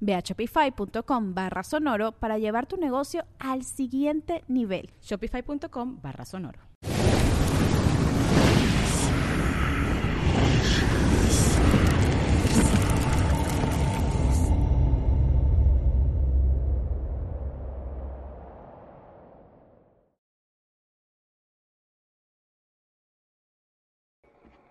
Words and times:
Ve 0.00 0.14
a 0.14 0.20
shopify.com 0.20 1.34
barra 1.34 1.62
sonoro 1.62 2.12
para 2.12 2.38
llevar 2.38 2.66
tu 2.66 2.76
negocio 2.76 3.24
al 3.38 3.64
siguiente 3.64 4.44
nivel. 4.48 4.90
Shopify.com 5.00 6.00
barra 6.00 6.24
sonoro. 6.24 6.60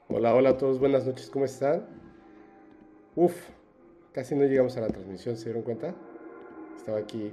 Hola, 0.09 0.33
hola 0.33 0.49
a 0.51 0.57
todos, 0.57 0.79
buenas 0.79 1.05
noches, 1.05 1.29
¿cómo 1.29 1.45
están? 1.45 1.85
Uf, 3.15 3.35
Casi 4.17 4.33
no 4.33 4.45
llegamos 4.45 4.75
a 4.77 4.81
la 4.81 4.87
transmisión, 4.87 5.37
¿se 5.37 5.43
dieron 5.43 5.61
cuenta? 5.61 5.93
Estaba 6.75 6.97
aquí 6.97 7.31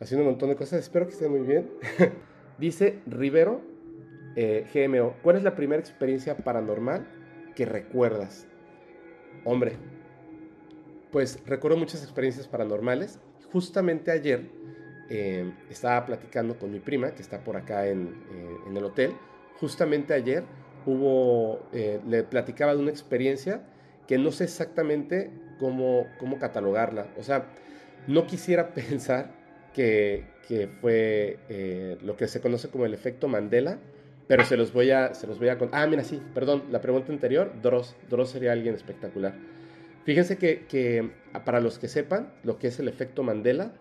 haciendo 0.00 0.24
un 0.24 0.32
montón 0.32 0.48
de 0.48 0.56
cosas. 0.56 0.80
Espero 0.80 1.06
que 1.06 1.12
estén 1.12 1.30
muy 1.30 1.42
bien. 1.42 1.70
Dice 2.58 2.98
Rivero 3.06 3.60
eh, 4.34 4.66
GMO, 4.74 5.14
¿cuál 5.22 5.36
es 5.36 5.44
la 5.44 5.54
primera 5.54 5.78
experiencia 5.78 6.36
paranormal 6.36 7.06
que 7.54 7.66
recuerdas? 7.66 8.48
Hombre, 9.44 9.76
pues 11.12 11.38
recuerdo 11.46 11.76
muchas 11.76 12.02
experiencias 12.02 12.48
paranormales. 12.48 13.20
Justamente 13.52 14.10
ayer 14.10 14.50
eh, 15.10 15.54
estaba 15.70 16.04
platicando 16.04 16.58
con 16.58 16.72
mi 16.72 16.80
prima, 16.80 17.12
que 17.12 17.22
está 17.22 17.44
por 17.44 17.56
acá 17.56 17.86
en, 17.86 18.08
eh, 18.32 18.56
en 18.66 18.76
el 18.76 18.82
hotel. 18.82 19.12
Justamente 19.60 20.14
ayer 20.14 20.42
hubo, 20.84 21.60
le 21.72 22.24
platicaba 22.24 22.74
de 22.74 22.80
una 22.80 22.90
experiencia 22.90 23.62
que 24.08 24.18
no 24.18 24.32
sé 24.32 24.42
exactamente 24.42 25.30
cómo, 25.58 26.06
cómo 26.18 26.38
catalogarla. 26.38 27.08
O 27.18 27.22
sea, 27.22 27.46
no 28.06 28.26
quisiera 28.26 28.68
pensar 28.74 29.30
que, 29.74 30.24
que 30.46 30.68
fue 30.68 31.38
eh, 31.48 31.98
lo 32.02 32.16
que 32.16 32.28
se 32.28 32.40
conoce 32.40 32.68
como 32.68 32.86
el 32.86 32.94
efecto 32.94 33.28
Mandela, 33.28 33.78
pero 34.26 34.44
se 34.44 34.56
los 34.56 34.72
voy 34.72 34.90
a, 34.90 35.14
se 35.14 35.26
los 35.26 35.38
voy 35.38 35.48
a. 35.48 35.58
Ah, 35.72 35.86
mira, 35.86 36.04
sí, 36.04 36.22
perdón, 36.34 36.64
la 36.70 36.80
pregunta 36.80 37.12
anterior, 37.12 37.52
Dross. 37.62 37.96
Dross 38.10 38.30
sería 38.30 38.52
alguien 38.52 38.74
espectacular. 38.74 39.34
Fíjense 40.04 40.36
que, 40.36 40.66
que 40.66 41.10
para 41.44 41.60
los 41.60 41.78
que 41.78 41.88
sepan 41.88 42.32
lo 42.42 42.58
que 42.58 42.68
es 42.68 42.78
el 42.78 42.88
efecto 42.88 43.22
Mandela, 43.22 43.72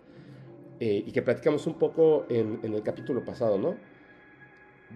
eh, 0.80 1.04
y 1.06 1.12
que 1.12 1.22
platicamos 1.22 1.68
un 1.68 1.80
poco 1.80 2.26
en, 2.30 2.60
en, 2.64 2.74
el 2.74 2.84
capítulo 2.84 3.26
pasado, 3.26 3.58
¿no? 3.58 3.76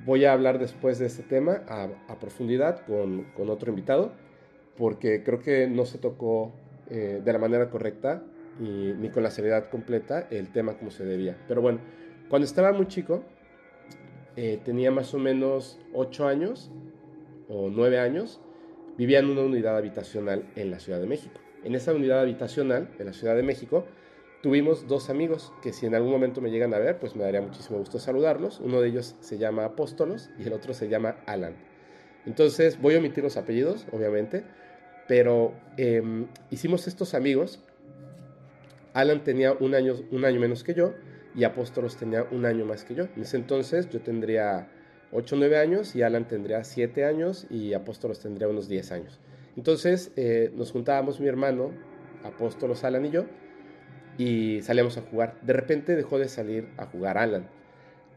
Voy 0.05 0.25
a 0.25 0.31
hablar 0.31 0.59
después 0.59 0.99
de 0.99 1.07
este 1.07 1.23
tema 1.23 1.63
a, 1.67 1.89
a 2.07 2.19
profundidad 2.19 2.85
con, 2.85 3.23
con 3.35 3.49
otro 3.49 3.71
invitado 3.71 4.13
porque 4.77 5.23
creo 5.23 5.41
que 5.41 5.67
no 5.67 5.85
se 5.85 5.97
tocó 5.97 6.51
eh, 6.93 7.21
de 7.23 7.33
la 7.33 7.39
manera 7.39 7.69
correcta 7.69 8.21
y, 8.59 8.63
ni 8.63 9.09
con 9.09 9.23
la 9.23 9.31
seriedad 9.31 9.69
completa 9.69 10.27
el 10.29 10.51
tema 10.51 10.77
como 10.77 10.91
se 10.91 11.05
debía. 11.05 11.37
Pero 11.47 11.61
bueno, 11.61 11.79
cuando 12.29 12.45
estaba 12.45 12.73
muy 12.73 12.87
chico, 12.87 13.23
eh, 14.35 14.59
tenía 14.65 14.91
más 14.91 15.13
o 15.13 15.17
menos 15.17 15.79
8 15.93 16.27
años 16.27 16.69
o 17.47 17.69
9 17.69 17.97
años, 17.97 18.41
vivía 18.97 19.19
en 19.19 19.29
una 19.29 19.41
unidad 19.41 19.77
habitacional 19.77 20.43
en 20.57 20.69
la 20.69 20.79
Ciudad 20.79 20.99
de 20.99 21.07
México. 21.07 21.39
En 21.63 21.75
esa 21.75 21.93
unidad 21.93 22.19
habitacional 22.19 22.89
en 22.99 23.05
la 23.05 23.13
Ciudad 23.13 23.37
de 23.37 23.43
México 23.43 23.85
tuvimos 24.41 24.85
dos 24.89 25.09
amigos 25.09 25.53
que 25.61 25.71
si 25.71 25.85
en 25.85 25.95
algún 25.95 26.11
momento 26.11 26.41
me 26.41 26.51
llegan 26.51 26.73
a 26.73 26.79
ver, 26.79 26.99
pues 26.99 27.15
me 27.15 27.23
daría 27.23 27.41
muchísimo 27.41 27.79
gusto 27.79 27.99
saludarlos. 27.99 28.59
Uno 28.59 28.81
de 28.81 28.89
ellos 28.89 29.15
se 29.21 29.37
llama 29.37 29.63
Apóstolos 29.63 30.29
y 30.37 30.43
el 30.43 30.51
otro 30.51 30.73
se 30.73 30.89
llama 30.89 31.15
Alan. 31.25 31.55
Entonces 32.25 32.81
voy 32.81 32.95
a 32.95 32.99
omitir 32.99 33.23
los 33.23 33.37
apellidos, 33.37 33.87
obviamente, 33.91 34.43
pero 35.11 35.53
em, 35.75 36.27
hicimos 36.51 36.87
estos 36.87 37.15
amigos. 37.15 37.59
Alan 38.93 39.25
tenía 39.25 39.51
un 39.51 39.75
año, 39.75 39.95
un 40.09 40.23
año 40.23 40.39
menos 40.39 40.63
que 40.63 40.73
yo 40.73 40.93
y 41.35 41.43
Apóstolos 41.43 41.97
tenía 41.97 42.25
un 42.31 42.45
año 42.45 42.63
más 42.63 42.85
que 42.85 42.95
yo. 42.95 43.09
En 43.17 43.23
ese 43.23 43.35
entonces 43.35 43.89
yo 43.89 43.99
tendría 43.99 44.69
8 45.11 45.35
o 45.35 45.37
9 45.37 45.57
años 45.57 45.97
y 45.97 46.01
Alan 46.01 46.29
tendría 46.29 46.63
7 46.63 47.03
años 47.03 47.45
y 47.49 47.73
Apóstolos 47.73 48.21
tendría 48.21 48.47
unos 48.47 48.69
10 48.69 48.89
años. 48.93 49.19
Entonces 49.57 50.13
eh, 50.15 50.49
nos 50.55 50.71
juntábamos 50.71 51.19
mi 51.19 51.27
hermano, 51.27 51.71
Apóstolos, 52.23 52.85
Alan 52.85 53.05
y 53.05 53.09
yo, 53.09 53.25
y 54.17 54.61
salíamos 54.61 54.97
a 54.97 55.01
jugar. 55.01 55.35
De 55.41 55.51
repente 55.51 55.97
dejó 55.97 56.19
de 56.19 56.29
salir 56.29 56.69
a 56.77 56.85
jugar 56.85 57.17
Alan 57.17 57.49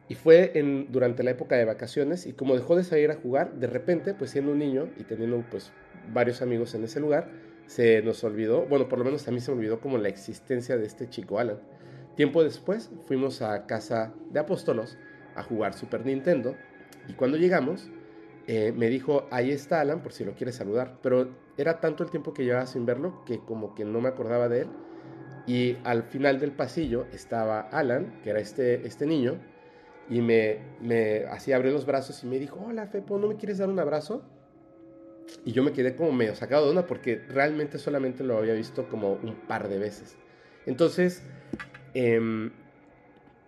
y 0.09 0.15
fue 0.15 0.53
en, 0.55 0.93
durante 0.93 1.25
la 1.25 1.33
época 1.33 1.57
de 1.57 1.65
vacaciones 1.65 2.25
y 2.25 2.35
como 2.35 2.55
dejó 2.55 2.77
de 2.77 2.85
salir 2.85 3.11
a 3.11 3.17
jugar, 3.17 3.55
de 3.55 3.67
repente, 3.67 4.15
pues 4.15 4.31
siendo 4.31 4.53
un 4.53 4.61
niño 4.61 4.91
y 4.97 5.03
teniendo 5.03 5.45
pues 5.51 5.73
varios 6.13 6.43
amigos 6.43 6.75
en 6.75 6.85
ese 6.85 7.01
lugar, 7.01 7.31
se 7.67 8.03
nos 8.03 8.23
olvidó, 8.25 8.67
bueno, 8.67 8.89
por 8.89 8.99
lo 8.99 9.05
menos 9.05 9.27
a 9.27 9.31
mí 9.31 9.41
se 9.41 9.51
me 9.51 9.59
olvidó 9.59 9.81
como 9.81 9.99
la 9.99 10.09
existencia 10.09 10.77
de 10.77 10.87
este 10.87 11.09
chico 11.09 11.39
Alan. 11.39 11.59
Tiempo 12.17 12.45
después 12.45 12.91
fuimos 13.07 13.43
a 13.43 13.67
casa 13.67 14.13
de 14.31 14.41
Apóstolos 14.41 14.97
a 15.35 15.43
jugar 15.43 15.75
Super 15.75 16.05
Nintendo 16.05 16.55
y 17.09 17.15
cuando 17.15 17.37
llegamos 17.37 17.91
eh, 18.47 18.73
me 18.77 18.89
dijo, 18.89 19.27
ahí 19.31 19.51
está 19.51 19.81
Alan 19.81 20.03
por 20.03 20.13
si 20.13 20.25
lo 20.25 20.35
quieres 20.35 20.57
saludar, 20.57 20.99
pero 21.03 21.31
era 21.57 21.81
tanto 21.81 22.05
el 22.05 22.11
tiempo 22.11 22.35
que 22.35 22.45
llevaba 22.45 22.67
sin 22.67 22.87
verlo 22.87 23.25
que 23.25 23.39
como 23.39 23.75
que 23.75 23.85
no 23.85 24.01
me 24.01 24.09
acordaba 24.09 24.49
de 24.49 24.63
él 24.63 24.69
y 25.47 25.77
al 25.85 26.05
final 26.05 26.41
del 26.41 26.53
pasillo 26.53 27.07
estaba 27.13 27.61
Alan, 27.61 28.21
que 28.23 28.31
era 28.31 28.41
este, 28.41 28.87
este 28.87 29.07
niño, 29.07 29.39
y 30.09 30.21
me, 30.21 30.59
me 30.81 31.25
así 31.27 31.53
abrió 31.53 31.73
los 31.73 31.87
brazos 31.87 32.23
y 32.25 32.27
me 32.27 32.39
dijo, 32.39 32.61
hola 32.67 32.87
Fepo, 32.87 33.19
¿no 33.19 33.29
me 33.29 33.37
quieres 33.37 33.59
dar 33.59 33.69
un 33.69 33.79
abrazo? 33.79 34.23
Y 35.45 35.53
yo 35.53 35.63
me 35.63 35.73
quedé 35.73 35.95
como 35.97 36.13
medio 36.13 36.35
sacado 36.35 36.67
de 36.67 36.73
una 36.73 36.87
porque 36.87 37.17
realmente 37.29 37.79
solamente 37.79 38.25
lo 38.25 38.39
había 38.39 38.55
visto 38.55 38.89
como 38.89 39.13
un 39.13 39.35
par 39.47 39.69
de 39.69 39.79
veces. 39.79 40.17
Entonces, 40.67 41.23
em, 41.95 42.51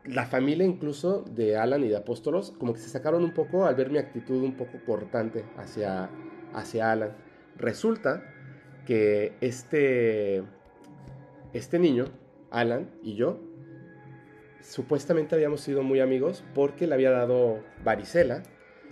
la 0.04 0.26
familia 0.26 0.64
incluso 0.64 1.22
de 1.22 1.56
Alan 1.56 1.82
y 1.84 1.88
de 1.88 1.96
Apóstolos 1.96 2.52
como 2.58 2.74
que 2.74 2.80
se 2.80 2.88
sacaron 2.88 3.24
un 3.24 3.32
poco 3.32 3.66
al 3.66 3.74
ver 3.74 3.90
mi 3.90 3.98
actitud 3.98 4.42
un 4.42 4.56
poco 4.56 4.78
cortante 4.84 5.44
hacia, 5.56 6.10
hacia 6.52 6.92
Alan. 6.92 7.16
Resulta 7.56 8.22
que 8.86 9.32
este, 9.40 10.44
este 11.52 11.78
niño, 11.78 12.06
Alan 12.50 12.90
y 13.02 13.14
yo, 13.16 13.40
supuestamente 14.60 15.34
habíamos 15.34 15.60
sido 15.60 15.82
muy 15.82 16.00
amigos 16.00 16.44
porque 16.54 16.86
le 16.86 16.94
había 16.94 17.10
dado 17.10 17.60
varicela 17.84 18.42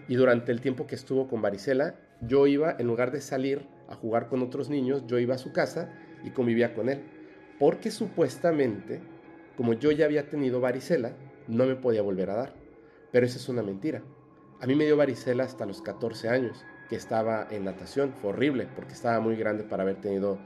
y 0.09 0.17
durante 0.17 0.53
el 0.53 0.61
tiempo 0.61 0.87
que 0.87 0.95
estuvo 0.95 1.29
con 1.29 1.43
varicela, 1.43 1.97
yo 2.27 2.47
iba, 2.47 2.77
en 2.79 2.87
lugar 2.87 3.11
de 3.11 3.21
salir 3.21 3.67
a 3.89 3.95
jugar 3.95 4.29
con 4.29 4.43
otros 4.43 4.71
niños, 4.71 5.05
yo 5.07 5.19
iba 5.19 5.35
a 5.35 5.39
su 5.39 5.53
casa 5.53 5.93
y 6.23 6.31
convivía 6.31 6.75
con 6.75 6.89
él. 6.89 7.03
Porque 7.59 7.91
supuestamente, 7.91 9.01
como 9.57 9.75
yo 9.75 9.91
ya 9.91 10.07
había 10.07 10.29
tenido 10.29 10.61
varicela, 10.61 11.13
no 11.49 11.67
me 11.67 11.77
podía 11.77 12.03
volver 12.03 12.31
a 12.31 12.35
dar. 12.35 12.55
Pero 13.13 13.27
esa 13.27 13.39
es 13.39 13.49
una 13.49 13.63
mentira. 13.63 14.03
A 14.61 14.67
mí 14.67 14.75
me 14.75 14.85
dio 14.85 14.97
varicela 14.97 15.45
hasta 15.45 15.67
los 15.67 15.83
14 15.83 16.29
años, 16.29 16.65
que 16.89 16.97
estaba 16.97 17.47
en 17.51 17.65
natación. 17.65 18.13
Fue 18.21 18.31
horrible 18.31 18.69
porque 18.75 18.95
estaba 18.95 19.21
muy 19.21 19.37
grande 19.37 19.65
para 19.65 19.83
haber 19.83 20.01
tenido 20.01 20.39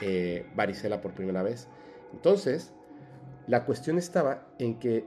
eh, 0.00 0.46
varicela 0.54 1.00
por 1.00 1.12
primera 1.12 1.42
vez. 1.42 1.68
Entonces, 2.12 2.72
la 3.46 3.64
cuestión 3.64 3.98
estaba 3.98 4.48
en 4.58 4.78
que 4.78 5.04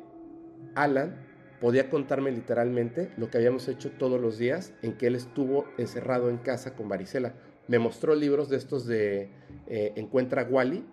Alan 0.75 1.28
podía 1.59 1.89
contarme 1.89 2.31
literalmente 2.31 3.11
lo 3.17 3.29
que 3.29 3.37
habíamos 3.37 3.67
hecho 3.67 3.91
todos 3.91 4.19
los 4.19 4.37
días 4.37 4.73
en 4.81 4.93
que 4.93 5.07
él 5.07 5.15
estuvo 5.15 5.65
encerrado 5.77 6.29
en 6.29 6.37
casa 6.37 6.75
con 6.75 6.89
varicela. 6.89 7.33
Me 7.67 7.79
mostró 7.79 8.15
libros 8.15 8.49
de 8.49 8.57
estos 8.57 8.85
de 8.87 9.29
eh, 9.67 9.93
Encuentra 9.95 10.43
Wally 10.43 10.83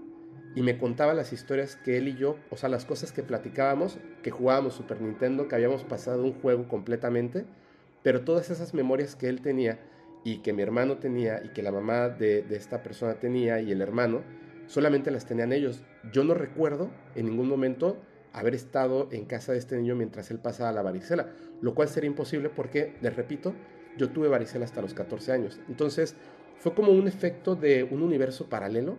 y 0.54 0.62
me 0.62 0.78
contaba 0.78 1.14
las 1.14 1.32
historias 1.32 1.76
que 1.76 1.98
él 1.98 2.08
y 2.08 2.16
yo, 2.16 2.36
o 2.50 2.56
sea, 2.56 2.68
las 2.68 2.84
cosas 2.84 3.12
que 3.12 3.22
platicábamos, 3.22 3.98
que 4.22 4.30
jugábamos 4.30 4.74
Super 4.74 5.00
Nintendo, 5.00 5.48
que 5.48 5.54
habíamos 5.54 5.84
pasado 5.84 6.22
un 6.22 6.32
juego 6.32 6.66
completamente 6.68 7.44
pero 8.06 8.20
todas 8.20 8.50
esas 8.50 8.72
memorias 8.72 9.16
que 9.16 9.28
él 9.28 9.40
tenía 9.40 9.80
y 10.22 10.36
que 10.36 10.52
mi 10.52 10.62
hermano 10.62 10.98
tenía 10.98 11.42
y 11.44 11.48
que 11.48 11.60
la 11.60 11.72
mamá 11.72 12.08
de, 12.08 12.42
de 12.42 12.54
esta 12.54 12.80
persona 12.80 13.14
tenía 13.14 13.60
y 13.60 13.72
el 13.72 13.80
hermano, 13.80 14.22
solamente 14.68 15.10
las 15.10 15.26
tenían 15.26 15.52
ellos. 15.52 15.82
Yo 16.12 16.22
no 16.22 16.32
recuerdo 16.32 16.88
en 17.16 17.26
ningún 17.26 17.48
momento 17.48 18.00
haber 18.36 18.54
estado 18.54 19.08
en 19.12 19.24
casa 19.24 19.52
de 19.52 19.58
este 19.58 19.76
niño 19.76 19.96
mientras 19.96 20.30
él 20.30 20.38
pasaba 20.38 20.70
la 20.70 20.82
varicela, 20.82 21.30
lo 21.62 21.74
cual 21.74 21.88
sería 21.88 22.08
imposible 22.08 22.50
porque, 22.50 22.94
les 23.00 23.16
repito, 23.16 23.54
yo 23.96 24.10
tuve 24.10 24.28
varicela 24.28 24.66
hasta 24.66 24.82
los 24.82 24.92
14 24.92 25.32
años. 25.32 25.58
Entonces, 25.68 26.14
fue 26.58 26.74
como 26.74 26.92
un 26.92 27.08
efecto 27.08 27.56
de 27.56 27.82
un 27.84 28.02
universo 28.02 28.50
paralelo, 28.50 28.98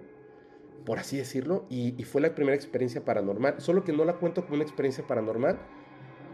por 0.85 0.97
así 0.97 1.17
decirlo, 1.17 1.67
y, 1.69 1.91
fue 2.03 2.19
la 2.19 2.33
primera 2.33 2.55
experiencia 2.55 3.05
paranormal, 3.05 3.61
solo 3.61 3.83
que 3.83 3.93
no 3.93 4.05
la 4.05 4.13
cuento 4.13 4.41
como 4.41 4.55
una 4.55 4.63
experiencia 4.63 5.05
paranormal, 5.05 5.59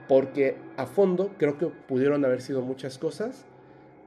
porque 0.08 0.56
a 0.78 0.86
fondo 0.86 1.36
creo 1.38 1.58
que 1.58 1.68
pudieron 1.68 2.24
haber 2.24 2.42
sido 2.42 2.62
muchas 2.62 2.98
cosas, 2.98 3.46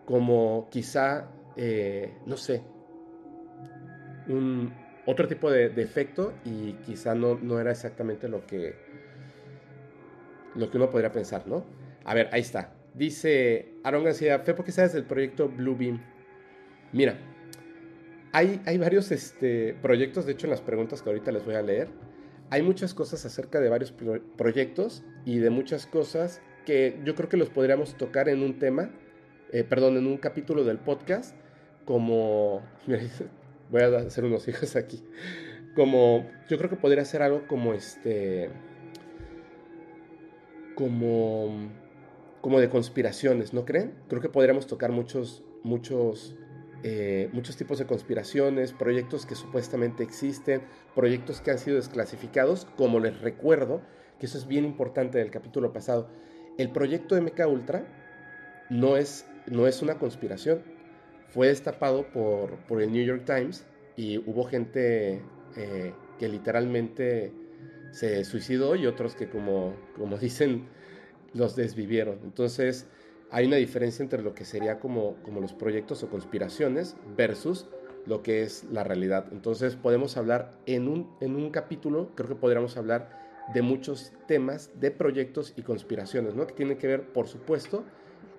como 0.06 0.68
quizá, 0.70 1.28
eh, 1.56 2.16
no 2.24 2.38
sé, 2.38 2.62
un, 4.28 4.72
otro 5.06 5.28
tipo 5.28 5.50
de, 5.50 5.70
de, 5.70 5.82
efecto 5.82 6.32
y 6.44 6.72
quizá 6.84 7.14
no, 7.14 7.38
no 7.40 7.60
era 7.60 7.70
exactamente 7.70 8.28
lo 8.28 8.46
que, 8.46 8.74
lo 10.54 10.70
que 10.70 10.76
uno 10.76 10.90
podría 10.90 11.12
pensar, 11.12 11.46
¿no? 11.46 11.64
A 12.04 12.14
ver, 12.14 12.28
ahí 12.32 12.40
está. 12.40 12.74
Dice 12.94 13.74
Aaron 13.84 14.04
García, 14.04 14.38
Fe, 14.40 14.54
¿por 14.54 14.64
qué 14.64 14.72
sabes 14.72 14.92
del 14.92 15.04
proyecto 15.04 15.48
Bluebeam? 15.48 16.00
Mira, 16.92 17.18
hay, 18.32 18.60
hay 18.66 18.78
varios 18.78 19.12
este, 19.12 19.74
proyectos, 19.80 20.26
de 20.26 20.32
hecho 20.32 20.46
en 20.46 20.50
las 20.50 20.60
preguntas 20.60 21.02
que 21.02 21.08
ahorita 21.08 21.30
les 21.32 21.44
voy 21.44 21.54
a 21.54 21.62
leer, 21.62 21.88
hay 22.50 22.62
muchas 22.62 22.94
cosas 22.94 23.24
acerca 23.24 23.60
de 23.60 23.68
varios 23.68 23.92
pro 23.92 24.20
proyectos 24.36 25.04
y 25.24 25.38
de 25.38 25.50
muchas 25.50 25.86
cosas 25.86 26.40
que 26.64 27.00
yo 27.04 27.14
creo 27.14 27.28
que 27.28 27.36
los 27.36 27.48
podríamos 27.48 27.96
tocar 27.96 28.28
en 28.28 28.42
un 28.42 28.58
tema, 28.58 28.90
eh, 29.52 29.64
perdón, 29.64 29.96
en 29.96 30.06
un 30.06 30.16
capítulo 30.16 30.64
del 30.64 30.78
podcast, 30.78 31.34
como, 31.84 32.62
voy 33.70 33.82
a 33.82 33.98
hacer 33.98 34.24
unos 34.24 34.46
hijos 34.48 34.76
aquí, 34.76 35.02
como, 35.74 36.26
yo 36.48 36.58
creo 36.58 36.70
que 36.70 36.76
podría 36.76 37.04
ser 37.04 37.22
algo 37.22 37.46
como 37.46 37.74
este, 37.74 38.50
como, 40.74 41.70
como 42.40 42.60
de 42.60 42.68
conspiraciones, 42.68 43.52
¿no 43.52 43.64
creen? 43.64 43.94
Creo 44.08 44.20
que 44.20 44.28
podríamos 44.28 44.66
tocar 44.66 44.92
muchos, 44.92 45.42
muchos 45.62 46.36
eh, 46.82 47.30
muchos 47.32 47.56
tipos 47.56 47.78
de 47.78 47.86
conspiraciones, 47.86 48.72
proyectos 48.72 49.26
que 49.26 49.34
supuestamente 49.34 50.04
existen, 50.04 50.62
proyectos 50.94 51.40
que 51.40 51.50
han 51.50 51.58
sido 51.58 51.76
desclasificados, 51.76 52.66
como 52.76 53.00
les 53.00 53.20
recuerdo, 53.20 53.80
que 54.20 54.26
eso 54.26 54.38
es 54.38 54.46
bien 54.46 54.64
importante 54.64 55.18
del 55.18 55.30
capítulo 55.30 55.72
pasado, 55.72 56.08
el 56.58 56.70
proyecto 56.70 57.20
MK 57.20 57.46
Ultra 57.48 57.86
no 58.70 58.96
es, 58.96 59.26
no 59.46 59.66
es 59.66 59.82
una 59.82 59.98
conspiración, 59.98 60.62
fue 61.28 61.48
destapado 61.48 62.06
por, 62.10 62.56
por 62.66 62.82
el 62.82 62.92
New 62.92 63.04
York 63.04 63.24
Times 63.24 63.66
y 63.96 64.18
hubo 64.18 64.44
gente 64.44 65.22
eh, 65.56 65.92
que 66.18 66.28
literalmente 66.28 67.32
se 67.92 68.24
suicidó 68.24 68.76
y 68.76 68.86
otros 68.86 69.14
que 69.14 69.28
como, 69.28 69.74
como 69.96 70.18
dicen 70.18 70.66
los 71.32 71.56
desvivieron. 71.56 72.20
Entonces, 72.24 72.86
hay 73.30 73.46
una 73.46 73.56
diferencia 73.56 74.02
entre 74.02 74.22
lo 74.22 74.34
que 74.34 74.44
sería 74.44 74.78
como, 74.78 75.16
como 75.22 75.40
los 75.40 75.52
proyectos 75.52 76.02
o 76.02 76.08
conspiraciones 76.08 76.96
versus 77.16 77.66
lo 78.06 78.22
que 78.22 78.42
es 78.42 78.64
la 78.70 78.84
realidad. 78.84 79.26
Entonces 79.32 79.76
podemos 79.76 80.16
hablar 80.16 80.52
en 80.66 80.88
un, 80.88 81.10
en 81.20 81.34
un 81.34 81.50
capítulo, 81.50 82.12
creo 82.14 82.28
que 82.28 82.34
podríamos 82.36 82.76
hablar 82.76 83.26
de 83.52 83.62
muchos 83.62 84.12
temas 84.26 84.70
de 84.80 84.90
proyectos 84.90 85.52
y 85.56 85.62
conspiraciones, 85.62 86.34
¿no? 86.34 86.46
Que 86.46 86.54
tienen 86.54 86.78
que 86.78 86.86
ver, 86.86 87.12
por 87.12 87.28
supuesto, 87.28 87.84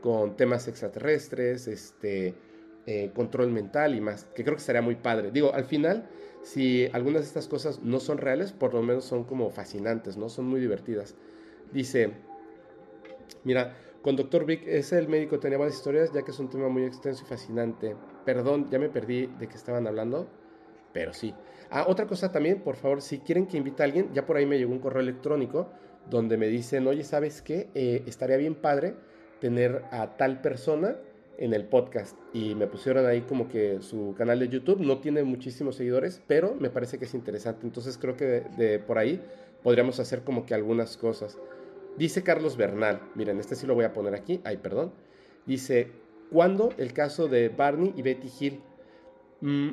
con 0.01 0.36
temas 0.38 0.68
extraterrestres, 0.68 1.68
este, 1.68 2.33
eh, 2.88 3.12
control 3.13 3.51
mental 3.51 3.95
y 3.95 4.01
más, 4.01 4.24
que 4.34 4.44
creo 4.44 4.56
que 4.56 4.62
estaría 4.62 4.81
muy 4.81 4.95
padre. 4.95 5.30
Digo, 5.31 5.54
al 5.54 5.66
final, 5.66 6.07
si 6.42 6.88
algunas 6.94 7.24
de 7.24 7.28
estas 7.28 7.48
cosas 7.48 7.84
no 7.84 8.00
son 8.00 8.18
reales, 8.18 8.54
por 8.54 8.74
lo 8.74 8.81
menos 8.81 9.04
son 9.04 9.25
como 9.25 9.50
fascinantes, 9.51 10.16
¿no? 10.16 10.30
Son 10.30 10.45
muy 10.45 10.62
divertidas. 10.62 11.16
Dice, 11.74 12.13
mira, 13.44 13.75
con 14.01 14.16
Dr. 14.16 14.45
Vic 14.45 14.66
es 14.66 14.94
el 14.94 15.10
médico, 15.10 15.38
tenía 15.38 15.57
varias 15.57 15.75
historias, 15.75 16.13
ya 16.13 16.24
que 16.24 16.31
es 16.31 16.39
un 16.39 16.50
tema 16.50 16.69
muy 16.69 16.86
extenso 16.86 17.25
y 17.25 17.28
fascinante. 17.28 17.94
Perdón, 18.24 18.69
ya 18.72 18.80
me 18.80 18.88
perdí 18.88 19.28
de 19.38 19.50
qué 19.50 19.57
estaban 19.57 19.86
hablando, 19.86 20.30
pero 20.94 21.13
sí. 21.13 21.33
Ah, 21.69 21.86
otra 21.90 22.07
cosa 22.07 22.31
también, 22.31 22.62
por 22.62 22.78
favor, 22.78 23.01
si 23.01 23.19
quieren 23.19 23.48
que 23.48 23.57
invite 23.57 23.83
a 23.83 23.86
alguien, 23.86 24.13
ya 24.13 24.25
por 24.25 24.38
ahí 24.38 24.45
me 24.45 24.57
llegó 24.57 24.72
un 24.72 24.80
correo 24.80 25.01
electrónico 25.01 25.69
donde 26.10 26.38
me 26.38 26.48
dicen, 26.48 26.88
oye, 26.88 27.04
¿sabes 27.04 27.42
qué? 27.42 27.69
Eh, 27.75 28.04
estaría 28.07 28.38
bien 28.38 28.56
padre 28.56 28.95
tener 29.42 29.83
a 29.92 30.16
tal 30.16 30.42
persona 30.42 30.95
en 31.38 31.54
el 31.54 31.66
podcast. 31.66 32.18
Y 32.34 32.56
me 32.56 32.68
pusieron 32.68 33.06
ahí 33.06 33.22
como 33.22 33.48
que 33.48 33.81
su 33.81 34.13
canal 34.18 34.39
de 34.39 34.50
YouTube 34.50 34.80
no 34.80 35.00
tiene 35.00 35.24
muchísimos 35.24 35.75
seguidores, 35.75 36.22
pero 36.28 36.56
me 36.56 36.69
parece 36.69 36.98
que 36.98 37.06
es 37.06 37.13
interesante. 37.13 37.66
Entonces 37.66 37.98
creo 37.98 38.16
que 38.16 38.25
de, 38.57 38.80
por 38.80 38.98
ahí 38.98 39.22
podríamos 39.63 40.00
hacer 40.00 40.24
como 40.24 40.45
que 40.45 40.54
algunas 40.54 40.98
cosas. 40.98 41.38
Dice 41.98 42.24
Carlos 42.24 42.57
Bernal, 42.57 43.01
miren, 43.16 43.39
este 43.39 43.56
sí 43.56 43.66
lo 43.66 43.75
voy 43.75 43.86
a 43.86 43.94
poner 43.94 44.13
aquí, 44.13 44.42
ay, 44.44 44.57
perdón. 44.57 44.92
Dice, 45.45 45.92
¿cuándo 46.31 46.69
el 46.78 46.94
caso 46.94 47.28
de 47.28 47.50
Barney 47.50 47.94
y 47.95 48.01
Betty 48.01 48.30
Hill? 48.40 48.62
Mm, 49.42 49.69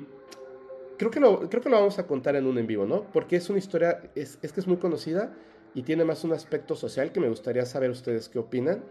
creo, 0.99 1.11
que 1.11 1.21
lo, 1.21 1.49
creo 1.49 1.63
que 1.63 1.69
lo 1.69 1.77
vamos 1.77 1.99
a 1.99 2.07
contar 2.07 2.37
en 2.37 2.47
un 2.47 2.59
en 2.59 2.67
vivo, 2.67 2.87
¿no? 2.87 3.11
Porque 3.13 3.37
es 3.37 3.51
una 3.51 3.59
historia, 3.59 4.11
es, 4.15 4.39
es 4.43 4.53
que 4.53 4.61
es 4.61 4.67
muy 4.67 4.79
conocida 4.79 5.35
y 5.75 5.83
tiene 5.83 6.05
más 6.05 6.25
un 6.25 6.33
aspecto 6.33 6.77
social 6.77 7.13
que 7.13 7.21
me 7.21 7.29
gustaría 7.29 7.67
saber 7.67 7.91
ustedes 7.91 8.29
qué 8.29 8.39
opinan, 8.39 8.85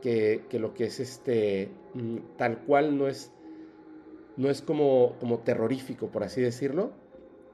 que, 0.00 0.44
lo 0.52 0.74
que 0.74 0.84
es 0.84 1.00
este, 1.00 1.70
mm, 1.94 2.16
tal 2.36 2.58
cual 2.60 2.96
no 2.96 3.08
es, 3.08 3.32
no 4.36 4.50
es 4.50 4.62
como, 4.62 5.16
como 5.20 5.40
terrorífico, 5.40 6.08
por 6.08 6.24
así 6.24 6.40
decirlo, 6.40 6.92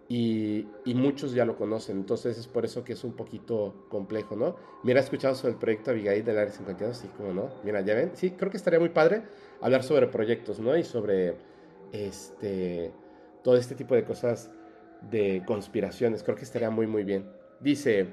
y, 0.08 0.68
y, 0.84 0.94
muchos 0.94 1.32
ya 1.32 1.46
lo 1.46 1.56
conocen, 1.56 1.96
entonces 1.96 2.36
es 2.36 2.46
por 2.46 2.66
eso 2.66 2.84
que 2.84 2.92
es 2.92 3.02
un 3.02 3.12
poquito 3.12 3.86
complejo, 3.88 4.36
¿no? 4.36 4.56
Mira, 4.82 5.00
he 5.00 5.02
escuchado 5.02 5.34
sobre 5.34 5.54
el 5.54 5.58
proyecto 5.58 5.90
Abigail 5.90 6.22
del 6.22 6.38
Área 6.38 6.52
52, 6.52 6.96
sí, 6.96 7.08
como 7.16 7.32
no, 7.32 7.48
mira, 7.64 7.80
ya 7.80 7.94
ven, 7.94 8.10
sí, 8.14 8.32
creo 8.32 8.50
que 8.50 8.58
estaría 8.58 8.78
muy 8.78 8.90
padre 8.90 9.22
hablar 9.62 9.82
sobre 9.84 10.08
proyectos, 10.08 10.58
¿no? 10.58 10.76
Y 10.76 10.82
sobre 10.82 11.36
este, 11.92 12.92
todo 13.42 13.56
este 13.56 13.74
tipo 13.74 13.94
de 13.94 14.04
cosas 14.04 14.50
de 15.10 15.42
conspiraciones, 15.46 16.22
creo 16.22 16.36
que 16.36 16.44
estaría 16.44 16.70
muy, 16.70 16.86
muy 16.86 17.04
bien. 17.04 17.26
Dice, 17.60 18.08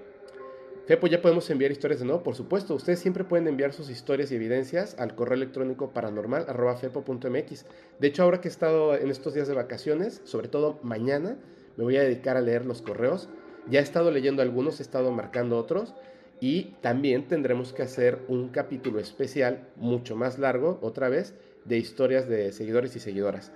Fepo, 0.90 1.06
¿ya 1.06 1.22
podemos 1.22 1.48
enviar 1.52 1.72
historias 1.72 2.00
de 2.00 2.08
nuevo? 2.08 2.24
Por 2.24 2.34
supuesto, 2.34 2.74
ustedes 2.74 2.98
siempre 2.98 3.24
pueden 3.24 3.48
enviar 3.48 3.74
sus 3.74 3.92
historias 3.92 4.32
y 4.32 4.36
evidencias 4.38 4.96
al 4.98 5.14
correo 5.14 5.36
electrónico 5.36 5.92
paranormal. 5.92 6.48
De 6.48 8.08
hecho, 8.08 8.24
ahora 8.24 8.42
que 8.42 8.48
he 8.48 8.52
estado 8.52 8.96
en 8.96 9.12
estos 9.12 9.36
días 9.36 9.48
de 9.48 9.54
vacaciones, 9.54 10.20
sobre 10.24 10.48
todo 10.48 10.80
mañana, 10.82 11.38
me 11.78 11.84
voy 11.84 11.98
a 11.98 12.02
dedicar 12.02 12.38
a 12.38 12.42
leer 12.42 12.66
los 12.66 12.82
correos. 12.82 13.30
Ya 13.70 13.82
he 13.82 13.84
estado 13.84 14.10
leyendo 14.10 14.42
algunos, 14.42 14.80
he 14.80 14.82
estado 14.82 15.12
marcando 15.12 15.60
otros 15.60 15.94
y 16.40 16.74
también 16.82 17.28
tendremos 17.28 17.72
que 17.72 17.84
hacer 17.84 18.18
un 18.28 18.50
capítulo 18.50 19.00
especial, 19.00 19.68
mucho 19.76 20.16
más 20.16 20.40
largo, 20.40 20.80
otra 20.82 21.08
vez, 21.08 21.36
de 21.66 21.78
historias 21.78 22.28
de 22.28 22.52
seguidores 22.52 22.96
y 22.96 23.00
seguidoras. 23.00 23.52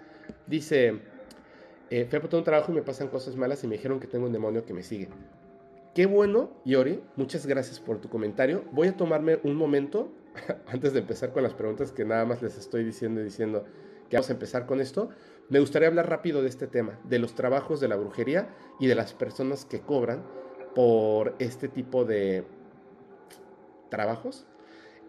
Dice, 0.45 0.99
eh, 1.89 2.05
fui 2.07 2.19
a 2.19 2.37
un 2.37 2.43
trabajo 2.43 2.71
y 2.71 2.75
me 2.75 2.83
pasan 2.83 3.07
cosas 3.07 3.35
malas 3.35 3.63
y 3.63 3.67
me 3.67 3.77
dijeron 3.77 3.99
que 3.99 4.05
tengo 4.05 4.27
un 4.27 4.33
demonio 4.33 4.67
que 4.67 4.75
me 4.75 4.83
sigue. 4.83 5.07
Qué 5.93 6.07
bueno, 6.07 6.49
Yori, 6.65 7.03
muchas 7.15 7.45
gracias 7.45 7.79
por 7.79 8.01
tu 8.01 8.09
comentario. 8.09 8.63
Voy 8.71 8.87
a 8.87 8.97
tomarme 8.97 9.39
un 9.43 9.55
momento, 9.55 10.11
antes 10.67 10.93
de 10.93 10.99
empezar 11.01 11.31
con 11.31 11.43
las 11.43 11.53
preguntas 11.53 11.91
que 11.91 12.03
nada 12.03 12.25
más 12.25 12.41
les 12.41 12.57
estoy 12.57 12.83
diciendo 12.83 13.21
y 13.21 13.25
diciendo 13.25 13.63
que 14.09 14.17
vamos 14.17 14.31
a 14.31 14.33
empezar 14.33 14.65
con 14.65 14.81
esto, 14.81 15.09
me 15.49 15.59
gustaría 15.59 15.87
hablar 15.87 16.09
rápido 16.09 16.41
de 16.41 16.49
este 16.49 16.65
tema, 16.65 16.99
de 17.03 17.19
los 17.19 17.35
trabajos 17.35 17.79
de 17.79 17.89
la 17.89 17.95
brujería 17.95 18.49
y 18.79 18.87
de 18.87 18.95
las 18.95 19.13
personas 19.13 19.65
que 19.65 19.81
cobran 19.81 20.23
por 20.73 21.35
este 21.37 21.67
tipo 21.67 22.05
de 22.05 22.43
trabajos. 23.89 24.47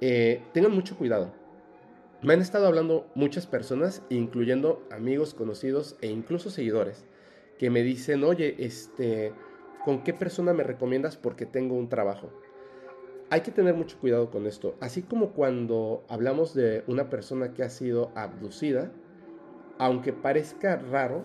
Eh, 0.02 0.42
tengan 0.52 0.72
mucho 0.72 0.98
cuidado. 0.98 1.32
Me 2.20 2.34
han 2.34 2.42
estado 2.42 2.66
hablando 2.66 3.06
muchas 3.14 3.46
personas, 3.46 4.02
incluyendo 4.10 4.86
amigos, 4.90 5.32
conocidos 5.32 5.96
e 6.02 6.08
incluso 6.08 6.50
seguidores, 6.50 7.06
que 7.58 7.70
me 7.70 7.82
dicen, 7.82 8.22
oye, 8.22 8.56
este, 8.58 9.32
¿con 9.84 10.02
qué 10.02 10.14
persona 10.14 10.52
me 10.52 10.62
recomiendas 10.62 11.16
porque 11.16 11.46
tengo 11.46 11.76
un 11.76 11.88
trabajo? 11.88 12.30
Hay 13.30 13.40
que 13.40 13.50
tener 13.50 13.74
mucho 13.74 13.98
cuidado 13.98 14.30
con 14.30 14.46
esto. 14.46 14.76
Así 14.80 15.02
como 15.02 15.30
cuando 15.30 16.04
hablamos 16.08 16.54
de 16.54 16.84
una 16.86 17.10
persona 17.10 17.52
que 17.52 17.62
ha 17.62 17.70
sido 17.70 18.10
abducida, 18.14 18.92
aunque 19.78 20.12
parezca 20.12 20.76
raro, 20.76 21.24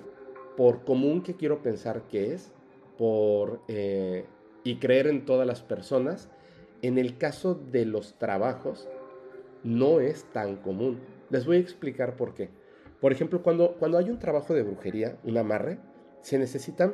por 0.57 0.83
común 0.83 1.23
que 1.23 1.35
quiero 1.35 1.61
pensar 1.61 2.03
que 2.07 2.33
es, 2.33 2.51
por 2.97 3.61
eh, 3.67 4.25
y 4.63 4.77
creer 4.77 5.07
en 5.07 5.25
todas 5.25 5.47
las 5.47 5.61
personas, 5.61 6.29
en 6.81 6.97
el 6.97 7.17
caso 7.17 7.55
de 7.55 7.85
los 7.85 8.17
trabajos 8.17 8.89
no 9.63 9.99
es 9.99 10.25
tan 10.33 10.57
común. 10.57 10.99
Les 11.29 11.45
voy 11.45 11.57
a 11.57 11.61
explicar 11.61 12.15
por 12.15 12.33
qué. 12.33 12.49
Por 12.99 13.11
ejemplo, 13.11 13.41
cuando, 13.41 13.75
cuando 13.77 13.97
hay 13.97 14.09
un 14.09 14.19
trabajo 14.19 14.53
de 14.53 14.63
brujería, 14.63 15.17
un 15.23 15.37
amarre, 15.37 15.79
se 16.21 16.37
necesitan, 16.37 16.93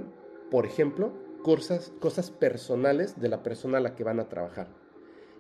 por 0.52 0.66
ejemplo, 0.66 1.12
cosas, 1.46 1.94
cosas 2.00 2.32
personales 2.32 3.22
de 3.22 3.30
la 3.30 3.44
persona 3.44 3.78
a 3.78 3.82
la 3.82 3.94
que 3.94 4.04
van 4.04 4.20
a 4.20 4.28
trabajar. 4.30 4.68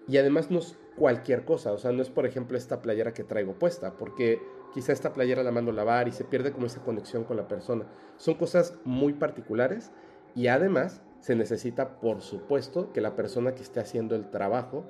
Y 0.07 0.17
además 0.17 0.51
nos 0.51 0.77
cualquier 0.95 1.45
cosa, 1.45 1.71
o 1.71 1.79
sea, 1.79 1.91
no 1.93 2.03
es 2.03 2.11
por 2.11 2.27
ejemplo 2.27 2.59
esta 2.59 2.79
playera 2.79 3.15
que 3.15 3.23
traigo 3.23 3.57
puesta, 3.57 3.97
porque 3.97 4.39
quizá 4.71 4.93
esta 4.93 5.13
playera 5.13 5.41
la 5.41 5.49
mando 5.49 5.71
a 5.71 5.73
lavar 5.73 6.07
y 6.07 6.11
se 6.11 6.23
pierde 6.23 6.51
como 6.51 6.67
esa 6.67 6.83
conexión 6.83 7.23
con 7.23 7.37
la 7.37 7.47
persona. 7.47 7.87
Son 8.17 8.35
cosas 8.35 8.75
muy 8.83 9.13
particulares 9.13 9.91
y 10.35 10.45
además 10.45 11.01
se 11.21 11.35
necesita, 11.35 11.99
por 11.99 12.21
supuesto, 12.21 12.93
que 12.93 13.01
la 13.01 13.15
persona 13.15 13.55
que 13.55 13.63
esté 13.63 13.79
haciendo 13.79 14.15
el 14.15 14.29
trabajo 14.29 14.85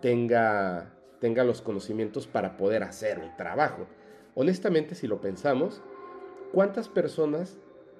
tenga, 0.00 0.94
tenga 1.18 1.42
los 1.42 1.60
conocimientos 1.60 2.28
para 2.28 2.56
poder 2.56 2.84
hacer 2.84 3.18
el 3.18 3.34
trabajo. 3.34 3.88
Honestamente, 4.36 4.94
si 4.94 5.08
lo 5.08 5.20
pensamos, 5.20 5.82
¿cuántas 6.52 6.88
personas 6.88 7.58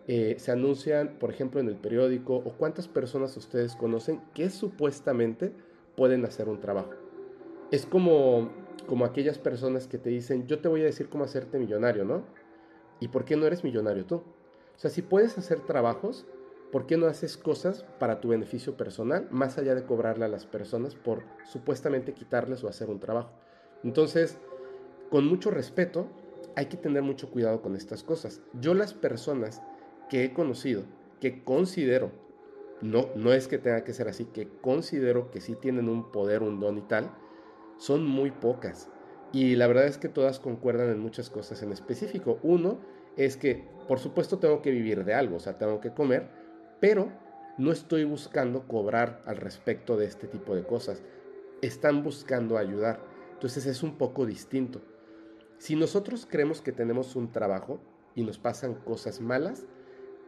eh, 0.08 0.36
se 0.38 0.50
anuncian, 0.50 1.18
por 1.18 1.30
ejemplo, 1.30 1.60
en 1.60 1.68
el 1.68 1.76
periódico 1.76 2.36
o 2.36 2.52
cuántas 2.52 2.88
personas 2.88 3.36
ustedes 3.36 3.76
conocen 3.76 4.20
que 4.34 4.50
supuestamente 4.50 5.52
pueden 5.96 6.24
hacer 6.24 6.48
un 6.48 6.60
trabajo? 6.60 6.92
Es 7.70 7.86
como, 7.86 8.50
como 8.86 9.04
aquellas 9.04 9.38
personas 9.38 9.86
que 9.86 9.98
te 9.98 10.10
dicen, 10.10 10.46
yo 10.46 10.58
te 10.60 10.68
voy 10.68 10.82
a 10.82 10.86
decir 10.86 11.08
cómo 11.08 11.24
hacerte 11.24 11.58
millonario, 11.58 12.04
¿no? 12.04 12.24
¿Y 13.00 13.08
por 13.08 13.24
qué 13.24 13.36
no 13.36 13.46
eres 13.46 13.64
millonario 13.64 14.04
tú? 14.04 14.16
O 14.16 14.78
sea, 14.78 14.90
si 14.90 15.02
puedes 15.02 15.38
hacer 15.38 15.60
trabajos, 15.60 16.26
¿por 16.72 16.86
qué 16.86 16.96
no 16.96 17.06
haces 17.06 17.36
cosas 17.36 17.84
para 17.98 18.20
tu 18.20 18.28
beneficio 18.28 18.76
personal, 18.76 19.28
más 19.30 19.58
allá 19.58 19.74
de 19.74 19.84
cobrarle 19.84 20.24
a 20.24 20.28
las 20.28 20.46
personas 20.46 20.94
por 20.94 21.22
supuestamente 21.44 22.14
quitarles 22.14 22.64
o 22.64 22.68
hacer 22.68 22.90
un 22.90 22.98
trabajo? 22.98 23.30
Entonces, 23.84 24.38
con 25.10 25.26
mucho 25.26 25.50
respeto, 25.50 26.08
hay 26.56 26.66
que 26.66 26.76
tener 26.76 27.02
mucho 27.02 27.30
cuidado 27.30 27.62
con 27.62 27.76
estas 27.76 28.02
cosas. 28.02 28.40
Yo 28.60 28.74
las 28.74 28.94
personas 28.94 29.62
que 30.12 30.24
he 30.24 30.34
conocido, 30.34 30.84
que 31.22 31.42
considero, 31.42 32.12
no, 32.82 33.08
no 33.16 33.32
es 33.32 33.48
que 33.48 33.56
tenga 33.56 33.82
que 33.82 33.94
ser 33.94 34.08
así, 34.08 34.26
que 34.26 34.46
considero 34.60 35.30
que 35.30 35.40
sí 35.40 35.56
tienen 35.56 35.88
un 35.88 36.12
poder, 36.12 36.42
un 36.42 36.60
don 36.60 36.76
y 36.76 36.82
tal, 36.82 37.10
son 37.78 38.04
muy 38.06 38.30
pocas. 38.30 38.90
Y 39.32 39.56
la 39.56 39.66
verdad 39.66 39.86
es 39.86 39.96
que 39.96 40.10
todas 40.10 40.38
concuerdan 40.38 40.90
en 40.90 40.98
muchas 40.98 41.30
cosas 41.30 41.62
en 41.62 41.72
específico. 41.72 42.38
Uno 42.42 42.78
es 43.16 43.38
que, 43.38 43.66
por 43.88 44.00
supuesto, 44.00 44.38
tengo 44.38 44.60
que 44.60 44.70
vivir 44.70 45.02
de 45.06 45.14
algo, 45.14 45.36
o 45.36 45.40
sea, 45.40 45.56
tengo 45.56 45.80
que 45.80 45.94
comer, 45.94 46.28
pero 46.78 47.10
no 47.56 47.72
estoy 47.72 48.04
buscando 48.04 48.68
cobrar 48.68 49.22
al 49.24 49.38
respecto 49.38 49.96
de 49.96 50.04
este 50.04 50.26
tipo 50.26 50.54
de 50.54 50.64
cosas. 50.64 51.02
Están 51.62 52.02
buscando 52.02 52.58
ayudar. 52.58 53.00
Entonces 53.32 53.64
es 53.64 53.82
un 53.82 53.96
poco 53.96 54.26
distinto. 54.26 54.82
Si 55.56 55.74
nosotros 55.74 56.28
creemos 56.30 56.60
que 56.60 56.72
tenemos 56.72 57.16
un 57.16 57.32
trabajo 57.32 57.80
y 58.14 58.24
nos 58.24 58.36
pasan 58.36 58.74
cosas 58.74 59.22
malas, 59.22 59.64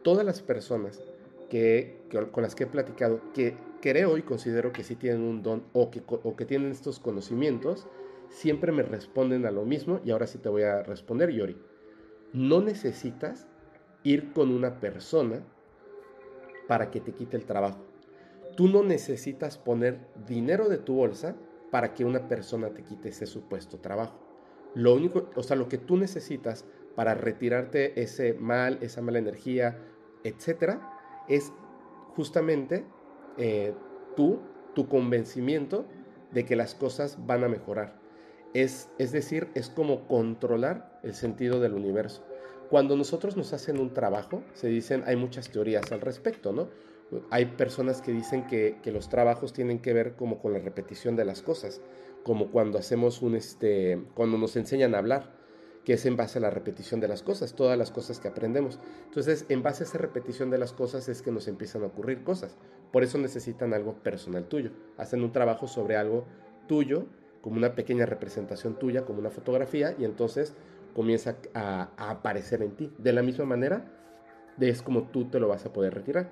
todas 0.05 0.23
las 0.23 0.43
personas 0.43 1.01
que, 1.49 1.97
con 2.31 2.43
las 2.43 2.53
que 2.53 2.65
he 2.65 2.67
platicado, 2.67 3.21
que 3.33 3.57
creo 3.81 4.19
y 4.19 4.21
considero 4.21 4.71
que 4.71 4.83
sí 4.83 4.95
tienen 4.95 5.23
un 5.23 5.41
don 5.41 5.63
o 5.73 5.89
que, 5.89 6.03
o 6.05 6.35
que 6.35 6.45
tienen 6.45 6.69
estos 6.69 6.99
conocimientos, 6.99 7.87
siempre 8.29 8.71
me 8.71 8.83
responden 8.83 9.47
a 9.47 9.51
lo 9.51 9.65
mismo 9.65 10.01
y 10.05 10.11
ahora 10.11 10.27
sí 10.27 10.37
te 10.37 10.47
voy 10.47 10.61
a 10.61 10.83
responder, 10.83 11.31
Yori. 11.31 11.57
No 12.33 12.61
necesitas 12.61 13.47
ir 14.03 14.31
con 14.31 14.51
una 14.51 14.79
persona 14.79 15.41
para 16.67 16.91
que 16.91 17.01
te 17.01 17.13
quite 17.13 17.35
el 17.35 17.45
trabajo. 17.45 17.83
Tú 18.55 18.67
no 18.67 18.83
necesitas 18.83 19.57
poner 19.57 20.01
dinero 20.27 20.69
de 20.69 20.77
tu 20.77 20.93
bolsa 20.93 21.35
para 21.71 21.95
que 21.95 22.05
una 22.05 22.27
persona 22.27 22.69
te 22.69 22.83
quite 22.83 23.09
ese 23.09 23.25
supuesto 23.25 23.79
trabajo. 23.79 24.19
Lo 24.75 24.93
único, 24.93 25.31
o 25.35 25.41
sea, 25.41 25.55
lo 25.55 25.67
que 25.67 25.79
tú 25.79 25.97
necesitas 25.97 26.63
para 26.95 27.15
retirarte 27.15 27.99
ese 27.99 28.35
mal, 28.35 28.77
esa 28.81 29.01
mala 29.01 29.17
energía, 29.17 29.79
etcétera, 30.25 30.99
es 31.29 31.53
justamente 32.15 32.85
eh, 33.37 33.73
tú, 34.15 34.39
tu 34.73 34.87
convencimiento 34.87 35.85
de 36.31 36.45
que 36.45 36.55
las 36.55 36.75
cosas 36.75 37.17
van 37.25 37.43
a 37.43 37.47
mejorar. 37.47 37.99
Es, 38.53 38.89
es 38.97 39.11
decir, 39.11 39.49
es 39.53 39.69
como 39.69 40.07
controlar 40.07 40.99
el 41.03 41.13
sentido 41.13 41.59
del 41.59 41.73
universo. 41.73 42.25
Cuando 42.69 42.95
nosotros 42.97 43.37
nos 43.37 43.53
hacen 43.53 43.79
un 43.79 43.93
trabajo, 43.93 44.43
se 44.53 44.67
dicen, 44.67 45.03
hay 45.05 45.15
muchas 45.15 45.49
teorías 45.49 45.91
al 45.91 46.01
respecto, 46.01 46.51
¿no? 46.51 46.69
Hay 47.29 47.45
personas 47.45 48.01
que 48.01 48.11
dicen 48.11 48.47
que, 48.47 48.79
que 48.81 48.91
los 48.91 49.09
trabajos 49.09 49.53
tienen 49.53 49.79
que 49.79 49.93
ver 49.93 50.15
como 50.15 50.39
con 50.39 50.53
la 50.53 50.59
repetición 50.59 51.15
de 51.15 51.23
las 51.23 51.41
cosas 51.41 51.81
como 52.25 52.47
cuando 52.47 52.79
hacemos 52.79 53.21
un, 53.21 53.35
este, 53.35 54.01
cuando 54.15 54.39
nos 54.39 54.55
enseñan 54.55 54.95
a 54.95 54.97
hablar, 54.97 55.34
que 55.85 55.93
es 55.93 56.05
en 56.07 56.17
base 56.17 56.39
a 56.39 56.41
la 56.41 56.49
repetición 56.49 56.99
de 56.99 57.07
las 57.07 57.21
cosas, 57.21 57.53
todas 57.53 57.77
las 57.77 57.91
cosas 57.91 58.19
que 58.19 58.27
aprendemos. 58.27 58.79
Entonces, 59.05 59.45
en 59.49 59.61
base 59.61 59.83
a 59.83 59.85
esa 59.85 59.99
repetición 59.99 60.49
de 60.49 60.57
las 60.57 60.73
cosas 60.73 61.07
es 61.07 61.21
que 61.21 61.31
nos 61.31 61.47
empiezan 61.47 61.83
a 61.83 61.85
ocurrir 61.85 62.23
cosas. 62.23 62.57
Por 62.91 63.03
eso 63.03 63.19
necesitan 63.19 63.71
algo 63.73 63.93
personal 63.93 64.45
tuyo. 64.45 64.71
Hacen 64.97 65.23
un 65.23 65.31
trabajo 65.31 65.67
sobre 65.67 65.95
algo 65.95 66.25
tuyo, 66.67 67.05
como 67.41 67.57
una 67.57 67.75
pequeña 67.75 68.07
representación 68.07 68.79
tuya, 68.79 69.05
como 69.05 69.19
una 69.19 69.29
fotografía, 69.29 69.95
y 69.97 70.05
entonces 70.05 70.55
comienza 70.95 71.37
a, 71.53 71.91
aparecer 72.09 72.63
en 72.63 72.71
ti. 72.71 72.91
De 72.97 73.13
la 73.13 73.21
misma 73.21 73.45
manera, 73.45 73.85
es 74.59 74.81
como 74.81 75.03
tú 75.09 75.25
te 75.25 75.39
lo 75.39 75.47
vas 75.47 75.67
a 75.67 75.71
poder 75.71 75.93
retirar. 75.93 76.31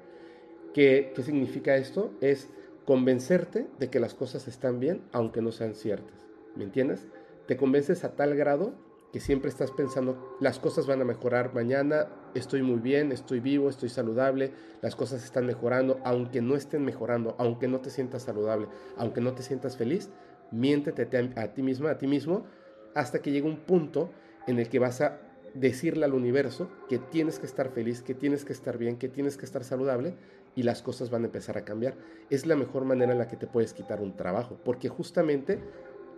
¿Qué, 0.74 1.13
qué 1.15 1.22
significa 1.22 1.75
esto? 1.75 2.12
Es 2.22 2.50
convencerte 2.86 3.67
de 3.77 3.91
que 3.91 4.00
las 4.00 4.15
cosas 4.15 4.48
están 4.48 4.79
bien 4.79 5.03
aunque 5.12 5.43
no 5.43 5.51
sean 5.51 5.75
ciertas. 5.75 6.25
¿Me 6.55 6.63
entiendes? 6.63 7.05
Te 7.45 7.55
convences 7.55 8.03
a 8.03 8.15
tal 8.15 8.36
grado 8.36 8.74
que 9.13 9.20
siempre 9.20 9.50
estás 9.50 9.70
pensando, 9.70 10.36
las 10.39 10.58
cosas 10.58 10.88
van 10.88 11.00
a 11.00 11.05
mejorar 11.05 11.53
mañana, 11.53 12.08
estoy 12.34 12.63
muy 12.63 12.79
bien, 12.79 13.12
estoy 13.12 13.39
vivo, 13.39 13.70
estoy 13.70 13.89
saludable, 13.89 14.51
las 14.82 14.96
cosas 14.96 15.24
están 15.24 15.46
mejorando, 15.46 16.00
aunque 16.03 16.41
no 16.41 16.55
estén 16.55 16.84
mejorando, 16.84 17.36
aunque 17.38 17.67
no 17.67 17.79
te 17.79 17.91
sientas 17.91 18.24
saludable, 18.24 18.67
aunque 18.98 19.22
no 19.22 19.34
te 19.34 19.43
sientas 19.43 19.77
feliz, 19.77 20.10
miéntete 20.50 21.32
a 21.36 21.53
ti 21.53 21.62
misma, 21.62 21.91
a 21.91 21.98
ti 22.00 22.08
mismo, 22.08 22.48
hasta 22.96 23.20
que 23.20 23.32
llegue 23.32 23.48
un 23.48 23.60
punto 23.60 24.10
en 24.48 24.58
el 24.58 24.67
que 24.67 24.79
vas 24.79 25.00
a 25.01 25.20
decirle 25.53 26.05
al 26.05 26.15
universo 26.15 26.72
que 26.89 26.98
tienes 26.98 27.38
que 27.38 27.46
estar 27.46 27.70
feliz, 27.70 28.01
que 28.01 28.15
tienes 28.15 28.43
que 28.46 28.53
estar 28.53 28.79
bien, 28.79 28.98
que 28.98 29.10
tienes 29.10 29.38
que 29.38 29.46
estar 29.46 29.63
saludable 29.63 30.15
y 30.55 30.63
las 30.63 30.82
cosas 30.82 31.12
van 31.12 31.22
a 31.22 31.25
empezar 31.27 31.55
a 31.58 31.65
cambiar. 31.65 31.96
Es 32.32 32.48
la 32.48 32.55
mejor 32.55 32.84
manera 32.86 33.12
en 33.12 33.20
la 33.20 33.27
que 33.27 33.38
te 33.38 33.46
puedes 33.46 33.74
quitar 33.74 34.01
un 34.01 34.15
trabajo, 34.15 34.58
porque 34.65 34.89
justamente 34.89 35.60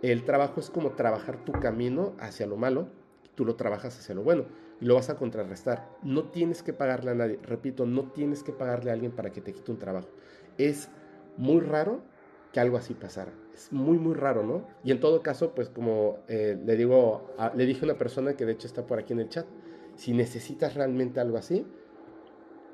el 0.02 0.24
trabajo 0.24 0.60
es 0.60 0.70
como 0.70 0.90
trabajar 0.92 1.44
tu 1.44 1.52
camino 1.52 2.14
hacia 2.18 2.46
lo 2.46 2.56
malo, 2.56 2.88
tú 3.34 3.44
lo 3.44 3.56
trabajas 3.56 3.98
hacia 3.98 4.14
lo 4.14 4.22
bueno 4.22 4.46
y 4.80 4.86
lo 4.86 4.94
vas 4.94 5.10
a 5.10 5.16
contrarrestar. 5.16 5.88
No 6.02 6.24
tienes 6.24 6.62
que 6.62 6.72
pagarle 6.72 7.12
a 7.12 7.14
nadie, 7.14 7.38
repito, 7.42 7.86
no 7.86 8.10
tienes 8.10 8.42
que 8.42 8.52
pagarle 8.52 8.90
a 8.90 8.94
alguien 8.94 9.12
para 9.12 9.30
que 9.30 9.40
te 9.40 9.52
quite 9.52 9.70
un 9.70 9.78
trabajo. 9.78 10.08
Es 10.58 10.88
muy 11.36 11.60
raro 11.60 12.02
que 12.52 12.60
algo 12.60 12.76
así 12.76 12.94
pasara. 12.94 13.32
Es 13.54 13.72
muy, 13.72 13.98
muy 13.98 14.14
raro, 14.14 14.42
¿no? 14.42 14.66
Y 14.84 14.90
en 14.90 15.00
todo 15.00 15.22
caso, 15.22 15.54
pues 15.54 15.68
como 15.68 16.18
eh, 16.28 16.58
le 16.64 16.76
digo, 16.76 17.34
le 17.54 17.66
dije 17.66 17.80
a 17.82 17.84
una 17.84 17.98
persona 17.98 18.34
que 18.34 18.44
de 18.44 18.52
hecho 18.52 18.66
está 18.66 18.86
por 18.86 18.98
aquí 18.98 19.12
en 19.12 19.20
el 19.20 19.28
chat, 19.28 19.46
si 19.94 20.12
necesitas 20.12 20.74
realmente 20.74 21.20
algo 21.20 21.38
así, 21.38 21.66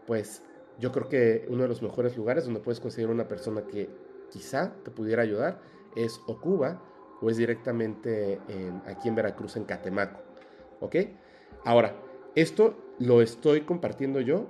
pues 0.06 0.42
yo 0.78 0.90
creo 0.90 1.08
que 1.08 1.46
uno 1.48 1.62
de 1.62 1.68
los 1.68 1.82
mejores 1.82 2.16
lugares 2.16 2.44
donde 2.44 2.60
puedes 2.60 2.80
conseguir 2.80 3.10
una 3.10 3.28
persona 3.28 3.62
que 3.62 3.88
quizá 4.30 4.72
te 4.84 4.90
pudiera 4.90 5.22
ayudar 5.22 5.60
es 5.94 6.20
o 6.26 6.40
Cuba 6.40 6.82
o 7.22 7.30
es 7.30 7.36
directamente 7.36 8.40
aquí 8.86 9.08
en 9.08 9.14
Veracruz, 9.14 9.56
en 9.56 9.64
Catemaco. 9.64 10.20
¿Ok? 10.80 10.96
Ahora, 11.64 11.94
esto 12.34 12.76
lo 12.98 13.22
estoy 13.22 13.62
compartiendo 13.62 14.20
yo 14.20 14.48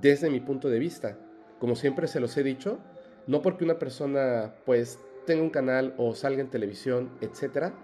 desde 0.00 0.30
mi 0.30 0.40
punto 0.40 0.70
de 0.70 0.78
vista. 0.78 1.18
Como 1.58 1.76
siempre 1.76 2.06
se 2.08 2.20
los 2.20 2.36
he 2.36 2.42
dicho, 2.42 2.78
no 3.26 3.42
porque 3.42 3.64
una 3.64 3.78
persona 3.78 4.54
pues 4.64 4.98
tenga 5.26 5.42
un 5.42 5.50
canal 5.50 5.94
o 5.98 6.14
salga 6.14 6.40
en 6.40 6.48
televisión, 6.48 7.10
etcétera, 7.20 7.74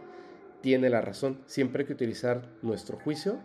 tiene 0.62 0.88
la 0.88 1.02
razón. 1.02 1.42
Siempre 1.46 1.82
hay 1.82 1.86
que 1.86 1.92
utilizar 1.92 2.48
nuestro 2.62 2.98
juicio, 2.98 3.38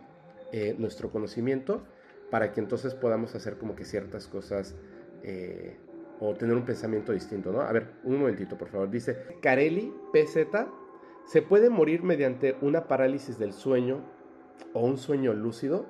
eh, 0.52 0.74
nuestro 0.78 1.10
conocimiento 1.10 1.84
para 2.30 2.52
que 2.52 2.60
entonces 2.60 2.94
podamos 2.94 3.34
hacer 3.34 3.58
como 3.58 3.76
que 3.76 3.84
ciertas 3.84 4.26
cosas 4.26 4.74
eh, 5.22 5.76
o 6.20 6.34
tener 6.34 6.54
un 6.54 6.64
pensamiento 6.64 7.12
distinto, 7.12 7.50
¿no? 7.50 7.62
A 7.62 7.72
ver, 7.72 7.94
un 8.04 8.18
momentito, 8.18 8.56
por 8.56 8.68
favor. 8.68 8.90
Dice, 8.90 9.16
Carelli 9.40 9.92
PZ, 10.12 10.68
¿se 11.24 11.42
puede 11.42 11.70
morir 11.70 12.02
mediante 12.02 12.56
una 12.60 12.86
parálisis 12.86 13.38
del 13.38 13.54
sueño 13.54 14.04
o 14.74 14.84
un 14.84 14.98
sueño 14.98 15.32
lúcido? 15.32 15.86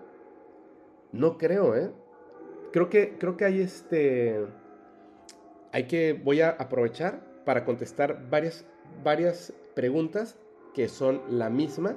No 1.12 1.36
creo, 1.36 1.74
¿eh? 1.74 1.90
Creo 2.72 2.88
que, 2.88 3.18
creo 3.18 3.36
que 3.36 3.44
hay 3.44 3.60
este... 3.60 4.46
Hay 5.72 5.86
que, 5.86 6.12
voy 6.12 6.40
a 6.40 6.50
aprovechar 6.50 7.42
para 7.44 7.64
contestar 7.64 8.28
varias, 8.30 8.64
varias 9.02 9.52
preguntas 9.74 10.36
que 10.74 10.88
son 10.88 11.22
la 11.28 11.50
misma 11.50 11.96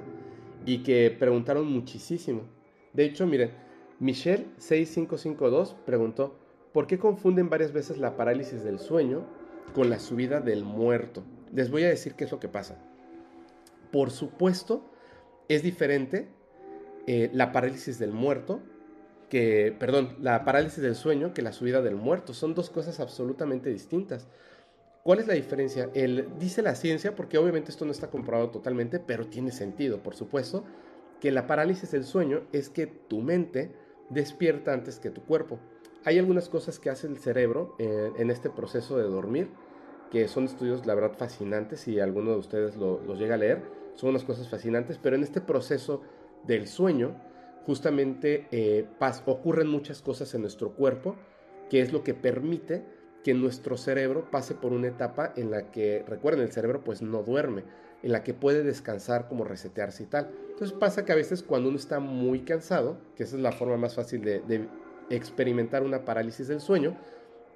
y 0.66 0.82
que 0.82 1.14
preguntaron 1.16 1.66
muchísimo. 1.66 2.42
De 2.92 3.04
hecho, 3.04 3.26
miren, 3.26 3.52
Michelle6552 4.00 5.74
preguntó, 5.84 6.43
¿por 6.74 6.88
qué 6.88 6.98
confunden 6.98 7.48
varias 7.48 7.72
veces 7.72 7.96
la 7.98 8.16
parálisis 8.16 8.64
del 8.64 8.80
sueño 8.80 9.24
con 9.74 9.88
la 9.88 10.00
subida 10.00 10.40
del 10.40 10.64
muerto? 10.64 11.22
Les 11.54 11.70
voy 11.70 11.84
a 11.84 11.88
decir 11.88 12.14
qué 12.14 12.24
es 12.24 12.32
lo 12.32 12.40
que 12.40 12.48
pasa. 12.48 12.76
Por 13.92 14.10
supuesto, 14.10 14.90
es 15.48 15.62
diferente 15.62 16.28
eh, 17.06 17.30
la 17.32 17.52
parálisis 17.52 18.00
del 18.00 18.10
muerto 18.10 18.60
que, 19.30 19.74
perdón, 19.78 20.16
la 20.20 20.44
parálisis 20.44 20.82
del 20.82 20.96
sueño 20.96 21.32
que 21.32 21.42
la 21.42 21.52
subida 21.52 21.80
del 21.80 21.94
muerto. 21.94 22.34
Son 22.34 22.54
dos 22.54 22.70
cosas 22.70 22.98
absolutamente 22.98 23.70
distintas. 23.70 24.26
¿Cuál 25.04 25.20
es 25.20 25.28
la 25.28 25.34
diferencia? 25.34 25.90
El, 25.94 26.28
dice 26.40 26.60
la 26.60 26.74
ciencia, 26.74 27.14
porque 27.14 27.38
obviamente 27.38 27.70
esto 27.70 27.84
no 27.84 27.92
está 27.92 28.10
comprobado 28.10 28.50
totalmente, 28.50 28.98
pero 28.98 29.28
tiene 29.28 29.52
sentido, 29.52 30.02
por 30.02 30.16
supuesto, 30.16 30.64
que 31.20 31.30
la 31.30 31.46
parálisis 31.46 31.92
del 31.92 32.04
sueño 32.04 32.42
es 32.52 32.68
que 32.68 32.88
tu 32.88 33.20
mente 33.20 33.70
despierta 34.10 34.72
antes 34.72 34.98
que 34.98 35.10
tu 35.10 35.22
cuerpo. 35.22 35.60
Hay 36.04 36.18
algunas 36.18 36.50
cosas 36.50 36.78
que 36.78 36.90
hace 36.90 37.06
el 37.06 37.18
cerebro 37.18 37.74
en, 37.78 38.30
este 38.30 38.50
proceso 38.50 38.98
de 38.98 39.04
dormir, 39.04 39.48
que 40.10 40.28
son 40.28 40.44
estudios, 40.44 40.84
la 40.86 40.94
verdad, 40.94 41.16
fascinantes, 41.16 41.80
si 41.80 41.98
alguno 41.98 42.32
de 42.32 42.36
ustedes 42.36 42.76
los 42.76 43.18
llega 43.18 43.36
a 43.36 43.38
leer, 43.38 43.62
son 43.94 44.10
unas 44.10 44.24
cosas 44.24 44.48
fascinantes, 44.48 44.98
pero 45.02 45.16
en 45.16 45.22
este 45.22 45.40
proceso 45.40 46.02
del 46.46 46.66
sueño, 46.66 47.16
justamente 47.64 48.46
eh, 48.50 48.86
ocurren 49.24 49.68
muchas 49.68 50.02
cosas 50.02 50.34
en 50.34 50.42
nuestro 50.42 50.74
cuerpo, 50.74 51.16
que 51.70 51.80
es 51.80 51.90
lo 51.90 52.04
que 52.04 52.12
permite 52.12 52.84
que 53.24 53.32
nuestro 53.32 53.78
cerebro 53.78 54.30
pase 54.30 54.54
por 54.54 54.74
una 54.74 54.88
etapa 54.88 55.32
en 55.36 55.50
la 55.50 55.70
que, 55.70 56.04
recuerden, 56.06 56.42
el 56.42 56.52
cerebro 56.52 56.84
pues 56.84 57.00
no 57.00 57.22
duerme, 57.22 57.64
en 58.02 58.12
la 58.12 58.22
que 58.22 58.34
puede 58.34 58.62
descansar 58.62 59.26
como 59.26 59.44
resetearse 59.44 60.02
y 60.02 60.06
tal. 60.06 60.30
Entonces 60.50 60.76
pasa 60.78 61.06
que 61.06 61.12
a 61.12 61.16
veces 61.16 61.42
cuando 61.42 61.70
uno 61.70 61.78
está 61.78 61.98
muy 62.00 62.40
cansado, 62.40 62.98
que 63.16 63.22
esa 63.22 63.36
es 63.36 63.42
la 63.42 63.52
forma 63.52 63.78
más 63.78 63.94
fácil 63.94 64.20
de 64.20 64.68
experimentar 65.10 65.82
una 65.82 66.04
parálisis 66.04 66.48
del 66.48 66.60
sueño, 66.60 66.96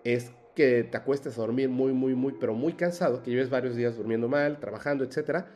es 0.05 0.33
que 0.55 0.83
te 0.83 0.97
acuestes 0.97 1.38
a 1.38 1.40
dormir 1.40 1.69
muy, 1.69 1.93
muy, 1.93 2.14
muy, 2.14 2.33
pero 2.33 2.55
muy 2.55 2.73
cansado, 2.73 3.23
que 3.23 3.31
lleves 3.31 3.49
varios 3.49 3.76
días 3.76 3.97
durmiendo 3.97 4.28
mal, 4.28 4.59
trabajando, 4.59 5.05
etcétera, 5.05 5.47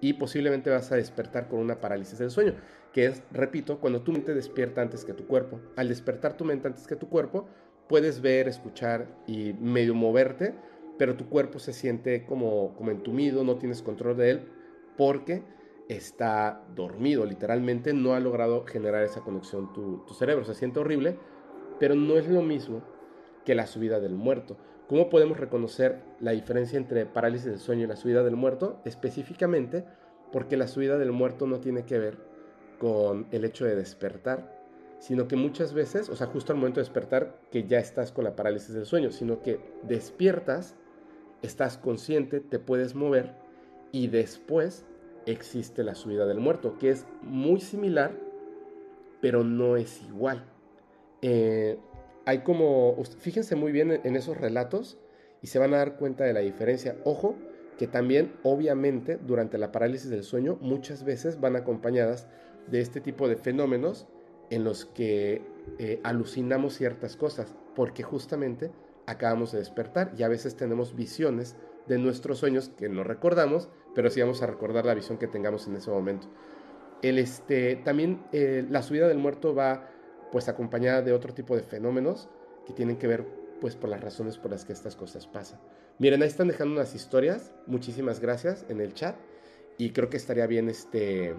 y 0.00 0.14
posiblemente 0.14 0.70
vas 0.70 0.90
a 0.92 0.96
despertar 0.96 1.48
con 1.48 1.58
una 1.58 1.80
parálisis 1.80 2.18
del 2.18 2.30
sueño, 2.30 2.54
que 2.92 3.06
es, 3.06 3.22
repito, 3.32 3.80
cuando 3.80 4.02
tu 4.02 4.12
mente 4.12 4.34
despierta 4.34 4.82
antes 4.82 5.04
que 5.04 5.14
tu 5.14 5.26
cuerpo. 5.26 5.60
Al 5.76 5.88
despertar 5.88 6.36
tu 6.36 6.44
mente 6.44 6.68
antes 6.68 6.86
que 6.86 6.96
tu 6.96 7.08
cuerpo, 7.08 7.46
puedes 7.88 8.20
ver, 8.20 8.48
escuchar 8.48 9.06
y 9.26 9.52
medio 9.54 9.94
moverte, 9.94 10.54
pero 10.98 11.16
tu 11.16 11.28
cuerpo 11.28 11.58
se 11.58 11.72
siente 11.72 12.24
como, 12.24 12.74
como 12.76 12.90
entumido, 12.90 13.44
no 13.44 13.56
tienes 13.56 13.82
control 13.82 14.16
de 14.16 14.30
él, 14.30 14.48
porque 14.96 15.42
está 15.88 16.64
dormido, 16.74 17.24
literalmente 17.24 17.92
no 17.92 18.14
ha 18.14 18.20
logrado 18.20 18.64
generar 18.64 19.02
esa 19.02 19.20
conexión 19.20 19.72
tu, 19.72 20.04
tu 20.06 20.14
cerebro, 20.14 20.44
se 20.44 20.54
siente 20.54 20.78
horrible, 20.78 21.18
pero 21.78 21.94
no 21.94 22.16
es 22.16 22.28
lo 22.28 22.42
mismo 22.42 22.82
que 23.44 23.54
la 23.54 23.66
subida 23.66 24.00
del 24.00 24.14
muerto. 24.14 24.56
¿Cómo 24.88 25.08
podemos 25.08 25.38
reconocer 25.38 26.00
la 26.20 26.32
diferencia 26.32 26.76
entre 26.76 27.06
parálisis 27.06 27.46
del 27.46 27.58
sueño 27.58 27.84
y 27.84 27.86
la 27.86 27.96
subida 27.96 28.22
del 28.22 28.36
muerto? 28.36 28.80
Específicamente 28.84 29.84
porque 30.32 30.56
la 30.56 30.68
subida 30.68 30.98
del 30.98 31.12
muerto 31.12 31.46
no 31.46 31.60
tiene 31.60 31.84
que 31.84 31.98
ver 31.98 32.18
con 32.78 33.26
el 33.30 33.44
hecho 33.44 33.64
de 33.64 33.76
despertar, 33.76 34.60
sino 34.98 35.28
que 35.28 35.36
muchas 35.36 35.72
veces, 35.72 36.08
o 36.08 36.16
sea, 36.16 36.26
justo 36.26 36.52
al 36.52 36.58
momento 36.58 36.80
de 36.80 36.84
despertar, 36.84 37.40
que 37.50 37.64
ya 37.66 37.78
estás 37.78 38.12
con 38.12 38.24
la 38.24 38.36
parálisis 38.36 38.74
del 38.74 38.86
sueño, 38.86 39.10
sino 39.10 39.42
que 39.42 39.60
despiertas, 39.82 40.76
estás 41.42 41.76
consciente, 41.78 42.40
te 42.40 42.58
puedes 42.58 42.94
mover 42.94 43.34
y 43.92 44.08
después 44.08 44.84
existe 45.26 45.84
la 45.84 45.94
subida 45.94 46.26
del 46.26 46.40
muerto, 46.40 46.78
que 46.78 46.90
es 46.90 47.06
muy 47.22 47.60
similar, 47.60 48.12
pero 49.20 49.44
no 49.44 49.76
es 49.76 50.02
igual. 50.02 50.51
Eh, 51.22 51.78
hay 52.26 52.38
como, 52.40 52.96
fíjense 53.18 53.56
muy 53.56 53.72
bien 53.72 54.00
en 54.04 54.16
esos 54.16 54.36
relatos 54.36 54.98
y 55.40 55.48
se 55.48 55.58
van 55.58 55.74
a 55.74 55.78
dar 55.78 55.96
cuenta 55.96 56.24
de 56.24 56.32
la 56.32 56.40
diferencia. 56.40 56.96
Ojo, 57.04 57.36
que 57.78 57.86
también 57.86 58.34
obviamente 58.42 59.16
durante 59.16 59.58
la 59.58 59.72
parálisis 59.72 60.10
del 60.10 60.24
sueño 60.24 60.58
muchas 60.60 61.04
veces 61.04 61.40
van 61.40 61.56
acompañadas 61.56 62.28
de 62.68 62.80
este 62.80 63.00
tipo 63.00 63.28
de 63.28 63.36
fenómenos 63.36 64.06
en 64.50 64.64
los 64.64 64.84
que 64.84 65.42
eh, 65.78 66.00
alucinamos 66.04 66.74
ciertas 66.74 67.16
cosas, 67.16 67.54
porque 67.74 68.02
justamente 68.02 68.70
acabamos 69.06 69.52
de 69.52 69.58
despertar 69.58 70.12
y 70.16 70.22
a 70.22 70.28
veces 70.28 70.56
tenemos 70.56 70.94
visiones 70.94 71.56
de 71.88 71.98
nuestros 71.98 72.38
sueños 72.38 72.68
que 72.76 72.88
no 72.88 73.02
recordamos, 73.02 73.68
pero 73.94 74.10
sí 74.10 74.20
vamos 74.20 74.42
a 74.42 74.46
recordar 74.46 74.86
la 74.86 74.94
visión 74.94 75.18
que 75.18 75.26
tengamos 75.26 75.66
en 75.66 75.76
ese 75.76 75.90
momento. 75.90 76.28
El, 77.02 77.18
este, 77.18 77.76
también 77.76 78.22
eh, 78.32 78.64
la 78.70 78.82
subida 78.82 79.08
del 79.08 79.18
muerto 79.18 79.54
va 79.54 79.90
pues 80.32 80.48
acompañada 80.48 81.02
de 81.02 81.12
otro 81.12 81.34
tipo 81.34 81.54
de 81.54 81.62
fenómenos 81.62 82.28
que 82.66 82.72
tienen 82.72 82.96
que 82.96 83.06
ver 83.06 83.24
pues 83.60 83.76
por 83.76 83.90
las 83.90 84.00
razones 84.00 84.38
por 84.38 84.50
las 84.50 84.64
que 84.64 84.72
estas 84.72 84.96
cosas 84.96 85.28
pasan. 85.28 85.60
Miren, 85.98 86.22
ahí 86.22 86.28
están 86.28 86.48
dejando 86.48 86.74
unas 86.74 86.96
historias, 86.96 87.52
muchísimas 87.66 88.18
gracias 88.18 88.64
en 88.68 88.80
el 88.80 88.94
chat 88.94 89.14
y 89.78 89.90
creo 89.90 90.10
que 90.10 90.16
estaría 90.16 90.46
bien 90.46 90.68
este, 90.68 91.34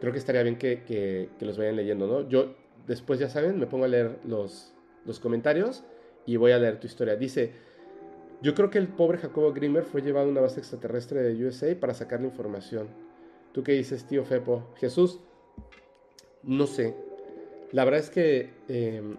creo 0.00 0.12
que 0.12 0.18
estaría 0.18 0.42
bien 0.42 0.58
que, 0.58 0.82
que, 0.84 1.28
los 1.44 1.58
vayan 1.58 1.76
leyendo, 1.76 2.06
¿no? 2.06 2.28
Yo 2.28 2.56
después 2.86 3.20
ya 3.20 3.28
saben, 3.28 3.58
me 3.58 3.66
pongo 3.66 3.84
a 3.84 3.88
leer 3.88 4.18
los, 4.24 4.74
los 5.04 5.20
comentarios 5.20 5.84
y 6.26 6.36
voy 6.36 6.52
a 6.52 6.58
leer 6.58 6.80
tu 6.80 6.86
historia. 6.86 7.14
Dice, 7.14 7.52
yo 8.42 8.54
creo 8.54 8.70
que 8.70 8.78
el 8.78 8.88
pobre 8.88 9.18
Jacobo 9.18 9.52
Grimmer 9.52 9.84
fue 9.84 10.02
llevado 10.02 10.26
a 10.26 10.30
una 10.30 10.40
base 10.40 10.60
extraterrestre 10.60 11.22
de 11.22 11.46
USA 11.46 11.78
para 11.78 11.94
sacar 11.94 12.20
la 12.20 12.26
información. 12.26 12.88
¿Tú 13.52 13.62
qué 13.62 13.72
dices, 13.72 14.06
tío 14.06 14.24
Fepo? 14.24 14.74
Jesús, 14.76 15.20
no 16.42 16.66
sé, 16.66 16.94
la 17.72 17.84
verdad 17.84 18.00
es 18.00 18.10
que 18.10 18.50
em, 18.68 19.16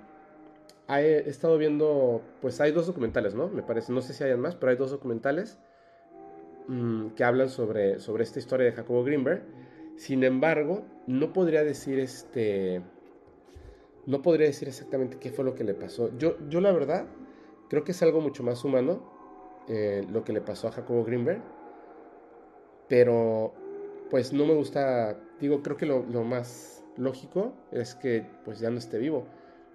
he 0.87 1.29
estado 1.29 1.57
viendo, 1.57 2.21
pues 2.41 2.59
hay 2.61 2.71
dos 2.71 2.87
documentales, 2.87 3.35
¿no? 3.35 3.47
Me 3.47 3.61
parece, 3.61 3.93
no 3.93 4.01
sé 4.01 4.13
si 4.13 4.23
hayan 4.23 4.39
más, 4.39 4.55
pero 4.55 4.71
hay 4.71 4.77
dos 4.77 4.91
documentales 4.91 5.59
mm, 6.67 7.09
que 7.09 7.23
hablan 7.23 7.49
sobre, 7.49 7.99
sobre 7.99 8.23
esta 8.23 8.39
historia 8.39 8.65
de 8.65 8.71
Jacobo 8.73 9.03
Greenberg. 9.03 9.43
Sin 9.97 10.23
embargo, 10.23 10.85
no 11.07 11.33
podría 11.33 11.63
decir 11.63 11.99
este, 11.99 12.81
no 14.05 14.21
podría 14.21 14.47
decir 14.47 14.67
exactamente 14.67 15.17
qué 15.19 15.31
fue 15.31 15.45
lo 15.45 15.53
que 15.53 15.63
le 15.63 15.73
pasó. 15.73 16.09
Yo, 16.17 16.37
yo 16.49 16.61
la 16.61 16.71
verdad, 16.71 17.05
creo 17.69 17.83
que 17.83 17.91
es 17.91 18.01
algo 18.01 18.21
mucho 18.21 18.43
más 18.43 18.63
humano 18.63 19.19
eh, 19.67 20.03
lo 20.11 20.23
que 20.23 20.33
le 20.33 20.41
pasó 20.41 20.67
a 20.67 20.71
Jacobo 20.71 21.03
Greenberg, 21.03 21.43
pero 22.87 23.53
pues 24.09 24.33
no 24.33 24.47
me 24.47 24.55
gusta, 24.55 25.15
digo, 25.39 25.61
creo 25.61 25.77
que 25.77 25.85
lo, 25.85 26.03
lo 26.07 26.23
más 26.23 26.78
lógico 26.99 27.53
es 27.71 27.95
que 27.95 28.25
pues 28.45 28.59
ya 28.59 28.69
no 28.69 28.77
esté 28.77 28.99
vivo. 28.99 29.25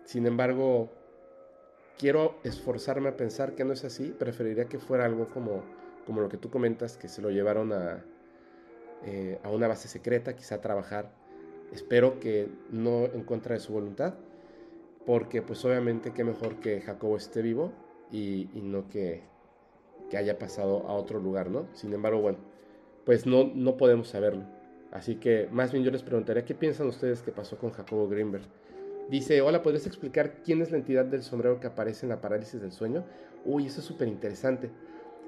Sin 0.04 0.26
embargo, 0.26 0.90
quiero 1.98 2.37
esforzarme 2.44 3.08
a 3.08 3.16
pensar 3.16 3.54
que 3.54 3.64
no 3.64 3.72
es 3.72 3.84
así. 3.84 4.10
Preferiría 4.10 4.66
que 4.66 4.78
fuera 4.78 5.06
algo 5.06 5.28
como, 5.28 5.64
como 6.06 6.20
lo 6.20 6.28
que 6.28 6.37
tú 6.37 6.50
comentas, 6.50 6.96
que 6.96 7.08
se 7.08 7.22
lo 7.22 7.30
llevaron 7.30 7.72
a, 7.72 8.04
eh, 9.04 9.38
a 9.42 9.50
una 9.50 9.66
base 9.66 9.88
secreta, 9.88 10.37
quizá 10.37 10.56
a 10.56 10.60
trabajar. 10.60 11.10
Espero 11.72 12.20
que 12.20 12.48
no 12.70 13.06
en 13.06 13.24
contra 13.24 13.54
de 13.54 13.60
su 13.60 13.72
voluntad, 13.72 14.14
porque 15.06 15.42
pues 15.42 15.64
obviamente 15.64 16.12
qué 16.12 16.22
mejor 16.22 16.60
que 16.60 16.80
Jacobo 16.80 17.16
esté 17.16 17.42
vivo 17.42 17.72
y, 18.12 18.48
y 18.54 18.60
no 18.62 18.88
que, 18.88 19.22
que, 20.10 20.16
haya 20.18 20.38
pasado 20.38 20.87
a 20.87 20.92
otro 20.92 21.18
lugar, 21.18 21.50
¿no? 21.50 21.66
Sin 21.72 21.92
embargo, 21.92 22.20
bueno, 22.20 22.38
pues 23.04 23.26
no, 23.26 23.50
no 23.54 23.76
podemos 23.76 24.08
saberlo. 24.08 24.44
Así 24.94 25.16
que 25.16 25.48
más 25.50 25.72
bien 25.72 25.85
yo 25.85 25.90
les 25.90 26.02
preguntaría 26.02 26.44
qué 26.44 26.54
piensan 26.54 26.87
ustedes 26.87 27.20
que 27.20 27.33
pasó 27.33 27.59
con 27.59 27.70
Jacobo 27.72 28.09
Greenberg. 28.09 28.44
Dice, 29.11 29.42
hola, 29.42 29.61
¿podrías 29.61 29.88
explicar 29.88 30.37
quién 30.44 30.62
es 30.62 30.70
la 30.70 30.78
entidad 30.78 31.04
del 31.04 31.24
sombrero 31.24 31.59
que 31.59 31.66
aparece 31.66 32.07
en 32.07 32.11
la 32.11 32.20
parálisis 32.20 32.61
del 32.61 32.70
sueño? 32.70 33.04
Uy, 33.44 33.66
eso 33.66 33.80
es 33.80 33.87
súper 33.87 34.07
interesante. 34.07 34.70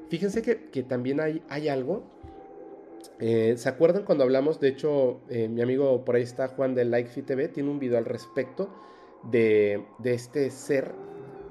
Fíjense 0.09 0.41
que, 0.41 0.83
también 0.85 1.21
hay, 1.21 1.43
hay 1.49 1.69
algo. 1.69 2.05
Eh, 3.19 3.55
¿Se 3.57 3.69
acuerdan 3.69 4.05
cuando 4.05 4.23
hablamos? 4.23 4.61
De 4.61 4.69
hecho, 4.69 5.21
eh, 5.29 5.49
mi 5.49 5.63
amigo 5.63 6.05
por 6.05 6.15
ahí 6.15 6.23
está, 6.23 6.47
Juan 6.47 6.77
de 6.77 6.85
LikeFit 6.85 7.27
TV, 7.27 7.49
tiene 7.49 7.69
un 7.69 7.81
video 7.81 7.99
al 7.99 8.05
respecto 8.05 8.71
de, 9.25 9.85
de 9.99 10.15
este 10.15 10.49
ser 10.51 10.93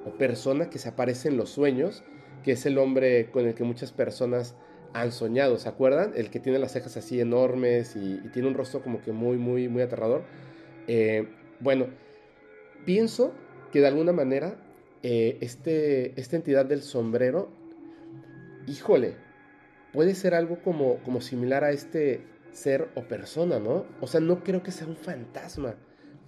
o 0.05 0.17
persona 0.17 0.69
que 0.69 0.79
se 0.79 0.87
aparece 0.87 1.27
en 1.27 1.35
los 1.35 1.49
sueños, 1.49 2.01
que 2.43 2.53
es 2.53 2.65
el 2.65 2.77
hombre 2.77 3.29
con 3.29 3.45
el 3.45 3.55
que 3.55 3.65
muchas 3.65 3.91
personas 3.91 4.55
han 4.95 5.11
soñado, 5.11 5.57
¿se 5.57 5.67
acuerdan? 5.67 6.13
El 6.15 6.29
que 6.29 6.39
tiene 6.39 6.57
las 6.57 6.71
cejas 6.71 6.95
así 6.95 7.19
enormes 7.19 7.97
y, 7.97 8.17
tiene 8.31 8.47
un 8.47 8.53
rostro 8.53 8.81
como 8.81 9.01
que 9.01 9.11
muy, 9.11 9.37
muy, 9.37 9.67
muy 9.67 9.81
aterrador. 9.81 10.23
Eh, 10.87 11.27
bueno, 11.59 11.87
pienso 12.85 13.33
que 13.73 13.81
de 13.81 13.87
alguna 13.87 14.13
manera 14.13 14.55
eh, 15.03 15.37
este, 15.41 16.17
esta 16.19 16.37
entidad 16.37 16.65
del 16.65 16.81
sombrero, 16.81 17.49
híjole, 18.67 19.15
puede 19.91 20.15
ser 20.15 20.33
algo 20.33 20.61
como, 20.61 20.99
como 20.99 21.19
similar 21.19 21.65
a 21.65 21.71
este 21.71 22.21
ser 22.53 22.87
o 22.95 23.01
persona, 23.01 23.59
¿no? 23.59 23.85
O 23.99 24.07
sea, 24.07 24.21
no 24.21 24.45
creo 24.45 24.63
que 24.63 24.71
sea 24.71 24.87
un 24.87 24.95
fantasma, 24.95 25.75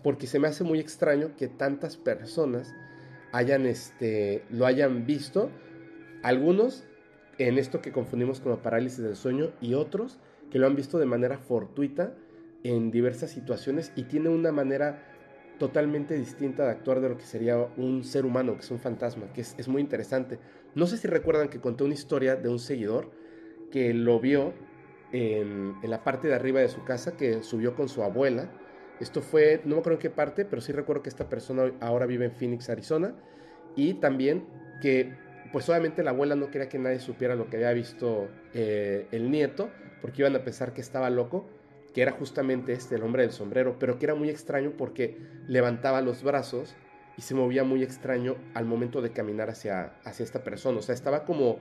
porque 0.04 0.28
se 0.28 0.40
me 0.40 0.50
hace 0.50 0.66
muy 0.66 0.82
extraño 0.82 1.38
que 1.38 1.48
tantas 1.48 1.96
personas 1.96 2.74
hayan, 3.32 3.66
este, 3.66 4.44
lo 4.50 4.66
hayan 4.66 5.06
visto. 5.06 5.52
Algunos 6.22 6.84
en 7.38 7.58
esto 7.58 7.82
que 7.82 7.92
confundimos 7.92 8.40
como 8.40 8.62
parálisis 8.62 9.04
del 9.04 9.16
sueño 9.16 9.52
y 9.62 9.74
otros 9.74 10.20
que 10.50 10.60
lo 10.60 10.68
han 10.68 10.76
visto 10.76 10.98
de 10.98 11.06
manera 11.06 11.38
fortuita 11.38 12.14
en 12.64 12.92
diversas 12.92 13.32
situaciones 13.32 13.92
y 13.96 14.04
tiene 14.04 14.30
una 14.30 14.52
manera 14.52 15.04
totalmente 15.60 16.16
distinta 16.16 16.66
de 16.66 16.72
actuar 16.72 17.02
de 17.02 17.10
lo 17.10 17.18
que 17.18 17.24
sería 17.24 17.58
un 17.78 18.04
ser 18.04 18.26
humano, 18.26 18.54
que 18.54 18.62
es 18.62 18.72
un 18.72 18.80
fantasma, 18.80 19.32
que 19.34 19.42
es, 19.42 19.68
muy 19.68 19.82
interesante. 19.82 20.40
No 20.76 20.86
sé 20.86 20.98
si 20.98 21.08
recuerdan 21.08 21.50
que 21.50 21.60
conté 21.60 21.84
una 21.84 21.94
historia 21.94 22.36
de 22.36 22.50
un 22.50 22.60
seguidor 22.60 23.12
que 23.72 23.94
lo 23.94 24.20
vio 24.20 24.54
en, 25.12 25.76
en, 25.82 25.90
la 25.90 26.04
parte 26.04 26.28
de 26.28 26.36
arriba 26.36 26.60
de 26.60 26.70
su 26.70 26.84
casa, 26.84 27.18
que 27.18 27.42
subió 27.42 27.76
con 27.76 27.90
su 27.90 28.04
abuela. 28.04 28.52
Esto 29.00 29.22
fue, 29.22 29.62
no 29.66 29.76
me 29.76 29.80
acuerdo 29.80 29.98
en 29.98 30.02
qué 30.02 30.10
parte, 30.10 30.46
pero 30.46 30.62
sí 30.62 30.72
recuerdo 30.72 31.02
que 31.02 31.10
esta 31.10 31.28
persona 31.28 31.72
ahora 31.80 32.06
vive 32.06 32.26
en 32.26 32.32
Phoenix, 32.32 32.70
Arizona, 32.70 33.16
y 33.76 33.96
también 33.96 34.46
que 34.82 35.14
pues 35.52 35.68
obviamente 35.70 36.04
la 36.04 36.12
abuela 36.12 36.36
no 36.36 36.50
quería 36.50 36.70
que 36.70 36.80
nadie 36.80 37.00
supiera 37.00 37.36
lo 37.36 37.50
que 37.50 37.58
había 37.58 37.74
visto 37.74 38.28
eh, 38.54 39.08
el 39.12 39.32
nieto, 39.32 39.70
porque 40.02 40.22
iban 40.22 40.36
a 40.36 40.44
pensar 40.44 40.74
que 40.74 40.82
estaba 40.82 41.10
loco, 41.10 41.48
que 41.94 42.02
era 42.02 42.12
justamente 42.12 42.74
este, 42.74 42.96
el 42.96 43.04
hombre 43.04 43.24
del 43.24 43.32
sombrero, 43.32 43.78
pero 43.80 43.98
que 43.98 44.06
era 44.06 44.16
muy 44.16 44.30
extraño 44.30 44.74
porque 44.78 45.18
levantaba 45.48 46.02
los 46.02 46.24
brazos 46.24 46.76
y 47.18 47.22
se 47.22 47.34
movía 47.34 47.64
muy 47.64 47.82
extraño 47.84 48.36
al 48.54 48.66
momento 48.66 49.02
de 49.02 49.12
caminar 49.12 49.50
hacia, 49.50 49.94
hacia 50.04 50.24
esta 50.24 50.44
persona. 50.44 50.78
O 50.78 50.82
sea, 50.82 50.94
estaba 50.94 51.26
como, 51.26 51.58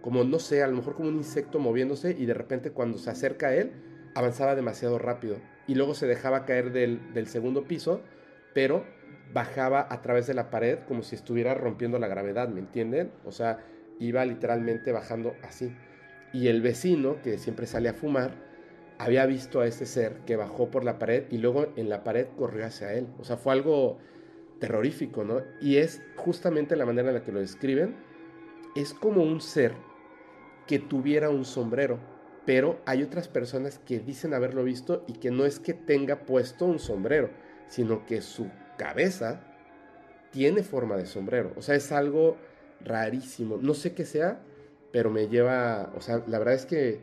como, 0.00 0.24
no 0.24 0.38
sé, 0.38 0.62
a 0.62 0.66
lo 0.66 0.76
mejor 0.76 0.94
como 0.94 1.08
un 1.08 1.16
insecto 1.16 1.58
moviéndose 1.58 2.16
y 2.18 2.26
de 2.26 2.34
repente 2.34 2.72
cuando 2.72 2.98
se 2.98 3.10
acerca 3.10 3.48
a 3.48 3.54
él, 3.54 3.72
avanzaba 4.14 4.56
demasiado 4.56 4.98
rápido. 4.98 5.36
Y 5.68 5.76
luego 5.76 5.94
se 5.94 6.06
dejaba 6.06 6.44
caer 6.44 6.72
del, 6.72 7.12
del 7.14 7.28
segundo 7.28 7.64
piso, 7.64 8.00
pero 8.56 8.86
bajaba 9.34 9.86
a 9.90 10.00
través 10.00 10.26
de 10.26 10.32
la 10.32 10.48
pared 10.48 10.78
como 10.88 11.02
si 11.02 11.14
estuviera 11.14 11.52
rompiendo 11.52 11.98
la 11.98 12.08
gravedad, 12.08 12.48
¿me 12.48 12.60
entienden? 12.60 13.12
O 13.26 13.30
sea, 13.30 13.58
iba 13.98 14.24
literalmente 14.24 14.92
bajando 14.92 15.34
así. 15.42 15.76
Y 16.32 16.48
el 16.48 16.62
vecino, 16.62 17.20
que 17.20 17.36
siempre 17.36 17.66
sale 17.66 17.90
a 17.90 17.92
fumar, 17.92 18.30
había 18.96 19.26
visto 19.26 19.60
a 19.60 19.66
este 19.66 19.84
ser 19.84 20.20
que 20.24 20.36
bajó 20.36 20.70
por 20.70 20.84
la 20.84 20.98
pared 20.98 21.24
y 21.28 21.36
luego 21.36 21.66
en 21.76 21.90
la 21.90 22.02
pared 22.02 22.28
corrió 22.34 22.64
hacia 22.64 22.94
él. 22.94 23.08
O 23.18 23.24
sea, 23.24 23.36
fue 23.36 23.52
algo 23.52 23.98
terrorífico, 24.58 25.22
¿no? 25.22 25.42
Y 25.60 25.76
es 25.76 26.00
justamente 26.16 26.76
la 26.76 26.86
manera 26.86 27.08
en 27.08 27.14
la 27.16 27.24
que 27.24 27.32
lo 27.32 27.40
describen. 27.40 27.94
Es 28.74 28.94
como 28.94 29.22
un 29.22 29.42
ser 29.42 29.74
que 30.66 30.78
tuviera 30.78 31.28
un 31.28 31.44
sombrero, 31.44 31.98
pero 32.46 32.80
hay 32.86 33.02
otras 33.02 33.28
personas 33.28 33.78
que 33.80 33.98
dicen 33.98 34.32
haberlo 34.32 34.64
visto 34.64 35.04
y 35.06 35.12
que 35.12 35.30
no 35.30 35.44
es 35.44 35.60
que 35.60 35.74
tenga 35.74 36.20
puesto 36.20 36.64
un 36.64 36.78
sombrero, 36.78 37.28
sino 37.68 38.06
que 38.06 38.22
su 38.22 38.50
cabeza 38.76 39.40
tiene 40.30 40.62
forma 40.62 40.96
de 40.96 41.06
sombrero. 41.06 41.52
O 41.56 41.62
sea, 41.62 41.74
es 41.74 41.92
algo 41.92 42.36
rarísimo. 42.84 43.58
No 43.60 43.74
sé 43.74 43.94
qué 43.94 44.04
sea, 44.04 44.40
pero 44.92 45.10
me 45.10 45.28
lleva, 45.28 45.92
o 45.96 46.00
sea, 46.00 46.22
la 46.26 46.38
verdad 46.38 46.54
es 46.54 46.66
que 46.66 47.00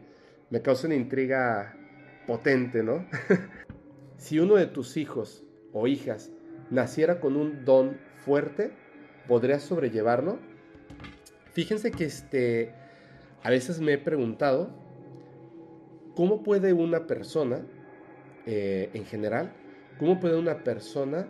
me 0.50 0.62
causa 0.62 0.88
una 0.88 0.96
intriga 0.96 1.76
potente, 2.28 2.84
¿no? 2.84 3.06
si 4.18 4.40
uno 4.40 4.56
de 4.56 4.68
tus 4.68 4.98
hijos 4.98 5.44
o 5.74 5.88
hijas 5.88 6.32
naciera 6.70 7.20
con 7.20 7.36
un 7.36 7.66
don 7.66 7.98
fuerte, 8.18 8.72
¿podrías 9.28 9.64
sobrellevarlo? 9.64 10.40
Fíjense 11.52 11.92
que 11.92 12.06
este, 12.06 12.74
a 13.44 13.50
veces 13.50 13.80
me 13.80 13.94
he 13.94 13.98
preguntado, 13.98 14.70
¿cómo 16.16 16.44
puede 16.44 16.74
una 16.74 17.06
persona, 17.06 17.66
eh, 18.46 18.90
en 18.94 19.06
general, 19.06 19.54
cómo 19.98 20.20
puede 20.20 20.38
una 20.38 20.64
persona 20.64 21.28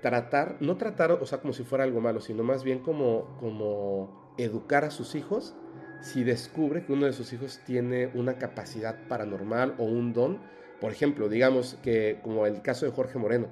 tratar, 0.00 0.56
no 0.60 0.76
tratar, 0.76 1.12
o 1.12 1.26
sea, 1.26 1.40
como 1.40 1.52
si 1.52 1.64
fuera 1.64 1.84
algo 1.84 2.00
malo, 2.00 2.20
sino 2.20 2.42
más 2.42 2.64
bien 2.64 2.80
como, 2.80 3.36
como 3.40 4.34
educar 4.38 4.84
a 4.84 4.90
sus 4.90 5.14
hijos 5.14 5.56
si 6.00 6.24
descubre 6.24 6.84
que 6.84 6.92
uno 6.92 7.06
de 7.06 7.12
sus 7.12 7.32
hijos 7.32 7.60
tiene 7.64 8.08
una 8.14 8.38
capacidad 8.38 9.08
paranormal 9.08 9.74
o 9.78 9.84
un 9.84 10.12
don. 10.12 10.38
Por 10.80 10.92
ejemplo, 10.92 11.28
digamos 11.28 11.78
que 11.82 12.20
como 12.22 12.46
el 12.46 12.62
caso 12.62 12.86
de 12.86 12.92
Jorge 12.92 13.18
Moreno, 13.18 13.48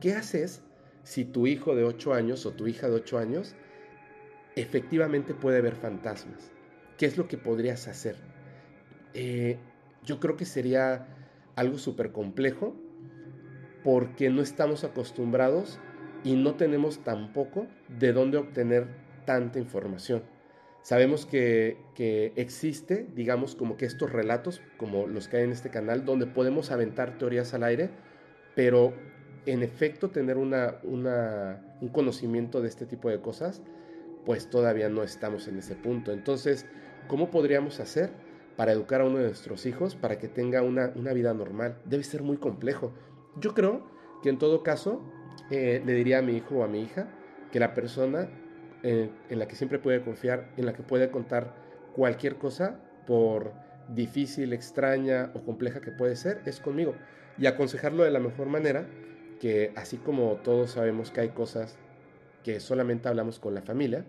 ¿qué 0.00 0.14
haces 0.14 0.62
si 1.02 1.24
tu 1.24 1.46
hijo 1.46 1.74
de 1.74 1.84
8 1.84 2.14
años 2.14 2.46
o 2.46 2.52
tu 2.52 2.66
hija 2.66 2.88
de 2.88 2.94
8 2.94 3.18
años 3.18 3.54
efectivamente 4.56 5.34
puede 5.34 5.60
ver 5.60 5.74
fantasmas? 5.74 6.52
¿Qué 6.96 7.06
es 7.06 7.18
lo 7.18 7.28
que 7.28 7.38
podrías 7.38 7.88
hacer? 7.88 8.16
Eh, 9.14 9.58
yo 10.04 10.20
creo 10.20 10.36
que 10.36 10.44
sería 10.44 11.06
algo 11.56 11.78
súper 11.78 12.12
complejo 12.12 12.76
porque 13.82 14.30
no 14.30 14.42
estamos 14.42 14.84
acostumbrados 14.84 15.78
y 16.24 16.36
no 16.36 16.54
tenemos 16.54 16.98
tampoco 16.98 17.66
de 17.88 18.12
dónde 18.12 18.38
obtener 18.38 18.86
tanta 19.24 19.58
información. 19.58 20.22
Sabemos 20.82 21.26
que, 21.26 21.76
existe, 22.36 23.06
digamos, 23.14 23.54
como 23.54 23.76
que 23.76 23.84
estos 23.84 24.10
relatos, 24.10 24.62
como 24.78 25.06
los 25.06 25.28
que 25.28 25.38
hay 25.38 25.44
en 25.44 25.52
este 25.52 25.68
canal, 25.68 26.04
donde 26.04 26.26
podemos 26.26 26.70
aventar 26.70 27.18
teorías 27.18 27.52
al 27.52 27.64
aire, 27.64 27.90
pero 28.54 28.94
en 29.46 29.62
efecto 29.62 30.10
tener 30.10 30.38
una, 30.38 30.78
un 30.82 31.88
conocimiento 31.88 32.62
de 32.62 32.68
este 32.68 32.86
tipo 32.86 33.10
de 33.10 33.20
cosas, 33.20 33.62
pues 34.24 34.48
todavía 34.48 34.88
no 34.88 35.02
estamos 35.02 35.48
en 35.48 35.58
ese 35.58 35.74
punto. 35.74 36.12
Entonces, 36.12 36.66
¿cómo 37.08 37.30
podríamos 37.30 37.78
hacer 37.80 38.10
para 38.56 38.72
educar 38.72 39.02
a 39.02 39.04
uno 39.04 39.18
de 39.18 39.24
nuestros 39.24 39.66
hijos 39.66 39.94
para 39.96 40.18
que 40.18 40.28
tenga 40.28 40.62
una, 40.62 40.92
una 40.94 41.12
vida 41.12 41.34
normal? 41.34 41.76
Debe 41.84 42.04
ser 42.04 42.22
muy 42.22 42.38
complejo. 42.38 42.92
Yo 43.36 43.54
creo 43.54 43.86
que 44.22 44.28
en 44.28 44.38
todo 44.38 44.62
caso 44.62 45.02
eh, 45.50 45.82
le 45.84 45.92
diría 45.94 46.18
a 46.18 46.22
mi 46.22 46.36
hijo 46.36 46.56
o 46.56 46.64
a 46.64 46.68
mi 46.68 46.82
hija 46.82 47.08
que 47.52 47.60
la 47.60 47.74
persona 47.74 48.28
eh, 48.82 49.10
en 49.28 49.38
la 49.38 49.46
que 49.46 49.56
siempre 49.56 49.78
puede 49.78 50.02
confiar, 50.02 50.50
en 50.56 50.66
la 50.66 50.72
que 50.72 50.82
puede 50.82 51.10
contar 51.10 51.54
cualquier 51.94 52.36
cosa, 52.36 52.80
por 53.06 53.52
difícil, 53.88 54.52
extraña 54.52 55.30
o 55.34 55.42
compleja 55.44 55.80
que 55.80 55.90
puede 55.90 56.16
ser, 56.16 56.42
es 56.46 56.60
conmigo. 56.60 56.94
Y 57.38 57.46
aconsejarlo 57.46 58.04
de 58.04 58.10
la 58.10 58.20
mejor 58.20 58.46
manera, 58.46 58.86
que 59.40 59.72
así 59.76 59.96
como 59.96 60.36
todos 60.36 60.72
sabemos 60.72 61.10
que 61.10 61.20
hay 61.20 61.28
cosas 61.30 61.78
que 62.44 62.60
solamente 62.60 63.08
hablamos 63.08 63.38
con 63.38 63.54
la 63.54 63.62
familia, 63.62 64.04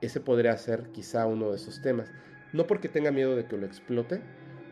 ese 0.00 0.20
podría 0.20 0.56
ser 0.56 0.90
quizá 0.92 1.26
uno 1.26 1.50
de 1.50 1.56
esos 1.56 1.82
temas. 1.82 2.10
No 2.52 2.66
porque 2.66 2.88
tenga 2.88 3.10
miedo 3.10 3.36
de 3.36 3.46
que 3.46 3.56
lo 3.56 3.66
explote, 3.66 4.22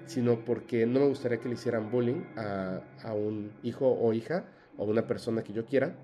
sino 0.08 0.44
porque 0.44 0.86
no 0.86 1.00
me 1.00 1.06
gustaría 1.06 1.38
que 1.38 1.48
le 1.48 1.54
hicieran 1.54 1.90
bullying 1.90 2.24
a, 2.36 2.80
a 3.02 3.12
un 3.12 3.52
hijo 3.62 3.86
o 3.86 4.12
hija 4.12 4.46
o 4.76 4.84
una 4.84 5.06
persona 5.06 5.44
que 5.44 5.52
yo 5.52 5.66
quiera 5.66 5.94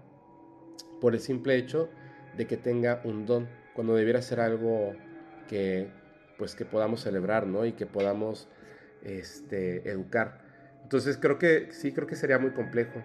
por 1.01 1.15
el 1.15 1.21
simple 1.21 1.57
hecho 1.57 1.89
de 2.37 2.47
que 2.47 2.57
tenga 2.57 3.01
un 3.05 3.27
don, 3.27 3.49
cuando 3.75 3.95
debiera 3.95 4.23
ser 4.23 4.41
algo 4.41 4.93
que 5.49 5.89
pues 6.39 6.55
que 6.55 6.65
podamos 6.65 7.01
celebrar, 7.01 7.47
¿no? 7.47 7.65
Y 7.65 7.73
que 7.73 7.87
podamos 7.87 8.49
este, 9.03 9.89
educar. 9.89 10.41
Entonces 10.83 11.17
creo 11.17 11.39
que 11.39 11.69
sí, 11.73 11.93
creo 11.93 12.07
que 12.07 12.17
sería 12.17 12.39
muy 12.39 12.51
complejo. 12.51 13.03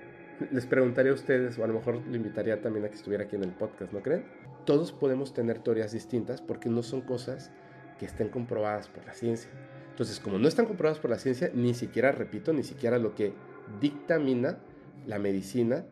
Les 0.52 0.66
preguntaría 0.66 1.12
a 1.12 1.16
ustedes, 1.16 1.58
o 1.60 1.64
a 1.64 1.68
lo 1.68 1.74
mejor 1.74 2.06
le 2.08 2.18
invitaría 2.18 2.62
también 2.62 2.86
a 2.86 2.90
que 2.90 2.96
estuviera 2.96 3.26
aquí 3.26 3.36
en 3.36 3.44
el 3.44 3.52
podcast, 3.52 3.94
¿no 3.94 4.02
creen? 4.02 4.26
Todos 4.66 4.92
podemos 4.92 5.34
tener 5.34 5.60
teorías 5.60 5.92
distintas 5.92 6.42
porque 6.42 6.70
no 6.70 6.82
son 6.84 7.02
cosas 7.02 7.52
que 8.00 8.06
estén 8.06 8.30
comprobadas 8.30 8.88
por 8.88 9.06
la 9.06 9.14
ciencia. 9.14 9.52
Entonces, 10.00 10.22
como 10.22 10.40
no 10.40 10.48
están 10.48 10.66
comprobadas 10.66 10.98
por 10.98 11.12
la 11.12 11.20
ciencia, 11.20 11.52
ni 11.54 11.74
siquiera, 11.74 12.14
repito, 12.14 12.54
ni 12.54 12.64
siquiera 12.64 12.98
lo 12.98 13.16
que 13.16 13.34
dictamina 13.82 14.58
la 15.06 15.20
medicina, 15.20 15.84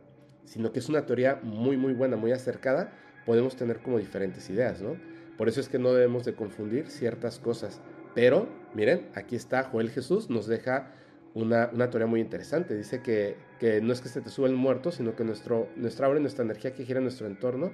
sino 0.45 0.71
que 0.71 0.79
es 0.79 0.87
una 0.87 1.05
teoría 1.05 1.41
muy, 1.43 1.75
muy 1.75 1.91
buena, 1.91 2.15
muy 2.15 2.31
acercada, 2.31 2.93
podemos 3.25 3.57
tener 3.57 3.79
como 3.79 3.99
diferentes 3.99 4.49
ideas, 4.49 4.81
¿no? 4.81 4.95
Por 5.37 5.49
eso 5.49 5.59
es 5.59 5.67
que 5.67 5.77
no 5.77 5.91
debemos 5.91 6.23
de 6.23 6.35
confundir 6.35 6.87
ciertas 6.87 7.37
cosas. 7.37 7.81
Pero, 8.15 8.47
miren, 8.73 9.09
aquí 9.13 9.35
está 9.35 9.65
Joel 9.65 9.89
Jesús, 9.89 10.29
nos 10.29 10.47
deja 10.47 10.93
una, 11.33 11.69
una 11.73 11.89
teoría 11.89 12.07
muy 12.07 12.21
interesante. 12.21 12.77
Dice 12.77 13.01
que, 13.01 13.35
que, 13.59 13.81
no 13.81 13.91
es 13.91 13.99
que 13.99 14.07
se 14.07 14.21
te 14.21 14.29
suba 14.29 14.47
el 14.47 14.55
muerto, 14.55 14.93
sino 14.93 15.17
que 15.17 15.25
nuestro, 15.25 15.67
nuestra 15.75 16.07
obra 16.07 16.19
y 16.19 16.21
nuestra 16.21 16.45
energía 16.45 16.73
que 16.73 16.85
gira 16.85 16.99
en 16.99 17.03
nuestro 17.03 17.27
entorno 17.27 17.73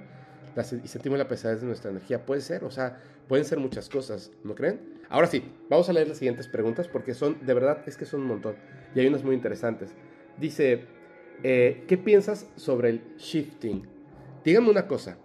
y 0.56 0.88
sentimos 0.88 1.18
la 1.18 1.28
pesadez 1.28 1.60
de 1.60 1.66
nuestra 1.66 1.90
energía. 1.90 2.24
Puede 2.24 2.40
ser, 2.40 2.64
o 2.64 2.70
sea, 2.70 3.00
pueden 3.28 3.44
ser 3.44 3.58
muchas 3.58 3.88
cosas, 3.88 4.30
¿no 4.44 4.54
creen? 4.54 4.80
Ahora 5.08 5.26
sí, 5.26 5.44
vamos 5.68 5.88
a 5.88 5.92
leer 5.92 6.08
las 6.08 6.18
siguientes 6.18 6.48
preguntas 6.48 6.88
porque 6.88 7.14
son, 7.14 7.44
de 7.44 7.54
verdad, 7.54 7.82
es 7.86 7.96
que 7.96 8.04
son 8.04 8.22
un 8.22 8.28
montón. 8.28 8.56
Y 8.94 9.00
hay 9.00 9.06
unas 9.06 9.24
muy 9.24 9.34
interesantes. 9.34 9.90
Dice, 10.38 10.86
eh, 11.42 11.84
¿qué 11.88 11.98
piensas 11.98 12.46
sobre 12.56 12.90
el 12.90 13.16
shifting? 13.16 13.86
Dígame 14.44 14.70
una 14.70 14.86
cosa, 14.86 15.16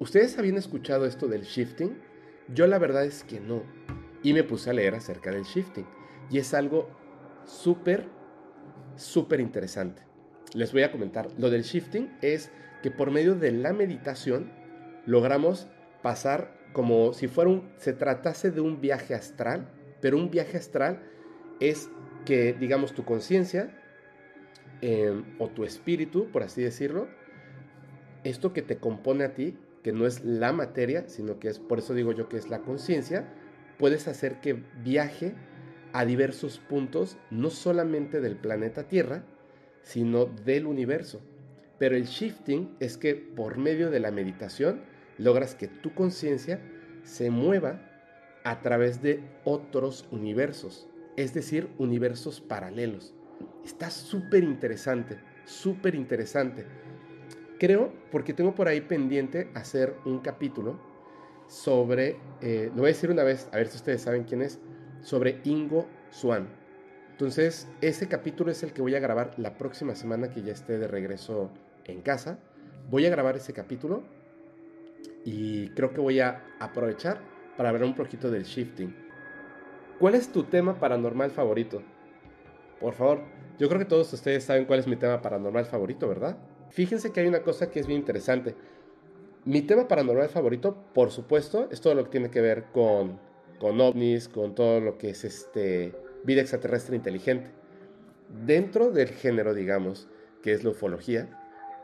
¿Ustedes 0.00 0.38
habían 0.38 0.56
escuchado 0.56 1.06
esto 1.06 1.26
del 1.26 1.42
shifting? 1.42 1.98
Yo 2.54 2.68
la 2.68 2.78
verdad 2.78 3.04
es 3.04 3.24
que 3.24 3.40
no. 3.40 3.64
Y 4.22 4.32
me 4.32 4.44
puse 4.44 4.70
a 4.70 4.72
leer 4.72 4.94
acerca 4.94 5.32
del 5.32 5.42
shifting. 5.42 5.86
Y 6.30 6.38
es 6.38 6.54
algo 6.54 6.88
súper, 7.44 8.06
súper 8.94 9.40
interesante. 9.40 10.02
Les 10.54 10.72
voy 10.72 10.82
a 10.82 10.92
comentar. 10.92 11.28
Lo 11.36 11.50
del 11.50 11.64
shifting 11.64 12.16
es 12.22 12.52
que 12.82 12.90
por 12.90 13.10
medio 13.10 13.34
de 13.34 13.52
la 13.52 13.72
meditación 13.72 14.50
logramos 15.06 15.68
pasar 16.02 16.56
como 16.72 17.12
si 17.12 17.28
fuera 17.28 17.50
un, 17.50 17.70
se 17.76 17.92
tratase 17.92 18.50
de 18.50 18.60
un 18.60 18.80
viaje 18.80 19.14
astral, 19.14 19.68
pero 20.00 20.16
un 20.16 20.30
viaje 20.30 20.56
astral 20.56 21.02
es 21.60 21.90
que, 22.24 22.52
digamos, 22.52 22.92
tu 22.92 23.04
conciencia 23.04 23.74
em, 24.80 25.24
o 25.38 25.48
tu 25.48 25.64
espíritu, 25.64 26.30
por 26.30 26.42
así 26.42 26.62
decirlo, 26.62 27.08
esto 28.24 28.52
que 28.52 28.62
te 28.62 28.78
compone 28.78 29.24
a 29.24 29.34
ti, 29.34 29.56
que 29.82 29.92
no 29.92 30.06
es 30.06 30.24
la 30.24 30.52
materia, 30.52 31.08
sino 31.08 31.38
que 31.38 31.48
es, 31.48 31.58
por 31.58 31.78
eso 31.78 31.94
digo 31.94 32.12
yo 32.12 32.28
que 32.28 32.36
es 32.36 32.48
la 32.50 32.60
conciencia, 32.60 33.32
puedes 33.78 34.08
hacer 34.08 34.40
que 34.40 34.62
viaje 34.84 35.34
a 35.92 36.04
diversos 36.04 36.58
puntos, 36.58 37.16
no 37.30 37.50
solamente 37.50 38.20
del 38.20 38.36
planeta 38.36 38.88
Tierra, 38.88 39.24
sino 39.82 40.26
del 40.26 40.66
universo. 40.66 41.22
Pero 41.78 41.96
el 41.96 42.04
shifting 42.04 42.76
es 42.80 42.96
que 42.96 43.14
por 43.14 43.58
medio 43.58 43.90
de 43.90 44.00
la 44.00 44.10
meditación 44.10 44.82
logras 45.16 45.54
que 45.54 45.68
tu 45.68 45.94
conciencia 45.94 46.60
se 47.04 47.30
mueva 47.30 47.80
a 48.44 48.60
través 48.60 49.02
de 49.02 49.22
otros 49.44 50.06
universos, 50.10 50.88
es 51.16 51.34
decir, 51.34 51.68
universos 51.78 52.40
paralelos. 52.40 53.14
Está 53.64 53.90
súper 53.90 54.42
interesante, 54.44 55.18
súper 55.44 55.94
interesante. 55.94 56.66
Creo, 57.58 57.92
porque 58.10 58.32
tengo 58.32 58.54
por 58.54 58.68
ahí 58.68 58.80
pendiente 58.80 59.50
hacer 59.54 59.94
un 60.04 60.20
capítulo 60.20 60.80
sobre, 61.48 62.16
eh, 62.40 62.70
lo 62.70 62.82
voy 62.82 62.86
a 62.86 62.94
decir 62.94 63.10
una 63.10 63.24
vez, 63.24 63.48
a 63.52 63.56
ver 63.56 63.68
si 63.68 63.76
ustedes 63.76 64.02
saben 64.02 64.24
quién 64.24 64.42
es, 64.42 64.60
sobre 65.00 65.40
Ingo 65.44 65.86
Swan. 66.10 66.48
Entonces, 67.10 67.66
ese 67.80 68.06
capítulo 68.06 68.52
es 68.52 68.62
el 68.62 68.72
que 68.72 68.80
voy 68.80 68.94
a 68.94 69.00
grabar 69.00 69.34
la 69.38 69.58
próxima 69.58 69.96
semana 69.96 70.30
que 70.30 70.42
ya 70.42 70.52
esté 70.52 70.78
de 70.78 70.86
regreso 70.86 71.50
en 71.88 72.02
casa. 72.02 72.38
Voy 72.90 73.04
a 73.06 73.10
grabar 73.10 73.36
ese 73.36 73.52
capítulo 73.52 74.02
y 75.24 75.70
creo 75.70 75.92
que 75.92 76.00
voy 76.00 76.20
a 76.20 76.44
aprovechar 76.60 77.20
para 77.56 77.72
ver 77.72 77.82
un 77.82 77.94
poquito 77.94 78.30
del 78.30 78.44
shifting. 78.44 78.94
¿Cuál 79.98 80.14
es 80.14 80.30
tu 80.30 80.44
tema 80.44 80.78
paranormal 80.78 81.30
favorito? 81.30 81.82
Por 82.80 82.94
favor, 82.94 83.22
yo 83.58 83.68
creo 83.68 83.80
que 83.80 83.84
todos 83.84 84.12
ustedes 84.12 84.44
saben 84.44 84.64
cuál 84.64 84.78
es 84.78 84.86
mi 84.86 84.96
tema 84.96 85.20
paranormal 85.20 85.66
favorito, 85.66 86.08
¿verdad? 86.08 86.38
Fíjense 86.70 87.10
que 87.10 87.20
hay 87.20 87.26
una 87.26 87.42
cosa 87.42 87.70
que 87.70 87.80
es 87.80 87.86
bien 87.86 87.98
interesante. 87.98 88.54
Mi 89.44 89.62
tema 89.62 89.88
paranormal 89.88 90.28
favorito, 90.28 90.76
por 90.94 91.10
supuesto, 91.10 91.68
es 91.72 91.80
todo 91.80 91.94
lo 91.94 92.04
que 92.04 92.10
tiene 92.10 92.30
que 92.30 92.40
ver 92.40 92.66
con, 92.72 93.18
con 93.58 93.80
ovnis, 93.80 94.28
con 94.28 94.54
todo 94.54 94.80
lo 94.80 94.98
que 94.98 95.10
es 95.10 95.24
este, 95.24 95.94
vida 96.24 96.42
extraterrestre 96.42 96.94
inteligente. 96.94 97.50
Dentro 98.46 98.90
del 98.90 99.08
género, 99.08 99.54
digamos, 99.54 100.08
que 100.42 100.52
es 100.52 100.62
la 100.62 100.70
ufología, 100.70 101.28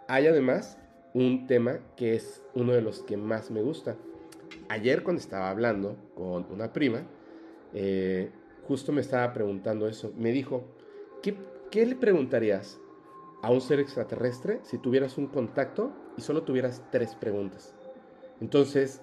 hay 0.09 0.27
además 0.27 0.79
un 1.13 1.47
tema 1.47 1.79
que 1.97 2.15
es 2.15 2.43
uno 2.55 2.73
de 2.73 2.83
los 2.83 3.03
que 3.03 3.17
más 3.17 3.51
me 3.51 3.63
gusta. 3.63 3.97
Ayer 4.69 5.03
cuando 5.03 5.21
estaba 5.21 5.51
hablando 5.51 5.97
con 6.15 6.47
una 6.51 6.73
prima, 6.73 7.03
eh, 7.73 8.31
justo 8.67 8.93
me 8.93 9.01
estaba 9.01 9.33
preguntando 9.33 9.89
eso. 9.89 10.13
Me 10.17 10.33
dijo, 10.33 10.65
¿qué, 11.23 11.37
¿qué 11.71 11.87
le 11.87 11.97
preguntarías 11.97 12.79
a 13.43 13.51
un 13.51 13.61
ser 13.61 13.81
extraterrestre 13.81 14.61
si 14.63 14.79
tuvieras 14.79 15.19
un 15.19 15.27
contacto 15.29 15.93
y 16.17 16.23
solo 16.23 16.43
tuvieras 16.43 16.83
tres 16.91 17.15
preguntas? 17.15 17.75
Entonces, 18.41 19.01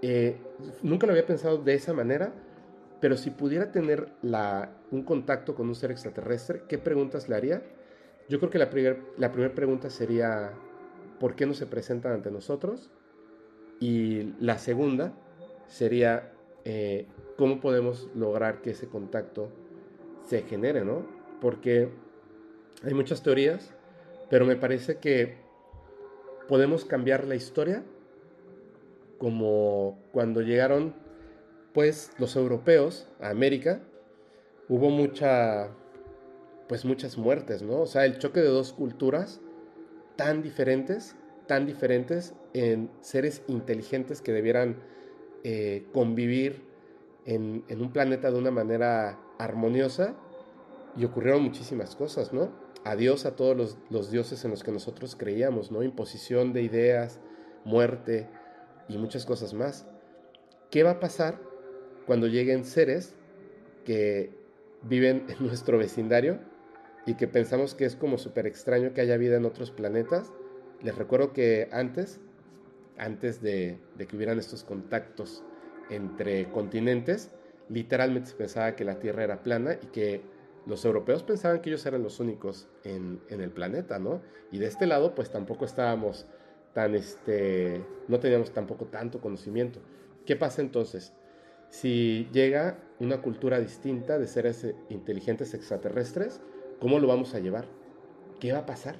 eh, 0.00 0.36
nunca 0.82 1.06
lo 1.06 1.12
había 1.12 1.26
pensado 1.26 1.58
de 1.58 1.74
esa 1.74 1.92
manera, 1.92 2.32
pero 3.00 3.16
si 3.16 3.30
pudiera 3.30 3.70
tener 3.70 4.08
un 4.90 5.02
contacto 5.02 5.54
con 5.54 5.68
un 5.68 5.74
ser 5.74 5.90
extraterrestre, 5.90 6.62
¿qué 6.68 6.78
preguntas 6.78 7.28
le 7.28 7.36
haría? 7.36 7.62
Yo 8.28 8.38
creo 8.38 8.50
que 8.50 8.58
la, 8.58 8.68
la 9.16 9.32
primera 9.32 9.54
pregunta 9.54 9.88
sería, 9.88 10.52
¿por 11.18 11.34
qué 11.34 11.46
no 11.46 11.54
se 11.54 11.66
presentan 11.66 12.12
ante 12.12 12.30
nosotros? 12.30 12.90
Y 13.80 14.34
la 14.40 14.58
segunda 14.58 15.14
sería, 15.66 16.32
eh, 16.64 17.06
¿cómo 17.36 17.60
podemos 17.60 18.08
lograr 18.14 18.60
que 18.60 18.70
ese 18.70 18.88
contacto 18.88 19.50
se 20.26 20.42
genere, 20.42 20.84
no? 20.84 21.06
Porque 21.40 21.88
hay 22.84 22.92
muchas 22.92 23.22
teorías, 23.22 23.72
pero 24.28 24.44
me 24.44 24.56
parece 24.56 24.98
que 24.98 25.36
podemos 26.48 26.84
cambiar 26.84 27.26
la 27.26 27.34
historia 27.34 27.82
como 29.18 29.98
cuando 30.12 30.42
llegaron 30.42 30.94
pues 31.72 32.12
los 32.18 32.36
europeos 32.36 33.06
a 33.20 33.30
América, 33.30 33.80
hubo 34.68 34.90
mucha 34.90 35.70
pues 36.68 36.84
muchas 36.84 37.16
muertes, 37.16 37.62
¿no? 37.62 37.80
O 37.80 37.86
sea, 37.86 38.04
el 38.04 38.18
choque 38.18 38.40
de 38.40 38.48
dos 38.48 38.72
culturas 38.72 39.40
tan 40.16 40.42
diferentes, 40.42 41.16
tan 41.46 41.66
diferentes 41.66 42.34
en 42.52 42.90
seres 43.00 43.42
inteligentes 43.48 44.20
que 44.20 44.32
debieran 44.32 44.76
eh, 45.44 45.86
convivir 45.92 46.62
en, 47.24 47.64
un 47.70 47.92
planeta 47.92 48.30
de 48.30 48.38
una 48.38 48.50
manera 48.50 49.18
armoniosa 49.38 50.14
y 50.96 51.04
ocurrieron 51.04 51.42
muchísimas 51.42 51.94
cosas, 51.94 52.32
¿no? 52.32 52.50
Adiós 52.84 53.26
a 53.26 53.36
todos 53.36 53.56
los, 53.56 53.78
los 53.90 54.10
dioses 54.10 54.44
en 54.44 54.50
los 54.50 54.62
que 54.62 54.72
nosotros 54.72 55.16
creíamos, 55.16 55.70
¿no? 55.70 55.82
Imposición 55.82 56.52
de 56.52 56.62
ideas, 56.62 57.20
muerte 57.64 58.28
y 58.88 58.98
muchas 58.98 59.24
cosas 59.24 59.54
más. 59.54 59.86
¿Qué 60.70 60.82
va 60.82 60.92
a 60.92 61.00
pasar 61.00 61.40
cuando 62.06 62.26
lleguen 62.26 62.64
seres 62.64 63.14
que 63.84 64.30
viven 64.82 65.26
en 65.28 65.46
nuestro 65.46 65.78
vecindario 65.78 66.40
y 67.08 67.14
que 67.14 67.26
pensamos 67.26 67.74
que 67.74 67.86
es 67.86 67.96
como 67.96 68.18
súper 68.18 68.46
extraño 68.46 68.92
que 68.92 69.00
haya 69.00 69.16
vida 69.16 69.38
en 69.38 69.46
otros 69.46 69.70
planetas. 69.70 70.30
Les 70.82 70.94
recuerdo 70.94 71.32
que 71.32 71.70
antes, 71.72 72.20
antes 72.98 73.40
de, 73.40 73.78
que 73.96 74.14
hubieran 74.14 74.38
estos 74.38 74.62
contactos 74.62 75.42
entre 75.88 76.50
continentes, 76.50 77.30
literalmente 77.70 78.28
se 78.28 78.36
pensaba 78.36 78.76
que 78.76 78.84
la 78.84 78.98
Tierra 78.98 79.24
era 79.24 79.42
plana 79.42 79.78
y 79.82 79.86
que 79.86 80.20
los 80.66 80.84
europeos 80.84 81.22
pensaban 81.22 81.62
que 81.62 81.70
ellos 81.70 81.86
eran 81.86 82.02
los 82.02 82.20
únicos 82.20 82.68
en, 82.84 83.22
en, 83.30 83.40
el 83.40 83.52
planeta, 83.52 83.98
¿no? 83.98 84.20
Y 84.52 84.58
de 84.58 84.66
este 84.66 84.86
lado, 84.86 85.14
pues 85.14 85.30
tampoco 85.30 85.64
estábamos 85.64 86.26
tan, 86.74 86.94
este, 86.94 87.82
no 88.06 88.20
teníamos 88.20 88.52
tampoco 88.52 88.84
tanto 88.84 89.18
conocimiento. 89.22 89.80
¿Qué 90.26 90.36
pasa 90.36 90.60
entonces? 90.60 91.14
Si 91.70 92.28
llega 92.32 92.76
una 93.00 93.22
cultura 93.22 93.60
distinta 93.60 94.18
de 94.18 94.26
seres 94.26 94.66
inteligentes 94.90 95.54
extraterrestres, 95.54 96.42
¿Cómo 96.80 97.00
lo 97.00 97.08
vamos 97.08 97.34
a 97.34 97.40
llevar? 97.40 97.66
¿Qué 98.38 98.52
va 98.52 98.60
a 98.60 98.66
pasar? 98.66 98.96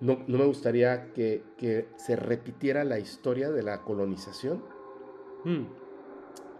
No, 0.00 0.24
me 0.26 0.44
gustaría 0.46 1.12
que, 1.12 1.88
se 1.96 2.16
repitiera 2.16 2.84
la 2.84 2.98
historia 2.98 3.50
de 3.50 3.62
la 3.62 3.82
colonización. 3.82 4.64
Hmm. 5.44 5.64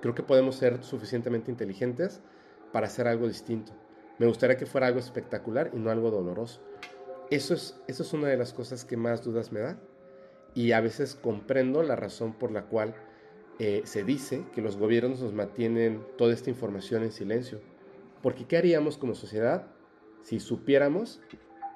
Creo 0.03 0.15
que 0.15 0.23
podemos 0.23 0.57
ser 0.57 0.83
suficientemente 0.85 1.51
inteligentes 1.51 2.21
para 2.73 2.87
hacer 2.87 3.09
algo 3.09 3.27
distinto. 3.27 3.73
Me 4.19 4.27
gustaría 4.27 4.59
que 4.59 4.67
fuera 4.67 4.89
algo 4.89 5.01
espectacular 5.01 5.71
y 5.73 5.79
no 5.79 5.91
algo 5.91 6.11
doloroso. 6.11 6.61
Eso 7.31 7.55
es, 7.55 7.81
eso 7.87 8.03
es 8.03 8.13
una 8.13 8.29
de 8.29 8.37
las 8.37 8.53
cosas 8.53 8.85
que 8.85 8.99
más 8.99 9.25
dudas 9.25 9.53
me 9.53 9.61
da. 9.61 9.79
Y 10.55 10.73
a 10.73 10.81
veces 10.81 11.15
comprendo 11.15 11.83
la 11.83 11.97
razón 11.97 12.35
por 12.35 12.51
la 12.51 12.65
cual 12.67 12.95
eh, 13.59 13.83
se 13.85 14.05
dice 14.05 14.45
que 14.55 14.61
los 14.61 14.77
gobiernos 14.77 15.23
nos 15.23 15.33
mantienen 15.33 16.05
toda 16.19 16.35
esta 16.35 16.51
información 16.51 17.05
en 17.05 17.13
silencio. 17.13 17.61
Porque 18.23 18.45
¿qué 18.45 18.59
haríamos 18.59 18.99
como 18.99 19.15
sociedad 19.15 19.67
si 20.23 20.41
supiéramos, 20.41 21.21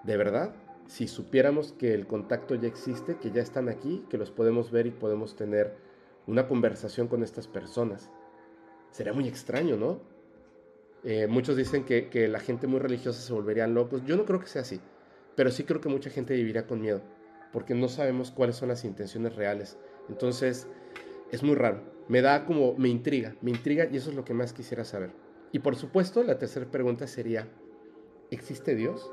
de 0.02 0.16
verdad, 0.16 0.54
si 0.86 1.08
supiéramos 1.08 1.72
que 1.72 1.94
el 1.94 2.06
contacto 2.06 2.54
ya 2.54 2.68
existe, 2.68 3.16
que 3.16 3.30
ya 3.30 3.42
están 3.42 3.68
aquí, 3.68 4.04
que 4.10 4.18
los 4.18 4.30
podemos 4.30 4.70
ver 4.70 4.86
y 4.86 4.90
podemos 4.90 5.36
tener 5.36 5.74
una 6.26 6.46
conversación 6.46 7.08
con 7.08 7.22
estas 7.22 7.48
personas. 7.48 8.10
Sería 8.90 9.12
muy 9.12 9.28
extraño, 9.28 9.76
¿no? 9.76 10.00
Eh, 11.04 11.26
muchos 11.26 11.56
dicen 11.56 11.84
que, 11.84 12.28
la 12.28 12.40
gente 12.40 12.66
muy 12.66 12.80
religiosa 12.80 13.20
se 13.20 13.32
volverían 13.32 13.74
locos. 13.74 14.04
Yo 14.06 14.16
no 14.16 14.24
creo 14.24 14.40
que 14.40 14.46
sea 14.46 14.62
así, 14.62 14.80
pero 15.36 15.50
sí 15.50 15.64
creo 15.64 15.80
que 15.80 15.88
mucha 15.88 16.10
gente 16.10 16.34
viviría 16.34 16.66
con 16.66 16.80
miedo, 16.80 17.02
porque 17.52 17.74
no 17.74 17.88
sabemos 17.88 18.30
cuáles 18.30 18.56
son 18.56 18.68
las 18.68 18.84
intenciones 18.84 19.36
reales. 19.36 19.76
Entonces, 20.08 20.66
es 21.30 21.42
muy 21.42 21.56
raro. 21.56 21.82
Me 22.08 22.22
da 22.22 22.44
como, 22.44 22.74
me 22.76 22.88
intriga, 22.88 23.34
me 23.40 23.50
intriga 23.50 23.86
y 23.90 23.96
eso 23.96 24.10
es 24.10 24.16
lo 24.16 24.24
que 24.24 24.34
más 24.34 24.52
quisiera 24.52 24.84
saber. 24.84 25.10
Y 25.52 25.60
por 25.60 25.76
supuesto, 25.76 26.22
la 26.22 26.38
tercera 26.38 26.70
pregunta 26.70 27.06
sería, 27.06 27.48
¿existe 28.34 28.74
Dios? 28.74 29.10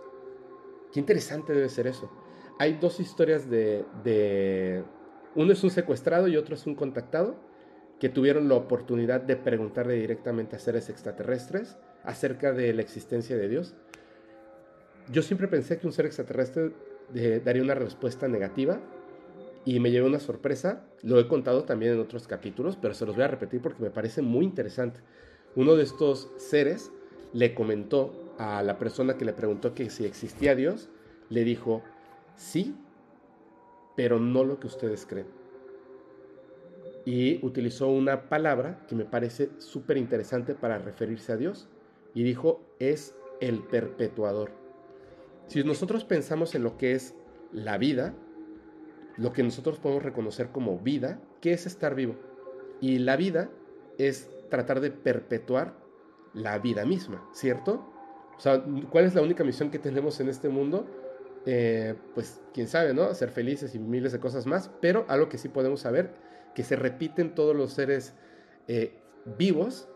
Qué 0.91 0.99
interesante 0.99 1.53
debe 1.53 1.69
ser 1.69 1.87
eso. 1.87 2.11
Hay 2.59 2.73
dos 2.73 2.99
historias 2.99 3.49
de, 3.49 4.83
Uno 5.35 5.53
es 5.53 5.63
un 5.63 5.71
secuestrado 5.71 6.27
y 6.27 6.37
otro 6.37 6.55
es 6.55 6.67
un 6.67 6.75
contactado 6.75 7.35
que 7.99 8.09
tuvieron 8.09 8.49
la 8.49 8.55
oportunidad 8.55 9.21
de 9.21 9.35
preguntarle 9.35 9.95
directamente 9.95 10.55
a 10.55 10.59
seres 10.59 10.89
extraterrestres 10.89 11.77
acerca 12.03 12.51
de 12.51 12.73
la 12.73 12.81
existencia 12.81 13.37
de 13.37 13.47
Dios. 13.47 13.75
Yo 15.11 15.21
siempre 15.21 15.47
pensé 15.47 15.77
que 15.79 15.87
un 15.87 15.93
ser 15.93 16.05
extraterrestre 16.05 16.71
eh, 17.15 17.41
daría 17.43 17.63
una 17.63 17.75
respuesta 17.75 18.27
negativa 18.27 18.79
y 19.65 19.79
me 19.79 19.91
llevé 19.91 20.07
una 20.07 20.19
sorpresa. 20.19 20.85
Lo 21.03 21.19
he 21.19 21.27
contado 21.27 21.63
también 21.63 21.93
en 21.93 21.99
otros 21.99 22.27
capítulos, 22.27 22.77
pero 22.81 22.93
se 22.93 23.05
los 23.05 23.15
voy 23.15 23.23
a 23.23 23.27
repetir 23.27 23.61
porque 23.61 23.83
me 23.83 23.91
parece 23.91 24.21
muy 24.21 24.45
interesante. 24.45 24.99
Uno 25.55 25.75
de 25.75 25.83
estos 25.83 26.31
seres 26.37 26.91
le 27.33 27.53
comentó 27.53 28.33
a 28.37 28.63
la 28.63 28.77
persona 28.77 29.17
que 29.17 29.25
le 29.25 29.33
preguntó 29.33 29.73
que 29.73 29.89
si 29.89 30.05
existía 30.05 30.55
Dios, 30.55 30.89
le 31.29 31.43
dijo, 31.43 31.81
sí, 32.35 32.75
pero 33.95 34.19
no 34.19 34.43
lo 34.43 34.59
que 34.59 34.67
ustedes 34.67 35.05
creen. 35.05 35.27
Y 37.05 37.43
utilizó 37.45 37.87
una 37.87 38.29
palabra 38.29 38.85
que 38.87 38.95
me 38.95 39.05
parece 39.05 39.49
súper 39.57 39.97
interesante 39.97 40.53
para 40.53 40.77
referirse 40.77 41.31
a 41.31 41.37
Dios. 41.37 41.67
Y 42.13 42.23
dijo, 42.23 42.61
es 42.79 43.15
el 43.39 43.63
perpetuador. 43.63 44.51
Si 45.47 45.63
nosotros 45.63 46.03
pensamos 46.03 46.53
en 46.53 46.63
lo 46.63 46.77
que 46.77 46.93
es 46.93 47.15
la 47.51 47.77
vida, 47.77 48.13
lo 49.17 49.33
que 49.33 49.43
nosotros 49.43 49.79
podemos 49.79 50.03
reconocer 50.03 50.49
como 50.49 50.77
vida, 50.79 51.19
¿qué 51.41 51.53
es 51.53 51.65
estar 51.65 51.95
vivo? 51.95 52.15
Y 52.79 52.99
la 52.99 53.15
vida 53.15 53.49
es 53.97 54.29
tratar 54.49 54.79
de 54.79 54.91
perpetuar 54.91 55.80
la 56.33 56.59
vida 56.59 56.85
misma, 56.85 57.23
¿cierto? 57.33 57.85
O 58.37 58.39
sea, 58.39 58.63
¿cuál 58.89 59.05
es 59.05 59.15
la 59.15 59.21
única 59.21 59.43
misión 59.43 59.69
que 59.69 59.79
tenemos 59.79 60.19
en 60.19 60.29
este 60.29 60.49
mundo? 60.49 60.87
Eh, 61.45 61.95
pues 62.13 62.41
quién 62.53 62.67
sabe, 62.67 62.93
¿no? 62.93 63.13
Ser 63.13 63.29
felices 63.29 63.75
y 63.75 63.79
miles 63.79 64.11
de 64.11 64.19
cosas 64.19 64.45
más, 64.45 64.71
pero 64.81 65.05
algo 65.07 65.29
que 65.29 65.37
sí 65.37 65.49
podemos 65.49 65.81
saber, 65.81 66.13
que 66.55 66.63
se 66.63 66.75
repiten 66.75 67.35
todos 67.35 67.55
los 67.55 67.73
seres 67.73 68.13
eh, 68.67 68.93
vivos, 69.37 69.87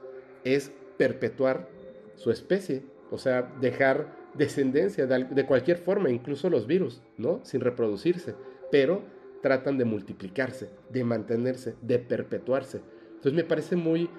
es 0.43 0.71
perpetuar 0.97 1.67
su 2.15 2.31
especie, 2.31 2.83
o 3.11 3.17
sea, 3.17 3.51
dejar 3.61 4.15
descendencia 4.35 5.07
de, 5.07 5.23
de, 5.23 5.45
cualquier 5.45 5.77
forma, 5.77 6.09
incluso 6.09 6.49
los 6.49 6.67
virus, 6.67 7.01
¿no? 7.17 7.43
Sin 7.43 7.61
reproducirse, 7.61 8.35
pero 8.71 9.01
tratan 9.41 9.77
de 9.77 9.85
multiplicarse, 9.85 10.69
de 10.89 11.03
mantenerse, 11.03 11.75
de 11.81 11.99
perpetuarse. 11.99 12.81
Entonces 13.07 13.33
me 13.33 13.43
parece 13.43 13.75
muy... 13.75 14.09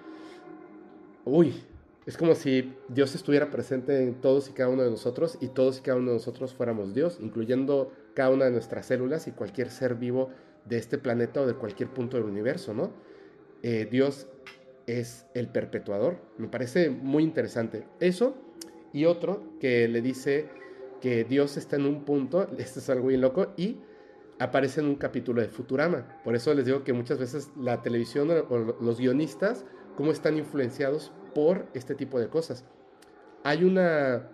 Uy, 1.24 1.54
es 2.06 2.16
como 2.16 2.36
si 2.36 2.72
Dios 2.88 3.16
estuviera 3.16 3.50
presente 3.50 4.00
en 4.00 4.14
todos 4.20 4.48
y 4.48 4.52
cada 4.52 4.68
uno 4.68 4.84
de 4.84 4.90
nosotros 4.90 5.38
y 5.40 5.48
todos 5.48 5.78
y 5.78 5.82
cada 5.82 5.98
uno 5.98 6.12
de 6.12 6.18
nosotros 6.18 6.54
fuéramos 6.54 6.94
Dios, 6.94 7.18
incluyendo 7.20 7.92
cada 8.14 8.30
una 8.30 8.44
de 8.44 8.52
nuestras 8.52 8.86
células 8.86 9.26
y 9.26 9.32
cualquier 9.32 9.70
ser 9.70 9.96
vivo 9.96 10.30
de 10.64 10.78
este 10.78 10.98
planeta 10.98 11.40
o 11.40 11.46
de 11.46 11.54
cualquier 11.54 11.90
punto 11.90 12.16
del 12.16 12.26
universo, 12.26 12.74
¿no? 12.74 12.92
Eh, 13.62 13.88
Dios 13.90 14.28
es 14.86 15.26
el 15.34 15.48
perpetuador. 15.48 16.18
Me 16.38 16.46
parece 16.46 16.90
muy 16.90 17.24
interesante. 17.24 17.88
Eso 17.98 18.36
y 18.92 19.04
otro 19.04 19.42
que 19.58 19.88
le 19.88 20.00
dice 20.00 20.48
que 21.00 21.24
Dios 21.24 21.56
está 21.56 21.74
en 21.74 21.86
un 21.86 22.04
punto, 22.04 22.48
esto 22.58 22.78
es 22.78 22.88
algo 22.88 23.08
bien 23.08 23.20
loco, 23.20 23.52
y 23.56 23.78
aparece 24.38 24.80
en 24.80 24.86
un 24.86 24.94
capítulo 24.94 25.42
de 25.42 25.48
Futurama. 25.48 26.20
Por 26.22 26.36
eso 26.36 26.54
les 26.54 26.66
digo 26.66 26.84
que 26.84 26.92
muchas 26.92 27.18
veces 27.18 27.50
la 27.56 27.82
televisión 27.82 28.30
o 28.30 28.58
los 28.80 29.00
guionistas, 29.00 29.64
cómo 29.96 30.12
están 30.12 30.36
influenciados 30.36 31.10
por 31.36 31.66
este 31.74 31.94
tipo 31.94 32.18
de 32.18 32.28
cosas. 32.28 32.64
Hay 33.44 33.62
una... 33.62 34.30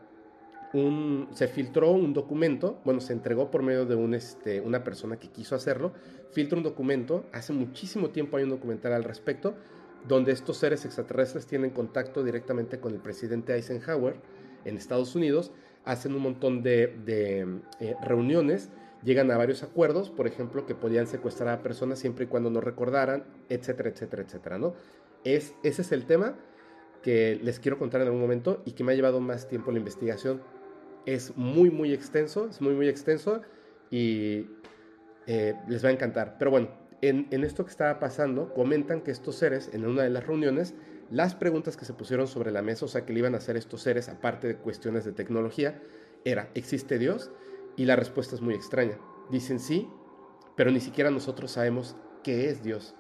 Un, 0.73 1.29
se 1.33 1.49
filtró 1.49 1.91
un 1.91 2.15
documento, 2.15 2.81
bueno, 2.85 3.01
se 3.01 3.13
entregó 3.13 3.51
por 3.51 3.63
medio 3.63 3.85
de 3.85 3.95
un, 3.95 4.15
este, 4.15 4.61
una 4.61 4.85
persona 4.85 5.19
que 5.19 5.29
quiso 5.29 5.55
hacerlo, 5.55 5.93
filtra 6.31 6.57
un 6.57 6.63
documento, 6.63 7.27
hace 7.33 7.53
muchísimo 7.53 8.09
tiempo 8.09 8.39
hay 8.39 8.45
un 8.45 8.51
documental 8.51 8.95
al 8.95 9.05
respecto, 9.05 9.55
donde 10.09 10.33
estos 10.33 10.57
seres 10.57 10.87
extraterrestres 10.87 11.47
tienen 11.47 11.71
contacto 11.71 12.23
directamente 12.25 12.81
con 12.81 12.95
el 12.95 13.01
presidente 13.01 13.53
Eisenhower 13.55 14.15
en 14.65 14.77
Estados 14.77 15.15
Unidos, 15.15 15.53
hacen 15.85 16.15
un 16.15 16.23
montón 16.23 16.63
de, 16.63 16.95
eh, 17.07 17.97
reuniones, 18.03 18.71
llegan 19.03 19.31
a 19.31 19.37
varios 19.37 19.63
acuerdos, 19.63 20.09
por 20.09 20.27
ejemplo, 20.27 20.65
que 20.65 20.75
podían 20.75 21.07
secuestrar 21.07 21.49
a 21.51 21.63
personas 21.63 21.99
siempre 21.99 22.25
y 22.25 22.29
cuando 22.29 22.49
no 22.49 22.63
recordaran, 22.63 23.25
etcétera, 23.51 23.91
etcétera, 23.91 24.23
etcétera, 24.23 24.59
¿no? 24.59 24.73
Es, 25.25 25.55
ese 25.63 25.83
es 25.83 25.93
el 25.93 26.07
tema 26.07 26.37
que 27.03 27.39
les 27.43 27.59
quiero 27.61 27.79
contar 27.79 28.01
en 28.01 28.07
algún 28.07 28.21
momento 28.21 28.63
y 28.65 28.73
que 28.73 28.85
me 28.85 28.93
ha 28.93 28.95
llevado 28.95 29.21
más 29.21 29.49
tiempo 29.49 29.73
la 29.73 29.79
investigación. 29.79 30.43
Es 31.05 31.37
muy, 31.37 31.71
muy 31.71 31.93
extenso, 31.93 32.49
es 32.49 32.61
muy, 32.61 32.75
muy 32.75 32.89
extenso 32.89 33.43
y 33.91 34.47
eh, 35.27 35.55
les 35.69 35.85
va 35.85 35.89
a 35.89 35.93
encantar. 35.93 36.37
Pero 36.39 36.51
bueno, 36.51 36.69
en, 37.01 37.27
en, 37.31 37.45
esto 37.45 37.65
que 37.65 37.71
estaba 37.71 37.99
pasando, 37.99 38.55
comentan 38.55 39.01
que 39.01 39.11
estos 39.11 39.37
seres, 39.37 39.71
en 39.73 39.85
una 39.85 40.03
de 40.03 40.11
las 40.11 40.27
reuniones, 40.27 40.75
las 41.11 41.35
preguntas 41.35 41.77
que 41.77 41.85
se 41.85 41.93
pusieron 41.93 42.29
sobre 42.29 42.53
la 42.53 42.63
mesa, 42.63 42.85
o 42.85 42.89
sea, 42.89 43.05
que 43.05 43.13
le 43.13 43.19
iban 43.19 43.35
a 43.35 43.39
hacer 43.39 43.57
estos 43.57 43.83
seres, 43.83 44.09
aparte 44.09 44.47
de 44.47 44.57
cuestiones 44.57 45.05
de 45.05 45.13
tecnología, 45.13 45.83
era, 46.25 46.51
¿existe 46.55 46.99
Dios? 46.99 47.33
Y 47.77 47.85
la 47.87 47.97
respuesta 47.97 48.37
es 48.37 48.41
muy 48.41 48.55
extraña. 48.55 48.99
Dicen 49.31 49.59
sí, 49.59 49.89
pero 50.57 50.71
ni 50.71 50.81
siquiera 50.81 51.11
nosotros 51.11 51.51
sabemos 51.51 51.97
qué 52.23 52.49
es 52.49 52.63
Dios 52.63 52.95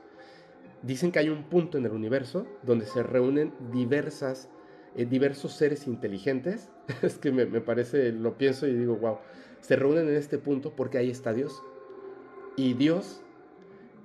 dicen 0.82 1.12
que 1.12 1.18
hay 1.18 1.28
un 1.28 1.44
punto 1.44 1.78
en 1.78 1.86
el 1.86 1.92
universo 1.92 2.46
donde 2.62 2.86
se 2.86 3.02
reúnen 3.02 3.52
diversas, 3.72 4.48
eh, 4.96 5.06
diversos 5.06 5.52
seres 5.52 5.86
inteligentes. 5.86 6.70
es 7.02 7.18
que 7.18 7.32
me, 7.32 7.46
parece, 7.60 8.12
lo 8.12 8.36
pienso 8.36 8.66
y 8.66 8.74
digo, 8.74 8.96
wow, 8.96 9.18
se 9.60 9.76
reúnen 9.76 10.08
en 10.08 10.16
este 10.16 10.38
punto 10.38 10.74
porque 10.74 10.98
ahí 10.98 11.10
está 11.10 11.32
Dios. 11.32 11.62
Y 12.56 12.74
Dios 12.74 13.22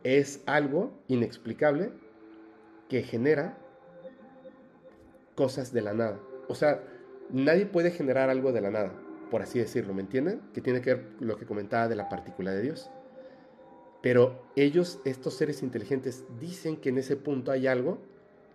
es 0.03 0.41
algo 0.45 0.93
inexplicable 1.07 1.91
que 2.87 3.03
genera 3.03 3.57
cosas 5.35 5.73
de 5.73 5.81
la 5.81 5.93
nada. 5.93 6.19
O 6.47 6.55
sea, 6.55 6.81
nadie 7.29 7.65
puede 7.65 7.91
generar 7.91 8.29
algo 8.29 8.53
de 8.53 8.61
la 8.61 8.71
nada, 8.71 8.93
por 9.29 9.41
así 9.41 9.59
decirlo, 9.59 9.93
¿me 9.93 10.01
entienden? 10.01 10.41
Que 10.53 10.61
tiene 10.61 10.81
que 10.81 10.93
ver 10.93 11.05
lo 11.19 11.35
que 11.35 11.45
comentaba 11.45 11.89
de 11.89 11.95
la 11.95 12.07
partícula 12.07 12.51
de 12.51 12.61
Dios. 12.61 12.89
Pero 14.01 14.41
ellos, 14.55 14.99
estos 15.05 15.33
seres 15.33 15.63
inteligentes, 15.63 16.25
dicen 16.39 16.77
que 16.77 16.89
en 16.89 16.97
ese 16.97 17.15
punto 17.15 17.51
hay 17.51 17.67
algo 17.67 17.99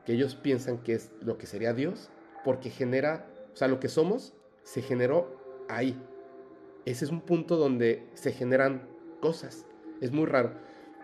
que 0.07 0.13
ellos 0.13 0.35
piensan 0.35 0.79
que 0.79 0.95
es 0.95 1.13
lo 1.21 1.39
que 1.39 1.47
sería 1.47 1.75
Dios, 1.75 2.11
porque 2.45 2.71
genera, 2.71 3.29
o 3.53 3.57
sea, 3.57 3.69
lo 3.69 3.81
que 3.81 3.89
somos 3.89 4.35
se 4.63 4.83
generó 4.83 5.65
ahí. 5.69 6.01
Ese 6.85 7.05
es 7.05 7.11
un 7.11 7.21
punto 7.21 7.57
donde 7.57 8.09
se 8.15 8.33
generan 8.33 8.89
cosas. 9.21 9.67
Es 10.01 10.11
muy 10.11 10.27
raro. 10.27 10.53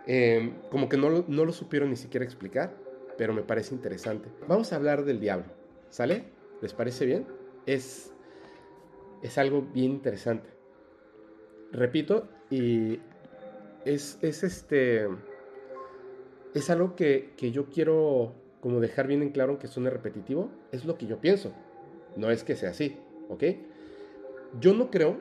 Em, 0.07 0.55
como 0.71 0.89
que 0.89 0.97
no, 0.97 1.25
no 1.29 1.45
lo 1.45 1.53
supieron 1.53 1.91
ni 1.91 1.97
siquiera 1.97 2.25
explicar, 2.25 2.77
pero 3.17 3.33
me 3.35 3.43
parece 3.43 3.75
interesante. 3.75 4.29
Vamos 4.49 4.73
a 4.73 4.77
hablar 4.77 5.05
del 5.05 5.21
diablo, 5.21 5.47
¿sale? 5.91 6.25
¿Les 6.63 6.73
parece 6.73 7.07
bien? 7.07 7.27
Es, 7.67 8.13
es 9.23 9.39
algo 9.39 9.63
bien 9.63 9.93
interesante. 9.93 10.49
Repito, 11.71 12.29
y 12.51 13.01
es, 13.95 14.19
este, 14.23 15.09
es 16.55 16.71
algo 16.71 16.95
que, 16.95 17.33
yo 17.39 17.67
quiero 17.67 18.35
como 18.61 18.81
dejar 18.81 19.07
bien 19.07 19.23
en 19.23 19.31
claro 19.31 19.59
que 19.59 19.69
suene 19.69 19.91
repetitivo, 19.91 20.51
es 20.73 20.85
lo 20.85 20.99
que 20.99 21.07
yo 21.07 21.21
pienso, 21.21 21.53
no 22.17 22.31
es 22.31 22.45
que 22.45 22.57
sea 22.57 22.71
así, 22.71 22.97
¿ok? 23.29 23.45
Yo 24.61 24.75
no 24.75 24.91
creo 24.91 25.17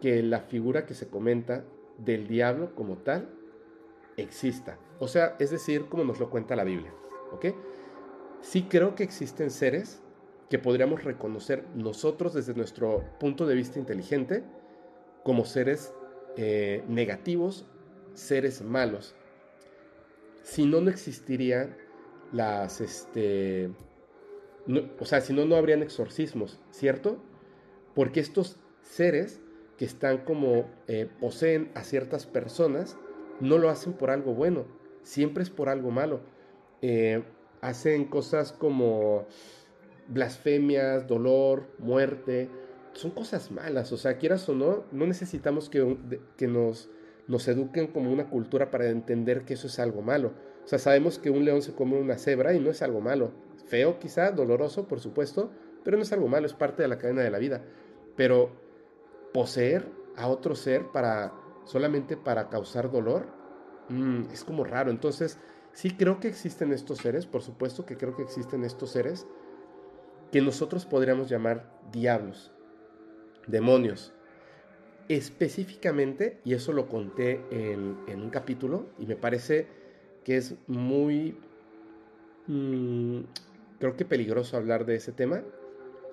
que 0.00 0.22
la 0.22 0.40
figura 0.40 0.86
que 0.86 0.94
se 0.94 1.08
comenta 1.08 1.64
del 1.98 2.26
diablo 2.26 2.74
como 2.74 2.96
tal 2.96 3.28
exista, 4.16 4.78
o 4.98 5.06
sea, 5.06 5.36
es 5.38 5.50
decir, 5.50 5.86
como 5.86 6.04
nos 6.04 6.18
lo 6.18 6.30
cuenta 6.30 6.56
la 6.56 6.64
Biblia, 6.64 6.92
¿ok? 7.32 7.46
Sí 8.40 8.66
creo 8.68 8.94
que 8.94 9.04
existen 9.04 9.50
seres 9.50 10.02
que 10.48 10.58
podríamos 10.58 11.04
reconocer 11.04 11.64
nosotros 11.74 12.34
desde 12.34 12.54
nuestro 12.54 13.04
punto 13.20 13.46
de 13.46 13.54
vista 13.54 13.78
inteligente 13.78 14.42
como 15.22 15.44
seres 15.44 15.94
eh, 16.36 16.82
negativos 16.88 17.66
seres 18.14 18.62
malos. 18.62 19.14
Si 20.42 20.66
no, 20.66 20.80
no 20.80 20.90
existirían 20.90 21.76
las, 22.32 22.80
este, 22.80 23.70
o 24.98 25.04
sea, 25.04 25.20
si 25.20 25.32
no, 25.32 25.44
no 25.44 25.56
habrían 25.56 25.82
exorcismos, 25.82 26.58
¿cierto? 26.70 27.22
Porque 27.94 28.20
estos 28.20 28.56
seres 28.82 29.40
que 29.76 29.84
están 29.84 30.18
como 30.18 30.70
eh, 30.88 31.08
poseen 31.20 31.70
a 31.74 31.84
ciertas 31.84 32.26
personas, 32.26 32.96
no 33.40 33.58
lo 33.58 33.70
hacen 33.70 33.92
por 33.92 34.10
algo 34.10 34.34
bueno, 34.34 34.66
siempre 35.02 35.42
es 35.42 35.50
por 35.50 35.68
algo 35.68 35.90
malo. 35.90 36.20
Eh, 36.80 37.22
hacen 37.60 38.06
cosas 38.06 38.52
como 38.52 39.26
blasfemias, 40.08 41.06
dolor, 41.06 41.68
muerte, 41.78 42.50
son 42.92 43.10
cosas 43.12 43.50
malas, 43.50 43.92
o 43.92 43.96
sea, 43.96 44.18
quieras 44.18 44.48
o 44.48 44.54
no, 44.54 44.84
no 44.92 45.06
necesitamos 45.06 45.68
que, 45.68 45.96
que 46.36 46.46
nos 46.46 46.90
nos 47.28 47.46
eduquen 47.48 47.88
como 47.88 48.12
una 48.12 48.28
cultura 48.28 48.70
para 48.70 48.88
entender 48.88 49.44
que 49.44 49.54
eso 49.54 49.66
es 49.66 49.78
algo 49.78 50.02
malo. 50.02 50.32
O 50.64 50.68
sea, 50.68 50.78
sabemos 50.78 51.18
que 51.18 51.30
un 51.30 51.44
león 51.44 51.62
se 51.62 51.74
come 51.74 51.98
una 51.98 52.18
cebra 52.18 52.54
y 52.54 52.60
no 52.60 52.70
es 52.70 52.82
algo 52.82 53.00
malo. 53.00 53.32
Feo 53.66 53.98
quizá, 53.98 54.30
doloroso, 54.30 54.86
por 54.88 55.00
supuesto, 55.00 55.50
pero 55.84 55.96
no 55.96 56.02
es 56.02 56.12
algo 56.12 56.28
malo, 56.28 56.46
es 56.46 56.54
parte 56.54 56.82
de 56.82 56.88
la 56.88 56.98
cadena 56.98 57.22
de 57.22 57.30
la 57.30 57.38
vida. 57.38 57.62
Pero 58.16 58.50
poseer 59.32 59.86
a 60.16 60.28
otro 60.28 60.54
ser 60.54 60.86
para 60.92 61.32
solamente 61.64 62.16
para 62.16 62.48
causar 62.48 62.90
dolor 62.90 63.26
mm, 63.88 64.30
es 64.32 64.44
como 64.44 64.64
raro. 64.64 64.90
Entonces, 64.90 65.38
sí 65.72 65.96
creo 65.96 66.20
que 66.20 66.28
existen 66.28 66.72
estos 66.72 66.98
seres, 66.98 67.26
por 67.26 67.42
supuesto 67.42 67.86
que 67.86 67.96
creo 67.96 68.16
que 68.16 68.22
existen 68.22 68.64
estos 68.64 68.90
seres 68.90 69.26
que 70.30 70.40
nosotros 70.40 70.86
podríamos 70.86 71.28
llamar 71.28 71.78
diablos, 71.92 72.52
demonios 73.46 74.14
específicamente, 75.16 76.38
y 76.44 76.54
eso 76.54 76.72
lo 76.72 76.88
conté 76.88 77.40
en, 77.50 77.96
un 78.08 78.30
capítulo, 78.30 78.86
y 78.98 79.06
me 79.06 79.16
parece 79.16 79.66
que 80.24 80.38
es 80.38 80.54
muy, 80.66 81.36
mm, 82.46 83.20
creo 83.78 83.96
que 83.96 84.06
peligroso 84.06 84.56
hablar 84.56 84.86
de 84.86 84.94
ese 84.96 85.12
tema, 85.12 85.42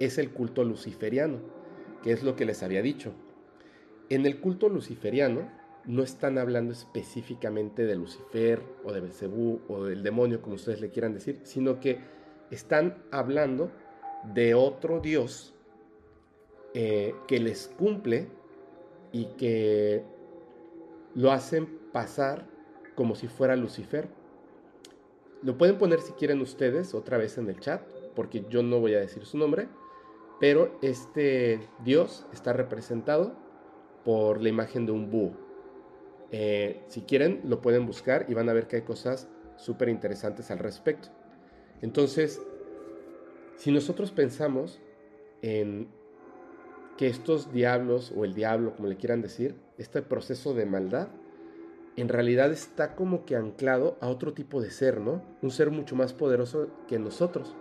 es 0.01 0.17
el 0.17 0.31
culto 0.31 0.65
luciferiano, 0.65 1.39
que 2.03 2.11
es 2.11 2.23
lo 2.23 2.35
que 2.35 2.43
les 2.43 2.61
había 2.61 2.81
dicho. 2.81 3.13
En 4.09 4.25
el 4.25 4.39
culto 4.41 4.67
luciferiano 4.67 5.49
no 5.85 6.03
están 6.03 6.37
hablando 6.37 6.73
específicamente 6.73 7.85
de 7.85 7.95
Lucifer 7.95 8.61
o 8.83 8.91
de 8.91 8.99
Belcebú 8.99 9.61
o 9.69 9.85
del 9.85 10.03
demonio, 10.03 10.41
como 10.41 10.55
ustedes 10.55 10.81
le 10.81 10.89
quieran 10.89 11.13
decir, 11.13 11.39
sino 11.43 11.79
que 11.79 11.99
están 12.51 12.97
hablando 13.11 13.71
de 14.33 14.55
otro 14.55 14.99
Dios 14.99 15.53
eh, 16.73 17.15
que 17.27 17.39
les 17.39 17.67
cumple 17.67 18.27
y 19.11 19.25
que 19.37 20.03
lo 21.15 21.31
hacen 21.31 21.79
pasar 21.91 22.45
como 22.95 23.15
si 23.15 23.27
fuera 23.27 23.55
Lucifer. 23.55 24.09
Lo 25.41 25.57
pueden 25.57 25.77
poner 25.77 26.01
si 26.01 26.13
quieren 26.13 26.41
ustedes 26.41 26.93
otra 26.93 27.17
vez 27.17 27.37
en 27.37 27.47
el 27.49 27.59
chat, 27.59 27.81
porque 28.15 28.45
yo 28.49 28.61
no 28.61 28.79
voy 28.79 28.93
a 28.93 28.99
decir 28.99 29.25
su 29.25 29.37
nombre, 29.37 29.69
pero 30.39 30.77
este 30.81 31.61
dios 31.83 32.25
está 32.33 32.53
representado 32.53 33.35
por 34.03 34.41
la 34.41 34.49
imagen 34.49 34.85
de 34.85 34.91
un 34.91 35.09
búho. 35.09 35.31
Eh, 36.31 36.83
si 36.87 37.01
quieren, 37.01 37.41
lo 37.45 37.61
pueden 37.61 37.85
buscar 37.85 38.25
y 38.27 38.33
van 38.33 38.49
a 38.49 38.53
ver 38.53 38.67
que 38.67 38.77
hay 38.77 38.81
cosas 38.83 39.27
súper 39.55 39.89
interesantes 39.89 40.51
al 40.51 40.59
respecto. 40.59 41.09
Entonces, 41.81 42.41
si 43.55 43.71
nosotros 43.71 44.11
pensamos 44.11 44.79
en 45.41 45.89
que 46.99 47.07
estos 47.07 47.53
diablos 47.53 48.11
o 48.13 48.25
el 48.25 48.33
diablo, 48.33 48.75
como 48.75 48.89
le 48.89 48.97
quieran 48.97 49.21
decir, 49.21 49.55
este 49.77 50.01
proceso 50.01 50.53
de 50.53 50.65
maldad, 50.65 51.07
en 51.95 52.09
realidad 52.09 52.51
está 52.51 52.93
como 52.93 53.23
que 53.23 53.37
anclado 53.37 53.97
a 54.01 54.09
otro 54.09 54.33
tipo 54.33 54.61
de 54.61 54.69
ser, 54.69 54.99
¿no? 54.99 55.23
Un 55.41 55.49
ser 55.49 55.71
mucho 55.71 55.95
más 55.95 56.11
poderoso 56.11 56.67
que 56.89 56.99
nosotros. 56.99 57.55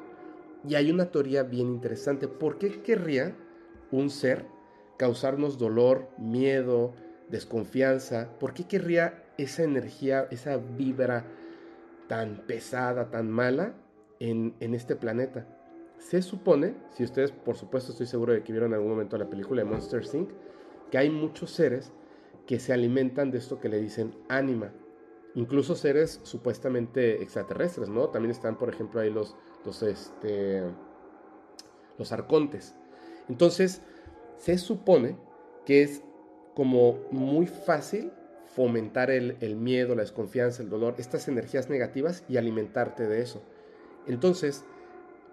Y 0.68 0.74
hay 0.74 0.91
una 0.91 1.12
teoría 1.12 1.45
bien 1.45 1.68
interesante. 1.68 2.26
¿Por 2.26 2.59
qué 2.59 2.82
querría 2.82 3.36
un 3.93 4.11
ser 4.11 4.45
causarnos 4.97 5.57
dolor, 5.57 6.09
miedo, 6.18 6.97
desconfianza? 7.28 8.36
¿Por 8.41 8.55
qué 8.55 8.66
querría 8.66 9.22
esa 9.39 9.62
energía, 9.62 10.26
esa 10.32 10.57
vibra 10.57 11.26
tan 12.09 12.45
pesada, 12.49 13.09
tan 13.11 13.30
mala 13.30 13.74
en, 14.18 14.57
en 14.59 14.74
este 14.74 14.97
planeta? 14.97 15.47
Se 15.99 16.22
supone, 16.22 16.74
si 16.90 17.05
ustedes 17.05 17.32
por 17.32 17.57
supuesto 17.57 17.92
estoy 17.92 18.07
seguro 18.07 18.32
de 18.32 18.42
que 18.42 18.53
vieron 18.53 18.70
en 18.70 18.74
algún 18.74 18.90
momento 18.90 19.18
la 19.18 19.28
película 19.28 19.62
de 19.62 19.68
Monster 19.68 20.03
Inc., 20.14 20.30
que 20.90 20.99
hay 20.99 21.11
muchos 21.11 21.51
seres 21.51 21.92
que 22.46 22.59
se 22.59 22.72
alimentan 22.72 23.30
de 23.30 23.38
esto 23.38 23.61
que 23.61 23.68
le 23.68 23.80
dicen 23.80 24.14
ánima. 24.28 24.72
Incluso 25.34 25.74
seres 25.74 26.20
supuestamente 26.22 27.22
extraterrestres, 27.22 27.90
¿no? 27.90 28.09
También 28.09 28.30
están, 28.30 28.57
por 28.57 28.70
ejemplo, 28.70 29.01
ahí 29.01 29.11
los, 29.11 29.36
los, 29.66 29.82
este, 29.82 30.62
los 31.99 32.12
arcontes. 32.12 32.74
Entonces, 33.28 33.82
se 34.38 34.57
supone 34.57 35.18
que 35.66 35.82
es 35.82 36.03
como 36.55 37.01
muy 37.11 37.46
fácil 37.46 38.12
fomentar 38.46 39.11
el, 39.11 39.36
el, 39.40 39.55
miedo, 39.57 39.94
la 39.94 40.03
desconfianza, 40.03 40.62
el 40.62 40.70
dolor, 40.70 40.94
estas 40.96 41.28
energías 41.28 41.68
negativas 41.68 42.24
y 42.28 42.38
alimentarte 42.38 43.07
de 43.07 43.20
eso. 43.20 43.42
Entonces, 44.07 44.64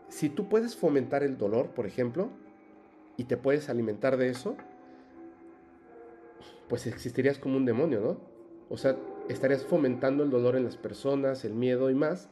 si 0.10 0.30
tú 0.30 0.48
puedes 0.50 0.76
fomentar 0.76 1.24
el 1.24 1.38
dolor, 1.38 1.70
por 1.70 1.86
ejemplo, 1.86 2.30
y 3.18 3.26
te 3.26 3.38
puedes 3.38 3.70
alimentar 3.70 4.18
de 4.18 4.30
eso, 4.30 4.56
pues 6.68 6.88
existirías 6.88 7.38
como 7.38 7.58
un 7.58 7.66
demonio, 7.66 8.02
¿no? 8.02 8.18
O 8.70 8.78
sea, 8.78 8.98
estarías 9.30 9.66
fomentando 9.66 10.24
el 10.24 10.32
dolor 10.32 10.56
en 10.56 10.64
las 10.64 10.78
personas, 10.78 11.46
el 11.46 11.54
miedo 11.54 11.90
y 11.90 11.96
más, 11.96 12.30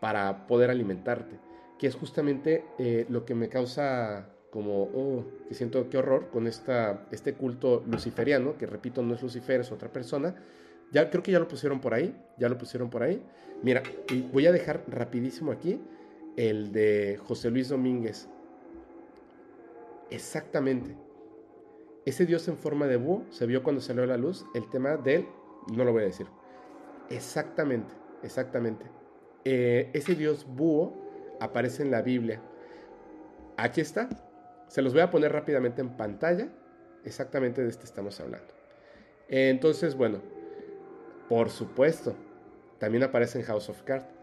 para 0.00 0.46
poder 0.46 0.70
alimentarte, 0.70 1.38
que 1.78 1.86
es 1.86 1.94
justamente 1.94 2.64
eh, 2.78 3.06
lo 3.08 3.24
que 3.24 3.34
me 3.34 3.48
causa 3.48 4.28
como, 4.50 4.84
oh, 4.84 5.24
que 5.48 5.54
siento 5.54 5.88
qué 5.90 5.98
horror 5.98 6.28
con 6.30 6.46
esta, 6.46 7.06
este 7.10 7.34
culto 7.34 7.82
luciferiano, 7.86 8.56
que 8.56 8.66
repito, 8.66 9.02
no 9.02 9.14
es 9.14 9.22
Lucifer, 9.22 9.60
es 9.60 9.72
otra 9.72 9.92
persona. 9.92 10.36
Ya 10.92 11.10
creo 11.10 11.22
que 11.22 11.32
ya 11.32 11.40
lo 11.40 11.48
pusieron 11.48 11.80
por 11.80 11.92
ahí, 11.92 12.14
ya 12.38 12.48
lo 12.48 12.56
pusieron 12.56 12.88
por 12.88 13.02
ahí. 13.02 13.20
Mira, 13.62 13.82
voy 14.32 14.46
a 14.46 14.52
dejar 14.52 14.84
rapidísimo 14.86 15.50
aquí 15.50 15.80
el 16.36 16.72
de 16.72 17.18
José 17.26 17.50
Luis 17.50 17.68
Domínguez. 17.68 18.28
Exactamente. 20.10 20.96
Ese 22.04 22.26
dios 22.26 22.46
en 22.48 22.56
forma 22.56 22.86
de 22.86 22.96
búho 22.96 23.24
se 23.30 23.46
vio 23.46 23.62
cuando 23.62 23.80
salió 23.80 24.02
a 24.02 24.06
la 24.06 24.16
luz 24.16 24.44
el 24.54 24.68
tema 24.68 24.96
del, 24.96 25.26
no 25.74 25.84
lo 25.84 25.92
voy 25.92 26.02
a 26.02 26.06
decir. 26.06 26.26
Exactamente, 27.08 27.94
exactamente. 28.22 28.84
Eh, 29.44 29.90
ese 29.92 30.14
dios 30.14 30.46
búho 30.46 30.92
aparece 31.40 31.82
en 31.82 31.90
la 31.90 32.02
Biblia. 32.02 32.42
Aquí 33.56 33.80
está. 33.80 34.08
Se 34.68 34.82
los 34.82 34.92
voy 34.92 35.02
a 35.02 35.10
poner 35.10 35.32
rápidamente 35.32 35.80
en 35.80 35.96
pantalla. 35.96 36.48
Exactamente 37.04 37.62
de 37.62 37.68
este 37.68 37.84
estamos 37.84 38.18
hablando. 38.20 38.52
entonces, 39.28 39.94
bueno, 39.94 40.20
por 41.28 41.50
supuesto, 41.50 42.14
también 42.78 43.02
aparece 43.02 43.38
en 43.38 43.44
House 43.44 43.68
of 43.68 43.82
Cards. 43.82 44.13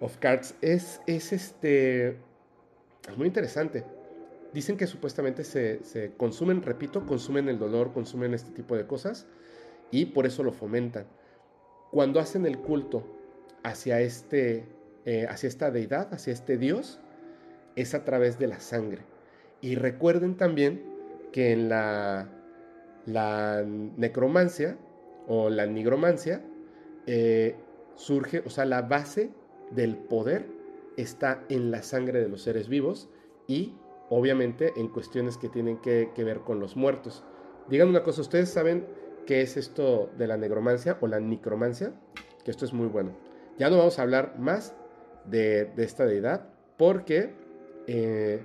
Of 0.00 0.18
Cards 0.18 0.54
es, 0.60 1.00
es 1.06 1.32
este, 1.32 2.16
muy 3.16 3.26
interesante. 3.26 3.84
Dicen 4.52 4.76
que 4.76 4.86
supuestamente 4.86 5.44
se, 5.44 6.12
consumen, 6.16 6.62
repito, 6.62 7.06
consumen 7.06 7.48
el 7.48 7.58
dolor, 7.58 7.92
consumen 7.92 8.34
este 8.34 8.52
tipo 8.52 8.76
de 8.76 8.86
cosas 8.86 9.26
y 9.90 10.06
por 10.06 10.26
eso 10.26 10.42
lo 10.42 10.52
fomentan. 10.52 11.06
Cuando 11.90 12.20
hacen 12.20 12.46
el 12.46 12.58
culto 12.58 13.04
hacia, 13.62 14.00
este, 14.00 14.64
eh, 15.04 15.26
hacia 15.28 15.48
esta 15.48 15.70
deidad, 15.70 16.12
hacia 16.12 16.32
este 16.32 16.58
Dios, 16.58 17.00
es 17.74 17.94
a 17.94 18.04
través 18.04 18.38
de 18.38 18.46
la 18.46 18.60
sangre. 18.60 19.02
Y 19.60 19.74
recuerden 19.74 20.36
también 20.36 20.82
que 21.32 21.52
en 21.52 21.68
la, 21.68 22.28
la 23.04 23.62
necromancia 23.64 24.78
o 25.26 25.50
la 25.50 25.66
nigromancia 25.66 26.42
eh, 27.06 27.56
surge, 27.94 28.42
o 28.44 28.50
sea, 28.50 28.64
la 28.64 28.82
base 28.82 29.30
del 29.70 29.96
poder 29.96 30.46
está 30.96 31.44
en 31.48 31.70
la 31.70 31.82
sangre 31.82 32.20
de 32.20 32.28
los 32.28 32.42
seres 32.42 32.68
vivos 32.68 33.08
y 33.46 33.74
obviamente 34.08 34.72
en 34.76 34.88
cuestiones 34.88 35.36
que 35.36 35.48
tienen 35.48 35.78
que, 35.78 36.10
ver 36.16 36.40
con 36.40 36.60
los 36.60 36.76
muertos. 36.76 37.24
Díganme 37.68 37.90
una 37.90 38.02
cosa, 38.02 38.20
¿ustedes 38.20 38.50
saben 38.50 38.86
qué 39.26 39.42
es 39.42 39.56
esto 39.56 40.10
de 40.16 40.26
la 40.26 40.36
negromancia 40.36 40.98
o 41.00 41.06
la 41.06 41.20
necromancia? 41.20 41.92
Que 42.44 42.50
esto 42.50 42.64
es 42.64 42.72
muy 42.72 42.86
bueno. 42.86 43.16
Ya 43.58 43.70
no 43.70 43.78
vamos 43.78 43.98
a 43.98 44.02
hablar 44.02 44.38
más 44.38 44.74
de, 45.24 45.72
esta 45.76 46.06
deidad 46.06 46.48
porque, 46.76 47.34
eh, 47.86 48.42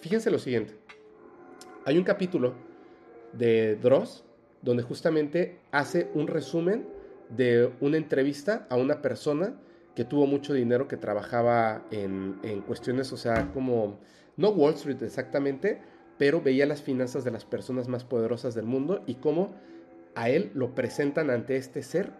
fíjense 0.00 0.30
lo 0.30 0.38
siguiente, 0.38 0.74
hay 1.84 1.96
un 1.96 2.04
capítulo 2.04 2.54
de 3.32 3.76
Dross 3.76 4.24
donde 4.62 4.82
justamente 4.82 5.60
hace 5.70 6.10
un 6.14 6.26
resumen 6.26 6.88
de 7.28 7.72
una 7.80 7.96
entrevista 7.96 8.66
a 8.70 8.76
una 8.76 9.00
persona 9.00 9.54
que 9.98 10.04
tuvo 10.04 10.26
mucho 10.26 10.54
dinero, 10.54 10.86
que 10.86 10.96
trabajaba 10.96 11.82
en, 11.90 12.38
en 12.44 12.60
cuestiones, 12.60 13.12
o 13.12 13.16
sea, 13.16 13.50
como, 13.52 13.98
no 14.36 14.50
Wall 14.50 14.74
Street 14.74 15.02
exactamente, 15.02 15.80
pero 16.18 16.40
veía 16.40 16.66
las 16.66 16.82
finanzas 16.82 17.24
de 17.24 17.32
las 17.32 17.44
personas 17.44 17.88
más 17.88 18.04
poderosas 18.04 18.54
del 18.54 18.64
mundo 18.64 19.02
y 19.08 19.16
cómo 19.16 19.56
a 20.14 20.30
él 20.30 20.52
lo 20.54 20.72
presentan 20.76 21.30
ante 21.30 21.56
este 21.56 21.82
ser, 21.82 22.12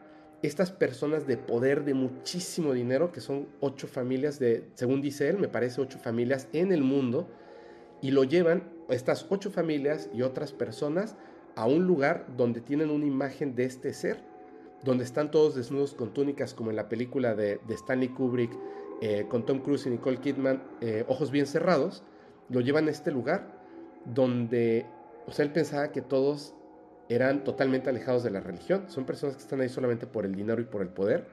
estas 0.42 0.72
personas 0.72 1.28
de 1.28 1.36
poder, 1.36 1.84
de 1.84 1.94
muchísimo 1.94 2.72
dinero, 2.72 3.12
que 3.12 3.20
son 3.20 3.46
ocho 3.60 3.86
familias 3.86 4.40
de, 4.40 4.64
según 4.74 5.00
dice 5.00 5.28
él, 5.28 5.38
me 5.38 5.46
parece 5.46 5.80
ocho 5.80 6.00
familias 6.00 6.48
en 6.52 6.72
el 6.72 6.82
mundo, 6.82 7.28
y 8.02 8.10
lo 8.10 8.24
llevan, 8.24 8.64
estas 8.88 9.24
ocho 9.28 9.52
familias 9.52 10.10
y 10.12 10.22
otras 10.22 10.52
personas, 10.52 11.14
a 11.54 11.66
un 11.66 11.86
lugar 11.86 12.26
donde 12.36 12.60
tienen 12.60 12.90
una 12.90 13.06
imagen 13.06 13.54
de 13.54 13.66
este 13.66 13.92
ser 13.92 14.20
donde 14.82 15.04
están 15.04 15.30
todos 15.30 15.54
desnudos 15.54 15.94
con 15.94 16.12
túnicas 16.12 16.54
como 16.54 16.70
en 16.70 16.76
la 16.76 16.88
película 16.88 17.34
de, 17.34 17.60
Stanley 17.68 18.08
Kubrick, 18.08 18.52
eh, 19.00 19.26
con 19.28 19.44
Tom 19.44 19.60
Cruise 19.60 19.86
y 19.86 19.90
Nicole 19.90 20.18
Kidman, 20.18 20.62
eh, 20.80 21.04
ojos 21.08 21.30
bien 21.30 21.46
cerrados, 21.46 22.02
lo 22.48 22.60
llevan 22.60 22.88
a 22.88 22.90
este 22.90 23.10
lugar 23.10 23.58
donde, 24.04 24.86
o 25.26 25.32
sea, 25.32 25.44
él 25.44 25.52
pensaba 25.52 25.92
que 25.92 26.02
todos 26.02 26.54
eran 27.08 27.44
totalmente 27.44 27.90
alejados 27.90 28.22
de 28.22 28.30
la 28.30 28.40
religión, 28.40 28.84
son 28.88 29.04
personas 29.04 29.36
que 29.36 29.42
están 29.42 29.60
ahí 29.60 29.68
solamente 29.68 30.06
por 30.06 30.24
el 30.24 30.34
dinero 30.34 30.60
y 30.60 30.64
por 30.64 30.82
el 30.82 30.88
poder, 30.88 31.26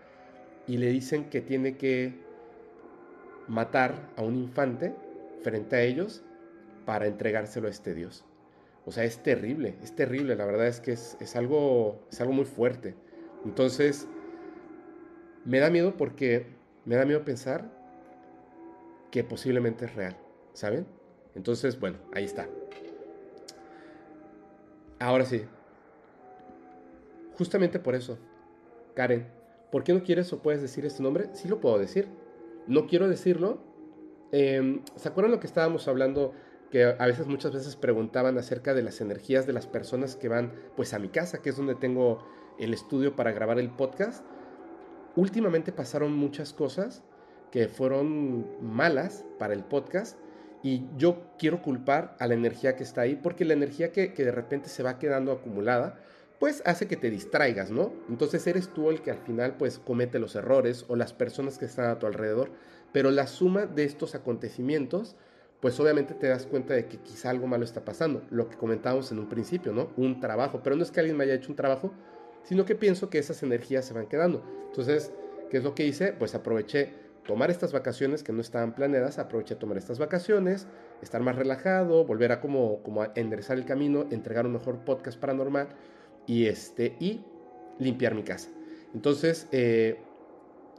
y 0.68 0.78
le 0.78 0.88
dicen 0.88 1.30
que 1.30 1.41
tiene 1.41 1.78
que 1.78 2.14
matar 3.48 4.10
a 4.16 4.24
un 4.24 4.36
infante 4.36 4.96
frente 5.43 5.76
a 5.76 5.82
ellos 5.82 6.24
para 6.86 7.08
entregárselo 7.08 7.68
a 7.68 7.72
este 7.72 7.93
Dios. 7.93 8.26
O 8.86 8.91
sea, 8.91 9.04
es 9.04 9.22
terrible, 9.22 9.76
es 9.84 9.96
terrible, 9.96 10.36
la 10.36 10.46
verdad 10.46 10.68
es 10.68 10.80
que 10.80 10.91
es, 10.91 11.18
es 11.20 11.36
algo, 11.36 12.00
es 12.12 12.22
algo 12.22 12.34
muy 12.34 12.46
fuerte. 12.46 12.96
Entonces, 13.46 14.08
me 15.46 15.60
da 15.60 15.70
miedo 15.70 15.96
porque 15.96 16.48
me 16.84 16.96
da 16.96 17.06
miedo 17.06 17.24
pensar 17.24 17.72
que 19.12 19.24
posiblemente 19.24 19.86
es 19.86 19.96
real, 19.96 20.18
¿saben? 20.54 20.86
Entonces, 21.36 21.80
bueno, 21.80 22.00
ahí 22.14 22.26
está. 22.26 22.50
Ahora 25.00 25.26
sí. 25.26 25.43
Justamente 27.38 27.80
por 27.80 27.96
eso, 27.96 28.18
Karen, 28.96 29.28
¿por 29.72 29.84
qué 29.84 29.93
no 29.93 30.04
quieres 30.04 30.32
o 30.34 30.41
puedes 30.41 30.62
decir 30.62 30.86
este 30.86 31.04
nombre? 31.04 31.30
Sí 31.34 31.48
lo 31.48 31.60
puedo 31.60 31.78
decir. 31.78 32.08
No 32.66 32.88
quiero 32.88 33.08
decirlo. 33.08 33.60
Em, 34.32 34.82
¿Se 34.96 35.10
acuerdan 35.10 35.32
lo 35.32 35.39
que 35.39 35.48
estábamos 35.48 35.88
hablando? 35.88 36.34
Que 36.72 36.84
a 36.84 37.06
veces, 37.06 37.28
muchas 37.28 37.54
veces 37.54 37.76
preguntaban 37.76 38.38
acerca 38.38 38.74
de 38.74 38.82
las 38.82 39.00
energías 39.02 39.46
de 39.46 39.54
las 39.54 39.68
personas 39.68 40.16
que 40.16 40.30
van 40.30 40.54
pues 40.76 40.93
a 40.93 41.00
mi 41.00 41.10
casa, 41.10 41.41
que 41.41 41.50
es 41.50 41.58
donde 41.58 41.76
tengo 41.76 42.26
el 42.60 42.74
estudio 42.74 43.16
para 43.16 43.32
grabar 43.32 43.60
el 43.60 43.70
podcast, 43.70 44.24
últimamente 45.16 45.72
pasaron 45.72 46.14
muchas 46.14 46.53
cosas 46.53 47.03
que 47.51 47.68
fueron 47.68 48.45
malas 48.62 49.26
para 49.39 49.53
el 49.53 49.64
podcast 49.64 50.18
y 50.62 50.84
yo 50.97 51.22
quiero 51.38 51.62
culpar 51.62 52.16
a 52.20 52.28
la 52.28 52.34
energía 52.34 52.76
que 52.76 52.84
está 52.84 53.01
ahí 53.01 53.16
porque 53.16 53.45
la 53.45 53.53
energía 53.53 53.91
que, 53.91 54.10
de 54.10 54.32
repente 54.32 54.68
se 54.68 54.84
va 54.84 54.97
quedando 54.97 55.32
acumulada 55.32 55.99
pues 56.39 56.62
hace 56.66 56.88
que 56.88 56.97
te 56.97 57.10
distraigas, 57.10 57.72
¿no? 57.72 57.93
Entonces 58.10 58.45
eres 58.45 58.68
tú 58.74 58.89
el 58.89 59.01
que 59.01 59.12
al 59.12 59.20
final 59.20 59.56
pues 59.58 59.80
comete 59.80 60.20
los 60.20 60.36
errores 60.36 60.84
o 60.89 60.95
las 60.95 61.14
personas 61.14 61.58
que 61.58 61.66
están 61.66 61.86
a 61.86 61.97
tu 61.97 62.08
alrededor, 62.08 62.51
pero 62.91 63.10
la 63.10 63.28
suma 63.28 63.68
de 63.68 63.86
estos 63.86 64.16
acontecimientos 64.16 65.16
pues 65.62 65.80
obviamente 65.80 66.14
te 66.14 66.28
das 66.28 66.45
cuenta 66.45 66.74
de 66.74 66.88
que 66.88 66.97
quizá 66.97 67.30
algo 67.30 67.47
malo 67.47 67.64
está 67.64 67.86
pasando, 67.86 68.22
lo 68.30 68.49
que 68.49 68.58
comentábamos 68.58 69.12
en 69.12 69.20
un 69.20 69.30
principio, 69.30 69.72
¿no? 69.72 69.89
Un 69.97 70.20
trabajo, 70.20 70.62
pero 70.62 70.76
no 70.76 70.84
es 70.84 70.91
que 70.91 70.99
alguien 70.99 71.18
me 71.18 71.24
haya 71.24 71.34
hecho 71.34 71.49
un 71.49 71.56
trabajo, 71.56 71.93
sino 72.46 72.66
que 72.66 72.76
pienso 72.76 73.10
que 73.10 73.20
esas 73.20 73.43
energías 73.43 73.86
se 73.86 73.93
van 73.93 74.08
quedando. 74.08 74.43
Entonces, 74.68 75.12
¿qué 75.50 75.58
es 75.58 75.64
lo 75.64 75.76
que 75.76 75.86
hice? 75.86 76.14
Pues 76.14 76.34
aproveché 76.36 76.93
tomar 77.26 77.52
estas 77.52 77.74
vacaciones 77.74 78.24
que 78.24 78.32
no 78.32 78.41
estaban 78.41 78.74
planeadas, 78.74 79.20
aproveché 79.20 79.56
tomar 79.56 79.78
estas 79.78 80.00
vacaciones, 80.00 80.68
estar 81.02 81.22
más 81.22 81.36
relajado, 81.36 82.06
volver 82.06 82.32
a 82.32 82.39
como, 82.39 82.82
como 82.84 83.06
enderezar 83.16 83.58
el 83.58 83.66
camino, 83.66 84.06
entregar 84.12 84.46
un 84.46 84.54
mejor 84.54 84.86
podcast 84.86 85.20
paranormal 85.20 85.70
y 86.28 86.46
este 86.46 86.96
y 87.00 87.24
limpiar 87.80 88.16
mi 88.16 88.24
casa. 88.24 88.50
Entonces, 88.93 89.48
eh, 89.52 90.00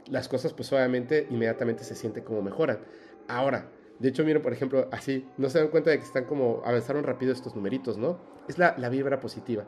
las 0.09 0.27
cosas 0.27 0.53
pues 0.53 0.71
obviamente 0.71 1.27
inmediatamente 1.29 1.83
se 1.83 1.95
sienten 1.95 2.23
como 2.23 2.41
mejoran. 2.41 2.79
Ahora, 3.27 3.69
de 3.99 4.09
hecho, 4.09 4.23
miren, 4.23 4.41
por 4.41 4.53
ejemplo, 4.53 4.87
así, 4.91 5.27
no 5.37 5.49
se 5.49 5.59
dan 5.59 5.69
cuenta 5.69 5.89
de 5.89 5.97
que 5.97 6.05
están 6.05 6.25
como, 6.25 6.61
avanzaron 6.65 7.03
rápido 7.03 7.33
estos 7.33 7.55
numeritos, 7.55 7.97
¿no? 7.97 8.19
Es 8.47 8.57
la, 8.57 8.75
la 8.77 8.89
vibra 8.89 9.19
positiva. 9.19 9.65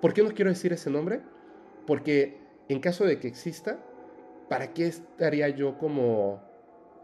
¿Por 0.00 0.14
qué 0.14 0.22
no 0.22 0.30
quiero 0.30 0.50
decir 0.50 0.72
ese 0.72 0.90
nombre? 0.90 1.20
Porque 1.86 2.38
en 2.68 2.80
caso 2.80 3.04
de 3.04 3.18
que 3.18 3.28
exista, 3.28 3.78
¿para 4.48 4.72
qué 4.72 4.86
estaría 4.86 5.48
yo 5.48 5.78
como, 5.78 6.42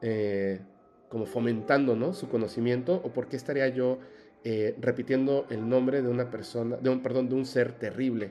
eh, 0.03 0.61
como 1.09 1.26
fomentando 1.26 1.97
¿no? 1.97 2.12
su 2.12 2.28
conocimiento? 2.28 3.01
¿O 3.05 3.12
por 3.12 3.28
qué 3.28 3.36
estaría 3.36 3.68
yo 3.68 3.99
eh, 4.45 4.76
repitiendo 4.80 5.47
el 5.51 5.68
nombre 5.68 6.03
de 6.03 6.09
una 6.09 6.30
persona, 6.30 6.76
de 6.76 6.90
un, 6.90 7.03
perdón, 7.03 7.28
de 7.28 7.34
un 7.34 7.47
ser 7.47 7.72
terrible? 7.72 8.30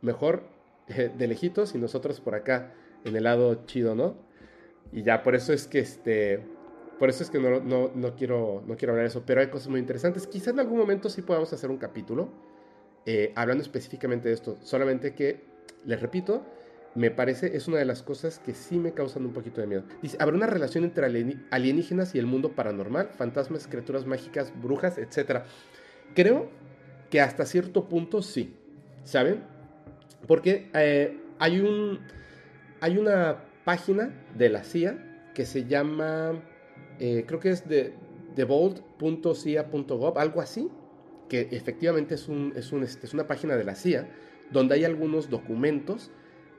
Mejor 0.00 0.44
eh, 0.88 1.10
de 1.16 1.26
lejitos 1.26 1.74
y 1.74 1.78
nosotros 1.78 2.20
por 2.20 2.34
acá, 2.34 2.72
en 3.04 3.16
el 3.16 3.24
lado 3.24 3.66
chido, 3.66 3.94
¿no? 3.94 4.16
Y 4.92 5.02
ya, 5.02 5.22
por 5.22 5.34
eso 5.34 5.52
es 5.52 5.66
que 5.66 5.80
este 5.80 6.44
por 6.98 7.08
eso 7.08 7.24
es 7.24 7.30
que 7.30 7.40
no, 7.40 7.58
no, 7.58 7.90
no, 7.96 8.14
quiero, 8.14 8.62
no 8.64 8.76
quiero 8.76 8.92
hablar 8.92 9.06
de 9.06 9.08
eso, 9.08 9.24
pero 9.26 9.40
hay 9.40 9.48
cosas 9.48 9.66
muy 9.66 9.80
interesantes. 9.80 10.24
Quizás 10.28 10.54
en 10.54 10.60
algún 10.60 10.78
momento 10.78 11.10
sí 11.10 11.22
podamos 11.22 11.52
hacer 11.52 11.68
un 11.68 11.78
capítulo 11.78 12.28
eh, 13.06 13.32
hablando 13.36 13.62
específicamente 13.62 14.28
de 14.28 14.34
esto. 14.34 14.58
Solamente 14.62 15.14
que, 15.14 15.44
les 15.84 16.00
repito, 16.00 16.44
me 16.94 17.10
parece, 17.10 17.56
es 17.56 17.68
una 17.68 17.78
de 17.78 17.84
las 17.84 18.02
cosas 18.02 18.38
que 18.38 18.54
sí 18.54 18.78
me 18.78 18.92
causan 18.92 19.24
un 19.24 19.32
poquito 19.32 19.60
de 19.60 19.66
miedo. 19.66 19.84
Dice, 20.02 20.16
¿habrá 20.20 20.36
una 20.36 20.46
relación 20.46 20.84
entre 20.84 21.06
alienígenas 21.50 22.14
y 22.14 22.18
el 22.18 22.26
mundo 22.26 22.52
paranormal? 22.52 23.10
Fantasmas, 23.16 23.66
criaturas 23.66 24.06
mágicas, 24.06 24.52
brujas, 24.60 24.98
etcétera. 24.98 25.46
Creo 26.14 26.50
que 27.10 27.20
hasta 27.20 27.46
cierto 27.46 27.88
punto 27.88 28.22
sí, 28.22 28.56
¿saben? 29.04 29.42
Porque 30.26 30.70
eh, 30.74 31.18
hay, 31.38 31.60
un, 31.60 32.00
hay 32.80 32.98
una 32.98 33.44
página 33.64 34.12
de 34.36 34.50
la 34.50 34.62
CIA 34.62 35.30
que 35.34 35.46
se 35.46 35.64
llama 35.64 36.42
eh, 36.98 37.24
creo 37.26 37.40
que 37.40 37.50
es 37.50 37.68
de 37.68 37.94
thevault.cia.gov, 38.36 40.18
algo 40.18 40.40
así, 40.40 40.70
que 41.32 41.48
efectivamente 41.50 42.16
es, 42.16 42.28
un, 42.28 42.52
es, 42.56 42.72
un, 42.72 42.82
este, 42.82 43.06
es, 43.06 43.14
una 43.14 43.26
página 43.26 43.56
de 43.56 43.64
la 43.64 43.74
CIA, 43.74 44.06
donde 44.50 44.74
hay 44.74 44.84
algunos 44.84 45.30
documentos 45.30 46.10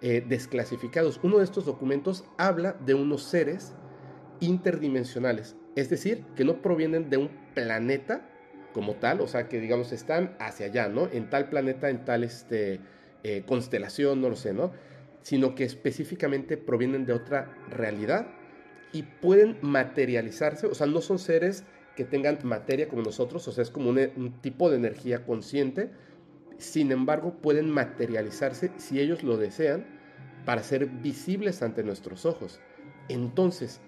eh, 0.02 0.26
desclasificados. 0.28 1.20
Uno 1.22 1.38
de 1.38 1.44
estos 1.44 1.66
documentos 1.66 2.26
habla 2.40 2.76
de 2.84 2.96
unos 2.96 3.22
seres 3.22 3.76
interdimensionales, 4.40 5.56
es 5.76 5.92
decir, 5.92 6.26
que 6.36 6.44
no 6.44 6.64
provienen 6.64 7.12
de 7.12 7.18
un 7.18 7.30
planeta 7.54 8.28
como 8.74 8.96
tal, 8.96 9.22
o 9.22 9.28
sea, 9.28 9.48
que 9.48 9.60
digamos 9.60 9.92
están 9.92 10.36
hacia 10.40 10.66
allá, 10.66 10.88
¿no? 10.88 11.08
En 11.12 11.30
tal 11.30 11.50
planeta, 11.50 11.92
en 11.92 12.04
tal 12.04 12.24
este, 12.24 12.80
eh, 13.22 13.44
constelación, 13.46 14.22
no 14.22 14.30
lo 14.30 14.36
sé, 14.36 14.54
¿no? 14.56 14.72
Sino 15.22 15.54
que 15.54 15.66
específicamente 15.66 16.58
provienen 16.58 17.06
de 17.06 17.14
otra 17.14 17.56
realidad 17.70 18.26
y 18.92 19.04
pueden 19.04 19.60
materializarse, 19.62 20.66
o 20.66 20.74
sea, 20.74 20.88
no 20.88 21.00
son 21.02 21.20
seres 21.20 21.64
que 21.96 22.06
tengan 22.06 22.40
materia 22.44 22.88
como 22.88 23.04
nosotros, 23.04 23.48
o 23.48 23.52
sea, 23.52 23.62
es 23.62 23.70
como 23.70 23.90
un, 23.90 24.34
tipo 24.42 24.70
de 24.70 24.78
energía 24.78 25.26
consciente, 25.26 25.92
sin 26.58 26.92
embargo, 26.92 27.36
pueden 27.42 27.70
materializarse 27.70 28.72
si 28.78 29.00
ellos 29.00 29.24
lo 29.24 29.38
desean 29.38 29.86
para 30.46 30.64
ser 30.64 30.88
visibles 30.88 31.62
ante 31.62 31.84
nuestros 31.84 32.26
ojos. 32.26 32.60
Entonces, 33.10 33.82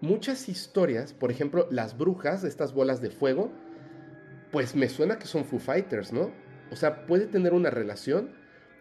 muchas 0.00 0.48
historias, 0.48 1.12
por 1.12 1.30
ejemplo, 1.30 1.66
las 1.70 1.96
brujas, 1.96 2.44
estas 2.44 2.74
bolas 2.74 3.00
de 3.00 3.10
fuego, 3.10 3.50
pues 4.50 4.74
me 4.74 4.88
suena 4.88 5.18
que 5.18 5.26
son 5.26 5.44
Foo 5.44 5.58
Fighters, 5.58 6.12
¿no? 6.12 6.30
O 6.70 6.76
sea, 6.76 7.06
puede 7.06 7.26
tener 7.26 7.54
una 7.54 7.70
relación 7.70 8.30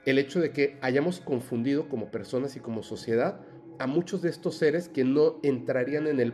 el 0.05 0.19
hecho 0.19 0.39
de 0.39 0.51
que 0.51 0.78
hayamos 0.82 1.19
confundido 1.19 1.89
como 1.89 2.11
personas 2.11 2.55
y 2.55 2.59
como 2.59 2.84
sociedad 2.84 3.39
a 3.80 3.88
muchos 3.88 4.21
de 4.21 4.30
estos 4.30 4.57
seres 4.57 4.88
que 4.88 5.03
no 5.03 5.39
entrarían 5.43 6.07
en 6.07 6.19
el 6.19 6.34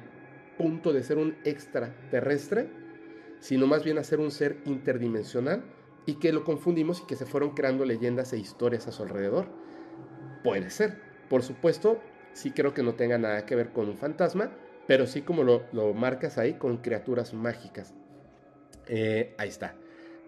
punto 0.58 0.94
de 0.94 1.04
ser 1.04 1.18
un 1.18 1.36
extraterrestre, 1.44 2.70
sino 3.40 3.68
más 3.68 3.84
bien 3.84 3.98
a 3.98 4.04
ser 4.04 4.20
un 4.20 4.32
ser 4.32 4.58
interdimensional 4.66 5.64
y 6.06 6.16
que 6.16 6.32
lo 6.32 6.44
confundimos 6.44 7.02
y 7.02 7.08
que 7.08 7.16
se 7.16 7.26
fueron 7.26 7.52
creando 7.52 7.86
leyendas 7.86 8.34
e 8.34 8.38
historias 8.38 8.88
a 8.88 8.92
su 8.92 9.04
alrededor. 9.04 9.48
Puede 10.44 10.70
ser. 10.70 10.98
Por 11.30 11.44
supuesto, 11.44 12.00
sí 12.34 12.52
creo 12.52 12.74
que 12.74 12.84
no 12.84 12.96
tenga 12.96 13.18
nada 13.18 13.46
que 13.46 13.56
ver 13.56 13.72
con 13.72 13.88
un 13.90 13.98
fantasma, 13.98 14.52
pero 14.88 15.08
sí 15.08 15.22
como 15.22 15.44
lo, 15.44 15.94
marcas 15.94 16.38
ahí, 16.38 16.56
con 16.56 16.78
criaturas 16.78 17.34
mágicas. 17.34 17.94
Eh, 18.88 19.36
ahí 19.38 19.50
está. 19.50 19.76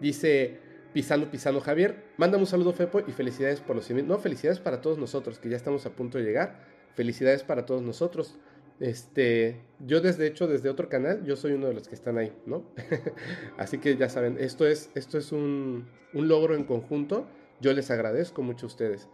Dice 0.00 0.60
Pisando 0.92 1.30
Pisando 1.30 1.60
Javier, 1.60 2.04
mándame 2.16 2.42
un 2.42 2.46
saludo 2.46 2.72
Fepo 2.72 3.00
y 3.00 3.12
felicidades 3.12 3.60
por 3.60 3.76
los 3.76 3.84
100 3.84 4.06
No, 4.06 4.18
felicidades 4.18 4.60
para 4.60 4.80
todos 4.80 4.96
nosotros 4.98 5.38
que 5.38 5.48
ya 5.48 5.56
estamos 5.56 5.86
a 5.86 5.90
punto 5.90 6.18
de 6.18 6.24
llegar 6.24 6.74
felicidades 6.94 7.42
para 7.42 7.66
todos 7.66 7.82
nosotros. 7.82 8.36
Este, 8.80 9.60
yo 9.80 10.00
desde 10.00 10.26
hecho, 10.26 10.46
desde 10.46 10.68
otro 10.68 10.88
canal, 10.88 11.24
yo 11.24 11.36
soy 11.36 11.52
uno 11.52 11.68
de 11.68 11.74
los 11.74 11.88
que 11.88 11.94
están 11.94 12.18
ahí, 12.18 12.32
¿no? 12.46 12.64
Así 13.58 13.78
que 13.78 13.96
ya 13.96 14.08
saben, 14.08 14.36
esto 14.38 14.66
es, 14.66 14.90
esto 14.94 15.18
es 15.18 15.32
un, 15.32 15.88
un, 16.12 16.28
logro 16.28 16.54
en 16.54 16.64
conjunto. 16.64 17.26
Yo 17.60 17.72
les 17.72 17.90
agradezco 17.90 18.42
mucho 18.42 18.66
a 18.66 18.68
ustedes. 18.68 19.08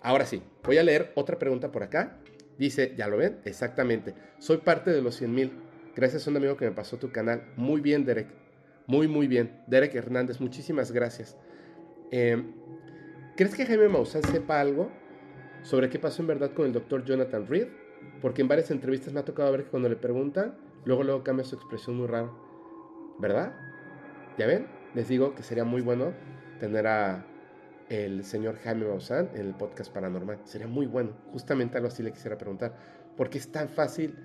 Ahora 0.00 0.26
sí, 0.26 0.42
voy 0.62 0.78
a 0.78 0.82
leer 0.82 1.12
otra 1.14 1.38
pregunta 1.38 1.70
por 1.70 1.82
acá. 1.82 2.18
Dice, 2.58 2.94
¿ya 2.96 3.08
lo 3.08 3.18
ven? 3.18 3.40
Exactamente. 3.44 4.14
Soy 4.38 4.58
parte 4.58 4.90
de 4.90 5.02
los 5.02 5.16
100 5.16 5.34
mil. 5.34 5.52
Gracias 5.94 6.26
a 6.26 6.30
un 6.30 6.36
amigo 6.36 6.56
que 6.56 6.64
me 6.64 6.72
pasó 6.72 6.98
tu 6.98 7.10
canal. 7.12 7.52
Muy 7.56 7.80
bien, 7.80 8.04
Derek. 8.04 8.28
Muy, 8.86 9.08
muy 9.08 9.28
bien. 9.28 9.62
Derek 9.66 9.94
Hernández, 9.94 10.40
muchísimas 10.40 10.92
gracias. 10.92 11.36
Em, 12.10 12.52
¿Crees 13.36 13.54
que 13.54 13.66
Jaime 13.66 13.88
Maussan 13.88 14.22
sepa 14.22 14.60
algo 14.60 14.90
sobre 15.62 15.88
qué 15.88 15.98
pasó 15.98 16.22
en 16.22 16.28
verdad 16.28 16.52
con 16.52 16.66
el 16.66 16.72
doctor 16.72 17.04
Jonathan 17.04 17.46
Reed, 17.46 17.68
porque 18.20 18.42
en 18.42 18.48
varias 18.48 18.70
entrevistas 18.70 19.12
me 19.12 19.20
ha 19.20 19.24
tocado 19.24 19.50
ver 19.52 19.64
que 19.64 19.70
cuando 19.70 19.88
le 19.88 19.96
preguntan, 19.96 20.54
luego 20.84 21.02
luego 21.02 21.22
cambia 21.22 21.44
su 21.44 21.56
expresión 21.56 21.96
muy 21.96 22.06
raro. 22.06 22.36
¿Verdad? 23.18 23.54
¿Ya 24.38 24.46
ven? 24.46 24.66
Les 24.94 25.08
digo 25.08 25.34
que 25.34 25.42
sería 25.42 25.64
muy 25.64 25.82
bueno 25.82 26.12
tener 26.58 26.86
a 26.86 27.26
el 27.88 28.24
señor 28.24 28.56
Jaime 28.58 28.86
Maussan 28.86 29.30
en 29.34 29.46
el 29.46 29.54
podcast 29.54 29.92
paranormal. 29.92 30.38
Sería 30.44 30.66
muy 30.66 30.86
bueno. 30.86 31.12
Justamente 31.32 31.76
algo 31.76 31.88
así 31.88 32.02
le 32.02 32.12
quisiera 32.12 32.38
preguntar. 32.38 32.74
Porque 33.16 33.38
es 33.38 33.52
tan 33.52 33.68
fácil 33.68 34.16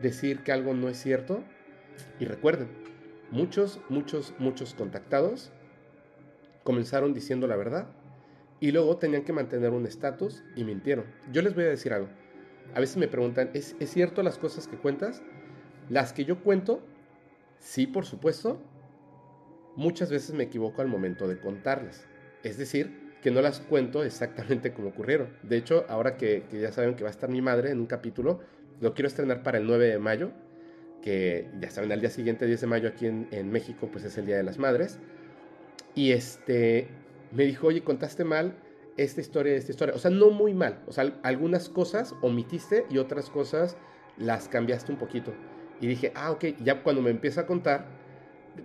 decir 0.00 0.42
que 0.42 0.52
algo 0.52 0.74
no 0.74 0.88
es 0.88 0.98
cierto. 0.98 1.42
Y 2.18 2.24
recuerden, 2.24 2.68
muchos, 3.30 3.80
muchos, 3.88 4.34
muchos 4.38 4.74
contactados 4.74 5.52
comenzaron 6.64 7.12
diciendo 7.14 7.46
la 7.46 7.56
verdad 7.56 7.86
y 8.58 8.72
luego 8.72 8.96
tenían 8.96 9.24
que 9.24 9.32
mantener 9.32 9.70
un 9.70 9.86
estatus 9.86 10.42
y 10.56 10.64
mintieron. 10.64 11.04
Yo 11.30 11.42
les 11.42 11.54
voy 11.54 11.64
a 11.64 11.68
decir 11.68 11.92
algo. 11.92 12.08
A 12.74 12.80
veces 12.80 12.96
me 12.96 13.08
preguntan, 13.08 13.50
¿es, 13.54 13.76
¿es 13.80 13.90
cierto 13.90 14.22
las 14.22 14.38
cosas 14.38 14.66
que 14.66 14.76
cuentas? 14.76 15.22
Las 15.90 16.12
que 16.12 16.24
yo 16.24 16.40
cuento, 16.40 16.80
sí, 17.58 17.86
por 17.86 18.04
supuesto. 18.06 18.60
Muchas 19.76 20.10
veces 20.10 20.34
me 20.34 20.44
equivoco 20.44 20.82
al 20.82 20.88
momento 20.88 21.28
de 21.28 21.38
contarlas. 21.38 22.06
Es 22.42 22.58
decir, 22.58 23.12
que 23.22 23.30
no 23.30 23.40
las 23.42 23.60
cuento 23.60 24.04
exactamente 24.04 24.72
como 24.72 24.88
ocurrieron. 24.88 25.36
De 25.42 25.56
hecho, 25.56 25.84
ahora 25.88 26.16
que, 26.16 26.44
que, 26.50 26.60
ya 26.60 26.72
saben 26.72 26.94
que 26.94 27.02
va 27.02 27.10
a 27.10 27.12
estar 27.12 27.28
mi 27.28 27.42
madre 27.42 27.70
en 27.70 27.80
un 27.80 27.86
capítulo, 27.86 28.40
lo 28.80 28.94
quiero 28.94 29.08
estrenar 29.08 29.42
para 29.42 29.58
el 29.58 29.66
9 29.66 29.86
de 29.86 29.98
mayo, 29.98 30.30
que 31.02 31.50
ya 31.60 31.70
saben, 31.70 31.92
al 31.92 32.00
día 32.00 32.10
siguiente, 32.10 32.46
10 32.46 32.62
de 32.62 32.66
mayo 32.66 32.88
aquí 32.88 33.06
en, 33.06 33.28
en 33.30 33.50
México, 33.50 33.88
pues 33.90 34.04
es 34.04 34.16
el 34.18 34.26
Día 34.26 34.36
de 34.36 34.42
las 34.42 34.58
Madres. 34.58 34.98
Y 35.94 36.12
este, 36.12 36.88
me 37.32 37.44
dijo, 37.44 37.68
oye, 37.68 37.82
contaste 37.82 38.24
mal 38.24 38.54
esta 38.96 39.20
historia, 39.20 39.54
esta 39.54 39.72
historia. 39.72 39.94
O 39.94 39.98
sea, 39.98 40.10
no 40.10 40.30
muy 40.30 40.54
mal. 40.54 40.82
O 40.86 40.92
sea, 40.92 41.12
algunas 41.22 41.68
cosas 41.68 42.14
omitiste 42.22 42.86
y 42.90 42.98
otras 42.98 43.30
cosas 43.30 43.76
las 44.16 44.48
cambiaste 44.48 44.92
un 44.92 44.98
poquito. 44.98 45.32
Y 45.80 45.86
dije, 45.86 46.12
ah, 46.14 46.30
ok, 46.30 46.44
ya 46.62 46.82
cuando 46.82 47.02
me 47.02 47.10
empieza 47.10 47.42
a 47.42 47.46
contar, 47.46 47.86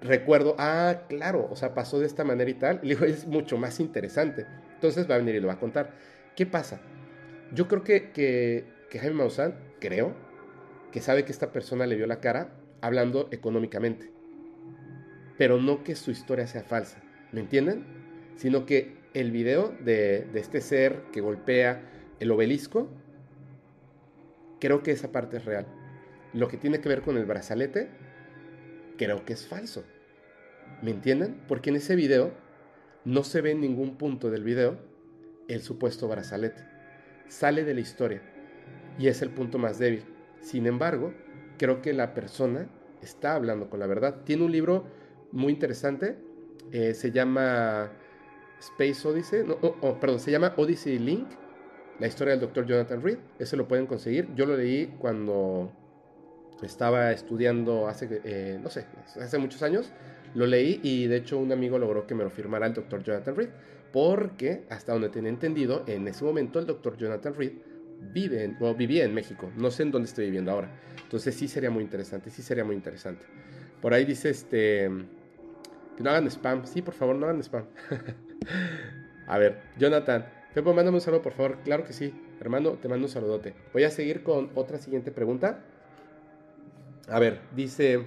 recuerdo, 0.02 0.56
ah, 0.58 1.04
claro, 1.10 1.48
o 1.50 1.56
sea, 1.56 1.74
pasó 1.74 2.00
de 2.00 2.06
esta 2.06 2.24
manera 2.24 2.50
y 2.50 2.54
tal. 2.54 2.80
Y 2.84 2.90
digo, 2.90 3.06
es 3.06 3.26
mucho 3.26 3.58
más 3.58 3.80
interesante. 3.80 4.46
Entonces 4.76 5.10
va 5.10 5.16
a 5.16 5.18
venir 5.18 5.36
y 5.36 5.40
lo 5.40 5.48
va 5.48 5.54
a 5.54 5.60
contar. 5.60 5.96
¿Qué 6.36 6.46
pasa? 6.46 6.80
Yo 7.54 7.68
creo 7.68 7.84
que, 7.84 8.12
que, 8.12 8.66
que 8.90 9.00
Jaime 9.00 9.16
Maussan, 9.16 9.56
creo, 9.80 10.14
que 10.92 11.02
sabe 11.02 11.26
que 11.26 11.32
esta 11.32 11.52
persona 11.52 11.88
le 11.88 11.96
vio 11.96 12.08
la 12.08 12.20
cara 12.20 12.56
hablando 12.82 13.28
económicamente. 13.32 14.12
Pero 15.38 15.60
no 15.60 15.84
que 15.84 15.96
su 15.96 16.12
historia 16.12 16.48
sea 16.48 16.64
falsa. 16.64 17.02
¿Me 17.32 17.42
entienden? 17.42 18.00
sino 18.40 18.66
que 18.66 18.94
el 19.14 19.32
video 19.32 19.76
de, 19.84 20.30
este 20.34 20.62
ser 20.62 21.03
que 21.12 21.22
golpea 21.22 21.82
el 22.20 22.32
obelisco, 22.32 22.89
creo 24.60 24.84
que 24.84 24.91
esa 24.91 25.12
parte 25.12 25.38
es 25.38 25.45
real. 25.45 25.68
Lo 26.34 26.47
que 26.47 26.57
tiene 26.57 26.80
que 26.80 26.89
ver 26.89 27.01
con 27.01 27.18
el 27.18 27.26
brazalete, 27.26 27.89
creo 28.97 29.26
que 29.26 29.34
es 29.34 29.47
falso. 29.47 29.84
¿Me 30.82 30.91
entienden? 30.91 31.41
Porque 31.47 31.70
en 31.70 31.78
ese 31.78 31.95
video 31.95 32.32
no 33.05 33.24
se 33.24 33.41
ve 33.41 33.51
en 33.51 33.62
ningún 33.62 33.97
punto 33.97 34.30
del 34.30 34.43
video 34.43 34.78
el 35.47 35.62
supuesto 35.62 36.07
brazalete. 36.07 36.64
Sale 37.28 37.64
de 37.64 37.74
la 37.74 37.80
historia 37.80 38.22
y 38.99 39.07
es 39.07 39.22
el 39.22 39.32
punto 39.32 39.57
más 39.57 39.80
débil. 39.80 40.03
Sin 40.41 40.68
embargo, 40.68 41.14
creo 41.57 41.82
que 41.82 41.93
la 41.93 42.14
persona 42.14 42.70
está 43.01 43.34
hablando 43.34 43.70
con 43.70 43.80
la 43.80 43.88
verdad. 43.88 44.22
Tiene 44.24 44.43
un 44.43 44.51
libro 44.51 44.86
muy 45.32 45.53
interesante, 45.53 46.18
eh, 46.72 46.93
se 46.93 47.12
llama 47.12 47.91
Space 48.60 49.07
Odyssey, 49.07 49.41
oh, 49.62 49.76
oh, 49.82 49.99
perdón, 49.99 50.20
se 50.20 50.32
llama 50.32 50.53
Odyssey 50.57 50.99
Link, 50.99 51.28
la 51.99 52.07
historia 52.07 52.36
del 52.36 52.41
Dr. 52.41 52.66
Jonathan 52.66 53.01
Reed. 53.01 53.18
Ese 53.38 53.57
lo 53.57 53.68
pueden 53.68 53.86
conseguir. 53.86 54.34
Yo 54.36 54.45
lo 54.45 54.55
leí 54.55 54.88
cuando 54.99 55.72
estaba 56.62 57.12
estudiando 57.12 57.88
hace, 57.88 58.22
eh, 58.24 58.60
no 58.62 58.70
sé, 58.70 58.86
hace 59.20 59.38
muchos 59.38 59.62
años. 59.64 59.91
Lo 60.34 60.45
leí 60.45 60.80
y 60.84 61.07
de 61.07 61.18
hecho 61.18 61.38
un 61.38 61.51
amigo 61.51 61.80
logró 61.80 62.05
que 62.05 62.16
me 62.16 62.24
lo 62.24 62.30
firmara 62.30 62.68
el 62.68 62.74
Dr. 62.74 63.03
Jonathan 63.03 63.36
Reed. 63.36 63.49
Porque, 63.91 64.66
hasta 64.70 64.93
donde 64.93 65.10
tenía 65.10 65.30
entendido, 65.30 65.84
en 65.88 66.07
ese 66.07 66.24
momento 66.24 66.60
el 66.60 66.68
Dr. 66.68 66.95
Jonathan 66.97 67.34
Reed 67.34 67.53
vive 68.14 68.55
o 68.60 68.74
vivía 68.76 69.03
en 69.03 69.14
México. 69.14 69.51
No 69.57 69.72
sé 69.72 69.84
en 69.84 69.91
dónde 69.91 70.07
estoy 70.07 70.26
viviendo 70.26 70.51
ahora. 70.51 70.72
Entonces 71.03 71.34
sí 71.36 71.47
sería 71.47 71.72
muy 71.72 71.84
interesante, 71.84 72.30
sí 72.30 72.41
sería 72.41 72.64
muy 72.64 72.76
interesante. 72.76 73.26
Por 73.82 73.93
ahí 73.93 74.05
dice 74.05 74.30
este... 74.30 74.89
Que 75.97 76.03
no 76.03 76.12
hagan 76.12 76.28
spam. 76.28 76.66
Sí, 76.66 76.82
por 76.82 76.93
favor, 76.93 77.16
no 77.16 77.26
hagan 77.26 77.41
spam. 77.41 77.66
a 79.28 79.38
ver, 79.38 79.60
Jonathan. 79.78 80.26
Pepo, 80.54 80.74
mándame 80.74 80.97
un 80.97 81.02
saludo, 81.02 81.22
por 81.22 81.34
favor. 81.34 81.58
Claro 81.64 81.86
que 81.86 81.93
sí. 81.93 82.14
Hermano, 82.39 82.72
te 82.74 82.88
mando 82.88 83.06
un 83.06 83.12
saludote. 83.12 83.54
Voy 83.74 83.84
a 83.84 83.91
seguir 83.91 84.24
con 84.24 84.50
otra 84.56 84.78
siguiente 84.78 85.12
pregunta. 85.12 85.64
A 87.08 87.20
ver, 87.20 87.39
dice... 87.56 88.06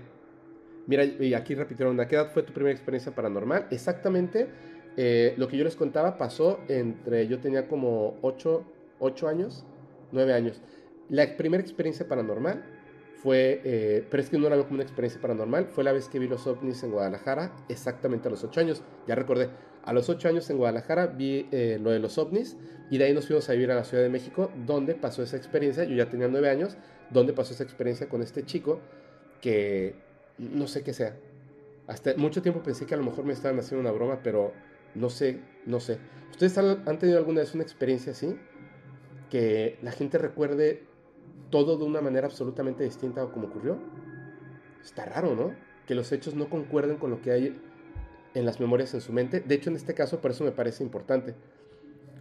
Mira, 0.86 1.04
y 1.04 1.34
aquí 1.34 1.54
repitieron, 1.54 2.00
¿a 2.00 2.08
qué 2.08 2.16
edad 2.16 2.32
fue 2.32 2.42
tu 2.42 2.52
primera 2.52 2.72
experiencia 2.72 3.14
paranormal? 3.14 3.68
Exactamente, 3.70 4.48
eh, 4.96 5.34
lo 5.36 5.48
que 5.48 5.56
yo 5.56 5.64
les 5.64 5.76
contaba 5.76 6.18
pasó 6.18 6.60
entre, 6.68 7.26
yo 7.28 7.38
tenía 7.38 7.68
como 7.68 8.18
8, 8.22 8.64
8 8.98 9.28
años, 9.28 9.64
9 10.10 10.32
años. 10.32 10.60
La 11.08 11.36
primera 11.36 11.62
experiencia 11.62 12.08
paranormal 12.08 12.64
fue, 13.22 13.60
eh, 13.64 14.06
pero 14.10 14.22
es 14.22 14.28
que 14.28 14.38
no 14.38 14.48
la 14.48 14.56
veo 14.56 14.64
como 14.64 14.74
una 14.74 14.82
experiencia 14.82 15.20
paranormal, 15.20 15.66
fue 15.66 15.84
la 15.84 15.92
vez 15.92 16.08
que 16.08 16.18
vi 16.18 16.28
los 16.28 16.46
ovnis 16.46 16.82
en 16.82 16.90
Guadalajara, 16.90 17.52
exactamente 17.68 18.28
a 18.28 18.30
los 18.30 18.42
8 18.42 18.60
años, 18.60 18.82
ya 19.06 19.14
recordé, 19.14 19.50
a 19.84 19.92
los 19.92 20.08
8 20.08 20.28
años 20.28 20.48
en 20.50 20.58
Guadalajara 20.58 21.06
vi 21.06 21.48
eh, 21.52 21.78
lo 21.80 21.90
de 21.90 21.98
los 21.98 22.18
ovnis 22.18 22.56
y 22.90 22.98
de 22.98 23.04
ahí 23.04 23.14
nos 23.14 23.26
fuimos 23.26 23.48
a 23.48 23.52
vivir 23.52 23.70
a 23.70 23.74
la 23.74 23.84
Ciudad 23.84 24.02
de 24.02 24.08
México, 24.08 24.50
donde 24.66 24.94
pasó 24.94 25.22
esa 25.22 25.36
experiencia, 25.36 25.84
yo 25.84 25.94
ya 25.94 26.08
tenía 26.08 26.28
9 26.28 26.48
años, 26.50 26.76
donde 27.10 27.32
pasó 27.32 27.54
esa 27.54 27.62
experiencia 27.62 28.08
con 28.08 28.22
este 28.22 28.44
chico 28.44 28.80
que 29.40 29.94
no 30.38 30.66
sé 30.66 30.82
qué 30.82 30.92
sea. 30.92 31.16
Hasta 31.86 32.14
mucho 32.16 32.42
tiempo 32.42 32.62
pensé 32.62 32.86
que 32.86 32.94
a 32.94 32.96
lo 32.96 33.04
mejor 33.04 33.24
me 33.24 33.32
estaban 33.32 33.58
haciendo 33.58 33.80
una 33.80 33.92
broma, 33.92 34.20
pero 34.22 34.52
no 34.94 35.10
sé, 35.10 35.40
no 35.66 35.80
sé. 35.80 35.98
¿Ustedes 36.30 36.56
han, 36.58 36.98
tenido 36.98 37.18
alguna 37.18 37.40
vez 37.40 37.54
una 37.54 37.62
experiencia 37.62 38.12
así? 38.12 38.36
Que 39.30 39.78
la 39.82 39.92
gente 39.92 40.18
recuerde 40.18 40.84
todo 41.52 41.76
de 41.76 41.84
una 41.84 42.00
manera 42.00 42.26
absolutamente 42.26 42.82
distinta 42.82 43.22
a 43.22 43.30
como 43.30 43.46
ocurrió. 43.46 43.78
Está 44.82 45.04
raro, 45.04 45.36
¿no? 45.36 45.54
Que 45.86 45.94
los 45.94 46.10
hechos 46.10 46.34
no 46.34 46.50
concuerden 46.50 46.96
con 46.96 47.10
lo 47.10 47.22
que 47.22 47.30
hay 47.30 47.60
en 48.34 48.44
las 48.44 48.58
memorias 48.58 48.94
en 48.94 49.00
su 49.00 49.12
mente. 49.12 49.38
De 49.38 49.54
hecho, 49.54 49.70
en 49.70 49.76
este 49.76 49.94
caso, 49.94 50.20
por 50.20 50.32
eso 50.32 50.42
me 50.42 50.50
parece 50.50 50.82
importante. 50.82 51.36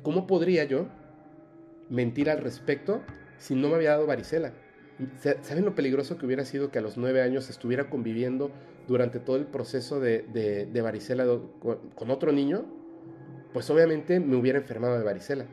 ¿Cómo 0.03 0.27
podría 0.27 0.65
yo 0.65 0.85
mentir 1.89 2.29
al 2.29 2.39
respecto 2.39 3.01
si 3.37 3.55
no 3.55 3.69
me 3.69 3.75
había 3.75 3.91
dado 3.91 4.05
varicela? 4.05 4.53
¿Saben 5.41 5.65
lo 5.65 5.73
peligroso 5.73 6.17
que 6.17 6.25
hubiera 6.25 6.45
sido 6.45 6.69
que 6.69 6.77
a 6.77 6.81
los 6.81 6.97
nueve 6.97 7.21
años 7.21 7.49
estuviera 7.49 7.89
conviviendo 7.89 8.51
durante 8.87 9.19
todo 9.19 9.37
el 9.37 9.45
proceso 9.45 9.99
de, 9.99 10.21
de, 10.21 10.81
varicela 10.81 11.25
con, 11.95 12.11
otro 12.11 12.31
niño? 12.31 12.65
Pues 13.53 13.69
obviamente 13.69 14.19
me 14.19 14.35
hubiera 14.35 14.59
enfermado 14.59 14.97
de 14.97 15.03
varicela. 15.03 15.45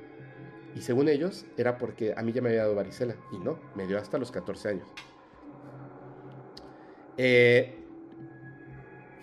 Y 0.75 0.83
según 0.83 1.09
ellos, 1.09 1.47
era 1.57 1.79
porque 1.79 2.15
a 2.17 2.23
mí 2.23 2.33
ya 2.33 2.43
me 2.43 2.51
había 2.51 2.63
dado 2.63 2.75
varicela. 2.75 3.17
Y 3.33 3.39
no, 3.39 3.59
me 3.75 3.87
dio 3.87 3.99
hasta 3.99 4.19
los 4.19 4.31
14 4.31 4.69
años. 4.69 4.89
Eh, 7.17 7.79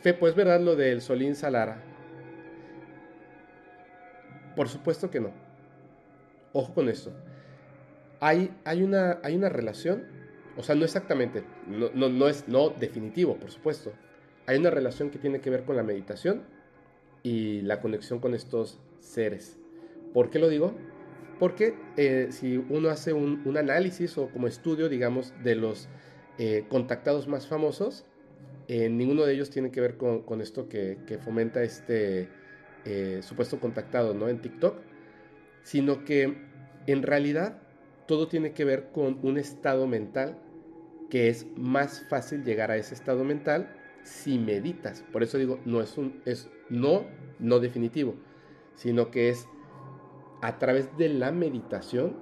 Fe, 0.05 0.13
pues 0.13 0.35
verdad 0.35 0.61
lo 0.61 0.75
del 0.75 1.01
Solín 1.01 1.33
Salara. 1.33 1.81
Por 4.55 4.69
supuesto 4.69 5.09
que 5.09 5.19
no. 5.19 5.31
Ojo 6.53 6.75
con 6.75 6.89
esto. 6.89 7.11
Hay, 8.19 8.55
hay, 8.65 8.83
una, 8.83 9.19
hay 9.23 9.35
una 9.35 9.49
relación, 9.49 10.03
o 10.57 10.61
sea, 10.61 10.75
no 10.75 10.85
exactamente, 10.85 11.43
no, 11.67 11.89
no, 11.95 12.09
no 12.09 12.27
es 12.27 12.47
no 12.47 12.69
definitivo, 12.69 13.37
por 13.37 13.49
supuesto. 13.49 13.93
Hay 14.45 14.59
una 14.59 14.69
relación 14.69 15.09
que 15.09 15.17
tiene 15.17 15.41
que 15.41 15.49
ver 15.49 15.63
con 15.63 15.75
la 15.75 15.81
meditación 15.81 16.43
y 17.23 17.61
la 17.61 17.81
conexión 17.81 18.19
con 18.19 18.35
estos 18.35 18.79
seres. 18.99 19.57
¿Por 20.13 20.29
qué 20.29 20.37
lo 20.37 20.49
digo? 20.49 20.75
Porque 21.39 21.75
eh, 21.97 22.27
si 22.31 22.57
uno 22.57 22.89
hace 22.89 23.13
un, 23.13 23.57
análisis 23.57 24.17
o 24.17 24.29
como 24.29 24.47
estudio, 24.47 24.89
digamos, 24.89 25.33
de 25.43 25.55
los 25.55 25.89
eh, 26.37 26.65
contactados 26.69 27.27
más 27.27 27.47
famosos, 27.47 28.05
eh, 28.67 28.89
ninguno 28.89 29.25
de 29.25 29.33
ellos 29.33 29.49
tiene 29.49 29.71
que 29.71 29.81
ver 29.81 29.97
con, 29.97 30.41
esto 30.41 30.67
que, 30.69 31.19
fomenta 31.23 31.63
este 31.63 32.29
supuesto 33.21 33.59
contactado 33.59 34.13
¿no? 34.13 34.29
en 34.29 34.39
TikTok, 34.41 34.77
sino 35.63 36.05
que 36.05 36.37
en 36.85 37.01
realidad 37.01 37.59
todo 38.05 38.27
tiene 38.27 38.53
que 38.53 38.63
ver 38.63 38.91
con 38.91 39.17
un 39.23 39.39
estado 39.39 39.87
mental 39.87 40.37
que 41.09 41.29
es 41.29 41.47
más 41.57 42.05
fácil 42.09 42.43
llegar 42.43 42.69
a 42.69 42.77
ese 42.77 42.93
estado 42.93 43.23
mental 43.23 43.75
si 44.03 44.37
meditas. 44.37 45.03
Por 45.11 45.23
eso 45.23 45.39
digo, 45.39 45.59
no 45.65 45.81
es 45.81 45.97
un 45.97 46.21
es 46.25 46.47
no 46.69 47.07
no 47.39 47.59
definitivo, 47.59 48.15
sino 48.75 49.09
que 49.09 49.29
es 49.29 49.47
a 50.45 50.59
través 50.59 50.95
de 50.95 51.09
la 51.09 51.31
meditación 51.31 52.15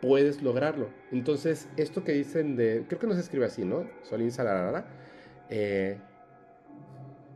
puedes 0.00 0.42
lograrlo. 0.42 0.90
Entonces, 1.10 1.68
esto 1.76 2.04
que 2.04 2.12
dicen 2.12 2.54
de, 2.54 2.84
creo 2.86 3.00
que 3.00 3.08
no 3.08 3.14
se 3.14 3.20
escribe 3.20 3.46
así, 3.46 3.64
¿no? 3.64 3.90
Solín 4.02 4.30
Salarara, 4.30 4.86
eh, 5.50 5.98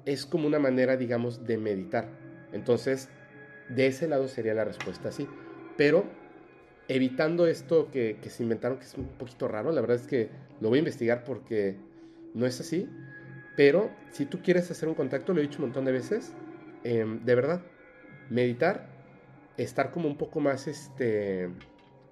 es 0.04 0.26
como 0.26 0.46
una 0.46 0.61
manera, 0.61 0.96
digamos, 0.96 1.44
de 1.44 1.59
meditar. 1.59 2.09
Entonces, 2.52 3.09
de 3.68 3.88
ese 3.88 4.06
lado 4.06 4.28
sería 4.28 4.54
la 4.54 4.64
respuesta 4.64 5.09
así. 5.09 5.26
Pero 5.76 6.04
evitando 6.86 7.48
esto 7.48 7.90
que, 7.90 8.16
se 8.28 8.44
inventaron, 8.44 8.78
que 8.78 8.84
es 8.84 8.94
un 8.94 9.09
poquito 9.09 9.48
raro, 9.48 9.72
la 9.72 9.80
verdad 9.80 9.96
es 9.96 10.06
que 10.06 10.30
lo 10.61 10.68
voy 10.68 10.78
a 10.78 10.80
investigar 10.80 11.24
porque 11.24 11.74
no 12.32 12.46
es 12.46 12.61
así. 12.61 12.88
Pero 13.56 13.90
si 14.12 14.24
tú 14.24 14.40
quieres 14.40 14.70
hacer 14.70 14.88
un 14.88 14.94
contacto, 14.94 15.34
lo 15.34 15.40
he 15.40 15.42
dicho 15.42 15.59
un 15.59 15.64
montón 15.64 15.84
de 15.84 15.90
veces, 15.90 16.32
em, 16.84 17.24
de 17.24 17.34
verdad, 17.34 17.61
meditar 18.30 18.97
estar 19.59 19.90
como 19.90 20.09
un 20.09 20.16
poco 20.16 20.40
más, 20.40 20.66
este, 20.66 21.48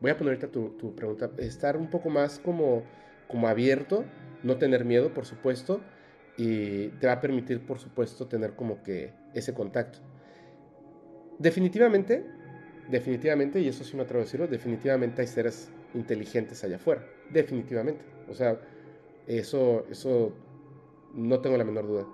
voy 0.01 0.11
a 0.11 0.18
poner 0.18 0.34
ahorita 0.34 0.49
tu, 0.49 0.94
pregunta, 0.94 1.30
estar 1.38 1.76
un 1.76 1.88
poco 1.88 2.11
más 2.11 2.38
como, 2.38 2.82
como 3.28 3.49
abierto, 3.49 4.05
no 4.42 4.57
tener 4.59 4.84
miedo, 4.84 5.14
por 5.14 5.24
supuesto, 5.24 5.80
y 6.36 6.88
te 6.88 7.07
va 7.07 7.14
a 7.14 7.20
permitir, 7.20 7.64
por 7.64 7.78
supuesto, 7.78 8.26
tener 8.26 8.55
como 8.55 8.82
que 8.82 9.14
ese 9.32 9.55
contacto. 9.55 10.01
Definitivamente, 11.38 12.26
definitivamente, 12.90 13.61
y 13.61 13.68
eso 13.68 13.84
sí 13.84 13.97
me 13.97 14.03
atrevo 14.03 14.22
a 14.22 14.24
decirlo, 14.24 14.49
definitivamente 14.49 15.22
hay 15.22 15.28
seres 15.28 15.70
inteligentes 15.94 16.62
allá 16.64 16.76
afuera, 16.76 17.07
definitivamente. 17.30 18.05
O 18.28 18.34
sea, 18.34 18.61
eso, 19.26 19.86
eso 19.88 20.32
no 21.14 21.40
tengo 21.40 21.57
la 21.57 21.64
menor 21.64 21.86
duda. 21.86 22.07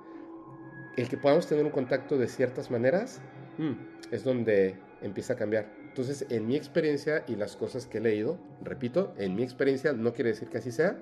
El 0.97 1.09
que 1.09 1.16
podamos 1.16 1.47
tener 1.47 1.64
un 1.64 1.70
contacto 1.70 2.18
de 2.18 2.28
ciertas 2.28 2.70
maneras 2.70 3.22
mm, 3.57 3.72
es 4.12 4.24
donde 4.24 4.76
empieza 5.03 5.34
a 5.34 5.36
cambiar. 5.36 5.66
Entonces, 5.88 6.26
en 6.30 6.46
mi 6.46 6.57
experiencia 6.57 7.24
y 7.26 7.36
las 7.36 7.57
cosas 7.57 7.86
que 7.86 7.98
he 7.98 8.00
leído, 8.00 8.38
repito, 8.62 9.14
en 9.18 9.34
mi 9.34 9.42
experiencia 9.42 9.92
no 9.92 10.12
quiere 10.12 10.30
decir 10.30 10.48
que 10.48 10.59
así 10.59 10.72
sea, 10.72 10.98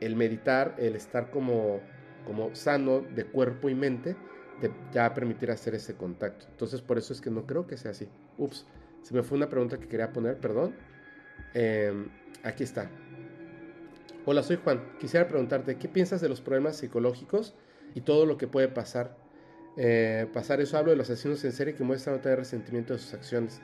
el 0.00 0.16
meditar, 0.16 0.74
el 0.78 0.96
estar 0.96 1.30
como, 1.30 1.80
como 2.26 2.54
sano 2.54 3.00
de 3.00 3.24
cuerpo 3.24 3.68
y 3.68 3.74
mente, 3.74 4.16
te 4.60 4.70
ya 4.92 5.02
va 5.02 5.06
a 5.08 5.14
permitir 5.14 5.50
hacer 5.50 5.74
ese 5.74 5.94
contacto. 5.94 6.46
Entonces, 6.50 6.80
por 6.80 6.98
eso 6.98 7.12
es 7.12 7.20
que 7.20 7.30
no 7.30 7.46
creo 7.46 7.66
que 7.66 7.76
sea 7.76 7.90
así. 7.90 8.08
Ups, 8.38 8.66
se 9.02 9.14
me 9.14 9.22
fue 9.22 9.36
una 9.36 9.48
pregunta 9.48 9.78
que 9.78 9.88
quería 9.88 10.12
poner, 10.12 10.38
perdón. 10.38 10.74
Em, 11.54 12.08
aquí 12.42 12.64
está. 12.64 12.90
Hola, 14.26 14.42
soy 14.42 14.56
Juan. 14.62 14.82
Quisiera 14.98 15.26
preguntarte, 15.26 15.76
¿qué 15.76 15.88
piensas 15.88 16.20
de 16.20 16.28
los 16.28 16.40
problemas 16.40 16.76
psicológicos 16.76 17.54
y 17.94 18.02
todo 18.02 18.26
lo 18.26 18.36
que 18.36 18.46
puede 18.46 18.68
pasar 18.68 19.16
eh, 19.82 20.26
pasar 20.34 20.60
eso, 20.60 20.76
hablo 20.76 20.90
de 20.90 20.98
los 20.98 21.08
asesinos 21.08 21.42
en 21.42 21.52
serie 21.52 21.74
que 21.74 21.82
muestran 21.82 22.16
no 22.16 22.20
tener 22.20 22.38
resentimiento 22.38 22.92
de 22.92 22.98
sus 22.98 23.14
acciones. 23.14 23.62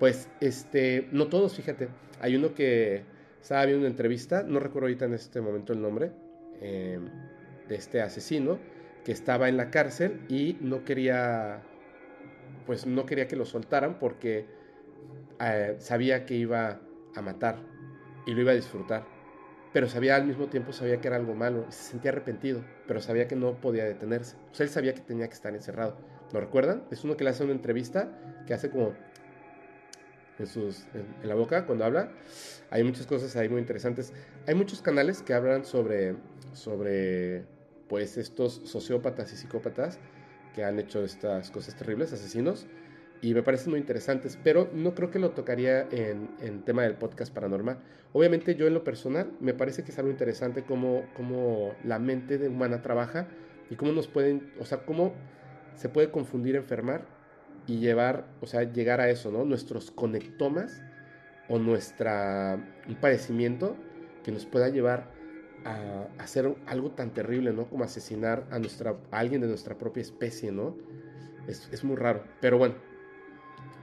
Pues, 0.00 0.28
este, 0.40 1.06
no 1.12 1.28
todos, 1.28 1.54
fíjate. 1.54 1.90
Hay 2.20 2.34
uno 2.34 2.54
que 2.54 3.04
estaba 3.40 3.64
viendo 3.64 3.82
una 3.82 3.88
entrevista, 3.88 4.42
no 4.42 4.58
recuerdo 4.58 4.86
ahorita 4.86 5.04
en 5.04 5.14
este 5.14 5.40
momento 5.40 5.72
el 5.72 5.80
nombre, 5.80 6.10
eh, 6.60 6.98
de 7.68 7.74
este 7.76 8.02
asesino, 8.02 8.58
que 9.04 9.12
estaba 9.12 9.48
en 9.48 9.56
la 9.56 9.70
cárcel 9.70 10.22
y 10.28 10.58
no 10.60 10.84
quería, 10.84 11.62
pues 12.66 12.84
no 12.84 13.06
quería 13.06 13.28
que 13.28 13.36
lo 13.36 13.44
soltaran 13.44 14.00
porque 14.00 14.46
eh, 15.40 15.76
sabía 15.78 16.26
que 16.26 16.34
iba 16.34 16.80
a 17.14 17.22
matar 17.22 17.60
y 18.26 18.34
lo 18.34 18.40
iba 18.40 18.50
a 18.50 18.56
disfrutar 18.56 19.13
pero 19.74 19.88
sabía 19.88 20.14
al 20.14 20.24
mismo 20.24 20.46
tiempo, 20.46 20.72
sabía 20.72 21.00
que 21.00 21.08
era 21.08 21.16
algo 21.16 21.34
malo, 21.34 21.66
se 21.68 21.90
sentía 21.90 22.12
arrepentido, 22.12 22.64
pero 22.86 23.00
sabía 23.00 23.26
que 23.26 23.34
no 23.34 23.60
podía 23.60 23.84
detenerse. 23.84 24.36
O 24.52 24.54
sea, 24.54 24.62
él 24.62 24.70
sabía 24.70 24.94
que 24.94 25.00
tenía 25.00 25.26
que 25.26 25.34
estar 25.34 25.52
encerrado. 25.52 25.96
¿Lo 26.32 26.40
recuerdan? 26.40 26.84
Es 26.92 27.02
uno 27.02 27.16
que 27.16 27.24
le 27.24 27.30
hace 27.30 27.42
una 27.42 27.54
entrevista, 27.54 28.08
que 28.46 28.54
hace 28.54 28.70
como 28.70 28.94
en, 30.38 30.46
sus, 30.46 30.86
en, 30.94 31.28
la 31.28 31.34
boca 31.34 31.66
cuando 31.66 31.84
habla. 31.84 32.12
Hay 32.70 32.84
muchas 32.84 33.04
cosas 33.08 33.34
ahí 33.34 33.48
muy 33.48 33.58
interesantes. 33.58 34.12
Hay 34.46 34.54
muchos 34.54 34.80
canales 34.80 35.22
que 35.22 35.34
hablan 35.34 35.64
sobre, 35.64 36.14
sobre 36.52 37.44
pues, 37.88 38.16
estos 38.16 38.62
sociópatas 38.66 39.32
y 39.32 39.36
psicópatas 39.36 39.98
que 40.54 40.62
han 40.62 40.78
hecho 40.78 41.02
estas 41.02 41.50
cosas 41.50 41.74
terribles, 41.74 42.12
asesinos, 42.12 42.68
y 43.24 43.32
me 43.32 43.42
parecen 43.42 43.70
muy 43.70 43.80
interesantes, 43.80 44.38
pero 44.44 44.68
no 44.74 44.94
creo 44.94 45.10
que 45.10 45.18
lo 45.18 45.30
tocaría 45.30 45.88
en, 45.90 46.28
en 46.42 46.60
tema 46.60 46.82
del 46.82 46.92
podcast 46.96 47.32
paranormal. 47.32 47.78
Obviamente 48.12 48.54
yo 48.54 48.66
en 48.66 48.74
lo 48.74 48.84
personal 48.84 49.32
me 49.40 49.54
parece 49.54 49.82
que 49.82 49.92
es 49.92 49.98
algo 49.98 50.10
interesante 50.10 50.62
cómo, 50.62 51.06
cómo 51.16 51.74
la 51.84 51.98
mente 51.98 52.36
humana 52.46 52.82
trabaja 52.82 53.26
y 53.70 53.76
cómo 53.76 53.92
nos 53.92 54.08
pueden, 54.08 54.52
o 54.60 54.66
sea, 54.66 54.84
cómo 54.84 55.14
se 55.74 55.88
puede 55.88 56.10
confundir 56.10 56.54
enfermar 56.54 57.06
y 57.66 57.78
llevar, 57.78 58.26
o 58.42 58.46
sea, 58.46 58.64
llegar 58.64 59.00
a 59.00 59.08
eso, 59.08 59.30
¿no? 59.30 59.46
Nuestros 59.46 59.90
conectomas 59.90 60.82
o 61.48 61.58
nuestra, 61.58 62.62
un 62.86 62.94
padecimiento 62.96 63.74
que 64.22 64.32
nos 64.32 64.44
pueda 64.44 64.68
llevar 64.68 65.08
a, 65.64 66.08
hacer 66.18 66.54
algo 66.66 66.90
tan 66.90 67.14
terrible, 67.14 67.54
¿no? 67.54 67.70
Como 67.70 67.84
asesinar 67.84 68.44
a, 68.50 68.58
nuestra, 68.58 68.96
alguien 69.10 69.40
de 69.40 69.46
nuestra 69.46 69.78
propia 69.78 70.02
especie, 70.02 70.52
¿no? 70.52 70.76
Es, 71.48 71.70
es 71.72 71.84
muy 71.84 71.96
raro. 71.96 72.22
Pero 72.42 72.58
bueno, 72.58 72.74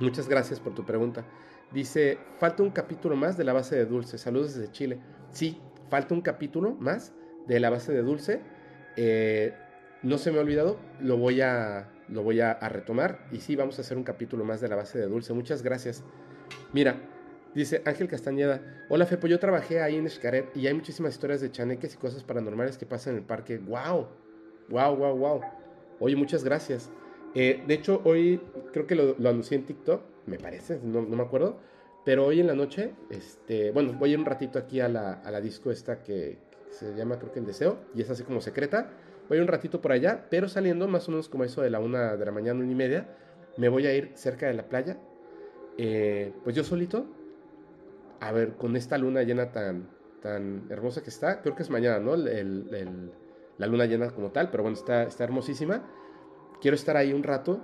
muchas 0.01 0.27
gracias 0.27 0.59
por 0.59 0.73
tu 0.73 0.85
pregunta. 0.85 1.25
Dice, 1.71 2.17
falta 2.37 2.63
un 2.63 2.71
capítulo 2.71 3.15
más 3.15 3.37
de 3.37 3.43
la 3.43 3.53
base 3.53 3.75
de 3.75 3.85
dulce. 3.85 4.17
Saludos 4.17 4.55
desde 4.55 4.71
Chile. 4.71 4.99
Sí, 5.29 5.57
falta 5.89 6.13
un 6.13 6.21
capítulo 6.21 6.73
más 6.73 7.13
de 7.47 7.59
la 7.59 7.69
base 7.69 7.93
de 7.93 8.01
dulce. 8.01 8.41
Eh, 8.97 9.53
no 10.03 10.17
se 10.17 10.31
me 10.31 10.39
ha 10.39 10.41
olvidado, 10.41 10.77
lo 10.99 11.17
voy 11.17 11.41
a, 11.41 11.89
lo 12.09 12.23
voy 12.23 12.41
a, 12.41 12.53
retomar. 12.55 13.27
Y 13.31 13.39
sí, 13.39 13.55
vamos 13.55 13.77
a 13.77 13.81
hacer 13.81 13.97
un 13.97 14.03
capítulo 14.03 14.43
más 14.43 14.59
de 14.59 14.67
la 14.67 14.75
base 14.75 14.99
de 14.99 15.07
dulce. 15.07 15.33
Muchas 15.33 15.61
gracias. 15.61 16.03
Mira, 16.73 16.97
Dice 17.53 17.81
Ángel 17.85 18.07
Castañeda, 18.07 18.61
hola 18.87 19.05
Fepo, 19.05 19.27
yo 19.27 19.37
trabajé 19.37 19.81
ahí 19.81 19.97
en 19.97 20.09
Xcaret 20.09 20.55
y 20.55 20.67
hay 20.67 20.73
muchísimas 20.73 21.11
historias 21.11 21.41
de 21.41 21.51
chaneques 21.51 21.93
y 21.95 21.97
cosas 21.97 22.23
paranormales 22.23 22.77
que 22.77 22.85
pasan 22.85 23.15
en 23.15 23.19
el 23.19 23.25
parque. 23.25 23.57
¡Wow! 23.57 24.07
¡Wow, 24.69 24.95
wow, 24.95 25.17
wow! 25.17 25.41
Oye, 25.99 26.15
muchas 26.15 26.45
gracias. 26.45 26.89
Eh, 27.33 27.63
de 27.65 27.73
hecho, 27.73 28.01
hoy 28.03 28.41
creo 28.73 28.85
que 28.85 28.95
lo, 28.95 29.15
lo, 29.17 29.29
anuncié 29.29 29.57
en 29.57 29.65
TikTok, 29.65 30.01
me 30.25 30.37
parece, 30.37 30.79
no, 30.83 31.01
me 31.01 31.23
acuerdo, 31.23 31.57
pero 32.03 32.25
hoy 32.25 32.39
en 32.39 32.47
la 32.47 32.55
noche, 32.55 32.93
este, 33.09 33.71
bueno, 33.71 33.93
voy 33.93 34.15
un 34.15 34.25
ratito 34.25 34.59
aquí 34.59 34.79
a 34.79 34.89
la, 34.89 35.21
a 35.23 35.41
disco 35.41 35.71
esta 35.71 36.03
que, 36.03 36.37
se 36.71 36.95
llama 36.95 37.19
creo 37.19 37.31
que 37.31 37.39
El 37.39 37.45
Deseo 37.45 37.77
y 37.93 38.01
es 38.01 38.09
así 38.09 38.23
como 38.23 38.41
secreta. 38.41 38.91
Voy 39.29 39.39
un 39.39 39.47
ratito 39.47 39.81
por 39.81 39.91
allá, 39.91 40.25
pero 40.29 40.49
saliendo 40.49 40.87
más 40.87 41.07
o 41.07 41.11
menos 41.11 41.29
como 41.29 41.43
eso 41.43 41.61
de 41.61 41.69
la 41.69 41.79
una 41.79 42.17
de 42.17 42.25
la 42.25 42.31
mañana, 42.31 42.59
una 42.59 42.71
y 42.71 42.75
media, 42.75 43.07
me 43.57 43.69
voy 43.69 43.85
a 43.87 43.95
ir 43.95 44.11
cerca 44.15 44.47
de 44.47 44.53
la 44.53 44.63
playa. 44.63 44.97
Eh, 45.77 46.33
pues 46.43 46.55
yo 46.55 46.63
solito, 46.63 47.05
a 48.19 48.31
ver, 48.31 48.53
con 48.53 48.75
esta 48.75 48.97
luna 48.97 49.23
llena 49.23 49.51
tan, 49.51 49.87
tan 50.21 50.65
hermosa 50.69 51.01
que 51.01 51.09
está, 51.09 51.41
creo 51.41 51.55
que 51.55 51.63
es 51.63 51.69
mañana, 51.69 51.99
¿no? 51.99 52.15
El, 52.15 53.11
la 53.57 53.67
luna 53.67 53.85
llena 53.85 54.09
como 54.09 54.31
tal, 54.31 54.49
pero 54.49 54.63
bueno, 54.63 54.77
está, 54.77 55.03
está 55.03 55.23
hermosísima. 55.23 55.83
Quiero 56.61 56.75
estar 56.75 56.95
ahí 56.95 57.11
un 57.11 57.23
rato 57.23 57.59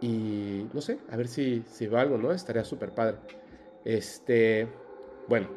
y 0.00 0.66
no 0.72 0.80
sé, 0.80 0.98
a 1.10 1.16
ver 1.16 1.28
si, 1.28 1.62
si 1.68 1.86
veo 1.86 1.98
algo, 1.98 2.16
¿no? 2.16 2.32
Estaría 2.32 2.64
súper 2.64 2.92
padre. 2.92 3.16
Este, 3.84 4.68
bueno, 5.28 5.48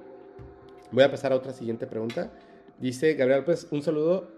voy 0.92 1.04
a 1.04 1.12
pasar 1.12 1.32
a 1.32 1.36
otra 1.36 1.54
siguiente 1.54 1.88
pregunta. 1.88 2.32
Dice 2.80 3.14
Gabriel, 3.14 3.44
pues 3.44 3.68
un 3.72 3.82
saludo 3.82 4.32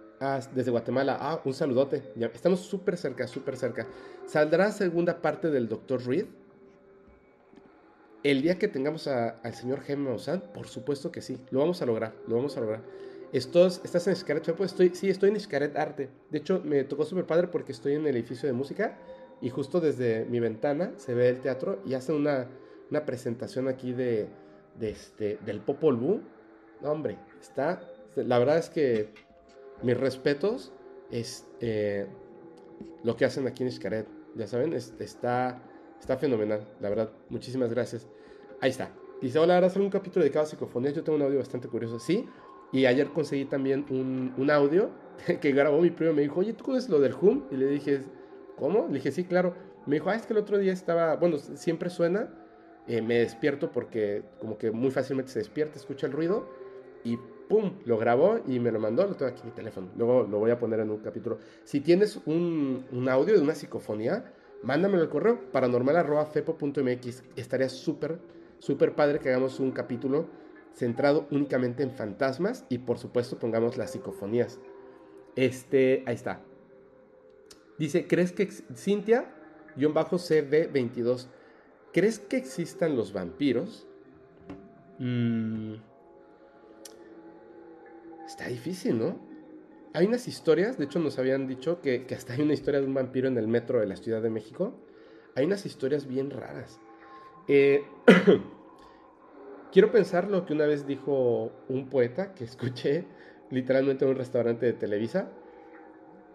desde 0.54 0.72
Guatemala. 0.72 1.18
Ah, 1.20 1.42
un 1.46 1.54
saludote. 1.54 2.04
Ya, 2.16 2.28
estamos 2.28 2.60
súper 2.60 2.98
cerca, 2.98 3.28
súper 3.28 3.58
cerca. 3.58 3.88
¿Saldrá 4.26 4.72
segunda 4.72 5.22
parte 5.22 5.50
del 5.50 5.68
Dr. 5.68 6.06
Reed? 6.06 6.26
El 8.24 8.44
día 8.44 8.60
que 8.60 8.68
tengamos 8.68 9.08
al 9.08 9.54
señor 9.56 9.82
Jaime 9.82 10.10
Maussan, 10.10 10.42
por 10.54 10.68
supuesto 10.68 11.12
que 11.12 11.22
sí, 11.22 11.40
lo 11.50 11.60
vamos 11.60 11.82
a 11.82 11.88
lograr, 11.88 12.14
lo 12.28 12.36
vamos 12.36 12.56
a 12.56 12.62
lograr. 12.62 12.84
Estos, 13.32 13.82
¿Estás 13.84 14.08
en 14.08 14.16
Xcaret? 14.16 14.54
Pues 14.56 14.72
estoy, 14.72 14.90
sí, 14.94 15.10
estoy 15.10 15.30
en 15.30 15.40
Xcaret 15.40 15.78
Arte. 15.78 16.10
De 16.30 16.38
hecho, 16.38 16.62
me 16.66 16.84
tocó 16.84 17.06
súper 17.06 17.26
padre 17.26 17.48
porque 17.48 17.72
estoy 17.72 17.94
en 17.94 18.06
el 18.06 18.16
edificio 18.16 18.48
de 18.48 18.54
música 18.54 18.98
y 19.42 19.50
justo 19.50 19.80
desde 19.80 20.26
mi 20.26 20.40
ventana 20.40 20.92
se 20.98 21.14
ve 21.14 21.30
el 21.30 21.40
teatro 21.40 21.82
y 21.86 21.94
hace 21.94 22.12
una, 22.12 22.48
una 22.90 23.06
presentación 23.06 23.68
aquí 23.68 23.94
de, 23.94 24.28
de 24.80 24.90
este, 24.90 25.40
del 25.46 25.62
Popol 25.62 25.96
Vuh. 25.96 26.22
No, 26.82 26.92
hombre, 26.92 27.18
está... 27.40 27.82
La 28.16 28.40
verdad 28.40 28.58
es 28.58 28.70
que 28.70 29.14
mis 29.82 29.98
respetos 29.98 30.74
es 31.10 31.48
eh, 31.62 32.08
lo 33.04 33.16
que 33.16 33.24
hacen 33.24 33.48
aquí 33.48 33.64
en 33.64 33.72
Xcaret. 33.72 34.08
Ya 34.36 34.48
saben, 34.48 34.74
es, 34.74 34.94
está 35.00 35.62
Está 36.02 36.18
fenomenal, 36.18 36.68
la 36.80 36.90
verdad. 36.90 37.12
Muchísimas 37.30 37.70
gracias. 37.70 38.08
Ahí 38.60 38.72
está. 38.72 38.92
Dice, 39.22 39.38
hola, 39.38 39.60
hacer 39.60 39.84
un 39.84 39.92
capítulo 39.92 40.24
dedicado 40.24 40.46
a 40.46 40.48
psicofonías. 40.48 40.96
Yo 40.96 41.04
tengo 41.04 41.16
un 41.16 41.22
audio 41.22 41.38
bastante 41.38 41.68
curioso. 41.68 42.00
Sí. 42.00 42.28
Y 42.72 42.86
ayer 42.86 43.10
conseguí 43.10 43.46
también 43.46 43.86
un, 43.90 44.34
un 44.38 44.52
audio 44.52 44.90
que 45.42 45.52
grabó 45.52 45.82
mi 45.82 45.92
primo. 45.92 46.14
Me 46.14 46.22
dijo, 46.22 46.40
oye, 46.40 46.54
¿tú 46.54 46.64
conoces 46.64 46.90
lo 46.90 47.00
del 47.00 47.14
hum? 47.20 47.44
Y 47.52 47.58
le 47.58 47.68
dije, 47.68 48.02
¿cómo? 48.58 48.88
Le 48.88 48.96
dije, 48.96 49.12
sí, 49.12 49.26
claro. 49.26 49.56
Me 49.86 49.96
dijo, 49.96 50.10
ah, 50.10 50.16
es 50.16 50.26
que 50.26 50.34
el 50.34 50.40
otro 50.40 50.58
día 50.58 50.74
estaba, 50.74 51.16
bueno, 51.16 51.38
siempre 51.38 51.90
suena. 51.90 52.30
Eh, 52.88 53.02
me 53.02 53.20
despierto 53.20 53.72
porque 53.72 54.24
como 54.40 54.58
que 54.58 54.72
muy 54.72 54.90
fácilmente 54.90 55.32
se 55.32 55.40
despierta, 55.40 55.78
escucha 55.78 56.08
el 56.08 56.14
ruido 56.14 56.50
y 57.04 57.18
¡pum! 57.48 57.74
Lo 57.86 57.98
grabó 57.98 58.40
y 58.48 58.60
me 58.60 58.72
lo 58.72 58.80
mandó, 58.80 59.06
lo 59.06 59.16
tengo 59.16 59.32
aquí 59.32 59.42
en 59.42 59.50
mi 59.50 59.54
teléfono. 59.54 59.90
Luego 59.98 60.24
lo 60.24 60.40
voy 60.40 60.52
a 60.52 60.58
poner 60.58 60.80
en 60.80 60.90
un 60.90 60.98
capítulo. 60.98 61.38
Si 61.64 61.82
tienes 61.82 62.20
un, 62.26 62.86
un 62.92 63.10
audio 63.10 63.36
de 63.36 63.42
una 63.42 63.54
psicofonía, 63.54 64.34
mándamelo 64.64 65.04
al 65.04 65.10
correo 65.10 65.52
paranormal.fepo.mx. 65.52 67.24
Estaría 67.36 67.70
súper, 67.70 68.20
súper 68.60 68.96
padre 68.96 69.20
que 69.20 69.30
hagamos 69.30 69.60
un 69.60 69.72
capítulo 69.72 70.28
centrado 70.74 71.28
únicamente 71.32 71.84
en 71.84 71.92
fantasmas 71.92 72.66
y 72.70 72.80
por 72.80 72.98
supuesto 72.98 73.40
pongamos 73.40 73.78
las 73.78 73.92
psicofonías. 73.92 74.60
Este, 75.36 76.04
ahí 76.06 76.16
está. 76.16 76.42
Dice, 77.78 78.08
¿crees 78.08 78.32
que 78.32 78.48
Cintia, 78.76 79.34
guion 79.76 79.94
bajo 79.94 80.18
CB22, 80.18 81.28
¿crees 81.94 82.20
que 82.20 82.38
existan 82.38 82.96
los 82.96 83.14
vampiros? 83.14 83.88
Mm, 85.00 85.76
está 88.26 88.48
difícil, 88.48 89.00
¿no? 89.00 89.20
Hay 89.94 90.06
unas 90.06 90.28
historias, 90.28 90.78
de 90.78 90.86
hecho 90.86 91.00
nos 91.00 91.20
habían 91.20 91.48
dicho 91.48 91.82
que, 91.82 92.06
que, 92.06 92.16
hasta 92.16 92.34
hay 92.34 92.42
una 92.42 92.54
historia 92.54 92.80
de 92.80 92.88
un 92.88 92.94
vampiro 92.94 93.28
en 93.28 93.38
el 93.38 93.48
metro 93.48 93.80
de 93.80 93.88
la 93.88 93.96
Ciudad 93.96 94.22
de 94.22 94.30
México. 94.30 94.74
Hay 95.36 95.46
unas 95.46 95.66
historias 95.66 96.08
bien 96.08 96.30
raras. 96.30 96.80
Eh, 97.48 97.84
quiero 99.72 99.92
pensar 99.92 100.30
lo 100.30 100.46
que 100.46 100.54
una 100.54 100.66
vez 100.66 100.86
dijo 100.86 101.52
un 101.70 101.90
poeta 101.90 102.34
que 102.34 102.44
escuché 102.44 103.06
literalmente 103.50 104.06
en 104.06 104.12
un 104.12 104.18
restaurante 104.18 104.66
de 104.66 104.74
Televisa, 104.74 105.30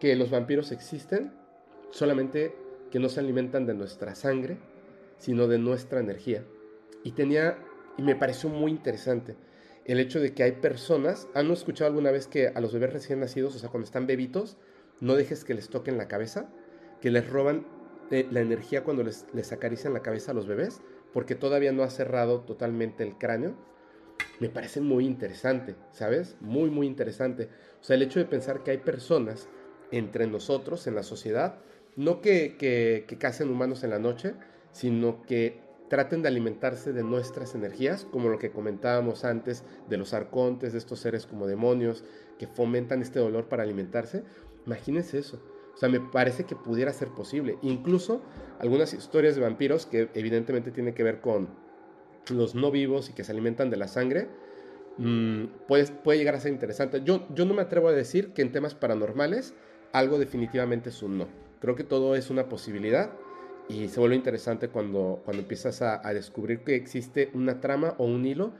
que 0.00 0.14
los 0.16 0.30
vampiros 0.30 0.72
existen, 0.72 1.32
solamente 1.90 2.54
que 2.90 2.98
no 2.98 3.08
se 3.08 3.20
alimentan 3.20 3.66
de 3.66 3.74
nuestra 3.74 4.14
sangre, 4.14 4.58
sino 5.18 5.48
de 5.48 5.58
nuestra 5.58 6.00
energía. 6.00 6.44
Y 7.02 7.12
tenía, 7.12 7.58
y 7.96 8.02
me 8.02 8.16
pareció 8.16 8.50
muy 8.50 8.70
interesante 8.70 9.36
el 9.86 10.00
hecho 10.00 10.18
de 10.18 10.34
que 10.34 10.42
hay 10.42 10.52
personas, 10.52 11.28
¿han 11.34 11.50
escuchado 11.50 11.88
alguna 11.88 12.10
vez 12.10 12.26
que 12.26 12.48
a 12.48 12.60
los 12.60 12.72
bebés 12.72 12.92
recién 12.92 13.20
nacidos, 13.20 13.54
o 13.54 13.58
sea, 13.58 13.68
cuando 13.68 13.84
están 13.84 14.06
bebitos, 14.06 14.56
no 15.00 15.14
dejes 15.14 15.44
que 15.44 15.54
les 15.54 15.68
toquen 15.68 15.96
la 15.96 16.08
cabeza, 16.08 16.50
que 17.00 17.10
les 17.10 17.28
roban 17.30 17.64
eh, 18.10 18.26
la 18.30 18.40
energía 18.40 18.82
cuando 18.82 19.04
les, 19.04 19.26
les 19.32 19.52
acarician 19.52 19.92
la 19.92 20.02
cabeza 20.02 20.32
a 20.32 20.34
los 20.34 20.48
bebés, 20.48 20.80
porque 21.16 21.34
todavía 21.34 21.72
no 21.72 21.82
ha 21.82 21.88
cerrado 21.88 22.42
totalmente 22.42 23.02
el 23.02 23.16
cráneo? 23.16 23.54
Me 24.38 24.50
parece 24.50 24.82
muy 24.82 25.06
interesante, 25.06 25.74
¿sabes? 25.90 26.36
Muy, 26.40 26.68
muy 26.68 26.86
interesante. 26.86 27.48
O 27.80 27.84
sea, 27.84 27.96
el 27.96 28.02
hecho 28.02 28.18
de 28.18 28.26
pensar 28.26 28.62
que 28.62 28.72
hay 28.72 28.76
personas 28.76 29.48
entre 29.90 30.26
nosotros, 30.26 30.86
en 30.86 30.94
la 30.94 31.02
sociedad, 31.02 31.56
no 31.96 32.20
que, 32.20 32.58
que, 32.58 33.06
que 33.08 33.16
casen 33.16 33.48
humanos 33.48 33.82
en 33.82 33.88
la 33.88 33.98
noche, 33.98 34.34
sino 34.72 35.22
que 35.22 35.58
traten 35.88 36.20
de 36.20 36.28
alimentarse 36.28 36.92
de 36.92 37.02
nuestras 37.02 37.54
energías, 37.54 38.04
como 38.04 38.28
lo 38.28 38.38
que 38.38 38.50
comentábamos 38.50 39.24
antes 39.24 39.64
de 39.88 39.96
los 39.96 40.12
arcontes, 40.12 40.72
de 40.74 40.78
estos 40.78 41.00
seres 41.00 41.24
como 41.24 41.46
demonios 41.46 42.04
que 42.38 42.46
fomentan 42.46 43.00
este 43.00 43.20
dolor 43.20 43.48
para 43.48 43.62
alimentarse. 43.62 44.22
Imagínense 44.66 45.16
eso. 45.16 45.40
O 45.76 45.78
sea, 45.78 45.90
me 45.90 46.00
parece 46.00 46.44
que 46.44 46.56
pudiera 46.56 46.90
ser 46.94 47.08
posible. 47.08 47.58
Incluso 47.60 48.22
algunas 48.58 48.94
historias 48.94 49.36
de 49.36 49.42
vampiros 49.42 49.84
que 49.84 50.08
evidentemente 50.14 50.70
tienen 50.70 50.94
que 50.94 51.02
ver 51.02 51.20
con 51.20 51.48
los 52.30 52.54
no 52.54 52.70
vivos 52.70 53.10
y 53.10 53.12
que 53.12 53.24
se 53.24 53.32
alimentan 53.32 53.68
de 53.68 53.76
la 53.76 53.86
sangre, 53.86 54.26
mmm, 54.96 55.44
puede, 55.68 55.86
puede 55.86 56.18
llegar 56.18 56.34
a 56.34 56.40
ser 56.40 56.52
interesante. 56.52 57.02
Yo, 57.04 57.26
yo 57.34 57.44
no 57.44 57.52
me 57.52 57.60
atrevo 57.60 57.88
a 57.88 57.92
decir 57.92 58.32
que 58.32 58.40
en 58.40 58.52
temas 58.52 58.74
paranormales 58.74 59.52
algo 59.92 60.18
definitivamente 60.18 60.88
es 60.88 61.02
un 61.02 61.18
no. 61.18 61.28
Creo 61.60 61.76
que 61.76 61.84
todo 61.84 62.16
es 62.16 62.30
una 62.30 62.48
posibilidad 62.48 63.12
y 63.68 63.88
se 63.88 64.00
vuelve 64.00 64.16
interesante 64.16 64.68
cuando, 64.68 65.20
cuando 65.26 65.42
empiezas 65.42 65.82
a, 65.82 66.06
a, 66.06 66.14
descubrir 66.14 66.60
que 66.60 66.74
existe 66.74 67.30
una 67.34 67.60
trama 67.60 67.94
o 67.98 68.06
un 68.06 68.24
hilo 68.24 68.54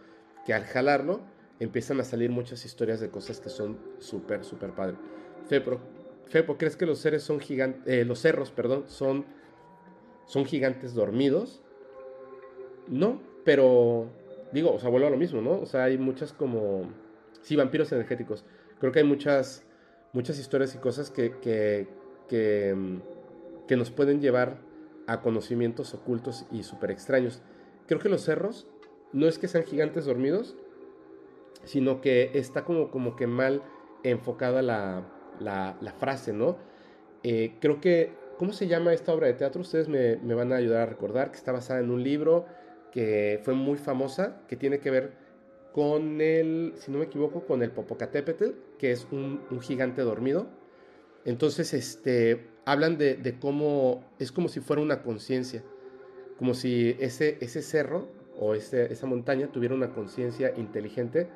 que 0.45 0.53
al 0.53 0.65
jalarlo 0.65 1.21
empiezan 1.61 1.99
a 2.01 2.05
salir 2.05 2.31
muchas 2.31 2.65
historias 2.67 3.01
de 3.01 3.09
cosas 3.09 3.41
que 3.41 3.49
son 3.49 3.79
súper, 4.01 4.45
súper 4.45 4.73
padres. 4.73 4.99
Fepo, 5.49 5.81
Fepo, 6.27 6.57
¿crees 6.57 6.77
que 6.77 6.87
los 6.87 6.99
seres 6.99 7.23
son 7.23 7.41
gigantes, 7.41 7.83
eh, 7.87 8.05
los 8.05 8.21
cerros, 8.21 8.51
perdón, 8.51 8.85
son, 8.89 9.25
son 10.27 10.45
gigantes 10.45 10.95
dormidos? 10.95 11.63
No, 12.89 13.21
pero 13.45 14.07
digo, 14.53 14.75
o 14.75 14.79
sea, 14.79 14.91
vuelvo 14.91 15.07
a 15.07 15.11
lo 15.11 15.17
mismo, 15.17 15.41
¿no? 15.41 15.61
O 15.61 15.67
sea, 15.67 15.85
hay 15.85 15.99
muchas 15.99 16.33
como, 16.33 16.91
sí, 17.43 17.57
vampiros 17.57 17.93
energéticos. 17.93 18.45
Creo 18.81 18.93
que 18.93 19.01
hay 19.01 19.05
muchas, 19.05 19.65
muchas 20.13 20.39
historias 20.39 20.75
y 20.75 20.79
cosas 20.79 21.11
que, 21.11 21.39
que, 21.41 21.89
que 22.29 22.75
que 23.67 23.77
nos 23.77 23.91
pueden 23.91 24.21
llevar 24.21 24.59
a 25.07 25.21
conocimientos 25.21 25.95
ocultos 25.95 26.47
y 26.51 26.63
súper 26.63 26.91
extraños. 26.91 27.43
Creo 27.87 28.01
que 28.01 28.09
los 28.09 28.23
cerros 28.23 28.67
no 29.13 29.27
es 29.27 29.39
que 29.39 29.49
sean 29.49 29.65
gigantes 29.65 30.05
dormidos, 30.05 30.57
sino 31.65 32.01
que 32.01 32.31
está 32.35 32.65
como, 32.65 32.91
como 32.91 33.17
que 33.17 33.27
mal 33.27 33.63
enfocada 34.03 34.63
la, 34.63 35.05
la, 35.41 35.95
frase, 35.99 36.33
¿no? 36.33 36.57
Eh, 37.23 37.55
creo 37.61 37.81
que, 37.81 38.13
¿cómo 38.39 38.53
se 38.53 38.67
llama 38.67 38.93
esta 38.93 39.13
obra 39.13 39.27
de 39.27 39.35
teatro? 39.35 39.61
Ustedes 39.61 39.89
me, 39.89 40.17
me, 40.17 40.35
van 40.35 40.53
a 40.53 40.57
ayudar 40.57 40.83
a 40.83 40.87
recordar 40.87 41.31
que 41.31 41.37
está 41.37 41.53
basada 41.53 41.81
en 41.81 41.91
un 41.91 42.03
libro 42.03 42.47
que 42.93 43.41
fue 43.43 43.55
muy 43.55 43.77
famosa, 43.79 44.43
que 44.49 44.57
tiene 44.57 44.79
que 44.79 44.91
ver 44.91 45.13
con 45.73 46.21
el, 46.21 46.73
si 46.77 46.91
no 46.91 46.99
me 46.99 47.05
equivoco, 47.05 47.45
con 47.45 47.63
el 47.63 47.71
Popocatépetl, 47.71 48.51
que 48.79 48.93
es 48.93 49.07
un, 49.11 49.43
un 49.51 49.61
gigante 49.61 50.03
dormido. 50.03 50.47
Entonces, 51.27 51.75
este, 51.75 52.47
hablan 52.65 52.97
de, 52.97 53.17
de, 53.17 53.39
cómo 53.39 54.05
es 54.19 54.33
como 54.33 54.49
si 54.49 54.61
fuera 54.61 54.81
una 54.81 55.03
conciencia, 55.03 55.63
como 56.39 56.55
si 56.55 56.97
ese, 57.01 57.37
ese 57.41 57.63
cerro 57.63 58.09
o 58.39 58.55
ese, 58.55 58.93
esa 58.93 59.07
montaña 59.07 59.49
tuviera 59.49 59.75
una 59.75 59.93
conciencia 59.93 60.53
inteligente 60.57 61.29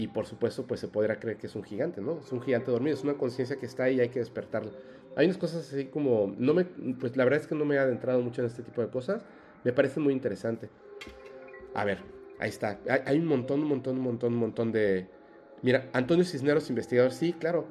y 0.00 0.08
por 0.08 0.24
supuesto 0.24 0.66
pues 0.66 0.80
se 0.80 0.88
podrá 0.88 1.20
creer 1.20 1.36
que 1.36 1.46
es 1.46 1.54
un 1.54 1.62
gigante, 1.62 2.00
¿no? 2.00 2.20
Es 2.24 2.32
un 2.32 2.40
gigante 2.40 2.70
dormido, 2.70 2.96
es 2.96 3.04
una 3.04 3.18
conciencia 3.18 3.56
que 3.56 3.66
está 3.66 3.84
ahí 3.84 3.96
y 3.96 4.00
hay 4.00 4.08
que 4.08 4.18
despertarla. 4.18 4.72
Hay 5.14 5.26
unas 5.26 5.36
cosas 5.36 5.70
así 5.70 5.84
como, 5.86 6.34
no 6.38 6.54
me, 6.54 6.64
pues 6.64 7.18
la 7.18 7.24
verdad 7.24 7.40
es 7.40 7.46
que 7.46 7.54
no 7.54 7.66
me 7.66 7.74
he 7.74 7.78
adentrado 7.78 8.22
mucho 8.22 8.40
en 8.40 8.46
este 8.46 8.62
tipo 8.62 8.80
de 8.80 8.88
cosas, 8.88 9.22
me 9.62 9.74
parece 9.74 10.00
muy 10.00 10.14
interesante. 10.14 10.70
A 11.74 11.84
ver, 11.84 11.98
ahí 12.38 12.48
está, 12.48 12.80
hay, 13.04 13.18
un 13.18 13.26
montón, 13.26 13.60
un 13.60 13.68
montón, 13.68 13.98
un 13.98 14.02
montón, 14.04 14.32
un 14.32 14.38
montón 14.38 14.72
de... 14.72 15.06
Mira, 15.60 15.90
Antonio 15.92 16.24
Cisneros, 16.24 16.70
investigador, 16.70 17.12
sí, 17.12 17.34
claro, 17.34 17.66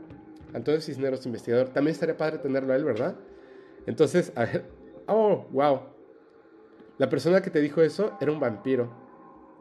Antonio 0.53 0.81
Cisneros, 0.81 1.25
investigador, 1.25 1.69
también 1.69 1.93
estaría 1.93 2.15
padre 2.15 2.37
tenerlo 2.37 2.73
a 2.73 2.75
él, 2.75 2.83
¿verdad? 2.83 3.15
Entonces, 3.87 4.31
a 4.35 4.45
ver, 4.45 4.65
oh, 5.07 5.47
wow, 5.49 5.79
la 6.99 7.09
persona 7.09 7.41
que 7.41 7.49
te 7.49 7.59
dijo 7.59 7.81
eso 7.81 8.15
era 8.21 8.31
un 8.31 8.39
vampiro. 8.39 8.87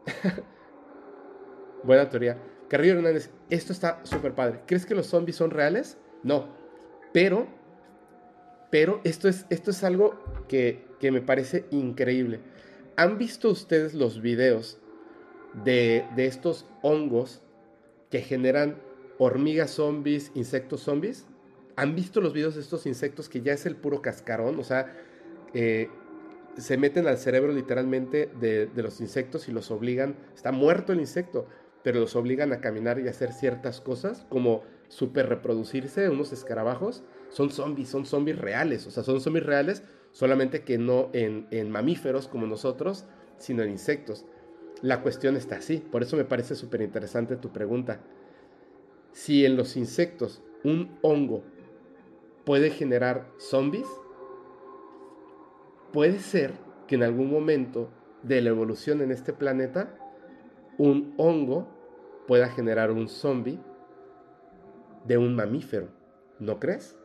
Buena 1.83 2.07
teoría. 2.11 2.37
Carrillo 2.69 2.95
Hernández, 2.95 3.31
esto 3.51 3.73
está 3.73 4.01
súper 4.05 4.35
padre. 4.35 4.61
¿Crees 4.67 4.85
que 4.85 4.95
los 4.95 5.07
zombies 5.07 5.37
son 5.37 5.51
reales? 5.51 5.97
No. 6.23 6.49
Pero, 7.13 7.47
pero 8.71 9.01
esto 9.05 9.29
es, 9.29 9.47
esto 9.49 9.71
es 9.71 9.83
algo 9.85 10.23
que, 10.49 10.87
me 11.01 11.23
parece 11.23 11.65
increíble. 11.71 12.41
¿Han 12.97 13.17
visto 13.17 13.49
ustedes 13.49 13.95
los 13.95 14.21
videos 14.21 14.79
de, 15.65 16.05
de 16.15 16.27
estos 16.27 16.67
hongos 16.83 17.41
que 18.11 18.21
generan 18.21 18.77
hormigas 19.19 19.71
zombies, 19.71 20.31
insectos 20.35 20.83
zombies? 20.83 21.27
¿Han 21.77 21.95
visto 21.95 22.21
los 22.21 22.33
videos 22.33 22.57
de 22.57 22.61
estos 22.61 22.87
insectos 22.87 23.29
que 23.29 23.41
ya 23.41 23.53
es 23.53 23.65
el 23.65 23.77
puro 23.77 24.03
cascarón? 24.03 24.59
O 24.59 24.65
sea, 24.65 24.95
eh, 25.55 25.89
se 26.57 26.77
meten 26.77 27.07
al 27.07 27.19
cerebro 27.19 27.53
literalmente 27.53 28.29
de, 28.41 28.67
de, 28.67 28.83
los 28.83 29.01
insectos 29.01 29.49
y 29.49 29.53
los 29.53 29.71
obligan, 29.71 30.17
está 30.35 30.51
muerto 30.51 30.93
el 30.93 31.01
insecto, 31.01 31.47
pero 31.83 32.01
los 32.01 32.17
obligan 32.17 32.53
a 32.53 32.61
caminar 32.61 32.99
y 32.99 33.09
hacer 33.09 33.33
ciertas 33.33 33.81
cosas, 33.81 34.27
como 34.29 34.63
super 34.89 35.29
reproducirse, 35.29 36.09
unos 36.09 36.33
escarabajos, 36.33 37.03
son 37.29 37.51
zombies, 37.51 37.89
son 37.89 38.07
zombies 38.07 38.39
reales, 38.39 38.87
o 38.87 38.91
sea, 38.91 39.03
son 39.03 39.21
zombies 39.21 39.47
reales, 39.47 39.83
solamente 40.13 40.63
que 40.63 40.79
no 40.79 41.11
en, 41.13 41.47
en 41.51 41.71
mamíferos 41.71 42.29
como 42.29 42.47
nosotros, 42.47 43.05
sino 43.37 43.63
en 43.63 43.71
insectos. 43.71 44.25
La 44.83 45.03
cuestión 45.03 45.37
está 45.37 45.57
así, 45.57 45.79
por 45.79 46.03
eso 46.03 46.17
me 46.17 46.25
parece 46.25 46.55
súper 46.55 46.83
interesante 46.83 47.37
tu 47.37 47.53
pregunta. 47.53 48.01
Si 49.13 49.45
en 49.45 49.57
los 49.57 49.77
insectos 49.77 50.43
un 50.65 50.99
hongo 51.03 51.43
puede 52.45 52.71
generar 52.71 53.29
zombies, 53.39 53.87
puede 55.93 56.19
ser 56.19 56.53
que 56.87 56.95
en 56.95 57.03
algún 57.03 57.31
momento 57.31 57.91
de 58.23 58.41
la 58.41 58.51
evolución 58.51 59.01
en 59.01 59.13
este 59.13 59.33
planeta 59.33 59.95
un 60.79 61.15
hongo 61.17 61.69
pueda 62.27 62.49
generar 62.49 62.91
un 62.93 63.09
zombie 63.09 63.59
de 65.05 65.19
un 65.19 65.35
mamífero. 65.35 65.89
¿No 66.39 66.61
crees? 66.61 66.97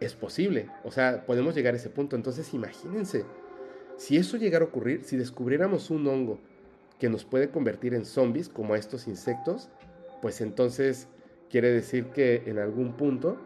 Es 0.00 0.14
posible. 0.14 0.68
O 0.84 0.90
sea, 0.90 1.24
podemos 1.24 1.54
llegar 1.54 1.74
a 1.74 1.76
ese 1.76 1.88
punto. 1.88 2.16
Entonces 2.16 2.52
imagínense, 2.52 3.24
si 3.96 4.16
eso 4.16 4.36
llegara 4.36 4.64
a 4.64 4.68
ocurrir, 4.68 5.04
si 5.04 5.16
descubriéramos 5.16 5.90
un 5.90 6.06
hongo 6.06 6.40
que 6.98 7.08
nos 7.08 7.24
puede 7.24 7.50
convertir 7.50 7.94
en 7.94 8.04
zombies, 8.04 8.48
como 8.48 8.74
estos 8.74 9.06
insectos, 9.06 9.68
pues 10.20 10.40
entonces 10.40 11.08
quiere 11.48 11.70
decir 11.70 12.06
que 12.06 12.42
en 12.46 12.58
algún 12.58 12.94
punto 12.94 13.36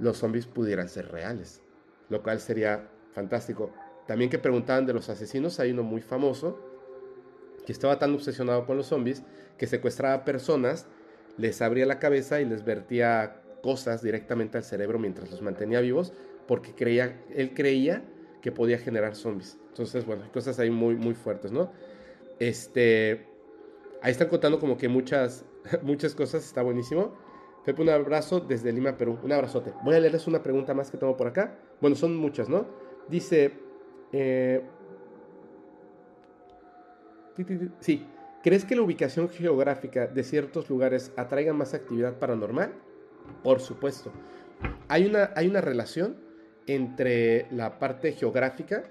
los 0.00 0.18
zombies 0.18 0.46
pudieran 0.46 0.88
ser 0.88 1.10
reales, 1.10 1.62
lo 2.08 2.22
cual 2.22 2.40
sería 2.40 2.88
fantástico. 3.12 3.72
También 4.06 4.30
que 4.30 4.38
preguntaban 4.38 4.86
de 4.86 4.94
los 4.94 5.08
asesinos, 5.08 5.60
hay 5.60 5.72
uno 5.72 5.82
muy 5.82 6.00
famoso 6.00 6.58
que 7.66 7.72
estaba 7.72 7.98
tan 7.98 8.14
obsesionado 8.14 8.64
con 8.64 8.78
los 8.78 8.86
zombies 8.86 9.22
que 9.58 9.66
secuestraba 9.66 10.24
personas, 10.24 10.86
les 11.36 11.60
abría 11.60 11.84
la 11.84 11.98
cabeza 11.98 12.40
y 12.40 12.46
les 12.46 12.64
vertía 12.64 13.42
cosas 13.62 14.02
directamente 14.02 14.56
al 14.56 14.64
cerebro 14.64 14.98
mientras 14.98 15.30
los 15.30 15.42
mantenía 15.42 15.80
vivos, 15.80 16.12
porque 16.46 16.72
creía, 16.74 17.20
él 17.34 17.52
creía 17.52 18.04
que 18.40 18.52
podía 18.52 18.78
generar 18.78 19.16
zombies. 19.16 19.58
Entonces, 19.68 20.06
bueno, 20.06 20.30
cosas 20.32 20.58
ahí 20.60 20.70
muy, 20.70 20.94
muy 20.94 21.14
fuertes, 21.14 21.50
¿no? 21.50 21.72
Este, 22.38 23.26
ahí 24.00 24.12
están 24.12 24.28
contando 24.28 24.60
como 24.60 24.78
que 24.78 24.88
muchas, 24.88 25.44
muchas 25.82 26.14
cosas, 26.14 26.44
está 26.44 26.62
buenísimo. 26.62 27.14
Pepe, 27.64 27.82
un 27.82 27.88
abrazo 27.88 28.38
desde 28.38 28.72
Lima, 28.72 28.96
Perú. 28.96 29.18
Un 29.24 29.32
abrazote. 29.32 29.72
Voy 29.82 29.96
a 29.96 30.00
leerles 30.00 30.28
una 30.28 30.40
pregunta 30.40 30.72
más 30.72 30.92
que 30.92 30.98
tengo 30.98 31.16
por 31.16 31.26
acá. 31.26 31.58
Bueno, 31.80 31.96
son 31.96 32.16
muchas, 32.16 32.48
¿no? 32.48 32.66
Dice, 33.08 33.54
eh, 34.12 34.62
Sí. 37.80 38.06
¿Crees 38.42 38.64
que 38.64 38.76
la 38.76 38.82
ubicación 38.82 39.28
geográfica 39.28 40.06
de 40.06 40.22
ciertos 40.22 40.70
lugares 40.70 41.12
atraiga 41.16 41.52
más 41.52 41.74
actividad 41.74 42.18
paranormal? 42.18 42.72
Por 43.42 43.60
supuesto. 43.60 44.12
Hay 44.88 45.06
una, 45.06 45.32
hay 45.34 45.48
una 45.48 45.60
relación 45.60 46.16
entre 46.66 47.46
la 47.50 47.78
parte 47.78 48.12
geográfica 48.12 48.84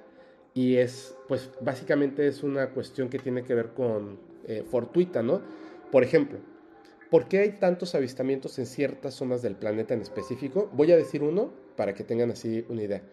y 0.54 0.78
es, 0.78 1.16
pues 1.28 1.50
básicamente 1.62 2.28
es 2.28 2.44
una 2.44 2.70
cuestión 2.72 3.10
que 3.10 3.20
tiene 3.20 3.44
que 3.44 3.56
ver 3.56 3.70
con 3.70 4.20
eh, 4.48 4.64
fortuita, 4.70 5.24
¿no? 5.24 5.42
Por 5.92 6.04
ejemplo, 6.04 6.40
¿por 7.10 7.28
qué 7.28 7.40
hay 7.40 7.52
tantos 7.54 7.96
avistamientos 7.96 8.60
en 8.60 8.66
ciertas 8.66 9.14
zonas 9.14 9.42
del 9.42 9.56
planeta 9.56 9.94
en 9.94 10.02
específico? 10.02 10.70
Voy 10.74 10.92
a 10.92 10.98
decir 10.98 11.24
uno 11.24 11.54
para 11.76 11.94
que 11.94 12.04
tengan 12.04 12.32
así 12.32 12.66
una 12.70 12.84
idea. 12.84 13.04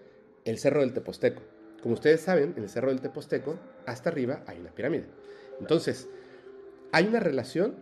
El 0.44 0.58
Cerro 0.58 0.80
del 0.80 0.92
Teposteco. 0.92 1.42
Como 1.82 1.94
ustedes 1.94 2.20
saben, 2.20 2.54
en 2.56 2.62
el 2.62 2.68
Cerro 2.68 2.90
del 2.90 3.00
Teposteco, 3.00 3.58
hasta 3.86 4.10
arriba 4.10 4.42
hay 4.46 4.58
una 4.58 4.70
pirámide. 4.70 5.06
Entonces, 5.62 6.08
hay 6.90 7.06
una 7.06 7.20
relación 7.20 7.76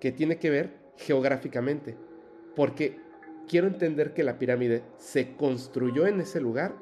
que 0.00 0.10
tiene 0.10 0.40
que 0.40 0.50
ver 0.50 0.76
geográficamente, 0.96 1.96
porque 2.56 2.98
quiero 3.48 3.68
entender 3.68 4.12
que 4.12 4.24
la 4.24 4.40
pirámide 4.40 4.82
se 4.96 5.36
construyó 5.36 6.08
en 6.08 6.20
ese 6.20 6.40
lugar 6.40 6.74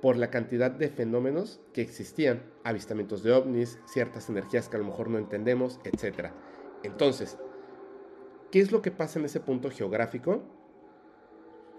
por 0.00 0.16
la 0.16 0.30
cantidad 0.30 0.70
de 0.70 0.90
fenómenos 0.90 1.60
que 1.72 1.82
existían, 1.82 2.44
avistamientos 2.62 3.24
de 3.24 3.32
ovnis, 3.32 3.80
ciertas 3.84 4.28
energías 4.28 4.68
que 4.68 4.76
a 4.76 4.78
lo 4.78 4.86
mejor 4.86 5.10
no 5.10 5.18
entendemos, 5.18 5.80
etc. 5.82 6.30
Entonces, 6.84 7.36
¿qué 8.52 8.60
es 8.60 8.70
lo 8.70 8.80
que 8.80 8.92
pasa 8.92 9.18
en 9.18 9.24
ese 9.24 9.40
punto 9.40 9.70
geográfico? 9.70 10.42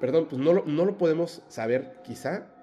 Perdón, 0.02 0.28
pues 0.30 0.42
no 0.42 0.52
lo, 0.52 0.66
no 0.66 0.84
lo 0.84 0.98
podemos 0.98 1.44
saber 1.48 2.02
quizá. 2.04 2.54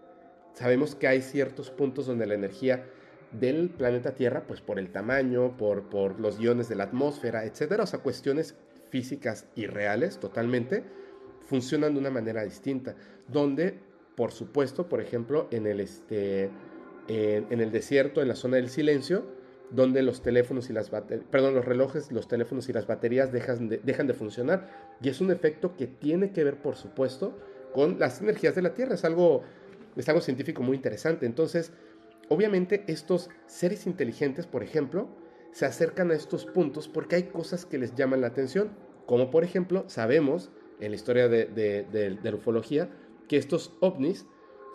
Sabemos 0.53 0.95
que 0.95 1.09
hay 1.09 1.23
ciertos 1.23 1.71
puntos 1.71 2.07
donde 2.07 2.27
la 2.27 2.35
energía 2.35 2.85
del 3.33 3.71
planeta 3.71 4.15
Tierra, 4.15 4.45
pues 4.47 4.61
por 4.61 4.79
el 4.79 4.91
tamaño, 4.91 5.57
por, 5.57 5.89
por 5.89 6.21
los 6.21 6.41
iones 6.41 6.69
de 6.69 6.77
la 6.77 6.85
atmósfera, 6.85 7.45
etcétera, 7.45 7.85
o 7.85 7.87
sea, 7.87 8.01
cuestiones 8.01 8.55
físicas 8.91 9.47
y 9.55 9.67
reales 9.67 10.19
totalmente, 10.19 10.85
funcionan 11.47 11.95
de 11.95 12.01
una 12.01 12.11
manera 12.11 12.45
distinta, 12.45 12.97
donde, 13.29 13.79
por 14.15 14.33
supuesto, 14.33 14.89
por 14.89 15.01
ejemplo, 15.01 15.49
en 15.51 15.67
el, 15.67 15.81
este, 15.81 16.51
en, 17.09 17.61
el 17.61 17.71
desierto, 17.71 18.23
en 18.23 18.29
la 18.29 18.37
zona 18.37 18.57
del 18.57 18.69
silencio, 18.69 19.25
donde 19.71 20.03
los 20.03 20.23
teléfonos 20.23 20.71
y 20.71 20.73
las 20.73 20.91
perdón, 20.91 21.55
los 21.55 21.65
relojes, 21.65 22.13
los 22.13 22.29
teléfonos 22.29 22.69
y 22.69 22.73
las 22.73 22.87
baterías 22.87 23.33
dejan 23.33 23.69
de, 23.69 23.79
dejan 23.79 24.07
de 24.07 24.15
funcionar, 24.15 24.97
y 25.03 25.09
es 25.09 25.21
un 25.21 25.31
efecto 25.31 25.77
que 25.77 25.87
tiene 25.87 26.33
que 26.33 26.45
ver, 26.45 26.57
por 26.61 26.77
supuesto, 26.77 27.37
con 27.75 27.99
las 27.99 28.21
energías 28.21 28.55
de 28.55 28.63
la 28.63 28.75
Tierra, 28.75 28.95
es 28.95 29.05
algo, 29.05 29.43
es 29.97 30.09
algo 30.09 30.21
científico 30.21 30.63
muy 30.63 30.77
interesante, 30.77 31.27
entonces, 31.27 31.73
Obviamente 32.29 32.85
estos 32.89 33.31
seres 33.47 33.87
inteligentes, 33.87 34.47
por 34.47 34.63
ejemplo, 34.63 35.09
se 35.53 35.65
acercan 35.65 36.11
a 36.11 36.15
estos 36.15 36.45
puntos 36.45 36.89
porque 36.89 37.17
hay 37.17 37.23
cosas 37.25 37.65
que 37.65 37.79
les 37.79 37.95
llaman 37.95 38.21
la 38.21 38.27
atención, 38.27 38.71
como 39.07 39.31
por 39.31 39.45
ejemplo 39.45 39.85
sabemos 39.87 40.51
en 40.81 40.91
la 40.91 40.97
historia 40.97 41.29
de, 41.29 42.19
la 42.23 42.35
ufología 42.35 42.91
que 43.29 43.37
estos 43.37 43.75
ovnis 43.81 44.27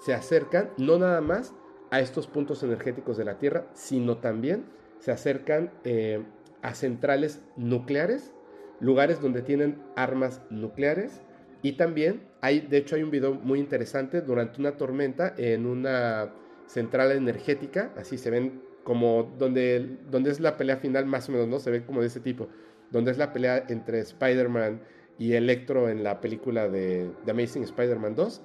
se 0.02 0.14
acercan 0.14 0.72
no 0.78 0.98
nada 0.98 1.22
más 1.22 1.54
a 1.92 2.00
estos 2.00 2.26
puntos 2.26 2.64
energéticos 2.64 3.18
de 3.18 3.26
la 3.26 3.38
Tierra, 3.38 3.68
sino 3.74 4.18
también 4.18 4.66
se 5.00 5.12
acercan 5.12 5.72
eh, 5.84 6.24
a 6.62 6.74
centrales 6.74 7.44
nucleares, 7.58 8.34
lugares 8.80 9.22
donde 9.22 9.42
tienen 9.42 9.82
armas 9.96 10.42
nucleares 10.50 11.22
Y 11.62 11.74
también 11.74 12.24
hay, 12.42 12.62
de 12.62 12.78
hecho, 12.78 12.96
hay 12.96 13.04
un 13.04 13.12
video 13.12 13.36
muy 13.36 13.60
interesante 13.60 14.22
durante 14.22 14.60
una 14.60 14.78
tormenta 14.78 15.36
en 15.38 15.68
una 15.68 16.34
central 16.72 17.12
energética, 17.12 17.94
así 17.98 18.18
se 18.18 18.30
ven 18.30 18.62
como 18.84 19.36
donde, 19.38 19.98
donde 20.10 20.32
es 20.32 20.40
la 20.40 20.58
pelea 20.58 20.78
final 20.78 21.06
más 21.06 21.28
o 21.28 21.34
menos, 21.34 21.48
¿no? 21.48 21.60
Se 21.60 21.70
ve 21.70 21.84
como 21.86 22.02
de 22.02 22.08
ese 22.08 22.20
tipo, 22.20 22.48
donde 22.92 23.12
es 23.12 23.18
la 23.18 23.34
pelea 23.34 23.66
entre 23.68 24.00
Spider-Man 24.00 24.82
y 25.20 25.34
Electro 25.34 25.90
en 25.90 26.04
la 26.04 26.22
película 26.22 26.70
de 26.70 27.12
The 27.26 27.32
Amazing 27.32 27.64
Spider-Man 27.64 28.16
2. 28.16 28.42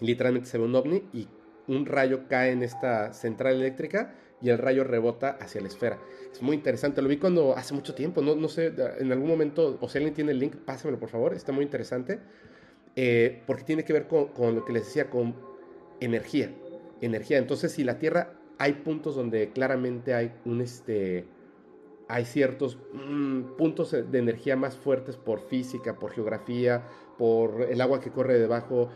Literalmente 0.00 0.48
se 0.48 0.58
ve 0.58 0.64
un 0.64 0.74
ovni 0.74 1.02
y 1.12 1.28
un 1.66 1.86
rayo 1.86 2.28
cae 2.28 2.52
en 2.52 2.62
esta 2.62 3.12
central 3.12 3.56
eléctrica 3.56 4.14
y 4.40 4.50
el 4.50 4.58
rayo 4.58 4.84
rebota 4.84 5.30
hacia 5.40 5.60
la 5.60 5.68
esfera. 5.68 5.98
Es 6.32 6.40
muy 6.40 6.56
interesante, 6.56 7.02
lo 7.02 7.08
vi 7.08 7.16
cuando 7.16 7.56
hace 7.56 7.74
mucho 7.74 7.94
tiempo, 7.94 8.22
no, 8.22 8.34
no 8.36 8.48
sé, 8.48 8.72
en 8.98 9.10
algún 9.10 9.28
momento, 9.28 9.78
o 9.80 9.88
si 9.88 9.98
alguien 9.98 10.14
tiene 10.14 10.32
el 10.32 10.38
link, 10.38 10.56
pásamelo 10.56 10.98
por 10.98 11.08
favor, 11.08 11.34
está 11.34 11.52
muy 11.52 11.64
interesante, 11.64 12.20
eh, 12.96 13.42
porque 13.46 13.64
tiene 13.64 13.84
que 13.84 13.92
ver 13.92 14.06
con, 14.06 14.28
con, 14.28 14.54
lo 14.54 14.64
que 14.64 14.72
les 14.72 14.84
decía, 14.84 15.08
con 15.08 15.34
energía, 16.00 16.52
energía. 17.00 17.38
Entonces, 17.38 17.72
si 17.72 17.84
la 17.84 17.98
Tierra 17.98 18.34
hay 18.58 18.74
puntos 18.74 19.16
donde 19.16 19.50
claramente 19.50 20.14
hay 20.14 20.32
un, 20.44 20.60
este, 20.60 21.26
hay 22.08 22.24
ciertos 22.24 22.78
mm, 22.92 23.56
puntos 23.56 23.92
de 23.92 24.18
energía 24.18 24.56
más 24.56 24.76
fuertes 24.76 25.16
por 25.16 25.40
física, 25.40 25.98
por 25.98 26.12
geografía, 26.12 26.82
por 27.18 27.62
el 27.62 27.80
agua 27.80 28.00
que 28.00 28.10
corre 28.10 28.38
debajo, 28.38 28.90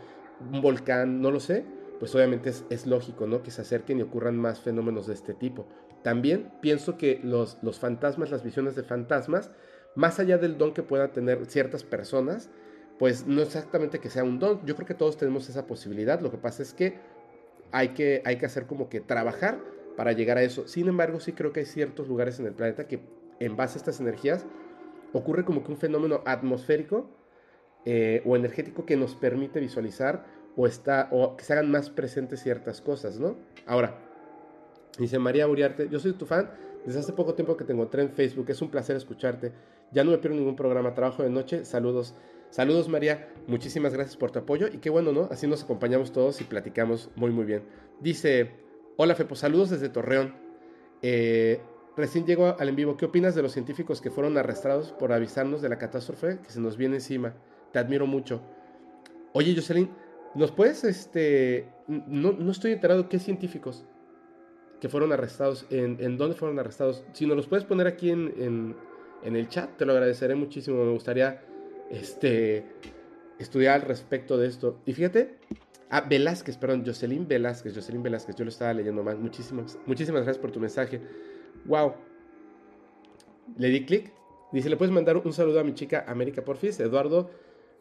un 0.51 0.61
volcán, 0.61 1.21
no 1.21 1.31
lo 1.31 1.39
sé, 1.39 1.65
pues 1.99 2.15
obviamente 2.15 2.51
es, 2.69 2.87
lógico, 2.87 3.27
¿no? 3.27 3.43
Que 3.43 3.51
se 3.51 3.61
acerquen 3.61 3.99
y 3.99 4.03
ocurran 4.03 4.37
más 4.37 4.61
fenómenos 4.61 5.07
de 5.07 5.13
este 5.13 5.33
tipo. 5.33 5.67
También 6.01 6.51
pienso 6.61 6.97
que 6.97 7.19
los, 7.23 7.57
los 7.61 7.79
fantasmas, 7.79 8.31
las 8.31 8.43
visiones 8.43 8.75
de 8.75 8.83
fantasmas, 8.83 9.51
más 9.95 10.19
allá 10.19 10.37
del 10.37 10.57
don 10.57 10.73
que 10.73 10.83
puedan 10.83 11.11
tener 11.11 11.45
ciertas 11.47 11.83
personas, 11.83 12.49
pues 12.97 13.27
no 13.27 13.41
exactamente 13.41 13.99
que 13.99 14.09
sea 14.09 14.23
un 14.23 14.39
don. 14.39 14.65
Yo 14.65 14.75
creo 14.75 14.87
que 14.87 14.93
todos 14.93 15.17
tenemos 15.17 15.49
esa 15.49 15.67
posibilidad. 15.67 16.21
Lo 16.21 16.31
que 16.31 16.37
pasa 16.37 16.63
es 16.63 16.73
que 16.73 16.99
hay 17.71 17.89
que, 17.89 18.21
hay 18.25 18.37
que 18.37 18.45
hacer 18.45 18.65
como 18.65 18.89
que 18.89 18.99
trabajar 18.99 19.59
para 19.95 20.13
llegar 20.13 20.37
a 20.37 20.43
eso. 20.43 20.67
Sin 20.67 20.87
embargo, 20.87 21.19
sí 21.19 21.33
creo 21.33 21.51
que 21.51 21.61
hay 21.61 21.65
ciertos 21.65 22.07
lugares 22.07 22.39
en 22.39 22.45
el 22.45 22.53
planeta 22.53 22.87
que 22.87 22.99
en 23.39 23.55
base 23.55 23.77
a 23.77 23.79
estas 23.79 23.99
energías 23.99 24.45
ocurre 25.13 25.43
como 25.43 25.63
que 25.63 25.71
un 25.71 25.77
fenómeno 25.77 26.21
atmosférico 26.25 27.09
eh, 27.85 28.21
o 28.25 28.35
energético 28.35 28.85
que 28.85 28.97
nos 28.97 29.15
permite 29.15 29.59
visualizar 29.59 30.25
o, 30.55 30.67
está, 30.67 31.07
o 31.11 31.35
que 31.37 31.43
se 31.43 31.53
hagan 31.53 31.71
más 31.71 31.89
presentes 31.89 32.41
ciertas 32.41 32.81
cosas, 32.81 33.19
¿no? 33.19 33.37
Ahora, 33.65 33.95
dice 34.97 35.19
María 35.19 35.47
Uriarte, 35.47 35.87
yo 35.89 35.99
soy 35.99 36.13
tu 36.13 36.25
fan 36.25 36.51
desde 36.85 36.99
hace 36.99 37.13
poco 37.13 37.33
tiempo 37.33 37.55
que 37.57 37.63
te 37.63 37.73
encontré 37.73 38.01
en 38.01 38.09
Facebook, 38.11 38.49
es 38.49 38.61
un 38.61 38.69
placer 38.69 38.95
escucharte, 38.95 39.53
ya 39.91 40.03
no 40.03 40.11
me 40.11 40.17
pierdo 40.17 40.37
ningún 40.37 40.55
programa, 40.55 40.93
trabajo 40.93 41.23
de 41.23 41.29
noche, 41.29 41.65
saludos. 41.65 42.15
Saludos 42.49 42.89
María, 42.89 43.29
muchísimas 43.47 43.93
gracias 43.93 44.17
por 44.17 44.31
tu 44.31 44.39
apoyo 44.39 44.67
y 44.67 44.77
qué 44.77 44.89
bueno, 44.89 45.11
¿no? 45.11 45.27
Así 45.31 45.47
nos 45.47 45.63
acompañamos 45.63 46.11
todos 46.11 46.41
y 46.41 46.43
platicamos 46.43 47.09
muy 47.15 47.31
muy 47.31 47.45
bien. 47.45 47.63
Dice, 47.99 48.51
hola 48.97 49.15
Fepo, 49.15 49.35
saludos 49.35 49.69
desde 49.69 49.89
Torreón. 49.89 50.35
Eh, 51.01 51.61
recién 51.95 52.25
llego 52.25 52.55
al 52.59 52.69
en 52.69 52.75
vivo, 52.75 52.97
¿qué 52.97 53.05
opinas 53.05 53.35
de 53.35 53.41
los 53.41 53.51
científicos 53.51 54.01
que 54.01 54.11
fueron 54.11 54.37
arrestados 54.37 54.91
por 54.91 55.13
avisarnos 55.13 55.61
de 55.61 55.69
la 55.69 55.77
catástrofe 55.77 56.39
que 56.39 56.49
se 56.49 56.59
nos 56.59 56.77
viene 56.77 56.95
encima? 56.95 57.35
Te 57.71 57.79
admiro 57.79 58.07
mucho. 58.07 58.41
Oye 59.33 59.53
Jocelyn, 59.55 59.89
¿Nos 60.35 60.51
puedes, 60.51 60.83
este, 60.83 61.67
no, 61.87 62.33
no 62.33 62.51
estoy 62.51 62.73
enterado 62.73 63.09
qué 63.09 63.17
científicos 63.17 63.83
que 64.79 64.87
fueron 64.87 65.11
arrestados, 65.11 65.65
en, 65.71 66.17
dónde 66.17 66.35
fueron 66.35 66.59
arrestados? 66.59 67.03
Si 67.13 67.25
nos 67.25 67.35
los 67.35 67.47
puedes 67.47 67.65
poner 67.65 67.87
aquí 67.87 68.11
en, 68.11 68.75
en, 69.23 69.35
el 69.35 69.49
chat, 69.49 69.75
te 69.77 69.85
lo 69.85 69.93
agradeceré 69.93 70.35
muchísimo. 70.35 70.83
Me 70.85 70.91
gustaría, 70.91 71.41
este, 71.89 72.65
estudiar 73.39 73.81
al 73.81 73.87
respecto 73.87 74.37
de 74.37 74.47
esto. 74.47 74.79
Y 74.85 74.93
fíjate, 74.93 75.37
ah, 75.89 76.01
Velázquez, 76.01 76.57
perdón, 76.57 76.83
Jocelyn 76.85 77.27
Velázquez, 77.27 77.73
Jocelyn 77.73 78.03
Velázquez, 78.03 78.35
yo 78.35 78.45
lo 78.45 78.49
estaba 78.49 78.73
leyendo 78.73 79.03
mal. 79.03 79.17
Muchísimas, 79.17 79.77
muchísimas 79.85 80.23
gracias 80.23 80.41
por 80.41 80.51
tu 80.51 80.59
mensaje. 80.59 81.01
Wow. 81.65 81.93
Le 83.57 83.69
di 83.69 83.85
clic. 83.85 84.13
Dice, 84.51 84.69
¿le 84.69 84.77
puedes 84.77 84.93
mandar 84.93 85.17
un 85.17 85.33
saludo 85.33 85.59
a 85.59 85.63
mi 85.63 85.73
chica 85.73 86.05
América 86.07 86.43
Porfis? 86.43 86.79
Eduardo 86.79 87.29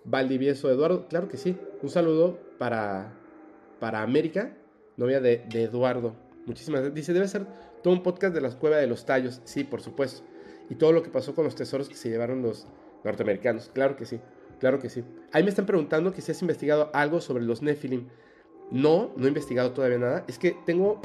Valdivieso 0.04 0.70
Eduardo, 0.70 1.08
claro 1.08 1.28
que 1.28 1.36
sí. 1.36 1.56
Un 1.82 1.90
saludo 1.90 2.38
para, 2.58 3.12
para 3.80 4.02
América, 4.02 4.56
novia 4.96 5.20
de, 5.20 5.44
Eduardo. 5.52 6.14
Muchísimas 6.46 6.80
gracias. 6.80 6.94
Dice, 6.94 7.12
debe 7.12 7.28
ser 7.28 7.46
todo 7.82 7.92
un 7.92 8.02
podcast 8.02 8.34
de 8.34 8.40
la 8.40 8.50
Cueva 8.50 8.78
de 8.78 8.86
los 8.86 9.04
Tallos. 9.04 9.40
Sí, 9.44 9.64
por 9.64 9.80
supuesto. 9.82 10.22
Y 10.70 10.76
todo 10.76 10.92
lo 10.92 11.02
que 11.02 11.10
pasó 11.10 11.34
con 11.34 11.44
los 11.44 11.54
tesoros 11.54 11.88
que 11.88 11.94
se 11.94 12.08
llevaron 12.08 12.42
los 12.42 12.66
norteamericanos. 13.04 13.70
Claro 13.72 13.96
que 13.96 14.06
sí, 14.06 14.20
claro 14.60 14.78
que 14.78 14.88
sí. 14.88 15.04
Ahí 15.32 15.42
me 15.42 15.50
están 15.50 15.66
preguntando 15.66 16.12
que 16.12 16.20
si 16.20 16.32
has 16.32 16.42
investigado 16.42 16.90
algo 16.92 17.20
sobre 17.20 17.44
los 17.44 17.62
Nephilim. 17.62 18.08
No, 18.70 19.12
no 19.16 19.24
he 19.24 19.28
investigado 19.28 19.72
todavía 19.72 19.98
nada. 19.98 20.24
Es 20.28 20.38
que 20.38 20.56
tengo, 20.66 21.00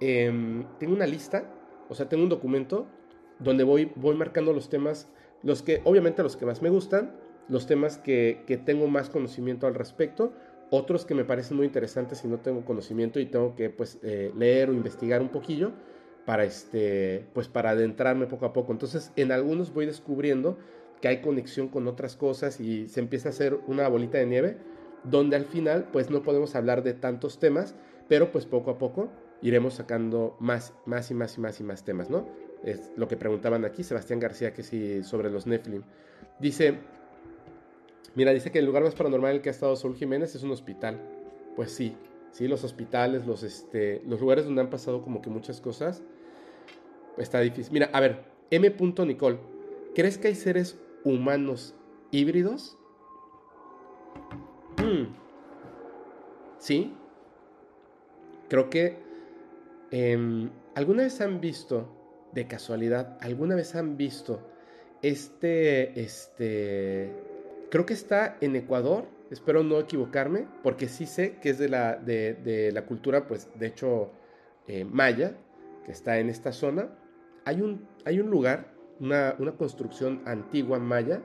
em, 0.00 0.64
tengo 0.78 0.94
una 0.94 1.06
lista, 1.06 1.50
o 1.88 1.94
sea, 1.94 2.08
tengo 2.08 2.22
un 2.22 2.28
documento 2.28 2.86
donde 3.38 3.64
voy, 3.64 3.90
voy 3.96 4.16
marcando 4.16 4.52
los 4.52 4.68
temas, 4.68 5.08
los 5.42 5.62
que, 5.62 5.80
obviamente 5.84 6.22
los 6.22 6.36
que 6.36 6.46
más 6.46 6.62
me 6.62 6.70
gustan, 6.70 7.12
los 7.48 7.66
temas 7.66 7.98
que, 7.98 8.42
que, 8.46 8.56
tengo 8.56 8.88
más 8.88 9.08
conocimiento 9.08 9.66
al 9.66 9.74
respecto, 9.74 10.32
otros 10.70 11.04
que 11.04 11.14
me 11.14 11.24
parecen 11.24 11.56
muy 11.56 11.66
interesantes 11.66 12.24
y 12.24 12.28
no 12.28 12.38
tengo 12.40 12.64
conocimiento 12.64 13.20
y 13.20 13.26
tengo 13.26 13.54
que 13.56 13.70
pues 13.70 13.98
eh, 14.02 14.32
leer 14.36 14.70
o 14.70 14.74
investigar 14.74 15.22
un 15.22 15.30
poquillo 15.30 15.72
para 16.26 16.44
este 16.44 17.24
pues 17.32 17.48
para 17.48 17.70
adentrarme 17.70 18.26
poco 18.26 18.44
a 18.46 18.52
poco. 18.52 18.72
Entonces, 18.72 19.12
en 19.16 19.32
algunos 19.32 19.72
voy 19.72 19.86
descubriendo 19.86 20.58
que 21.00 21.08
hay 21.08 21.20
conexión 21.20 21.68
con 21.68 21.86
otras 21.88 22.16
cosas 22.16 22.60
y 22.60 22.88
se 22.88 23.00
empieza 23.00 23.28
a 23.28 23.32
hacer 23.32 23.58
una 23.66 23.88
bolita 23.88 24.18
de 24.18 24.26
nieve 24.26 24.56
donde 25.04 25.36
al 25.36 25.44
final 25.44 25.88
pues 25.92 26.10
no 26.10 26.22
podemos 26.22 26.54
hablar 26.54 26.82
de 26.82 26.92
tantos 26.92 27.38
temas, 27.38 27.74
pero 28.08 28.32
pues 28.32 28.46
poco 28.46 28.70
a 28.70 28.78
poco 28.78 29.08
iremos 29.42 29.74
sacando 29.74 30.36
más 30.40 30.74
más 30.86 31.10
y 31.10 31.14
más 31.14 31.38
y 31.38 31.40
más 31.40 31.60
y 31.60 31.62
más 31.62 31.84
temas, 31.84 32.10
¿no? 32.10 32.28
Es 32.64 32.90
lo 32.96 33.06
que 33.06 33.16
preguntaban 33.16 33.64
aquí 33.64 33.84
Sebastián 33.84 34.18
García 34.18 34.52
que 34.52 34.62
sí 34.62 35.04
sobre 35.04 35.30
los 35.30 35.46
Nephilim. 35.46 35.82
Dice, 36.40 36.78
Mira, 38.18 38.32
dice 38.32 38.50
que 38.50 38.58
el 38.58 38.64
lugar 38.64 38.82
más 38.82 38.96
paranormal 38.96 39.30
en 39.30 39.36
el 39.36 39.42
que 39.42 39.48
ha 39.48 39.52
estado 39.52 39.76
Saúl 39.76 39.94
Jiménez 39.94 40.34
es 40.34 40.42
un 40.42 40.50
hospital. 40.50 41.00
Pues 41.54 41.70
sí, 41.70 41.94
sí, 42.32 42.48
los 42.48 42.64
hospitales, 42.64 43.26
los, 43.26 43.44
este, 43.44 44.02
los 44.06 44.20
lugares 44.20 44.44
donde 44.44 44.60
han 44.60 44.70
pasado 44.70 45.02
como 45.02 45.22
que 45.22 45.30
muchas 45.30 45.60
cosas. 45.60 46.02
Está 47.16 47.38
difícil. 47.38 47.72
Mira, 47.72 47.90
a 47.92 48.00
ver, 48.00 48.24
M. 48.50 48.74
Nicole, 49.06 49.38
¿crees 49.94 50.18
que 50.18 50.26
hay 50.26 50.34
seres 50.34 50.78
humanos 51.04 51.74
híbridos? 52.10 52.78
Hmm. 54.76 55.14
Sí. 56.58 56.94
Creo 58.48 58.70
que 58.70 58.98
em, 59.90 60.50
alguna 60.74 61.02
vez 61.04 61.20
han 61.20 61.40
visto, 61.40 61.88
de 62.32 62.46
casualidad, 62.46 63.18
alguna 63.20 63.54
vez 63.54 63.74
han 63.74 63.96
visto 63.96 64.40
este, 65.02 66.00
este, 66.00 67.12
Creo 67.70 67.84
que 67.84 67.92
está 67.92 68.38
en 68.40 68.56
Ecuador, 68.56 69.04
espero 69.30 69.62
no 69.62 69.78
equivocarme, 69.78 70.46
porque 70.62 70.88
sí 70.88 71.04
sé 71.04 71.36
que 71.36 71.50
es 71.50 71.58
de 71.58 71.68
la, 71.68 71.96
de, 71.96 72.70
la 72.72 72.86
cultura, 72.86 73.26
pues 73.26 73.48
de 73.58 73.66
hecho, 73.66 74.10
eh, 74.66 74.84
maya, 74.84 75.36
que 75.84 75.92
está 75.92 76.18
en 76.18 76.30
esta 76.30 76.52
zona. 76.52 76.88
Hay 77.44 77.60
un, 77.60 77.86
hay 78.06 78.20
un 78.20 78.30
lugar, 78.30 78.72
una, 79.00 79.36
construcción 79.56 80.22
antigua 80.26 80.78
maya, 80.78 81.22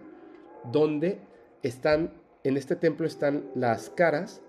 donde 0.71 1.19
están, 1.61 2.13
en 2.43 2.57
este 2.57 2.75
templo 2.75 3.05
están 3.05 3.45
las 3.55 3.89
caras 3.89 4.41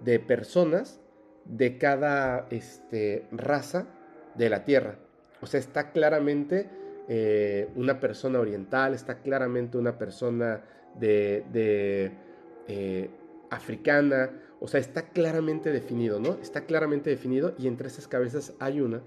de 0.00 0.20
personas 0.20 1.00
de 1.44 1.78
cada 1.78 2.46
este, 2.50 3.26
raza 3.32 3.86
de 4.34 4.50
la 4.50 4.64
tierra. 4.64 4.98
O 5.40 5.46
sea, 5.46 5.60
está 5.60 5.92
claramente 5.92 6.68
eh, 7.08 7.68
una 7.74 8.00
persona 8.00 8.38
oriental, 8.38 8.94
está 8.94 9.22
claramente 9.22 9.78
una 9.78 9.98
persona 9.98 10.62
de, 10.98 12.12
eh, 12.66 13.10
africana, 13.50 14.30
o 14.60 14.68
sea, 14.68 14.80
está 14.80 15.08
claramente 15.08 15.70
definido, 15.70 16.20
¿no? 16.20 16.34
Está 16.42 16.66
claramente 16.66 17.10
definido 17.10 17.54
y 17.58 17.66
entre 17.68 17.88
esas 17.88 18.08
cabezas 18.08 18.54
hay 18.58 18.80
una 18.80 19.02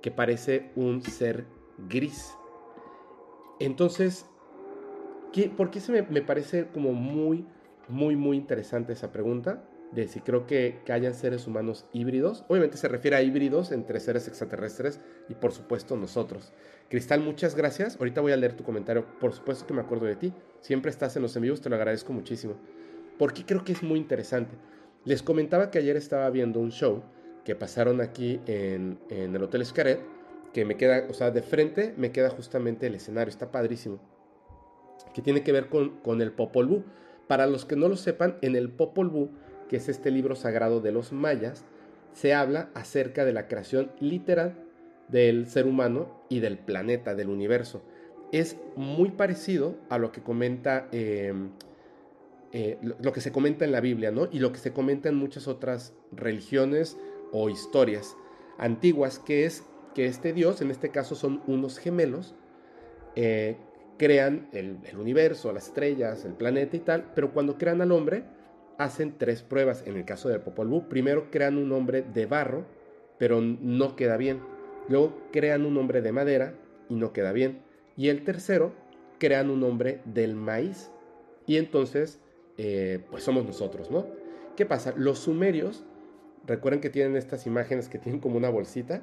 que 0.00 0.10
parece 0.10 0.70
un 0.74 1.02
ser 1.02 1.44
gris. 1.88 2.34
Entonces, 3.58 4.26
¿qué, 5.32 5.48
¿por 5.48 5.70
qué 5.70 5.80
se 5.80 5.92
me, 5.92 6.02
me, 6.02 6.22
parece 6.22 6.68
como 6.68 6.92
muy, 6.92 7.46
muy, 7.88 8.16
muy 8.16 8.36
interesante 8.36 8.92
esa 8.92 9.12
pregunta? 9.12 9.64
De 9.92 10.08
si 10.08 10.20
creo 10.20 10.46
que, 10.46 10.80
que 10.84 10.92
hayan 10.92 11.14
seres 11.14 11.46
humanos 11.46 11.86
híbridos. 11.92 12.44
Obviamente 12.48 12.76
se 12.76 12.88
refiere 12.88 13.16
a 13.16 13.22
híbridos 13.22 13.70
entre 13.70 14.00
seres 14.00 14.26
extraterrestres 14.26 15.00
y 15.28 15.34
por 15.34 15.52
supuesto 15.52 15.96
nosotros. 15.96 16.52
Cristal, 16.90 17.20
muchas 17.20 17.54
gracias. 17.54 17.96
Ahorita 17.98 18.20
voy 18.20 18.32
a 18.32 18.36
leer 18.36 18.54
tu 18.54 18.64
comentario. 18.64 19.06
Por 19.20 19.32
supuesto 19.32 19.66
que 19.66 19.74
me 19.74 19.80
acuerdo 19.80 20.06
de 20.06 20.16
ti. 20.16 20.32
Siempre 20.60 20.90
estás 20.90 21.16
en 21.16 21.22
los 21.22 21.36
envíos, 21.36 21.60
te 21.60 21.68
lo 21.68 21.76
agradezco 21.76 22.12
muchísimo. 22.12 22.54
Porque 23.18 23.44
creo 23.44 23.64
que 23.64 23.72
es 23.72 23.82
muy 23.82 23.98
interesante. 23.98 24.56
Les 25.04 25.22
comentaba 25.22 25.70
que 25.70 25.78
ayer 25.78 25.96
estaba 25.96 26.28
viendo 26.30 26.58
un 26.58 26.72
show 26.72 27.02
que 27.44 27.54
pasaron 27.54 28.00
aquí 28.00 28.40
en, 28.46 28.98
el 29.08 29.40
Hotel 29.40 29.62
Escaret, 29.62 30.00
que 30.56 30.64
me 30.64 30.78
queda, 30.78 31.04
o 31.10 31.12
sea, 31.12 31.30
de 31.30 31.42
frente 31.42 31.92
me 31.98 32.12
queda 32.12 32.30
justamente 32.30 32.86
el 32.86 32.94
escenario, 32.94 33.28
está 33.28 33.52
padrísimo. 33.52 33.98
Que 35.12 35.20
tiene 35.20 35.42
que 35.42 35.52
ver 35.52 35.68
con, 35.68 36.00
con 36.00 36.22
el 36.22 36.32
Popol 36.32 36.66
Vuh. 36.66 36.82
Para 37.26 37.46
los 37.46 37.66
que 37.66 37.76
no 37.76 37.88
lo 37.88 37.96
sepan, 37.98 38.38
en 38.40 38.56
el 38.56 38.70
Popol 38.70 39.10
Vuh, 39.10 39.28
que 39.68 39.76
es 39.76 39.90
este 39.90 40.10
libro 40.10 40.34
sagrado 40.34 40.80
de 40.80 40.92
los 40.92 41.12
mayas, 41.12 41.66
se 42.14 42.32
habla 42.32 42.70
acerca 42.72 43.26
de 43.26 43.34
la 43.34 43.48
creación 43.48 43.92
literal 44.00 44.64
del 45.08 45.46
ser 45.46 45.66
humano 45.66 46.22
y 46.30 46.40
del 46.40 46.56
planeta, 46.56 47.14
del 47.14 47.28
universo. 47.28 47.82
Es 48.32 48.56
muy 48.76 49.10
parecido 49.10 49.76
a 49.90 49.98
lo 49.98 50.10
que 50.10 50.22
comenta 50.22 50.88
em, 50.90 51.50
eh, 52.52 52.78
lo, 52.80 53.12
que 53.12 53.20
se 53.20 53.30
comenta 53.30 53.66
en 53.66 53.72
la 53.72 53.82
Biblia, 53.82 54.10
¿no? 54.10 54.26
Y 54.32 54.38
lo 54.38 54.52
que 54.52 54.58
se 54.58 54.72
comenta 54.72 55.10
en 55.10 55.16
muchas 55.16 55.48
otras 55.48 55.92
religiones 56.12 56.96
o 57.30 57.50
historias 57.50 58.16
antiguas, 58.56 59.18
que 59.18 59.44
es 59.44 59.62
que 59.96 60.04
este 60.04 60.34
Dios, 60.34 60.60
en 60.60 60.70
este 60.70 60.90
caso 60.90 61.14
son 61.14 61.40
unos 61.46 61.78
gemelos, 61.78 62.34
eh, 63.14 63.56
crean 63.96 64.46
el, 64.52 64.78
universo, 64.94 65.54
las 65.54 65.68
estrellas, 65.68 66.26
el 66.26 66.34
planeta 66.34 66.76
y 66.76 66.80
tal, 66.80 67.12
pero 67.14 67.32
cuando 67.32 67.56
crean 67.56 67.80
al 67.80 67.92
hombre, 67.92 68.24
hacen 68.76 69.16
tres 69.16 69.42
pruebas. 69.42 69.84
En 69.86 69.96
el 69.96 70.04
caso 70.04 70.28
del 70.28 70.42
Popol 70.42 70.68
Vuh, 70.68 70.86
primero 70.90 71.30
crean 71.30 71.56
un 71.56 71.72
hombre 71.72 72.02
de 72.02 72.26
barro, 72.26 72.66
pero 73.16 73.40
no 73.40 73.96
queda 73.96 74.18
bien. 74.18 74.42
Luego 74.90 75.16
crean 75.32 75.64
un 75.64 75.78
hombre 75.78 76.02
de 76.02 76.12
madera 76.12 76.52
y 76.90 76.96
no 76.96 77.14
queda 77.14 77.32
bien. 77.32 77.62
Y 77.96 78.08
el 78.08 78.22
tercero, 78.22 78.74
crean 79.18 79.48
un 79.48 79.64
hombre 79.64 80.02
del 80.04 80.34
maíz. 80.34 80.90
Y 81.46 81.56
entonces, 81.56 82.20
eh, 82.58 83.02
pues 83.10 83.22
somos 83.22 83.46
nosotros, 83.46 83.90
¿no? 83.90 84.06
¿Qué 84.56 84.66
pasa? 84.66 84.92
Los 84.94 85.20
sumerios, 85.20 85.86
recuerden 86.46 86.82
que 86.82 86.90
tienen 86.90 87.16
estas 87.16 87.46
imágenes 87.46 87.88
que 87.88 87.98
tienen 87.98 88.20
como 88.20 88.36
una 88.36 88.50
bolsita 88.50 89.02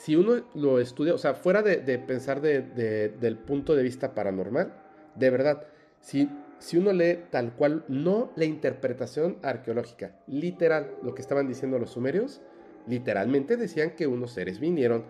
si 0.00 0.16
uno 0.16 0.42
lo 0.54 0.80
estudia, 0.80 1.12
o 1.12 1.18
sea, 1.18 1.34
fuera 1.34 1.62
de, 1.62 1.98
pensar 1.98 2.40
del 2.40 3.36
punto 3.36 3.76
de 3.76 3.82
vista 3.82 4.14
paranormal, 4.14 4.72
de 5.14 5.28
verdad, 5.28 5.66
si, 6.00 6.26
si 6.58 6.78
uno 6.78 6.94
lee 6.94 7.24
tal 7.28 7.52
cual, 7.52 7.84
no 7.86 8.32
la 8.34 8.46
interpretación 8.46 9.36
arqueológica, 9.42 10.16
literal, 10.26 10.94
lo 11.02 11.14
que 11.14 11.20
estaban 11.20 11.48
diciendo 11.48 11.78
los 11.78 11.90
sumerios, 11.90 12.40
literalmente 12.86 13.58
decían 13.58 13.90
que 13.90 14.06
unos 14.06 14.30
seres 14.30 14.58
vinieron 14.58 15.04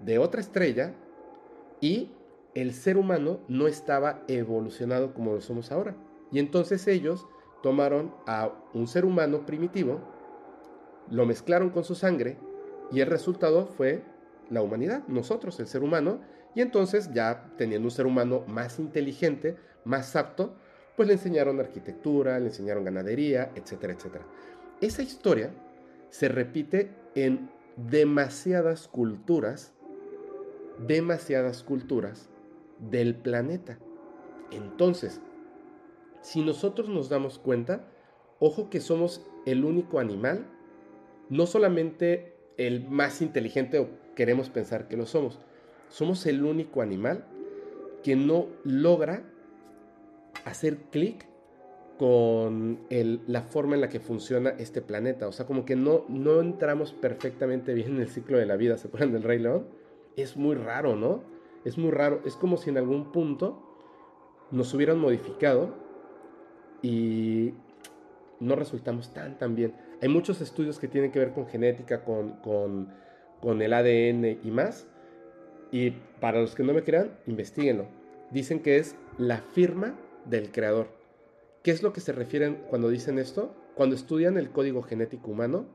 de 0.00 0.18
otra 0.18 0.42
estrella 0.42 0.92
y 1.80 2.10
el 2.54 2.74
ser 2.74 2.98
humano 2.98 3.40
no 3.48 3.66
estaba 3.66 4.22
evolucionado 4.28 5.14
como 5.14 5.32
lo 5.32 5.40
somos 5.40 5.72
ahora. 5.72 5.96
Y 6.30 6.40
entonces 6.40 6.86
ellos 6.88 7.26
tomaron 7.62 8.12
a 8.26 8.52
un 8.74 8.86
ser 8.86 9.06
humano 9.06 9.46
primitivo, 9.46 9.98
lo 11.10 11.24
mezclaron 11.24 11.70
con 11.70 11.84
su 11.84 11.94
sangre 11.94 12.36
y 12.92 13.00
el 13.00 13.06
resultado 13.06 13.64
fue 13.64 14.02
la 14.50 14.62
humanidad, 14.62 15.06
nosotros, 15.08 15.58
el 15.60 15.66
ser 15.66 15.82
humano, 15.82 16.20
y 16.54 16.60
entonces 16.60 17.12
ya 17.12 17.52
teniendo 17.56 17.86
un 17.86 17.90
ser 17.90 18.06
humano 18.06 18.44
más 18.46 18.78
inteligente, 18.78 19.56
más 19.84 20.16
apto, 20.16 20.56
pues 20.96 21.08
le 21.08 21.14
enseñaron 21.14 21.60
arquitectura, 21.60 22.38
le 22.38 22.46
enseñaron 22.46 22.84
ganadería, 22.84 23.50
etcétera, 23.54 23.92
etcétera. 23.92 24.24
Esa 24.80 25.02
historia 25.02 25.50
se 26.10 26.28
repite 26.28 26.90
en 27.14 27.50
demasiadas 27.76 28.88
culturas, 28.88 29.74
demasiadas 30.86 31.62
culturas 31.62 32.28
del 32.78 33.14
planeta. 33.14 33.78
Entonces, 34.50 35.20
si 36.22 36.42
nosotros 36.42 36.88
nos 36.88 37.08
damos 37.08 37.38
cuenta, 37.38 37.86
ojo 38.40 38.70
que 38.70 38.80
somos 38.80 39.26
el 39.44 39.64
único 39.64 39.98
animal, 39.98 40.46
no 41.28 41.46
solamente 41.46 42.36
el 42.56 42.88
más 42.88 43.20
inteligente 43.20 43.78
o 43.78 43.88
queremos 44.16 44.50
pensar 44.50 44.88
que 44.88 44.96
lo 44.96 45.06
somos. 45.06 45.38
Somos 45.88 46.26
el 46.26 46.44
único 46.44 46.82
animal 46.82 47.24
que 48.02 48.16
no 48.16 48.48
logra 48.64 49.22
hacer 50.44 50.78
clic 50.90 51.28
con 51.98 52.80
la 52.90 53.42
forma 53.42 53.74
en 53.74 53.80
la 53.80 53.88
que 53.88 54.00
funciona 54.00 54.50
este 54.58 54.82
planeta. 54.82 55.28
O 55.28 55.32
sea, 55.32 55.46
como 55.46 55.64
que 55.64 55.76
no, 55.76 56.04
no 56.08 56.40
entramos 56.40 56.92
perfectamente 56.92 57.72
bien 57.74 57.94
en 57.94 58.00
el 58.00 58.08
ciclo 58.08 58.38
de 58.38 58.46
la 58.46 58.56
vida. 58.56 58.76
¿Se 58.76 58.88
acuerdan 58.88 59.12
del 59.12 59.22
Rey 59.22 59.38
León? 59.38 59.66
Es 60.16 60.36
muy 60.36 60.56
raro, 60.56 60.96
¿no? 60.96 61.22
Es 61.64 61.78
muy 61.78 61.90
raro. 61.90 62.20
Es 62.24 62.34
como 62.34 62.56
si 62.56 62.70
en 62.70 62.78
algún 62.78 63.12
punto 63.12 63.62
nos 64.50 64.72
hubieran 64.74 64.98
modificado 64.98 65.74
y 66.82 67.54
no 68.40 68.56
resultamos 68.56 69.12
tan, 69.12 69.38
tan 69.38 69.54
bien. 69.54 69.74
Hay 70.02 70.08
muchos 70.08 70.40
estudios 70.40 70.78
que 70.78 70.88
tienen 70.88 71.10
que 71.10 71.18
ver 71.18 71.32
con 71.32 71.46
genética, 71.46 72.04
con, 72.04 72.32
con 72.40 72.88
con 73.40 73.62
el 73.62 73.72
ADN 73.72 74.38
y 74.42 74.50
más. 74.50 74.86
Y 75.70 75.90
para 76.20 76.40
los 76.40 76.54
que 76.54 76.62
no 76.62 76.72
me 76.72 76.82
crean, 76.82 77.18
investiguenlo. 77.26 77.86
Dicen 78.30 78.60
que 78.60 78.78
es 78.78 78.96
la 79.18 79.38
firma 79.38 79.94
del 80.24 80.50
creador. 80.50 80.88
¿Qué 81.62 81.70
es 81.70 81.82
lo 81.82 81.92
que 81.92 82.00
se 82.00 82.12
refieren 82.12 82.62
cuando 82.68 82.88
dicen 82.88 83.18
esto? 83.18 83.54
Cuando 83.74 83.96
estudian 83.96 84.38
el 84.38 84.50
código 84.50 84.82
genético 84.82 85.30
humano, 85.30 85.66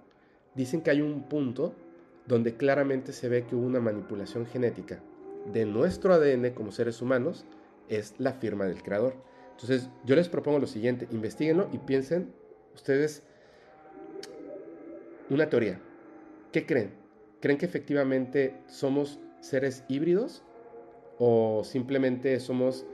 dicen 0.56 0.82
que 0.82 0.92
hay 0.92 1.02
un 1.02 1.24
punto 1.24 1.74
donde 2.28 2.56
claramente 2.56 3.14
se 3.14 3.30
ve 3.30 3.46
que 3.46 3.56
hubo 3.56 3.66
una 3.66 3.80
manipulación 3.80 4.46
genética 4.46 5.02
de 5.52 5.66
nuestro 5.66 6.14
ADN 6.14 6.52
como 6.52 6.72
seres 6.72 7.02
humanos, 7.02 7.46
es 7.90 8.16
la 8.20 8.34
firma 8.34 8.66
del 8.66 8.82
creador. 8.82 9.16
Entonces, 9.52 9.90
yo 10.06 10.16
les 10.16 10.30
propongo 10.30 10.60
lo 10.60 10.68
siguiente, 10.68 11.08
investiguenlo 11.12 11.70
y 11.72 11.78
piensen 11.78 12.34
ustedes 12.74 13.24
una 15.30 15.50
teoría. 15.50 15.80
¿Qué 16.52 16.66
creen? 16.66 17.01
¿Creen 17.42 17.58
que 17.58 17.66
efectivamente 17.66 18.56
somos 18.68 19.20
seres 19.40 19.84
híbridos? 19.88 20.44
¿O 21.18 21.64
simplemente 21.64 22.40
somos, 22.40 22.86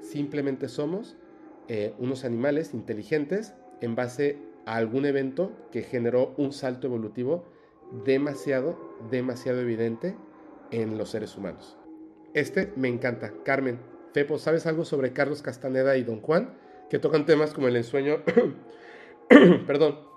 simplemente 0.00 0.68
somos 0.68 1.16
eh, 1.68 1.92
unos 1.98 2.24
animales 2.24 2.72
inteligentes 2.72 3.54
en 3.80 3.96
base 3.96 4.38
a 4.64 4.76
algún 4.76 5.06
evento 5.06 5.52
que 5.72 5.82
generó 5.82 6.34
un 6.36 6.52
salto 6.52 6.86
evolutivo 6.86 7.44
demasiado, 8.04 8.78
demasiado 9.10 9.60
evidente 9.60 10.16
en 10.70 10.96
los 10.96 11.10
seres 11.10 11.36
humanos? 11.36 11.76
Este 12.32 12.72
me 12.76 12.88
encanta. 12.88 13.32
Carmen, 13.44 13.80
Fepo, 14.12 14.38
¿sabes 14.38 14.66
algo 14.66 14.84
sobre 14.84 15.12
Carlos 15.12 15.42
Castaneda 15.42 15.96
y 15.96 16.04
Don 16.04 16.20
Juan? 16.20 16.54
Que 16.88 16.98
tocan 16.98 17.26
temas 17.26 17.52
como 17.52 17.68
el 17.68 17.76
ensueño. 17.76 18.22
Perdón. 19.66 20.09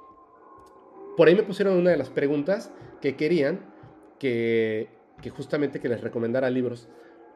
Por 1.15 1.27
ahí 1.27 1.35
me 1.35 1.43
pusieron 1.43 1.77
una 1.77 1.91
de 1.91 1.97
las 1.97 2.09
preguntas 2.09 2.71
que 3.01 3.15
querían 3.15 3.59
que, 4.19 4.89
justamente 5.35 5.79
que 5.79 5.89
les 5.89 6.01
recomendara 6.01 6.49
libros. 6.49 6.87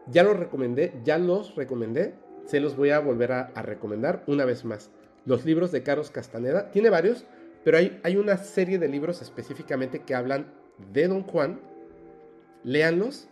Ya 0.08 0.24
los 0.24 0.38
recomendé, 0.38 0.94
ya 1.04 1.18
los 1.18 1.56
recomendé, 1.56 2.16
se 2.46 2.60
los 2.60 2.76
voy 2.76 2.92
a 2.92 3.00
volver 3.00 3.32
a, 3.34 3.62
recomendar 3.62 4.24
una 4.26 4.46
vez 4.46 4.66
más. 4.66 4.90
Los 5.26 5.46
libros 5.46 5.72
de 5.72 5.84
Carlos 5.84 6.10
Castaneda, 6.10 6.72
tiene 6.72 6.90
varios, 6.90 7.26
pero 7.64 7.78
hay, 7.78 8.16
una 8.16 8.38
serie 8.38 8.80
de 8.80 8.88
libros 8.88 9.22
específicamente 9.22 10.00
que 10.00 10.16
hablan 10.16 10.48
de 10.94 11.08
Don 11.08 11.24
Juan. 11.24 11.60
Léanlos, 12.64 13.28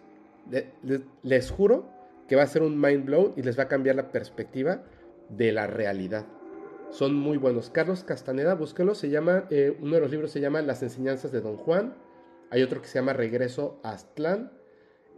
les 1.23 1.51
juro 1.51 1.89
que 2.27 2.35
va 2.35 2.43
a 2.43 2.47
ser 2.47 2.61
un 2.61 2.79
mind 2.79 3.05
blow 3.05 3.33
y 3.35 3.41
les 3.41 3.57
va 3.57 3.63
a 3.63 3.67
cambiar 3.67 3.95
la 3.95 4.11
perspectiva 4.11 4.83
de 5.29 5.51
la 5.51 5.67
realidad. 5.67 6.25
Son 6.95 7.13
muy 7.13 7.35
buenos. 7.35 7.69
Carlos 7.69 8.05
Castaneda, 8.05 8.55
búsquenlo, 8.55 8.95
se 8.95 9.09
llama, 9.09 9.47
eh, 9.49 9.75
uno 9.81 9.95
de 9.95 9.99
los 9.99 10.11
libros 10.11 10.31
se 10.31 10.39
llama 10.39 10.61
Las 10.61 10.81
enseñanzas 10.81 11.33
de 11.33 11.41
Don 11.41 11.57
Juan. 11.57 11.93
Hay 12.51 12.63
otro 12.63 12.81
que 12.81 12.87
se 12.87 12.97
llama 12.97 13.11
Regreso 13.11 13.81
a 13.83 13.89
Aztlán. 13.91 14.53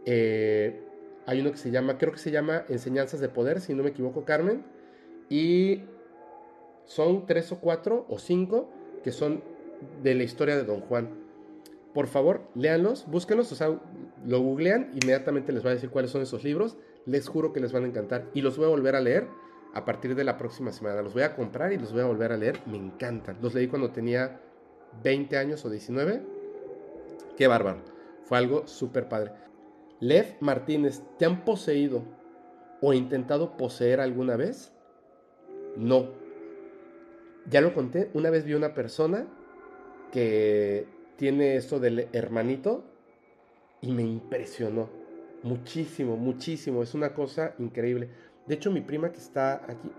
Eh, 0.04 0.82
hay 1.24 1.40
uno 1.40 1.52
que 1.52 1.56
se 1.56 1.70
llama, 1.70 1.96
creo 1.96 2.10
que 2.10 2.18
se 2.18 2.32
llama 2.32 2.64
Enseñanzas 2.68 3.20
de 3.20 3.28
Poder, 3.28 3.60
si 3.60 3.74
no 3.74 3.84
me 3.84 3.90
equivoco, 3.90 4.24
Carmen. 4.24 4.64
Y 5.30 5.82
son 6.84 7.26
tres 7.26 7.52
o 7.52 7.60
cuatro 7.60 8.06
o 8.08 8.18
cinco 8.18 8.68
que 9.04 9.12
son 9.12 9.44
de 10.02 10.16
la 10.16 10.24
historia 10.24 10.56
de 10.56 10.64
Don 10.64 10.80
Juan. 10.80 11.10
Por 11.94 12.08
favor, 12.08 12.40
léanlos, 12.56 13.06
búsquenlos, 13.06 13.52
o 13.52 13.54
sea, 13.54 13.78
lo 14.26 14.40
googlean, 14.40 14.90
inmediatamente 15.00 15.52
les 15.52 15.62
voy 15.62 15.70
a 15.70 15.74
decir 15.74 15.90
cuáles 15.90 16.10
son 16.10 16.22
esos 16.22 16.42
libros. 16.42 16.76
Les 17.06 17.28
juro 17.28 17.52
que 17.52 17.60
les 17.60 17.70
van 17.70 17.84
a 17.84 17.86
encantar 17.86 18.24
y 18.34 18.40
los 18.40 18.56
voy 18.56 18.66
a 18.66 18.70
volver 18.70 18.96
a 18.96 19.00
leer 19.00 19.28
a 19.74 19.84
partir 19.84 20.14
de 20.14 20.24
la 20.24 20.36
próxima 20.36 20.72
semana. 20.72 21.02
Los 21.02 21.14
voy 21.14 21.22
a 21.22 21.34
comprar 21.34 21.72
y 21.72 21.78
los 21.78 21.92
voy 21.92 22.02
a 22.02 22.06
volver 22.06 22.32
a 22.32 22.36
leer. 22.36 22.60
Me 22.66 22.76
encantan. 22.76 23.38
Los 23.42 23.54
leí 23.54 23.68
cuando 23.68 23.90
tenía 23.90 24.40
20 25.02 25.36
años 25.36 25.64
o 25.64 25.70
19 25.70 26.38
Qué 27.38 27.46
bárbaro. 27.46 27.78
Fue 28.24 28.36
algo 28.36 28.66
súper 28.66 29.08
padre. 29.08 29.30
Lev 30.00 30.34
Martínez, 30.40 31.02
¿te 31.18 31.24
han 31.24 31.44
poseído 31.44 32.02
o 32.80 32.92
intentado 32.92 33.56
poseer 33.56 34.00
alguna 34.00 34.36
vez? 34.36 34.72
No. 35.76 36.08
Ya 37.48 37.60
lo 37.60 37.72
conté, 37.74 38.10
una 38.12 38.30
vez 38.30 38.44
vi 38.44 38.54
una 38.54 38.74
persona 38.74 39.24
que 40.10 40.88
tiene 41.14 41.54
esto 41.54 41.78
del 41.78 42.08
hermanito 42.12 42.82
y 43.80 43.92
me 43.92 44.02
impresionó. 44.02 44.90
Muchísimo, 45.44 46.16
muchísimo. 46.16 46.82
Es 46.82 46.94
una 46.94 47.14
cosa 47.14 47.54
increíble. 47.60 48.10
De 48.48 48.54
hecho, 48.54 48.70
mi 48.70 48.80
prima 48.80 49.12
que 49.12 49.18
está 49.18 49.56
aquí. 49.68 49.92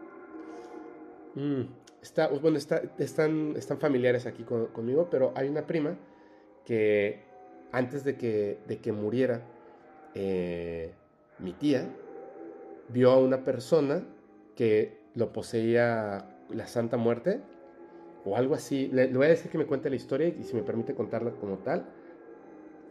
Mm, 1.36 1.62
está, 2.02 2.28
bueno, 2.30 2.58
está, 2.58 2.82
están, 2.98 3.54
están 3.56 3.78
familiares 3.78 4.26
aquí 4.26 4.44
conmigo, 4.44 5.08
pero 5.12 5.32
hay 5.36 5.48
una 5.48 5.68
prima 5.68 5.96
que 6.66 7.22
antes 7.72 8.04
de 8.04 8.18
que, 8.18 8.58
de 8.68 8.80
que 8.80 8.92
muriera 8.92 9.44
eh, 10.16 10.92
mi 11.38 11.54
tía, 11.54 11.88
vio 12.90 13.12
a 13.12 13.20
una 13.20 13.44
persona 13.44 14.04
que 14.56 14.98
lo 15.14 15.32
poseía 15.32 16.26
la 16.50 16.66
Santa 16.66 16.98
Muerte 16.98 17.42
o 18.26 18.36
algo 18.36 18.56
así. 18.56 18.88
Le, 18.88 19.08
voy 19.14 19.28
a 19.28 19.30
decir 19.30 19.52
que 19.52 19.60
me 19.60 19.68
cuente 19.68 19.92
la 19.92 19.96
historia 19.96 20.28
y 20.28 20.44
si 20.44 20.56
me 20.56 20.64
permite 20.64 20.96
contarla 20.96 21.32
como 21.32 21.60
tal. 21.60 21.86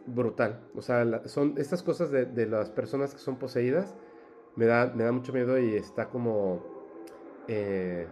Brutal. 0.05 0.61
O 0.73 0.81
sea, 0.81 1.27
son 1.27 1.55
estas 1.57 1.83
cosas 1.83 2.11
de, 2.11 2.25
de 2.25 2.45
las 2.45 2.69
personas 2.69 3.13
que 3.13 3.19
son 3.19 3.37
poseídas. 3.37 3.93
Me 4.59 4.65
da, 4.65 4.91
me 4.93 5.05
da 5.05 5.13
mucho 5.13 5.31
miedo 5.31 5.57
y 5.57 5.75
está 5.75 6.09
como, 6.09 6.61
eh, 7.47 8.07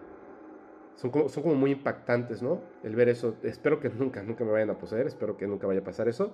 son 0.95 1.11
como. 1.11 1.27
Son 1.27 1.43
como 1.43 1.55
muy 1.55 1.71
impactantes, 1.71 2.41
¿no? 2.41 2.61
El 2.83 2.95
ver 2.95 3.09
eso. 3.09 3.35
Espero 3.43 3.81
que 3.81 3.89
nunca, 3.99 4.23
nunca 4.23 4.45
me 4.45 4.51
vayan 4.51 4.69
a 4.69 4.77
poseer. 4.77 5.07
Espero 5.07 5.35
que 5.35 5.45
nunca 5.45 5.67
vaya 5.67 5.81
a 5.81 5.83
pasar 5.83 6.07
eso. 6.07 6.31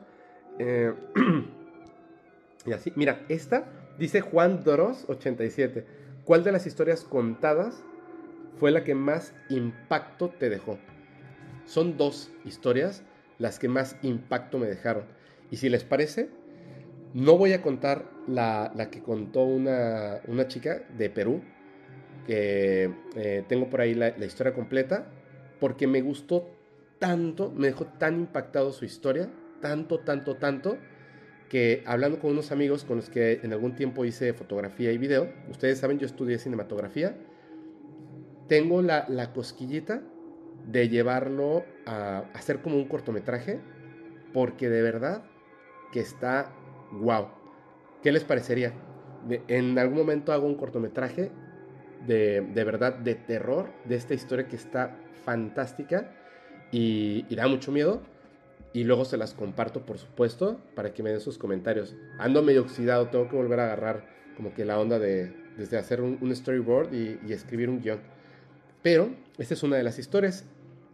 Eh, 0.59 0.93
y 2.67 2.73
así. 2.73 2.93
Mira, 2.95 3.25
esta 3.27 3.65
dice 3.97 4.21
Juan 4.21 4.63
Doros 4.63 5.09
87. 5.09 5.83
¿Cuál 6.25 6.43
de 6.43 6.51
las 6.51 6.67
historias 6.67 7.03
contadas 7.03 7.83
fue 8.59 8.69
la 8.69 8.83
que 8.83 8.93
más 8.93 9.33
impacto 9.49 10.29
te 10.29 10.51
dejó? 10.51 10.77
Son 11.65 11.97
dos 11.97 12.31
historias 12.45 13.01
las 13.39 13.57
que 13.57 13.67
más 13.67 13.97
impacto 14.03 14.59
me 14.59 14.67
dejaron. 14.67 15.05
Y 15.49 15.57
si 15.57 15.69
les 15.69 15.83
parece, 15.83 16.29
no 17.13 17.37
voy 17.37 17.53
a 17.53 17.61
contar 17.61 18.05
la, 18.27 18.71
la 18.75 18.89
que 18.89 19.01
contó 19.01 19.43
una, 19.43 20.19
una 20.27 20.47
chica 20.47 20.83
de 20.97 21.09
Perú, 21.09 21.41
que 22.25 22.91
eh, 23.15 23.43
tengo 23.47 23.69
por 23.69 23.81
ahí 23.81 23.93
la, 23.93 24.13
la 24.17 24.25
historia 24.25 24.53
completa, 24.53 25.07
porque 25.59 25.87
me 25.87 26.01
gustó 26.01 26.49
tanto, 26.99 27.51
me 27.51 27.67
dejó 27.67 27.85
tan 27.85 28.19
impactado 28.19 28.71
su 28.71 28.85
historia, 28.85 29.29
tanto, 29.61 29.99
tanto, 29.99 30.35
tanto, 30.37 30.77
que 31.49 31.83
hablando 31.85 32.19
con 32.19 32.31
unos 32.31 32.51
amigos 32.51 32.83
con 32.83 32.97
los 32.97 33.09
que 33.09 33.41
en 33.43 33.53
algún 33.53 33.75
tiempo 33.75 34.05
hice 34.05 34.33
fotografía 34.33 34.91
y 34.91 34.97
video, 34.97 35.31
ustedes 35.51 35.77
saben, 35.77 35.99
yo 35.99 36.07
estudié 36.07 36.39
cinematografía, 36.39 37.15
tengo 38.47 38.81
la, 38.81 39.05
la 39.07 39.33
cosquillita 39.33 40.01
de 40.65 40.89
llevarlo 40.89 41.63
a 41.85 42.23
hacer 42.33 42.61
como 42.61 42.77
un 42.77 42.87
cortometraje, 42.87 43.59
porque 44.33 44.69
de 44.69 44.81
verdad 44.81 45.23
que 45.91 45.99
está 45.99 46.51
wow. 46.99 47.27
¿Qué 48.01 48.11
les 48.11 48.23
parecería? 48.23 48.73
En 49.47 49.77
algún 49.79 49.97
momento 49.97 50.33
hago 50.33 50.45
un 50.45 50.55
cortometraje 50.55 51.31
de, 52.05 52.41
de 52.41 52.63
verdad 52.63 52.93
de 52.95 53.15
terror, 53.15 53.69
de 53.85 53.95
esta 53.95 54.13
historia 54.13 54.47
que 54.47 54.55
está 54.55 54.97
fantástica 55.23 56.11
y, 56.71 57.25
y 57.29 57.35
da 57.35 57.47
mucho 57.47 57.71
miedo. 57.71 58.01
Y 58.73 58.85
luego 58.85 59.05
se 59.05 59.17
las 59.17 59.35
comparto, 59.35 59.85
por 59.85 59.99
supuesto, 59.99 60.59
para 60.75 60.93
que 60.93 61.03
me 61.03 61.11
den 61.11 61.21
sus 61.21 61.37
comentarios. 61.37 61.95
Ando 62.17 62.41
medio 62.41 62.61
oxidado, 62.61 63.09
tengo 63.09 63.29
que 63.29 63.35
volver 63.35 63.59
a 63.59 63.65
agarrar 63.65 64.07
como 64.35 64.53
que 64.53 64.65
la 64.65 64.79
onda 64.79 64.97
de 64.97 65.31
desde 65.57 65.77
hacer 65.77 66.01
un, 66.01 66.17
un 66.21 66.35
storyboard 66.35 66.91
y, 66.91 67.19
y 67.27 67.33
escribir 67.33 67.69
un 67.69 67.81
guion. 67.81 67.99
Pero 68.81 69.09
esta 69.37 69.53
es 69.53 69.61
una 69.61 69.77
de 69.77 69.83
las 69.83 69.99
historias. 69.99 70.45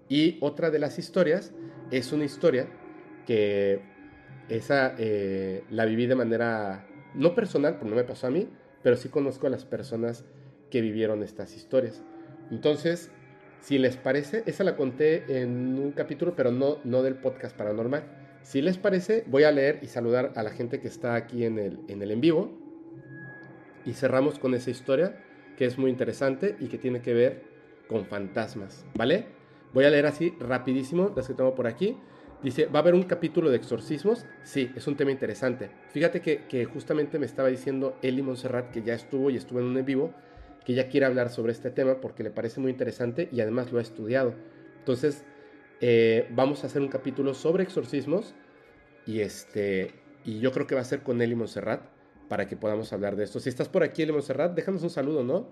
Y 0.09 0.37
otra 0.41 0.69
de 0.71 0.79
las 0.79 0.99
historias 0.99 1.53
es 1.91 2.11
una 2.11 2.25
historia 2.25 2.67
que 3.25 3.81
esa 4.49 4.95
eh, 4.97 5.63
la 5.69 5.85
viví 5.85 6.07
de 6.07 6.15
manera 6.15 6.85
no 7.13 7.35
personal, 7.35 7.75
porque 7.75 7.89
no 7.89 7.95
me 7.95 8.03
pasó 8.03 8.27
a 8.27 8.29
mí, 8.29 8.47
pero 8.83 8.95
sí 8.95 9.09
conozco 9.09 9.47
a 9.47 9.49
las 9.49 9.65
personas 9.65 10.25
que 10.69 10.81
vivieron 10.81 11.23
estas 11.23 11.55
historias. 11.55 12.03
Entonces, 12.51 13.11
si 13.61 13.77
les 13.77 13.97
parece, 13.97 14.43
esa 14.45 14.63
la 14.63 14.75
conté 14.75 15.41
en 15.41 15.77
un 15.79 15.91
capítulo, 15.91 16.35
pero 16.35 16.51
no, 16.51 16.77
no 16.83 17.03
del 17.03 17.15
podcast 17.15 17.55
paranormal. 17.55 18.03
Si 18.41 18.61
les 18.61 18.77
parece, 18.77 19.23
voy 19.27 19.43
a 19.43 19.51
leer 19.51 19.79
y 19.81 19.87
saludar 19.87 20.31
a 20.35 20.43
la 20.43 20.51
gente 20.51 20.79
que 20.79 20.87
está 20.87 21.15
aquí 21.15 21.43
en 21.43 21.59
el 21.59 21.79
en, 21.87 22.01
el 22.01 22.11
en 22.11 22.21
vivo. 22.21 22.57
Y 23.85 23.93
cerramos 23.93 24.39
con 24.39 24.53
esa 24.53 24.69
historia 24.69 25.23
que 25.57 25.65
es 25.65 25.77
muy 25.77 25.91
interesante 25.91 26.55
y 26.59 26.67
que 26.67 26.77
tiene 26.77 27.01
que 27.01 27.13
ver 27.13 27.43
con 27.87 28.05
fantasmas, 28.05 28.85
¿vale? 28.95 29.25
Voy 29.73 29.85
a 29.85 29.89
leer 29.89 30.05
así 30.05 30.33
rapidísimo 30.39 31.11
las 31.15 31.27
que 31.27 31.33
tengo 31.33 31.53
por 31.53 31.67
aquí. 31.67 31.97
Dice, 32.41 32.67
¿va 32.67 32.79
a 32.79 32.81
haber 32.81 32.93
un 32.93 33.03
capítulo 33.03 33.49
de 33.49 33.57
exorcismos? 33.57 34.25
Sí, 34.43 34.71
es 34.75 34.87
un 34.87 34.95
tema 34.95 35.11
interesante. 35.11 35.69
Fíjate 35.91 36.21
que, 36.21 36.65
justamente 36.65 37.19
me 37.19 37.25
estaba 37.25 37.49
diciendo 37.49 37.97
Eli 38.01 38.21
Montserrat, 38.21 38.71
que 38.71 38.81
ya 38.81 38.93
estuvo 38.93 39.29
y 39.29 39.35
estuvo 39.35 39.59
en 39.59 39.65
un 39.65 39.77
en 39.77 39.85
vivo, 39.85 40.13
que 40.63 40.73
ya 40.73 40.87
quiere 40.87 41.05
hablar 41.05 41.29
sobre 41.29 41.51
este 41.51 41.69
tema 41.69 41.99
porque 41.99 42.23
le 42.23 42.31
parece 42.31 42.61
muy 42.61 42.71
interesante 42.71 43.27
y 43.31 43.41
además 43.41 43.73
lo 43.73 43.79
ha 43.79 43.81
estudiado. 43.81 44.35
Entonces, 44.77 45.25
eh, 45.81 46.27
vamos 46.31 46.63
a 46.63 46.67
hacer 46.67 46.81
un 46.81 46.87
capítulo 46.87 47.33
sobre 47.33 47.63
exorcismos 47.63 48.33
y, 49.05 49.19
este, 49.19 49.91
y 50.23 50.39
yo 50.39 50.53
creo 50.53 50.65
que 50.65 50.75
va 50.75 50.81
a 50.81 50.85
ser 50.85 51.01
con 51.01 51.21
Eli 51.21 51.35
Montserrat 51.35 51.81
para 52.29 52.47
que 52.47 52.55
podamos 52.55 52.93
hablar 52.93 53.17
de 53.17 53.25
esto. 53.25 53.41
Si 53.41 53.49
estás 53.49 53.67
por 53.67 53.83
aquí, 53.83 54.03
Eli 54.03 54.13
Montserrat, 54.13 54.55
déjanos 54.55 54.81
un 54.83 54.89
saludo, 54.89 55.25
¿no? 55.25 55.49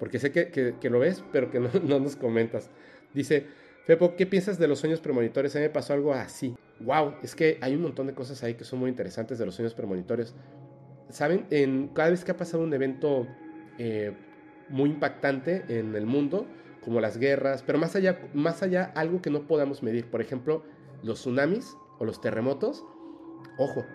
Porque 0.00 0.18
sé 0.18 0.32
que, 0.32 0.50
que- 0.50 0.90
lo 0.90 0.98
ves, 0.98 1.22
pero 1.32 1.50
que 1.50 1.60
no 1.60 1.68
nos 2.00 2.16
comentas. 2.16 2.70
Dice, 3.14 3.46
Fepo, 3.88 4.16
¿qué 4.16 4.26
piensas 4.26 4.58
de 4.58 4.68
los 4.68 4.80
sueños 4.80 5.00
premonitorios? 5.00 5.56
A 5.56 5.60
mí 5.60 5.62
me 5.62 5.70
pasó 5.70 5.94
algo 5.94 6.12
así. 6.12 6.54
Wow, 6.80 7.14
es 7.22 7.34
que 7.34 7.56
hay 7.62 7.74
un 7.74 7.80
montón 7.80 8.06
de 8.06 8.12
cosas 8.12 8.42
ahí 8.42 8.52
que 8.52 8.64
son 8.64 8.80
muy 8.80 8.90
interesantes 8.90 9.38
de 9.38 9.46
los 9.46 9.54
sueños 9.54 9.72
premonitorios. 9.72 10.34
¿Saben? 11.08 11.46
En, 11.48 11.88
cada 11.94 12.10
vez 12.10 12.22
que 12.22 12.32
ha 12.32 12.36
pasado 12.36 12.62
un 12.62 12.74
evento 12.74 13.26
eh, 13.78 14.12
muy 14.68 14.90
impactante 14.90 15.64
en 15.70 15.96
el 15.96 16.04
mundo, 16.04 16.46
como 16.84 17.00
las 17.00 17.16
guerras, 17.16 17.62
pero 17.62 17.78
más 17.78 17.96
allá, 17.96 18.20
más 18.34 18.62
allá, 18.62 18.92
algo 18.94 19.22
que 19.22 19.30
no 19.30 19.46
podamos 19.46 19.82
medir. 19.82 20.04
Por 20.10 20.20
ejemplo, 20.20 20.64
los 21.02 21.20
tsunamis 21.20 21.74
o 21.98 22.04
los 22.04 22.20
terremotos. 22.20 22.84
Ojo, 23.56 23.86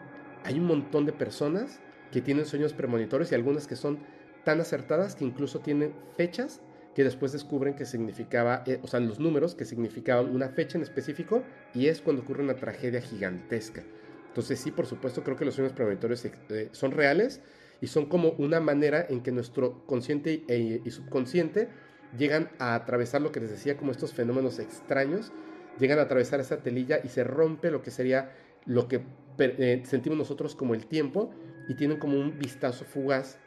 hay 0.43 0.57
un 0.57 0.65
montón 0.65 1.05
de 1.05 1.13
personas 1.13 1.81
que 2.11 2.19
tienen 2.19 2.47
sueños 2.47 2.73
premonitorios 2.73 3.31
y 3.31 3.35
algunas 3.35 3.67
que 3.67 3.75
son 3.75 3.99
tan 4.43 4.59
acertadas 4.59 5.15
que 5.15 5.23
incluso 5.23 5.59
tienen 5.59 5.93
fechas 6.17 6.61
que 6.95 7.03
después 7.03 7.31
descubren 7.31 7.75
que 7.75 7.85
significaba, 7.85 8.63
eh, 8.65 8.79
o 8.83 8.87
sea, 8.87 8.99
los 8.99 9.19
números 9.19 9.55
que 9.55 9.65
significaban 9.65 10.33
una 10.33 10.49
fecha 10.49 10.77
en 10.77 10.83
específico 10.83 11.43
y 11.73 11.87
es 11.87 12.01
cuando 12.01 12.21
ocurre 12.21 12.43
una 12.43 12.55
tragedia 12.55 13.01
gigantesca. 13.01 13.83
Entonces 14.27 14.59
sí, 14.59 14.71
por 14.71 14.85
supuesto, 14.85 15.23
creo 15.23 15.35
que 15.35 15.45
los 15.45 15.55
sueños 15.55 15.73
premonitorios 15.73 16.25
eh, 16.25 16.69
son 16.71 16.91
reales 16.91 17.41
y 17.81 17.87
son 17.87 18.05
como 18.05 18.29
una 18.31 18.59
manera 18.59 19.05
en 19.09 19.21
que 19.21 19.31
nuestro 19.31 19.85
consciente 19.85 20.43
y, 20.47 20.81
y 20.83 20.91
subconsciente 20.91 21.69
llegan 22.17 22.49
a 22.59 22.75
atravesar 22.75 23.21
lo 23.21 23.31
que 23.31 23.39
les 23.39 23.49
decía, 23.49 23.77
como 23.77 23.91
estos 23.91 24.13
fenómenos 24.13 24.59
extraños, 24.59 25.31
llegan 25.79 25.99
a 25.99 26.03
atravesar 26.03 26.39
esa 26.39 26.57
telilla 26.57 26.99
y 27.03 27.09
se 27.09 27.23
rompe 27.23 27.71
lo 27.71 27.81
que 27.81 27.91
sería 27.91 28.31
lo 28.65 28.87
que 28.87 29.01
eh, 29.39 29.81
sentimos 29.85 30.17
nosotros 30.17 30.55
como 30.55 30.73
el 30.73 30.85
tiempo 30.85 31.31
y 31.67 31.75
tienen 31.75 31.97
como 31.97 32.19
un 32.19 32.37
vistazo 32.37 32.85
fugaz 32.85 33.39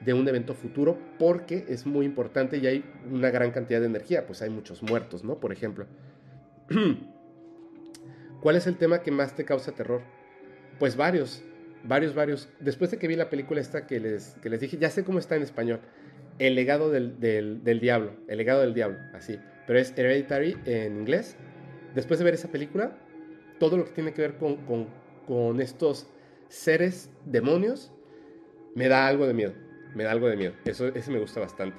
de 0.00 0.14
un 0.14 0.26
evento 0.28 0.54
futuro 0.54 0.98
porque 1.18 1.64
es 1.68 1.86
muy 1.86 2.06
importante 2.06 2.58
y 2.58 2.66
hay 2.66 2.84
una 3.10 3.30
gran 3.30 3.50
cantidad 3.50 3.80
de 3.80 3.86
energía, 3.86 4.26
pues 4.26 4.42
hay 4.42 4.50
muchos 4.50 4.82
muertos, 4.82 5.24
¿no? 5.24 5.40
Por 5.40 5.52
ejemplo. 5.52 5.86
¿Cuál 8.40 8.56
es 8.56 8.66
el 8.66 8.76
tema 8.76 9.02
que 9.02 9.10
más 9.10 9.34
te 9.34 9.44
causa 9.44 9.72
terror? 9.72 10.02
Pues 10.78 10.96
varios, 10.96 11.42
varios, 11.82 12.14
varios. 12.14 12.48
Después 12.60 12.90
de 12.90 12.98
que 12.98 13.08
vi 13.08 13.16
la 13.16 13.30
película 13.30 13.60
esta 13.60 13.86
que 13.86 13.98
les, 13.98 14.36
que 14.42 14.48
les 14.48 14.60
dije, 14.60 14.78
ya 14.78 14.90
sé 14.90 15.02
cómo 15.04 15.18
está 15.18 15.34
en 15.34 15.42
español, 15.42 15.80
El 16.38 16.54
legado 16.54 16.90
del, 16.90 17.18
del, 17.18 17.64
del 17.64 17.80
diablo, 17.80 18.12
El 18.28 18.38
legado 18.38 18.60
del 18.60 18.74
diablo, 18.74 18.98
así, 19.12 19.40
pero 19.66 19.78
es 19.78 19.92
Hereditary 19.96 20.56
en 20.66 20.98
inglés. 20.98 21.36
Después 21.94 22.20
de 22.20 22.24
ver 22.24 22.34
esa 22.34 22.48
película, 22.48 22.96
todo 23.58 23.76
lo 23.76 23.84
que 23.86 23.90
tiene 23.90 24.12
que 24.12 24.22
ver 24.22 24.36
con, 24.36 24.58
con, 24.58 24.86
con 25.26 25.60
estos 25.60 26.06
seres 26.48 27.10
demonios, 27.24 27.92
me 28.76 28.86
da 28.88 29.08
algo 29.08 29.26
de 29.26 29.34
miedo. 29.34 29.52
Me 29.98 30.04
da 30.04 30.12
algo 30.12 30.28
de 30.28 30.36
miedo. 30.36 30.52
Eso, 30.64 30.86
ese 30.94 31.10
me 31.10 31.18
gusta 31.18 31.40
bastante. 31.40 31.76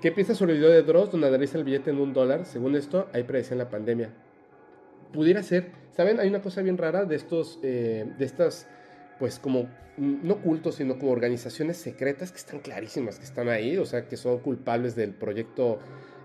¿Qué 0.00 0.10
piensas 0.10 0.38
sobre 0.38 0.54
el 0.54 0.60
video 0.60 0.70
de 0.70 0.82
Dross 0.82 1.10
donde 1.10 1.26
analiza 1.26 1.58
el 1.58 1.64
billete 1.64 1.90
en 1.90 1.98
un 1.98 2.14
dólar? 2.14 2.46
Según 2.46 2.74
esto, 2.74 3.10
hay 3.12 3.24
predecían 3.24 3.58
la 3.58 3.68
pandemia. 3.68 4.14
Pudiera 5.12 5.42
ser. 5.42 5.70
¿Saben? 5.92 6.20
Hay 6.20 6.28
una 6.30 6.40
cosa 6.40 6.62
bien 6.62 6.78
rara 6.78 7.04
de 7.04 7.16
estos, 7.16 7.58
eh, 7.62 8.10
de 8.16 8.24
estas, 8.24 8.66
pues 9.18 9.38
como, 9.38 9.64
mm, 9.98 10.26
no 10.26 10.40
cultos, 10.40 10.76
sino 10.76 10.98
como 10.98 11.12
organizaciones 11.12 11.76
secretas 11.76 12.32
que 12.32 12.38
están 12.38 12.60
clarísimas, 12.60 13.18
que 13.18 13.26
están 13.26 13.50
ahí, 13.50 13.76
o 13.76 13.84
sea, 13.84 14.08
que 14.08 14.16
son 14.16 14.38
culpables 14.38 14.96
del 14.96 15.12
proyecto 15.12 15.80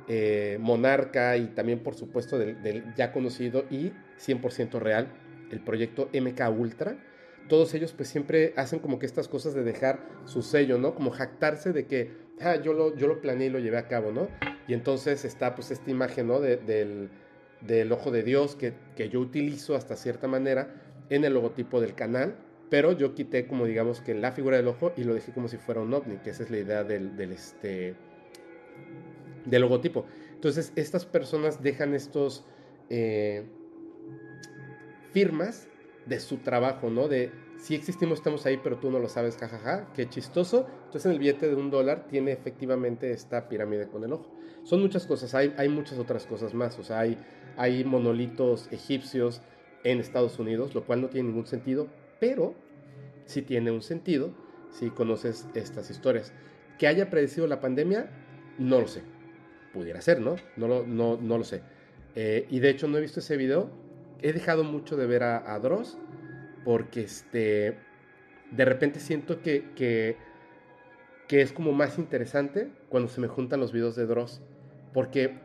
eh, 0.07 0.57
Monarca 0.61 1.35
y 1.35 1.47
también, 1.47 1.79
por 1.79 1.95
supuesto, 1.95 2.39
del, 2.39 2.63
del 2.63 2.95
ya 2.95 3.11
conocido 3.11 3.65
y 3.69 3.91
100% 4.25 4.79
real, 4.79 5.09
el 5.51 5.59
proyecto 5.59 6.09
MK 6.13 6.49
Ultra 6.57 6.95
todos 7.47 7.73
ellos 7.73 7.93
pues 7.93 8.09
siempre 8.09 8.53
hacen 8.57 8.79
como 8.79 8.97
que 8.99 9.05
estas 9.05 9.27
cosas 9.27 9.53
de 9.53 9.63
dejar 9.63 9.99
su 10.25 10.41
sello, 10.41 10.77
¿no? 10.77 10.95
Como 10.95 11.11
jactarse 11.11 11.73
de 11.73 11.85
que, 11.85 12.11
ah, 12.41 12.55
yo 12.55 12.73
lo, 12.73 12.95
yo 12.95 13.07
lo 13.07 13.21
planeé 13.21 13.47
y 13.47 13.49
lo 13.49 13.59
llevé 13.59 13.77
a 13.77 13.87
cabo, 13.87 14.11
¿no? 14.11 14.27
Y 14.67 14.73
entonces 14.73 15.25
está 15.25 15.55
pues 15.55 15.71
esta 15.71 15.89
imagen, 15.91 16.27
¿no? 16.27 16.39
De- 16.39 16.57
del, 16.57 17.09
del 17.61 17.91
ojo 17.91 18.11
de 18.11 18.23
Dios 18.23 18.55
que, 18.55 18.73
que 18.95 19.09
yo 19.09 19.19
utilizo 19.19 19.75
hasta 19.75 19.95
cierta 19.95 20.27
manera 20.27 20.75
en 21.09 21.23
el 21.23 21.33
logotipo 21.33 21.81
del 21.81 21.93
canal, 21.95 22.35
pero 22.69 22.91
yo 22.91 23.13
quité 23.13 23.45
como 23.47 23.65
digamos 23.65 24.01
que 24.01 24.15
la 24.15 24.31
figura 24.31 24.57
del 24.57 24.67
ojo 24.67 24.91
y 24.97 25.03
lo 25.03 25.13
dejé 25.13 25.31
como 25.31 25.47
si 25.47 25.57
fuera 25.57 25.81
un 25.81 25.93
ovni, 25.93 26.17
que 26.17 26.31
esa 26.31 26.43
es 26.43 26.49
la 26.49 26.57
idea 26.57 26.83
del, 26.83 27.15
del 27.15 27.31
este, 27.31 27.95
del 29.45 29.61
logotipo. 29.61 30.05
Entonces 30.33 30.73
estas 30.75 31.05
personas 31.05 31.61
dejan 31.61 31.93
estos... 31.93 32.43
eh, 32.89 33.45
firmas 35.11 35.67
de 36.05 36.19
su 36.19 36.37
trabajo, 36.37 36.89
¿no? 36.89 37.07
De 37.07 37.31
sí 37.57 37.75
existimos, 37.75 38.19
estamos 38.19 38.45
ahí, 38.45 38.59
pero 38.61 38.77
tú 38.77 38.91
no 38.91 38.99
lo 38.99 39.09
sabes, 39.09 39.37
jajaja, 39.37 39.91
qué 39.93 40.07
chistoso. 40.07 40.67
Entonces 40.85 41.05
en 41.05 41.11
el 41.13 41.19
billete 41.19 41.47
de 41.47 41.55
un 41.55 41.69
dólar 41.69 42.07
tiene 42.07 42.31
efectivamente 42.31 43.11
esta 43.11 43.49
pirámide 43.49 43.87
con 43.87 44.03
el 44.03 44.13
ojo. 44.13 44.31
Son 44.63 44.81
muchas 44.81 45.05
cosas, 45.05 45.33
hay, 45.35 45.53
hay 45.57 45.69
muchas 45.69 45.99
otras 45.99 46.25
cosas 46.25 46.53
más, 46.53 46.79
o 46.79 46.83
sea, 46.83 46.99
hay, 46.99 47.17
hay 47.55 47.83
monolitos 47.83 48.67
egipcios 48.71 49.41
en 49.83 49.99
Estados 49.99 50.39
Unidos, 50.39 50.73
lo 50.73 50.85
cual 50.85 51.01
no 51.01 51.09
tiene 51.09 51.29
ningún 51.29 51.45
sentido, 51.45 51.87
pero 52.19 52.55
sí 53.25 53.43
tiene 53.43 53.71
un 53.71 53.81
sentido 53.81 54.31
si 54.71 54.89
conoces 54.89 55.47
estas 55.53 55.89
historias. 55.89 56.33
Que 56.79 56.87
haya 56.87 57.09
predecido 57.09 57.47
la 57.47 57.61
pandemia, 57.61 58.09
no 58.57 58.81
lo 58.81 58.87
sé. 58.87 59.03
Pudiera 59.73 60.01
ser, 60.01 60.19
¿no? 60.19 60.35
No 60.57 60.67
lo, 60.67 60.85
no, 60.85 61.17
no 61.21 61.37
lo 61.37 61.43
sé. 61.43 61.61
Eh, 62.15 62.47
y 62.49 62.59
de 62.59 62.69
hecho 62.69 62.87
no 62.87 62.97
he 62.97 63.01
visto 63.01 63.19
ese 63.19 63.37
video. 63.37 63.69
He 64.21 64.33
dejado 64.33 64.63
mucho 64.63 64.97
de 64.97 65.05
ver 65.05 65.23
a, 65.23 65.53
a 65.53 65.59
Dross 65.59 65.97
porque 66.65 67.01
este, 67.01 67.77
de 68.51 68.65
repente 68.65 68.99
siento 68.99 69.41
que, 69.41 69.71
que, 69.75 70.17
es 71.29 71.51
como 71.51 71.71
más 71.71 71.97
interesante 71.97 72.69
cuando 72.89 73.09
se 73.09 73.21
me 73.21 73.27
juntan 73.27 73.59
los 73.59 73.71
videos 73.71 73.95
de 73.95 74.05
Dross. 74.05 74.41
Porque 74.93 75.39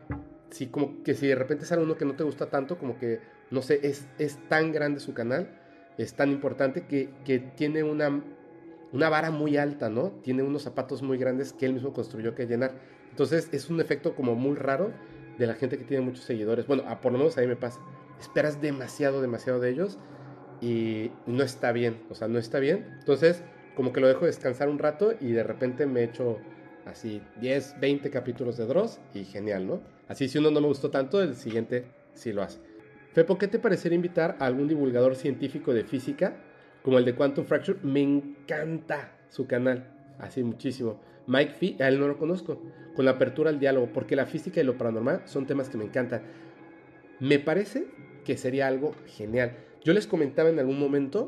si, 0.49 0.67
como 0.67 1.03
que 1.03 1.13
si 1.13 1.27
de 1.27 1.35
repente 1.35 1.65
sale 1.65 1.83
uno 1.83 1.95
que 1.95 2.05
no 2.05 2.15
te 2.15 2.23
gusta 2.23 2.47
tanto, 2.47 2.77
como 2.77 2.97
que, 2.97 3.19
no 3.51 3.61
sé, 3.61 3.79
es, 3.83 4.07
es 4.17 4.37
tan 4.49 4.71
grande 4.71 4.99
su 4.99 5.13
canal, 5.13 5.49
es 5.97 6.13
tan 6.13 6.31
importante 6.31 6.85
que, 6.87 7.09
que 7.25 7.39
tiene 7.39 7.83
una, 7.83 8.23
una 8.91 9.09
vara 9.09 9.29
muy 9.29 9.57
alta, 9.57 9.89
¿no? 9.89 10.09
Tiene 10.23 10.43
unos 10.43 10.63
zapatos 10.63 11.01
muy 11.01 11.17
grandes 11.17 11.53
que 11.53 11.65
él 11.65 11.73
mismo 11.73 11.93
construyó 11.93 12.33
que 12.33 12.47
llenar. 12.47 12.71
Entonces 13.09 13.49
es 13.51 13.69
un 13.69 13.79
efecto 13.81 14.15
como 14.15 14.35
muy 14.35 14.55
raro 14.55 14.91
de 15.37 15.47
la 15.47 15.53
gente 15.53 15.77
que 15.77 15.83
tiene 15.83 16.03
muchos 16.03 16.23
seguidores. 16.23 16.65
Bueno, 16.65 16.83
a, 16.87 17.01
por 17.01 17.11
lo 17.11 17.17
menos 17.17 17.37
a 17.37 17.41
mí 17.41 17.47
me 17.47 17.55
pasa. 17.55 17.79
Esperas 18.21 18.61
demasiado, 18.61 19.19
demasiado 19.19 19.59
de 19.59 19.71
ellos 19.71 19.97
y 20.61 21.09
no 21.25 21.41
está 21.43 21.71
bien, 21.71 22.03
o 22.11 22.15
sea, 22.15 22.27
no 22.27 22.37
está 22.37 22.59
bien. 22.59 22.85
Entonces, 22.99 23.43
como 23.75 23.91
que 23.91 23.99
lo 23.99 24.07
dejo 24.07 24.27
descansar 24.27 24.69
un 24.69 24.77
rato 24.77 25.13
y 25.19 25.31
de 25.31 25.41
repente 25.41 25.87
me 25.87 26.03
echo 26.03 26.37
así 26.85 27.19
10, 27.41 27.79
20 27.79 28.11
capítulos 28.11 28.57
de 28.57 28.67
Dross 28.67 28.99
y 29.15 29.25
genial, 29.25 29.65
¿no? 29.65 29.81
Así 30.07 30.27
si 30.27 30.37
uno 30.37 30.51
no 30.51 30.61
me 30.61 30.67
gustó 30.67 30.91
tanto, 30.91 31.19
el 31.21 31.35
siguiente 31.35 31.85
sí 32.13 32.31
lo 32.31 32.43
hace. 32.43 32.59
Fepo, 33.13 33.39
¿qué 33.39 33.47
te 33.47 33.57
parecería 33.57 33.95
invitar 33.95 34.37
a 34.39 34.45
algún 34.45 34.67
divulgador 34.67 35.15
científico 35.15 35.73
de 35.73 35.83
física 35.83 36.35
como 36.83 36.99
el 36.99 37.05
de 37.05 37.15
Quantum 37.15 37.45
Fracture? 37.45 37.79
Me 37.81 38.01
encanta 38.01 39.17
su 39.29 39.47
canal, 39.47 39.91
así 40.19 40.43
muchísimo. 40.43 41.01
Mike 41.25 41.53
Fee, 41.53 41.77
a 41.79 41.87
él 41.87 41.99
no 41.99 42.07
lo 42.07 42.17
conozco, 42.17 42.61
con 42.95 43.05
la 43.05 43.11
apertura 43.11 43.49
al 43.49 43.59
diálogo, 43.59 43.89
porque 43.91 44.15
la 44.15 44.27
física 44.27 44.61
y 44.61 44.63
lo 44.63 44.77
paranormal 44.77 45.23
son 45.25 45.47
temas 45.47 45.69
que 45.69 45.77
me 45.77 45.85
encantan. 45.85 46.21
Me 47.21 47.37
parece 47.37 47.85
que 48.25 48.35
sería 48.35 48.65
algo 48.65 48.95
genial. 49.05 49.55
Yo 49.83 49.93
les 49.93 50.07
comentaba 50.07 50.49
en 50.49 50.57
algún 50.57 50.79
momento 50.79 51.27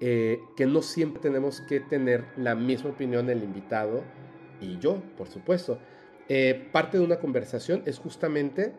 eh, 0.00 0.40
que 0.56 0.64
no 0.64 0.80
siempre 0.80 1.20
tenemos 1.20 1.60
que 1.60 1.80
tener 1.80 2.24
la 2.38 2.54
misma 2.54 2.90
opinión 2.90 3.28
el 3.28 3.44
invitado 3.44 4.04
y 4.58 4.78
yo, 4.78 5.02
por 5.18 5.28
supuesto. 5.28 5.78
Eh, 6.30 6.68
parte 6.72 6.96
de 6.96 7.04
una 7.04 7.18
conversación 7.18 7.82
es 7.84 7.98
justamente 7.98 8.72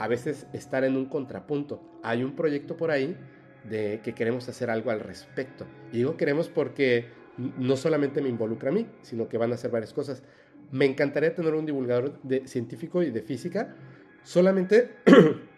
a 0.00 0.08
veces 0.08 0.48
estar 0.52 0.82
en 0.82 0.96
un 0.96 1.06
contrapunto. 1.06 1.80
Hay 2.02 2.24
un 2.24 2.34
proyecto 2.34 2.76
por 2.76 2.90
ahí 2.90 3.16
de 3.62 4.00
que 4.02 4.14
queremos 4.14 4.48
hacer 4.48 4.70
algo 4.70 4.90
al 4.90 4.98
respecto. 4.98 5.64
Y 5.92 5.98
digo 5.98 6.16
queremos 6.16 6.48
porque 6.48 7.06
no 7.38 7.76
solamente 7.76 8.20
me 8.20 8.28
involucra 8.28 8.70
a 8.70 8.72
mí, 8.72 8.88
sino 9.02 9.28
que 9.28 9.38
van 9.38 9.52
a 9.52 9.54
hacer 9.54 9.70
varias 9.70 9.92
cosas. 9.92 10.24
Me 10.72 10.86
encantaría 10.86 11.36
tener 11.36 11.54
un 11.54 11.66
divulgador 11.66 12.20
de 12.24 12.48
científico 12.48 13.00
y 13.04 13.12
de 13.12 13.22
física 13.22 13.76
solamente 14.24 14.96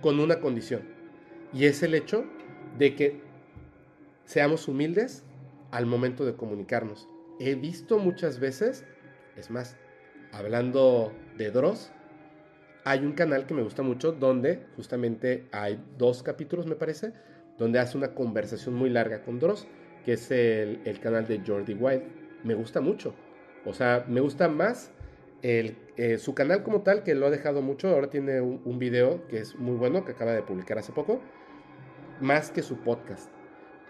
con 0.00 0.20
una 0.20 0.40
condición 0.40 0.82
y 1.52 1.64
es 1.64 1.82
el 1.82 1.94
hecho 1.94 2.24
de 2.78 2.94
que 2.94 3.20
seamos 4.24 4.68
humildes 4.68 5.24
al 5.70 5.86
momento 5.86 6.24
de 6.24 6.34
comunicarnos. 6.34 7.08
He 7.40 7.54
visto 7.54 7.98
muchas 7.98 8.38
veces, 8.40 8.84
es 9.36 9.50
más, 9.50 9.76
hablando 10.32 11.12
de 11.36 11.50
Dross, 11.50 11.92
hay 12.84 13.00
un 13.04 13.12
canal 13.12 13.46
que 13.46 13.54
me 13.54 13.62
gusta 13.62 13.82
mucho 13.82 14.12
donde 14.12 14.64
justamente 14.76 15.48
hay 15.50 15.82
dos 15.98 16.22
capítulos, 16.22 16.66
me 16.66 16.76
parece, 16.76 17.12
donde 17.58 17.78
hace 17.78 17.98
una 17.98 18.14
conversación 18.14 18.74
muy 18.74 18.90
larga 18.90 19.22
con 19.22 19.38
Dross, 19.38 19.66
que 20.04 20.12
es 20.12 20.30
el, 20.30 21.00
canal 21.02 21.26
de 21.26 21.42
Jordi 21.44 21.74
Wild. 21.74 22.02
Me 22.44 22.54
gusta 22.54 22.80
mucho. 22.80 23.14
O 23.64 23.74
sea, 23.74 24.04
me 24.08 24.20
gusta 24.20 24.48
más 24.48 24.92
el, 25.42 25.76
eh, 25.96 26.18
su 26.18 26.34
canal 26.34 26.62
como 26.62 26.82
tal, 26.82 27.02
que 27.02 27.14
lo 27.14 27.26
ha 27.26 27.30
dejado 27.30 27.62
mucho. 27.62 27.88
Ahora 27.88 28.10
tiene 28.10 28.40
un, 28.40 28.78
video 28.78 29.26
que 29.28 29.38
es 29.38 29.56
muy 29.56 29.76
bueno, 29.76 30.04
que 30.04 30.12
acaba 30.12 30.32
de 30.32 30.42
publicar 30.42 30.78
hace 30.78 30.92
poco 30.92 31.20
más 32.20 32.50
que 32.50 32.62
su 32.62 32.78
podcast. 32.78 33.30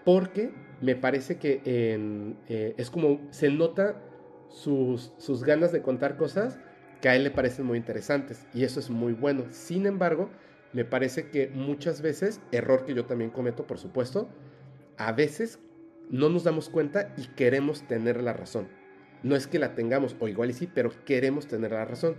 Porque 0.05 0.53
me 0.81 0.97
parece 0.97 1.39
que 1.39 1.63
eh, 1.65 2.75
es 2.77 2.91
como 2.91 3.21
se 3.31 3.51
nota 3.51 4.03
sus, 4.49 5.13
sus 5.19 5.45
ganas 5.45 5.73
de 5.73 5.83
contar 5.83 6.17
cosas 6.17 6.59
que 7.01 7.09
a 7.09 7.17
él 7.17 7.25
le 7.25 7.31
parecen 7.31 7.67
muy 7.67 7.79
interesantes. 7.79 8.47
Y 8.55 8.65
eso 8.65 8.81
es 8.81 8.91
muy 8.91 9.13
bueno. 9.13 9.45
Sin 9.51 9.87
embargo, 9.87 10.31
me 10.73 10.85
parece 10.85 11.31
que 11.31 11.49
muchas 11.49 12.03
veces, 12.03 12.41
error 12.53 12.85
que 12.85 12.95
yo 12.95 13.07
también 13.07 13.31
cometo, 13.31 13.67
por 13.67 13.79
supuesto, 13.79 14.29
a 14.97 15.13
veces 15.13 15.59
no 16.11 16.29
nos 16.29 16.45
damos 16.45 16.69
cuenta 16.69 17.15
y 17.17 17.27
queremos 17.29 17.87
tener 17.87 18.23
la 18.23 18.33
razón. 18.33 18.69
No 19.27 19.35
es 19.35 19.49
que 19.49 19.59
la 19.59 19.75
tengamos, 19.75 20.15
o 20.21 20.29
igual 20.29 20.51
y 20.51 20.53
sí, 20.53 20.69
pero 20.73 20.93
queremos 21.05 21.49
tener 21.49 21.73
la 21.73 21.85
razón. 21.85 22.15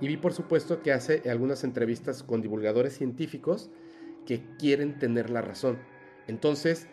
Y 0.00 0.08
vi, 0.08 0.16
por 0.16 0.32
supuesto, 0.32 0.80
que 0.80 0.90
hace 0.90 1.28
algunas 1.28 1.64
entrevistas 1.64 2.22
con 2.22 2.40
divulgadores 2.40 2.96
científicos 2.96 3.70
que 4.24 4.42
quieren 4.58 4.98
tener 4.98 5.28
la 5.28 5.42
razón. 5.42 5.76
Entonces, 6.28 6.86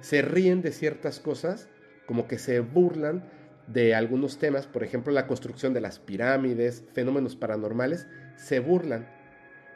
se 0.00 0.22
ríen 0.22 0.62
de 0.62 0.72
ciertas 0.72 1.20
cosas, 1.20 1.68
como 2.06 2.26
que 2.26 2.38
se 2.38 2.60
burlan 2.60 3.28
de 3.66 3.94
algunos 3.94 4.38
temas, 4.38 4.66
por 4.66 4.82
ejemplo, 4.82 5.12
la 5.12 5.26
construcción 5.26 5.74
de 5.74 5.82
las 5.82 5.98
pirámides, 5.98 6.82
fenómenos 6.94 7.36
paranormales, 7.36 8.06
se 8.36 8.58
burlan 8.58 9.06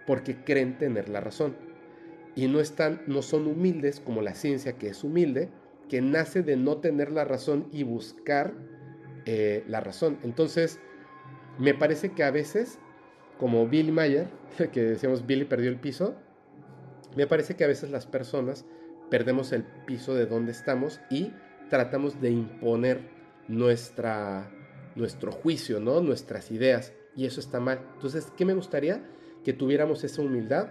porque 0.07 0.43
creen 0.43 0.79
tener 0.79 1.11
la 1.11 1.21
razón. 1.21 1.55
Y 2.35 2.49
no 2.49 2.61
están, 2.61 3.03
no 3.07 3.21
son 3.21 3.47
humildes 3.47 4.01
como 4.01 4.23
la 4.23 4.33
ciencia 4.33 4.79
que 4.79 4.89
es 4.89 5.05
humilde, 5.05 5.51
que 5.91 6.01
nace 6.01 6.43
de 6.43 6.57
no 6.57 6.79
tener 6.79 7.11
la 7.13 7.27
razón 7.27 7.69
y 7.73 7.83
buscar 7.83 8.55
eh, 9.31 9.63
la 9.69 9.81
razón. 9.81 10.17
Entonces, 10.23 10.81
me 11.59 11.75
parece 11.75 12.13
que 12.13 12.25
a 12.25 12.31
veces, 12.31 12.79
como 13.39 13.69
Billy 13.69 13.93
Mayer, 13.93 14.27
que 14.73 14.83
decíamos 14.83 15.27
Billy 15.27 15.45
perdió 15.45 15.69
el 15.69 15.77
piso, 15.77 16.15
me 17.15 17.27
parece 17.27 17.55
que 17.55 17.63
a 17.63 17.67
veces 17.67 17.91
las 17.91 18.07
personas 18.07 18.65
perdemos 19.11 19.53
el 19.53 19.65
piso 19.85 20.15
de 20.15 20.25
donde 20.25 20.53
estamos 20.53 20.99
y 21.11 21.35
tratamos 21.69 22.23
de 22.23 22.31
imponer 22.31 23.03
nuestra, 23.49 24.51
nuestro 24.95 25.31
juicio, 25.31 25.79
¿no? 25.79 26.01
nuestras 26.01 26.51
ideas, 26.51 26.95
y 27.15 27.27
eso 27.27 27.41
está 27.41 27.61
mal. 27.61 27.81
Entonces, 27.97 28.33
¿qué 28.35 28.47
me 28.47 28.55
gustaría? 28.55 29.05
Que 29.45 29.53
tuviéramos 29.53 30.05
esa 30.05 30.23
humildad, 30.23 30.71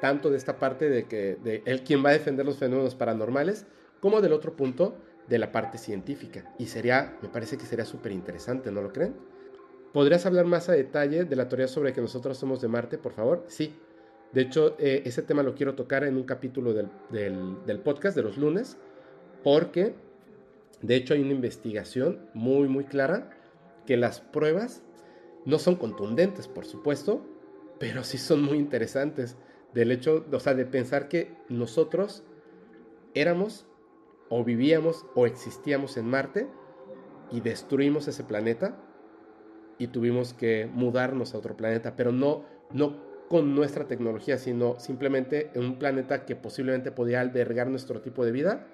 tanto 0.00 0.30
de 0.30 0.38
esta 0.38 0.58
parte 0.58 0.88
de 0.88 1.04
que 1.04 1.36
de 1.44 1.62
él 1.66 1.82
quien 1.82 2.02
va 2.02 2.08
a 2.08 2.14
defender 2.14 2.46
los 2.46 2.56
fenómenos 2.56 2.94
paranormales, 2.94 3.66
como 4.00 4.22
del 4.22 4.32
otro 4.32 4.56
punto 4.56 4.96
de 5.30 5.38
la 5.38 5.52
parte 5.52 5.78
científica. 5.78 6.52
Y 6.58 6.66
sería, 6.66 7.16
me 7.22 7.28
parece 7.28 7.56
que 7.56 7.64
sería 7.64 7.86
súper 7.86 8.12
interesante, 8.12 8.70
¿no 8.70 8.82
lo 8.82 8.92
creen? 8.92 9.14
¿Podrías 9.94 10.26
hablar 10.26 10.44
más 10.44 10.68
a 10.68 10.72
detalle 10.72 11.24
de 11.24 11.36
la 11.36 11.48
teoría 11.48 11.68
sobre 11.68 11.92
que 11.92 12.00
nosotros 12.00 12.36
somos 12.36 12.60
de 12.60 12.68
Marte, 12.68 12.98
por 12.98 13.12
favor? 13.12 13.44
Sí, 13.46 13.74
de 14.32 14.42
hecho, 14.42 14.76
eh, 14.78 15.02
ese 15.04 15.22
tema 15.22 15.42
lo 15.42 15.54
quiero 15.54 15.74
tocar 15.76 16.04
en 16.04 16.16
un 16.16 16.24
capítulo 16.24 16.74
del, 16.74 16.88
del, 17.10 17.80
podcast 17.80 18.16
de 18.16 18.22
los 18.22 18.36
lunes, 18.36 18.76
porque 19.42 19.94
de 20.82 20.96
hecho 20.96 21.14
hay 21.14 21.22
una 21.22 21.32
investigación 21.32 22.28
muy, 22.34 22.68
muy 22.68 22.84
clara 22.84 23.30
que 23.86 23.96
las 23.96 24.20
pruebas 24.20 24.82
no 25.44 25.58
son 25.58 25.76
contundentes, 25.76 26.48
por 26.48 26.64
supuesto, 26.64 27.24
pero 27.78 28.02
sí 28.02 28.18
son 28.18 28.42
muy 28.42 28.58
interesantes. 28.58 29.36
Del 29.74 29.92
hecho, 29.92 30.26
o 30.30 30.40
sea, 30.40 30.54
de 30.54 30.66
pensar 30.66 31.08
que 31.08 31.36
nosotros 31.48 32.24
éramos 33.14 33.66
o 34.30 34.44
vivíamos 34.44 35.04
o 35.14 35.26
existíamos 35.26 35.98
en 35.98 36.06
Marte 36.06 36.48
y 37.30 37.40
destruimos 37.40 38.08
ese 38.08 38.24
planeta 38.24 38.76
y 39.76 39.88
tuvimos 39.88 40.32
que 40.32 40.70
mudarnos 40.72 41.34
a 41.34 41.38
otro 41.38 41.56
planeta, 41.56 41.96
pero 41.96 42.12
no, 42.12 42.44
no 42.70 43.10
con 43.28 43.54
nuestra 43.54 43.86
tecnología, 43.86 44.38
sino 44.38 44.78
simplemente 44.78 45.50
en 45.54 45.64
un 45.64 45.78
planeta 45.78 46.24
que 46.26 46.36
posiblemente 46.36 46.90
podía 46.90 47.20
albergar 47.20 47.68
nuestro 47.68 48.00
tipo 48.00 48.24
de 48.24 48.32
vida. 48.32 48.66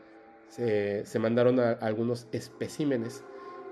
Se, 0.48 1.04
mandaron 1.18 1.58
algunos 1.58 2.28
especímenes 2.32 3.24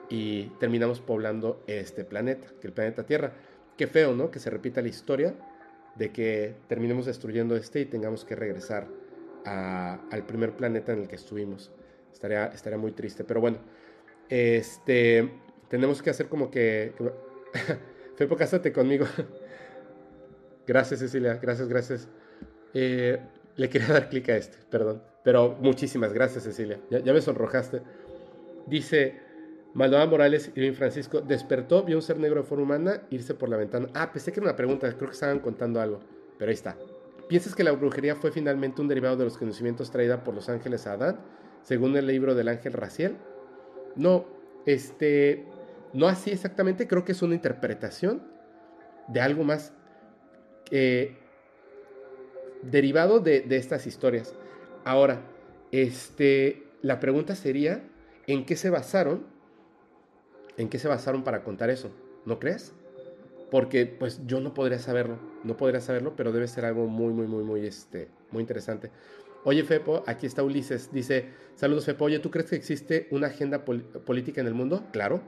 y 0.09 0.47
terminamos 0.61 1.01
poblando 1.01 1.63
este 1.67 2.05
planeta, 2.05 2.49
que 2.61 2.67
el 2.67 2.73
planeta 2.73 3.05
Tierra. 3.05 3.33
Qué 3.77 3.87
feo, 3.87 4.15
¿no? 4.15 4.31
Que 4.31 4.39
se 4.39 4.51
repita 4.51 4.83
la 4.83 4.89
historia 4.89 5.35
de 5.97 6.13
que 6.13 6.55
terminemos 6.69 7.07
destruyendo 7.07 7.57
este 7.57 7.81
y 7.81 7.87
tengamos 7.87 8.25
que 8.25 8.37
regresar 8.37 8.87
al 9.45 10.25
primer 10.27 10.57
planeta 10.57 10.93
en 10.93 11.03
el 11.03 11.09
que 11.09 11.17
estuvimos. 11.17 11.73
Estaría, 12.13 12.47
estaría 12.47 12.79
muy 12.79 12.93
triste, 12.93 13.25
pero 13.25 13.41
bueno, 13.41 13.59
este, 14.29 15.31
tenemos 15.69 16.03
que 16.03 16.11
hacer 16.11 16.29
como 16.29 16.51
que... 16.51 16.93
Fepo, 18.17 18.37
cásate 18.37 18.73
conmigo. 18.73 19.07
Gracias, 20.67 21.01
Cecilia. 21.01 21.39
Gracias, 21.43 21.69
gracias. 21.69 22.09
Eh, 22.73 23.19
le 23.57 23.69
quería 23.69 23.89
dar 23.89 24.09
clic 24.09 24.29
a 24.31 24.37
este, 24.37 24.57
perdón. 24.71 25.03
Pero 25.23 25.57
muchísimas 25.61 26.13
gracias, 26.13 26.45
Cecilia. 26.45 26.81
Ya, 26.91 27.01
ya 27.01 27.13
me 27.13 27.21
sonrojaste. 27.21 27.83
Dice 28.67 29.21
Maldonado 29.75 30.11
Morales 30.11 30.51
y 30.55 30.71
Francisco, 30.71 31.21
despertó, 31.21 31.83
vio 31.83 31.97
un 31.97 32.03
ser 32.03 32.19
negro 32.19 32.43
de 32.43 32.47
forma 32.47 32.65
humana 32.65 33.03
irse 33.11 33.35
por 33.35 33.49
la 33.49 33.57
ventana. 33.57 33.89
Ah, 33.95 34.11
pensé 34.13 34.33
que 34.33 34.41
era 34.41 34.49
una 34.49 34.57
pregunta, 34.57 34.91
creo 34.95 35.09
que 35.09 35.15
estaban 35.15 35.41
contando 35.41 35.81
algo, 35.81 36.01
pero 36.39 36.49
ahí 36.49 36.55
está. 36.55 36.77
¿Piensas 37.29 37.55
que 37.55 37.65
la 37.65 37.73
brujería 37.73 38.17
fue 38.17 38.31
finalmente 38.31 38.83
un 38.83 38.89
derivado 38.89 39.17
de 39.17 39.25
los 39.25 39.39
conocimientos 39.39 39.91
traída 39.91 40.23
por 40.25 40.35
los 40.35 40.49
ángeles 40.49 40.87
a 40.87 40.93
Adán, 40.93 41.21
según 41.63 41.97
el 41.97 42.07
libro 42.07 42.35
del 42.35 42.49
ángel 42.49 42.75
Raciel? 42.75 43.17
No, 43.97 44.27
este, 44.67 45.45
no 45.93 46.07
así 46.07 46.31
exactamente, 46.31 46.87
creo 46.87 47.05
que 47.05 47.13
es 47.13 47.23
una 47.23 47.35
interpretación 47.35 48.23
de 49.09 49.21
algo 49.21 49.45
más 49.45 49.73
eh, 50.71 51.17
derivado 52.63 53.21
de, 53.21 53.41
de 53.41 53.57
estas 53.57 53.87
historias. 53.87 54.35
Ahora, 54.85 55.23
este, 55.73 56.65
la 56.83 57.01
pregunta 57.01 57.35
sería, 57.35 57.83
¿en 58.27 58.45
qué 58.45 58.57
se 58.57 58.71
basaron? 58.71 59.27
¿En 60.57 60.69
qué 60.69 60.79
se 60.79 60.89
basaron 60.89 61.25
para 61.25 61.43
contar 61.43 61.71
eso? 61.71 61.91
¿No 62.27 62.39
crees? 62.39 62.75
Porque 63.55 63.87
pues 63.87 64.21
yo 64.27 64.41
no 64.41 64.53
podría 64.53 64.81
saberlo, 64.81 65.17
no 65.45 65.57
podría 65.57 65.81
saberlo, 65.81 66.17
pero 66.17 66.33
debe 66.33 66.49
ser 66.49 66.65
algo 66.65 66.89
muy, 66.89 67.13
muy, 67.13 67.29
muy, 67.29 67.45
muy, 67.45 67.65
este, 67.65 68.09
muy 68.33 68.41
interesante. 68.41 68.91
Oye, 69.45 69.63
Fepo, 69.63 70.03
aquí 70.09 70.27
está 70.27 70.43
Ulises, 70.43 70.91
dice, 70.91 71.27
saludos 71.55 71.85
Fepo, 71.85 72.07
oye, 72.07 72.19
¿tú 72.19 72.33
crees 72.33 72.51
que 72.51 72.57
existe 72.57 73.07
una 73.13 73.29
agenda 73.29 73.65
política 73.65 74.41
en 74.41 74.49
el 74.49 74.55
mundo? 74.55 74.89
Claro. 74.91 75.23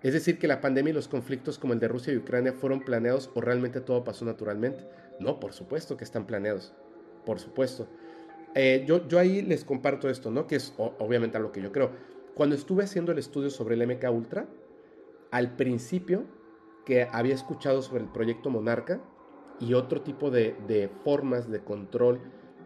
Es 0.00 0.12
decir, 0.12 0.38
que 0.38 0.46
la 0.46 0.60
pandemia 0.60 0.92
y 0.92 0.94
los 0.94 1.08
conflictos 1.08 1.58
como 1.58 1.72
el 1.72 1.80
de 1.80 1.88
Rusia 1.88 2.12
y 2.12 2.18
Ucrania 2.18 2.52
fueron 2.52 2.84
planeados 2.84 3.30
o 3.34 3.40
realmente 3.40 3.80
todo 3.80 4.04
pasó 4.04 4.24
naturalmente. 4.24 4.84
No, 5.18 5.40
por 5.40 5.52
supuesto 5.52 5.96
que 5.96 6.04
están 6.04 6.24
planeados, 6.24 6.72
por 7.26 7.40
supuesto. 7.40 7.88
Eh, 8.54 8.84
yo, 8.86 9.08
yo 9.08 9.18
ahí 9.18 9.42
les 9.42 9.64
comparto 9.64 10.08
esto, 10.08 10.30
¿no? 10.30 10.46
Que 10.46 10.54
es 10.54 10.72
obviamente 10.76 11.36
a 11.36 11.40
lo 11.40 11.50
que 11.50 11.60
yo 11.60 11.72
creo. 11.72 11.90
Cuando 12.36 12.54
estuve 12.54 12.84
haciendo 12.84 13.10
el 13.10 13.18
estudio 13.18 13.50
sobre 13.50 13.74
el 13.74 13.84
MK 13.88 14.08
Ultra, 14.12 14.46
al 15.32 15.56
principio 15.56 16.26
que 16.84 17.08
había 17.10 17.34
escuchado 17.34 17.82
sobre 17.82 18.04
el 18.04 18.10
proyecto 18.10 18.50
Monarca 18.50 19.00
y 19.60 19.74
otro 19.74 20.02
tipo 20.02 20.30
de, 20.30 20.56
de 20.66 20.88
formas 21.04 21.50
de 21.50 21.60
control 21.60 22.20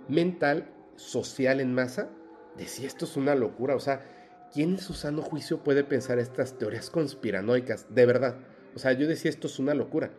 mental, 0.08 0.70
social 0.96 1.60
en 1.60 1.74
masa, 1.74 2.10
decía 2.56 2.86
esto 2.86 3.04
es 3.04 3.16
una 3.16 3.34
locura. 3.34 3.74
O 3.74 3.80
sea, 3.80 4.48
¿quién 4.52 4.70
en 4.70 4.78
su 4.78 4.94
sano 4.94 5.22
juicio 5.22 5.62
puede 5.62 5.84
pensar 5.84 6.18
estas 6.18 6.58
teorías 6.58 6.90
conspiranoicas? 6.90 7.94
De 7.94 8.06
verdad. 8.06 8.36
O 8.74 8.78
sea, 8.78 8.92
yo 8.92 9.06
decía 9.06 9.30
esto 9.30 9.46
es 9.46 9.58
una 9.58 9.74
locura. 9.74 10.10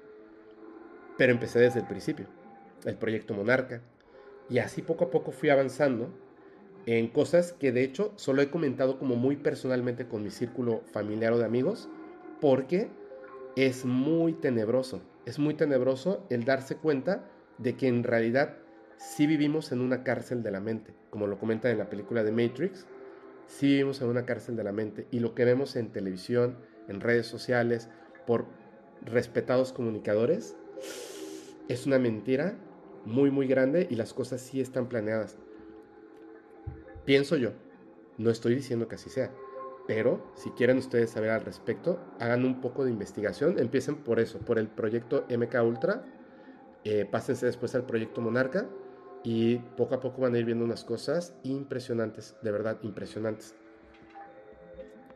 Pero 1.18 1.32
empecé 1.32 1.60
desde 1.60 1.80
el 1.80 1.88
principio. 1.88 2.28
El 2.86 2.96
proyecto 2.96 3.34
Monarca, 3.34 3.82
y 4.50 4.60
así 4.60 4.82
poco 4.82 5.06
a 5.06 5.12
poco 5.12 5.32
fui 5.32 5.50
avanzando 5.50 6.10
en 6.86 7.08
cosas 7.10 7.52
que 7.54 7.72
de 7.72 7.84
hecho 7.84 8.14
solo 8.16 8.42
he 8.42 8.50
comentado 8.50 8.98
como 8.98 9.16
muy 9.16 9.36
personalmente 9.36 10.08
con 10.08 10.24
mi 10.24 10.30
círculo 10.30 10.84
familiar 10.94 11.34
o 11.34 11.38
de 11.38 11.46
amigos, 11.46 11.90
porque 12.40 12.90
es 13.66 13.86
muy 13.86 14.34
tenebroso. 14.34 15.02
Es 15.26 15.40
muy 15.40 15.56
tenebroso 15.56 16.24
el 16.30 16.46
darse 16.46 16.78
cuenta 16.78 17.28
de 17.58 17.76
que 17.76 17.88
en 17.88 18.04
realidad 18.04 18.58
sí 18.98 19.26
vivimos 19.26 19.72
en 19.72 19.82
una 19.82 20.04
cárcel 20.04 20.44
de 20.44 20.52
la 20.52 20.60
mente, 20.60 20.94
como 21.10 21.26
lo 21.26 21.40
comenta 21.40 21.72
en 21.72 21.80
la 21.80 21.90
película 21.90 22.24
de 22.24 22.32
Matrix, 22.32 22.86
sí 23.48 23.66
vivimos 23.66 24.00
en 24.02 24.10
una 24.10 24.28
cárcel 24.28 24.56
de 24.56 24.64
la 24.64 24.72
mente 24.72 25.08
y 25.10 25.20
lo 25.20 25.34
que 25.34 25.44
vemos 25.44 25.76
en 25.76 25.92
televisión, 25.92 26.58
en 26.88 27.02
redes 27.02 27.26
sociales, 27.26 27.90
por 28.28 28.46
respetados 29.04 29.74
comunicadores, 29.74 30.56
es 31.68 31.88
una 31.88 31.98
mentira 31.98 32.60
muy, 33.06 33.32
muy 33.32 33.48
grande 33.48 33.88
y 33.90 33.96
las 33.96 34.14
cosas 34.14 34.40
sí 34.40 34.62
están 34.62 34.88
planeadas. 34.88 35.36
Pienso 37.06 37.38
yo, 37.38 37.54
no 38.20 38.30
estoy 38.30 38.54
diciendo 38.54 38.88
que 38.88 38.96
así 38.96 39.10
sea, 39.10 39.32
pero 39.88 40.32
si 40.36 40.52
quieren 40.52 40.78
ustedes 40.78 41.10
saber 41.10 41.30
al 41.30 41.42
respecto, 41.42 42.00
hagan 42.20 42.46
un 42.46 42.62
poco 42.62 42.84
de 42.84 42.92
investigación, 42.92 43.58
empiecen 43.58 43.96
por 43.96 44.20
eso, 44.20 44.40
por 44.40 44.60
el 44.60 44.68
proyecto 44.68 45.26
MK 45.30 45.64
Ultra, 45.64 46.04
eh, 46.84 47.08
pásense 47.10 47.46
después 47.46 47.74
al 47.74 47.86
proyecto 47.86 48.22
Monarca 48.22 48.68
y 49.24 49.58
poco 49.58 49.96
a 49.96 50.00
poco 50.00 50.22
van 50.22 50.36
a 50.36 50.38
ir 50.38 50.46
viendo 50.46 50.66
unas 50.66 50.84
cosas 50.84 51.36
impresionantes, 51.44 52.36
de 52.44 52.52
verdad 52.52 52.78
impresionantes. 52.84 53.56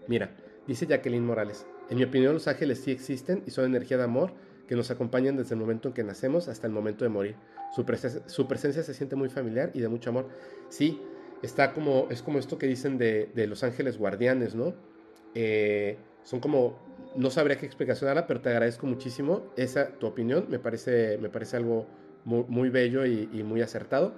Mira, 0.08 0.36
dice 0.68 0.88
Jacqueline 0.88 1.26
Morales, 1.26 1.66
en 1.90 1.98
mi 1.98 2.04
opinión 2.04 2.34
los 2.34 2.48
ángeles 2.48 2.80
sí 2.80 2.92
existen 2.92 3.44
y 3.46 3.52
son 3.52 3.66
energía 3.66 3.98
de 3.98 4.04
amor 4.04 4.34
que 4.68 4.76
nos 4.78 4.90
acompañan 4.90 5.36
desde 5.36 5.54
el 5.56 5.60
momento 5.60 5.90
en 5.90 5.94
que 5.94 6.04
nacemos 6.04 6.48
hasta 6.48 6.66
el 6.66 6.72
momento 6.72 7.04
de 7.04 7.10
morir. 7.10 7.36
Su, 7.76 7.86
presencia, 7.86 8.84
se 8.84 8.94
siente 8.94 9.16
muy 9.16 9.30
familiar 9.30 9.72
y 9.74 9.82
de 9.82 9.88
mucho 9.88 10.10
amor. 10.10 10.28
Sí, 10.70 11.02
está 11.42 11.74
como, 11.74 12.08
es 12.10 12.22
como 12.22 12.40
esto 12.40 12.58
que 12.58 12.68
dicen 12.68 12.98
de, 12.98 13.30
los 13.48 13.64
ángeles 13.64 13.98
guardianes, 13.98 14.56
¿no? 14.56 14.74
Eh, 15.34 15.98
son 16.24 16.40
como, 16.40 16.78
no 17.16 17.30
sabría 17.30 17.58
qué 17.58 17.66
explicación 17.66 18.08
darla, 18.08 18.28
pero 18.28 18.42
te 18.42 18.50
agradezco 18.50 18.86
muchísimo 18.86 19.52
esa 19.58 19.98
tu 19.98 20.08
opinión, 20.08 20.46
me 20.50 20.60
parece, 20.60 21.18
me 21.18 21.30
parece 21.30 21.58
algo 21.58 21.88
muy, 22.26 22.70
bello 22.70 23.06
y, 23.06 23.44
muy 23.44 23.62
acertado. 23.62 24.14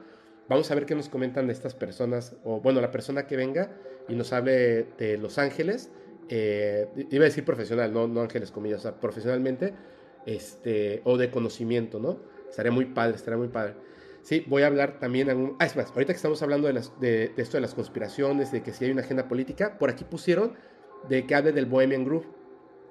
Vamos 0.49 0.69
a 0.71 0.75
ver 0.75 0.85
qué 0.85 0.95
nos 0.95 1.07
comentan 1.07 1.47
de 1.47 1.53
estas 1.53 1.73
personas, 1.73 2.35
o 2.43 2.59
bueno, 2.59 2.81
la 2.81 2.91
persona 2.91 3.25
que 3.27 3.37
venga 3.37 3.71
y 4.09 4.15
nos 4.15 4.33
hable 4.33 4.87
de 4.97 5.17
los 5.17 5.37
ángeles, 5.37 5.89
eh, 6.29 6.87
iba 7.09 7.23
a 7.23 7.27
decir 7.27 7.45
profesional, 7.45 7.93
no, 7.93 8.07
no 8.07 8.21
ángeles 8.21 8.51
comillas, 8.51 8.79
o 8.79 8.83
sea, 8.83 8.99
profesionalmente, 8.99 9.73
este, 10.25 11.01
o 11.05 11.17
de 11.17 11.31
conocimiento, 11.31 11.99
¿no? 11.99 12.19
Estaría 12.49 12.71
muy 12.71 12.85
padre, 12.85 13.15
estaría 13.15 13.37
muy 13.37 13.47
padre. 13.47 13.75
Sí, 14.23 14.45
voy 14.47 14.63
a 14.63 14.67
hablar 14.67 14.99
también. 14.99 15.29
En 15.29 15.55
Ah, 15.59 15.65
es 15.65 15.75
más, 15.75 15.91
ahorita 15.91 16.13
que 16.13 16.17
estamos 16.17 16.41
hablando 16.41 16.67
de, 16.67 16.73
las, 16.73 16.99
de, 16.99 17.33
esto 17.37 17.57
de 17.57 17.61
las 17.61 17.75
conspiraciones, 17.75 18.51
de 18.51 18.63
que 18.63 18.71
si 18.71 18.85
hay 18.85 18.91
una 18.91 19.01
agenda 19.01 19.27
política, 19.27 19.77
por 19.77 19.89
aquí 19.89 20.05
pusieron 20.05 20.53
de 21.09 21.27
que 21.27 21.35
hable 21.35 21.51
del 21.51 21.65
Bohemian 21.65 22.05
Group. 22.05 22.25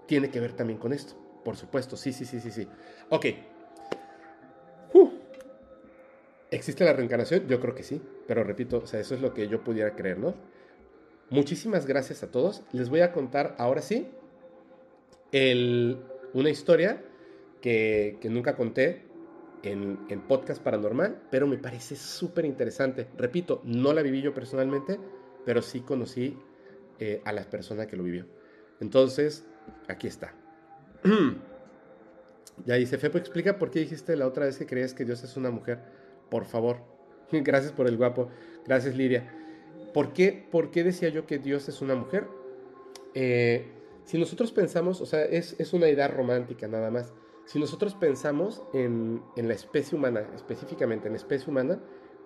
Tiene 0.06 0.30
que 0.30 0.40
ver 0.40 0.52
también 0.52 0.78
con 0.78 0.92
esto, 0.92 1.14
por 1.44 1.56
supuesto. 1.56 1.96
Sí, 1.96 2.12
sí, 2.12 2.26
sí, 2.26 2.38
sí, 2.38 2.50
sí. 2.50 2.68
Ok. 3.08 3.26
¿Existe 6.50 6.84
la 6.84 6.92
reencarnación? 6.92 7.48
Yo 7.48 7.60
creo 7.60 7.74
que 7.74 7.82
sí, 7.82 8.02
pero 8.26 8.44
repito, 8.44 8.82
o 8.84 8.86
sea, 8.86 9.00
eso 9.00 9.14
es 9.14 9.22
lo 9.22 9.32
que 9.32 9.48
yo 9.48 9.64
pudiera 9.64 9.96
creer, 9.96 10.18
¿no? 10.18 10.34
Muchísimas 11.30 11.86
gracias 11.86 12.22
a 12.22 12.30
todos. 12.30 12.62
Les 12.72 12.90
voy 12.90 13.00
a 13.00 13.10
contar 13.10 13.54
ahora 13.56 13.80
sí 13.80 14.10
el, 15.32 15.98
una 16.34 16.50
historia 16.50 17.02
que, 17.62 18.18
que 18.20 18.28
nunca 18.28 18.54
conté 18.54 19.06
en, 19.62 20.20
podcast 20.28 20.62
paranormal, 20.62 21.22
pero 21.30 21.46
me 21.46 21.58
parece 21.58 21.96
súper 21.96 22.44
interesante. 22.44 23.08
Repito, 23.16 23.60
no 23.64 23.92
la 23.92 24.02
viví 24.02 24.22
yo 24.22 24.34
personalmente, 24.34 24.98
pero 25.44 25.62
sí 25.62 25.80
conocí 25.80 26.36
eh, 26.98 27.20
a 27.24 27.32
la 27.32 27.44
persona 27.44 27.86
que 27.86 27.96
lo 27.96 28.02
vivió. 28.02 28.26
Entonces, 28.80 29.44
aquí 29.88 30.08
está. 30.08 30.34
ya 32.66 32.74
dice, 32.74 32.98
Fepo, 32.98 33.18
explica 33.18 33.58
por 33.58 33.70
qué 33.70 33.80
dijiste 33.80 34.16
la 34.16 34.26
otra 34.26 34.46
vez 34.46 34.58
que 34.58 34.66
creías 34.66 34.94
que 34.94 35.04
Dios 35.04 35.22
es 35.22 35.36
una 35.36 35.50
mujer. 35.50 35.80
Por 36.28 36.44
favor. 36.44 36.78
Gracias 37.30 37.72
por 37.72 37.86
el 37.86 37.96
guapo. 37.96 38.28
Gracias, 38.66 38.96
Lidia. 38.96 39.32
¿Por 39.94 40.12
qué, 40.12 40.46
por 40.50 40.70
qué 40.70 40.84
decía 40.84 41.08
yo 41.10 41.26
que 41.26 41.38
Dios 41.38 41.68
es 41.68 41.80
una 41.82 41.94
mujer? 41.94 42.26
Eh, 43.14 43.66
si 44.04 44.18
nosotros 44.18 44.52
pensamos, 44.52 45.00
o 45.00 45.06
sea, 45.06 45.22
es, 45.24 45.54
es 45.58 45.72
una 45.72 45.88
idea 45.88 46.08
romántica 46.08 46.66
nada 46.66 46.90
más. 46.90 47.12
Si 47.46 47.58
nosotros 47.58 47.94
pensamos 47.94 48.62
en, 48.72 49.22
la 49.36 49.54
especie 49.54 49.96
humana, 49.96 50.26
específicamente 50.34 51.08
en 51.08 51.14
la 51.14 51.18
especie 51.18 51.50
humana, 51.50 51.80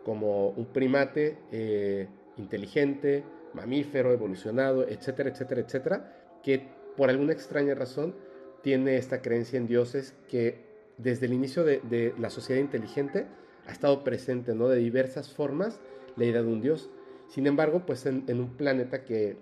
como 0.05 0.51
un 0.51 0.67
primate 0.67 1.39
eh, 1.51 2.09
inteligente, 2.37 3.25
mamífero, 3.55 4.13
evolucionado, 4.13 4.87
etcétera, 4.87 5.31
etcétera, 5.31 5.61
etcétera, 5.63 6.39
que 6.43 6.69
por 6.97 7.11
alguna 7.11 7.33
extraña 7.33 7.75
razón 7.75 8.15
tiene 8.63 8.97
esta 8.97 9.23
creencia 9.23 9.57
en 9.57 9.67
dioses 9.67 10.15
que 10.29 10.65
desde 10.99 11.27
el 11.27 11.33
inicio 11.33 11.65
de, 11.65 12.15
la 12.19 12.31
sociedad 12.31 12.61
inteligente 12.61 13.27
ha 13.67 13.73
estado 13.73 14.05
presente, 14.05 14.55
¿no? 14.55 14.69
De 14.69 14.77
diversas 14.77 15.33
formas 15.33 15.81
la 16.17 16.25
idea 16.25 16.43
de 16.43 16.49
un 16.49 16.61
dios. 16.61 16.91
Sin 17.29 17.47
embargo, 17.47 17.85
pues 17.85 18.07
en, 18.07 18.25
un 18.29 18.57
planeta 18.57 19.05
que, 19.05 19.37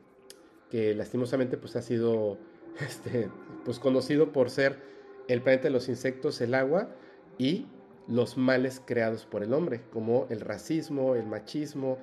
que, 0.71 0.95
lastimosamente 0.95 1.57
pues 1.57 1.77
ha 1.77 1.83
sido 1.83 2.39
este, 2.81 3.29
pues 3.65 3.79
conocido 3.79 4.33
por 4.33 4.51
ser 4.51 4.94
el 5.29 5.43
planeta 5.43 5.65
de 5.65 5.71
los 5.71 5.89
insectos, 5.89 6.41
el 6.41 6.55
agua 6.55 6.89
y 7.39 7.67
los 8.07 8.37
males 8.37 8.83
creados 8.85 9.25
por 9.25 9.43
el 9.43 9.53
hombre, 9.53 9.83
como 9.93 10.27
el 10.31 10.41
racismo, 10.41 11.15
el 11.15 11.27
machismo 11.27 11.99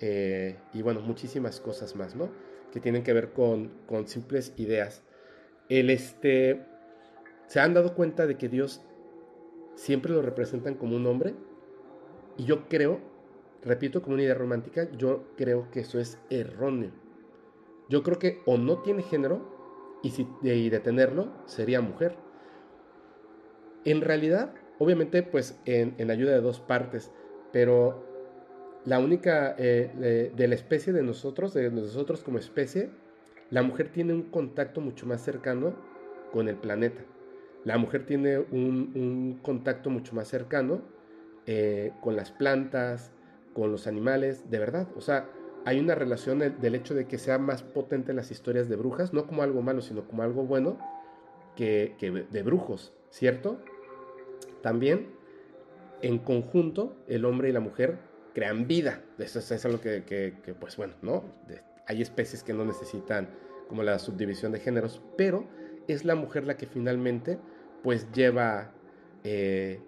eh, 0.00 0.56
y 0.74 0.82
bueno, 0.82 1.00
muchísimas 1.00 1.60
cosas 1.60 1.96
más, 1.96 2.14
¿no? 2.14 2.28
Que 2.72 2.80
tienen 2.80 3.02
que 3.02 3.12
ver 3.12 3.32
con, 3.32 3.70
simples 4.06 4.52
ideas. 4.56 5.02
El 5.68 5.90
este, 5.90 6.64
¿Se 7.46 7.60
han 7.60 7.74
dado 7.74 7.94
cuenta 7.94 8.26
de 8.26 8.36
que 8.36 8.48
Dios 8.48 8.82
siempre 9.74 10.12
lo 10.12 10.22
representan 10.22 10.74
como 10.74 10.96
un 10.96 11.06
hombre? 11.06 11.34
Y 12.36 12.44
yo 12.44 12.68
creo, 12.68 13.00
repito, 13.62 14.02
como 14.02 14.14
una 14.14 14.24
idea 14.24 14.34
romántica, 14.34 14.90
yo 14.92 15.28
creo 15.36 15.70
que 15.70 15.80
eso 15.80 15.98
es 15.98 16.18
erróneo. 16.28 16.90
Yo 17.88 18.02
creo 18.02 18.18
que 18.18 18.42
o 18.44 18.58
no 18.58 18.82
tiene 18.82 19.02
género 19.02 19.98
y, 20.02 20.10
si, 20.10 20.28
y 20.42 20.68
de 20.68 20.80
tenerlo 20.80 21.32
sería 21.46 21.80
mujer 21.80 22.25
en 23.86 24.02
realidad, 24.02 24.52
obviamente, 24.78 25.22
pues 25.22 25.58
en, 25.64 26.10
ayuda 26.10 26.32
de 26.32 26.40
dos 26.40 26.60
partes, 26.60 27.10
pero 27.52 28.04
la 28.84 28.98
única, 28.98 29.54
eh, 29.58 30.32
de 30.34 30.48
la 30.48 30.54
especie 30.54 30.92
de 30.92 31.02
nosotros, 31.02 31.54
de 31.54 31.70
nosotros 31.70 32.22
como 32.22 32.38
especie, 32.38 32.90
la 33.50 33.62
mujer 33.62 33.88
tiene 33.88 34.12
un 34.12 34.22
contacto 34.24 34.80
mucho 34.80 35.06
más 35.06 35.22
cercano 35.22 35.74
con 36.32 36.48
el 36.48 36.56
planeta. 36.56 37.02
La 37.64 37.78
mujer 37.78 38.06
tiene 38.06 38.38
un, 38.38 39.38
contacto 39.42 39.90
mucho 39.90 40.14
más 40.14 40.28
cercano 40.28 40.82
eh, 41.46 41.92
con 42.00 42.16
las 42.16 42.30
plantas, 42.30 43.12
con 43.54 43.72
los 43.72 43.86
animales, 43.86 44.50
de 44.50 44.58
verdad. 44.58 44.88
O 44.96 45.00
sea, 45.00 45.28
hay 45.64 45.80
una 45.80 45.94
relación 45.94 46.38
del, 46.38 46.74
hecho 46.74 46.94
de 46.94 47.06
que 47.06 47.18
sea 47.18 47.38
más 47.38 47.62
potente 47.62 48.12
las 48.12 48.30
historias 48.30 48.68
de 48.68 48.76
brujas, 48.76 49.12
no 49.12 49.26
como 49.26 49.42
algo 49.42 49.62
malo, 49.62 49.80
sino 49.80 50.06
como 50.06 50.22
algo 50.22 50.44
bueno, 50.44 50.78
que, 51.56 51.96
de 52.30 52.42
brujos, 52.42 52.92
¿cierto? 53.10 53.58
También, 54.66 55.06
en 56.02 56.18
conjunto, 56.18 56.96
el 57.06 57.24
hombre 57.24 57.50
y 57.50 57.52
la 57.52 57.60
mujer 57.60 58.00
crean 58.34 58.66
vida. 58.66 59.00
Eso 59.16 59.38
es, 59.38 59.64
algo 59.64 59.80
que, 59.80 60.56
pues 60.58 60.76
bueno, 60.76 60.94
¿no? 61.02 61.22
hay 61.86 62.02
especies 62.02 62.42
que 62.42 62.52
no 62.52 62.64
necesitan 62.64 63.28
como 63.68 63.84
la 63.84 64.00
subdivisión 64.00 64.50
de 64.50 64.58
géneros, 64.58 65.00
pero 65.16 65.46
es 65.86 66.04
la 66.04 66.16
mujer 66.16 66.48
la 66.48 66.56
que 66.56 66.66
finalmente 66.66 67.38
pues 67.84 68.10
lleva 68.10 68.72
eh, 69.22 69.78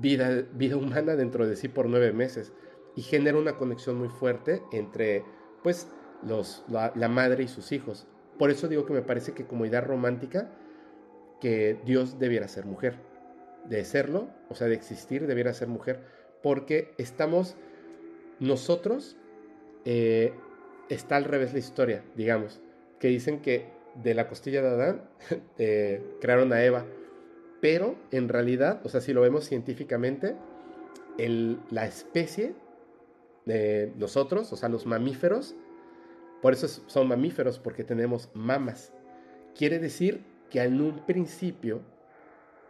vida, 0.00 0.44
vida 0.52 0.76
humana 0.76 1.14
dentro 1.14 1.46
de 1.46 1.54
sí 1.54 1.68
por 1.68 1.88
nueve 1.88 2.12
meses 2.12 2.52
y 2.96 3.02
genera 3.02 3.38
una 3.38 3.56
conexión 3.56 3.94
muy 3.94 4.08
fuerte 4.08 4.62
entre 4.72 5.22
pues 5.62 5.86
los, 6.26 6.64
la, 6.68 7.08
madre 7.08 7.44
y 7.44 7.46
sus 7.46 7.70
hijos. 7.70 8.08
Por 8.36 8.50
eso 8.50 8.66
digo 8.66 8.84
que 8.84 8.94
me 8.94 9.02
parece 9.02 9.30
que 9.30 9.46
como 9.46 9.64
idea 9.64 9.80
romántica 9.80 10.50
que 11.40 11.78
Dios 11.84 12.18
debiera 12.18 12.48
ser 12.48 12.66
mujer. 12.66 13.13
De 13.68 13.84
serlo, 13.84 14.28
o 14.48 14.54
sea, 14.54 14.68
de 14.68 14.74
existir, 14.74 15.26
debiera 15.26 15.52
ser 15.54 15.68
mujer. 15.68 16.00
Porque 16.42 16.92
estamos 16.98 17.56
nosotros, 18.40 19.16
eh, 19.84 20.32
está 20.88 21.16
al 21.16 21.24
revés 21.24 21.52
la 21.52 21.58
historia, 21.58 22.04
digamos, 22.16 22.60
que 22.98 23.08
dicen 23.08 23.40
que 23.40 23.72
de 24.02 24.14
la 24.14 24.28
costilla 24.28 24.60
de 24.60 24.68
Adán 24.68 25.02
eh, 25.58 26.02
crearon 26.20 26.52
a 26.52 26.62
Eva 26.64 26.84
pero 27.64 27.96
en 28.10 28.28
realidad, 28.28 28.82
o 28.84 28.90
sea, 28.90 29.00
si 29.00 29.14
lo 29.14 29.22
vemos 29.22 29.46
científicamente, 29.46 30.36
la 31.70 31.86
especie 31.86 32.54
de 33.46 33.90
nosotros, 33.96 34.52
o 34.52 34.56
sea, 34.56 34.68
los 34.68 34.84
mamíferos, 34.84 35.56
por 36.42 36.52
eso 36.52 36.68
son 36.68 37.08
mamíferos, 37.08 37.58
porque 37.58 37.82
tenemos 37.82 38.28
mamas. 38.34 38.92
Quiere 39.54 39.78
decir 39.78 40.20
que 40.50 40.60
en 40.60 40.78
un 40.78 41.06
principio 41.06 41.80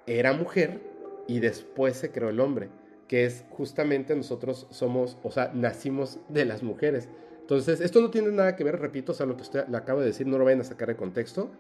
era 0.07 0.33
mujer 0.33 0.81
y 1.27 1.41
después 1.41 1.97
se 1.97 2.11
creó 2.11 2.29
el 2.29 2.41
hombre, 2.41 2.69
que 3.09 3.25
es 3.25 3.45
justamente 3.51 4.15
nosotros 4.15 4.67
somos, 4.71 5.19
o 5.23 5.31
sea, 5.31 5.51
nacimos 5.55 6.19
de 6.29 6.45
las 6.45 6.63
mujeres. 6.63 7.09
Entonces, 7.41 7.81
esto 7.81 8.01
no 8.01 8.11
tiene 8.11 8.31
nada 8.31 8.57
que 8.57 8.65
ver, 8.65 8.81
repito, 8.81 9.13
o 9.13 9.15
sea, 9.15 9.27
lo 9.27 9.37
que 9.37 9.43
usted 9.43 9.67
le 9.69 9.77
acabo 9.77 10.01
de 10.01 10.07
decir, 10.07 10.27
no 10.27 10.39
lo 10.39 10.45
vayan 10.45 10.61
a 10.61 10.65
sacar 10.65 10.89
de 10.89 10.97
contexto, 10.97 11.51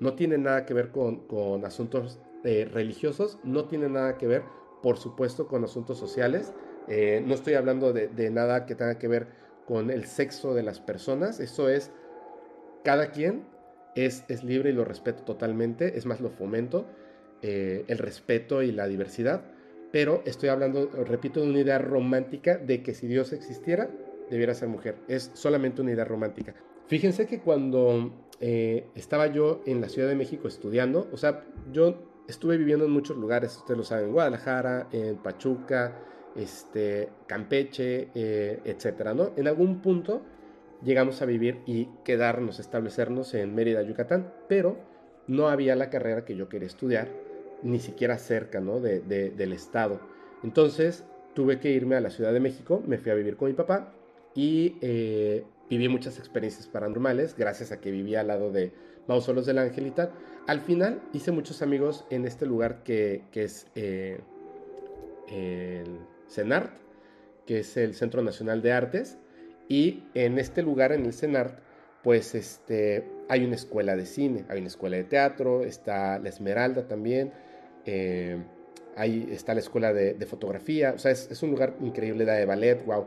no 0.00 0.14
tiene 0.14 0.38
nada 0.38 0.66
que 0.66 0.74
ver 0.74 0.90
con, 0.90 1.26
con 1.26 1.64
asuntos 1.64 2.20
eh, 2.44 2.68
religiosos, 2.70 3.38
no 3.42 3.64
tiene 3.64 3.88
nada 3.88 4.18
que 4.18 4.26
ver, 4.26 4.42
por 4.82 4.98
supuesto, 4.98 5.48
con 5.48 5.64
asuntos 5.64 5.98
sociales. 5.98 6.52
Eh, 6.88 7.22
no 7.26 7.32
estoy 7.34 7.54
hablando 7.54 7.94
de, 7.94 8.30
nada 8.30 8.66
que 8.66 8.74
tenga 8.74 8.98
que 8.98 9.08
ver 9.08 9.28
con 9.66 9.90
el 9.90 10.04
sexo 10.04 10.54
de 10.54 10.62
las 10.62 10.78
personas. 10.78 11.40
Eso 11.40 11.70
es, 11.70 11.90
cada 12.84 13.12
quien 13.12 13.46
es, 13.94 14.24
es 14.28 14.44
libre 14.44 14.70
y 14.70 14.72
lo 14.74 14.84
respeto 14.84 15.22
totalmente. 15.22 15.96
Es 15.96 16.04
más, 16.04 16.20
lo 16.20 16.28
fomento, 16.28 16.86
eh, 17.44 17.84
el 17.88 17.98
respeto 17.98 18.62
y 18.62 18.72
la 18.72 18.88
diversidad. 18.88 19.44
Pero 19.92 20.22
estoy 20.24 20.48
hablando, 20.48 20.90
repito, 21.04 21.40
de 21.40 21.48
una 21.48 21.60
idea 21.60 21.78
romántica 21.78 22.58
de 22.58 22.82
que 22.82 22.94
si 22.94 23.06
Dios 23.06 23.32
existiera, 23.32 23.88
debiera 24.30 24.54
ser 24.54 24.68
mujer. 24.68 24.96
Es 25.06 25.30
solamente 25.34 25.82
una 25.82 25.92
idea 25.92 26.04
romántica. 26.04 26.54
Fíjense 26.86 27.26
que 27.26 27.40
cuando 27.40 28.12
estaba 28.40 29.28
yo 29.28 29.62
en 29.64 29.80
la 29.80 29.88
Ciudad 29.88 30.08
de 30.08 30.16
México 30.16 30.48
estudiando, 30.48 31.08
o 31.12 31.16
sea, 31.16 31.44
yo 31.72 32.24
estuve 32.28 32.56
viviendo 32.56 32.84
en 32.84 32.90
muchos 32.90 33.16
lugares, 33.16 33.56
ustedes 33.56 33.78
lo 33.78 33.84
saben, 33.84 34.06
en 34.06 34.12
Guadalajara, 34.12 34.88
en 34.92 35.16
Pachuca, 35.16 36.00
este, 36.34 37.08
Campeche, 37.26 38.08
eh, 38.14 38.60
etcétera, 38.64 39.14
¿no? 39.14 39.32
En 39.36 39.46
algún 39.46 39.80
punto 39.80 40.22
llegamos 40.82 41.22
a 41.22 41.26
vivir 41.26 41.60
y 41.66 41.88
quedarnos, 42.04 42.58
establecernos 42.58 43.34
en 43.34 43.54
Mérida, 43.54 43.82
Yucatán, 43.82 44.32
pero 44.48 44.76
no 45.26 45.48
había 45.48 45.76
la 45.76 45.90
carrera 45.90 46.24
que 46.24 46.36
yo 46.36 46.48
quería 46.48 46.66
estudiar, 46.66 47.08
ni 47.64 47.80
siquiera 47.80 48.18
cerca, 48.18 48.60
¿no? 48.60 48.78
De, 48.78 49.00
del 49.00 49.52
estado. 49.52 49.98
Entonces 50.44 51.04
tuve 51.34 51.58
que 51.58 51.70
irme 51.70 51.96
a 51.96 52.00
la 52.00 52.10
Ciudad 52.10 52.32
de 52.32 52.38
México, 52.38 52.82
me 52.86 52.98
fui 52.98 53.10
a 53.10 53.14
vivir 53.14 53.36
con 53.36 53.48
mi 53.48 53.54
papá 53.54 53.92
y 54.34 54.76
eh, 54.80 55.44
viví 55.68 55.88
muchas 55.88 56.18
experiencias 56.18 56.68
paranormales, 56.68 57.34
gracias 57.36 57.72
a 57.72 57.80
que 57.80 57.90
vivía 57.90 58.20
al 58.20 58.28
lado 58.28 58.52
de 58.52 58.72
Mausolos 59.08 59.46
del 59.46 59.58
Ángel 59.58 59.86
y 59.86 59.90
tal. 59.90 60.12
Al 60.46 60.60
final 60.60 61.02
hice 61.12 61.32
muchos 61.32 61.62
amigos 61.62 62.04
en 62.10 62.26
este 62.26 62.46
lugar 62.46 62.82
que, 62.84 63.24
es 63.32 63.66
eh, 63.74 64.20
el 65.28 65.98
CENART, 66.28 66.70
que 67.46 67.60
es 67.60 67.76
el 67.76 67.94
Centro 67.94 68.22
Nacional 68.22 68.62
de 68.62 68.72
Artes. 68.72 69.18
Y 69.68 70.04
en 70.12 70.38
este 70.38 70.62
lugar, 70.62 70.92
en 70.92 71.06
el 71.06 71.14
CENART, 71.14 71.58
pues 72.02 72.34
este, 72.34 73.04
hay 73.30 73.44
una 73.44 73.54
escuela 73.54 73.96
de 73.96 74.04
cine, 74.04 74.44
hay 74.48 74.58
una 74.58 74.68
escuela 74.68 74.96
de 74.98 75.04
teatro, 75.04 75.64
está 75.64 76.18
la 76.18 76.28
Esmeralda 76.28 76.86
también, 76.86 77.32
eh, 77.86 78.42
ahí 78.96 79.28
está 79.30 79.54
la 79.54 79.60
escuela 79.60 79.92
de, 79.92 80.26
fotografía, 80.26 80.92
o 80.94 80.98
sea, 80.98 81.10
es, 81.10 81.42
un 81.42 81.50
lugar 81.50 81.76
increíble, 81.80 82.24
de 82.24 82.46
ballet, 82.46 82.84
wow, 82.84 83.06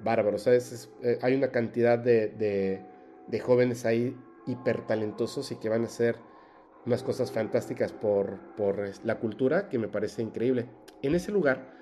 bárbaro, 0.00 0.36
eh, 0.46 1.18
hay 1.22 1.34
una 1.34 1.48
cantidad 1.48 1.98
de, 1.98 2.82
jóvenes 3.42 3.84
ahí 3.84 4.16
hiper 4.46 4.86
talentosos 4.86 5.50
y 5.52 5.56
que 5.56 5.68
van 5.68 5.82
a 5.82 5.86
hacer 5.86 6.16
unas 6.86 7.02
cosas 7.02 7.32
fantásticas 7.32 7.92
por, 7.92 8.38
la 9.04 9.18
cultura 9.18 9.68
que 9.68 9.78
me 9.78 9.88
parece 9.88 10.22
increíble. 10.22 10.66
En 11.02 11.14
ese 11.14 11.32
lugar, 11.32 11.74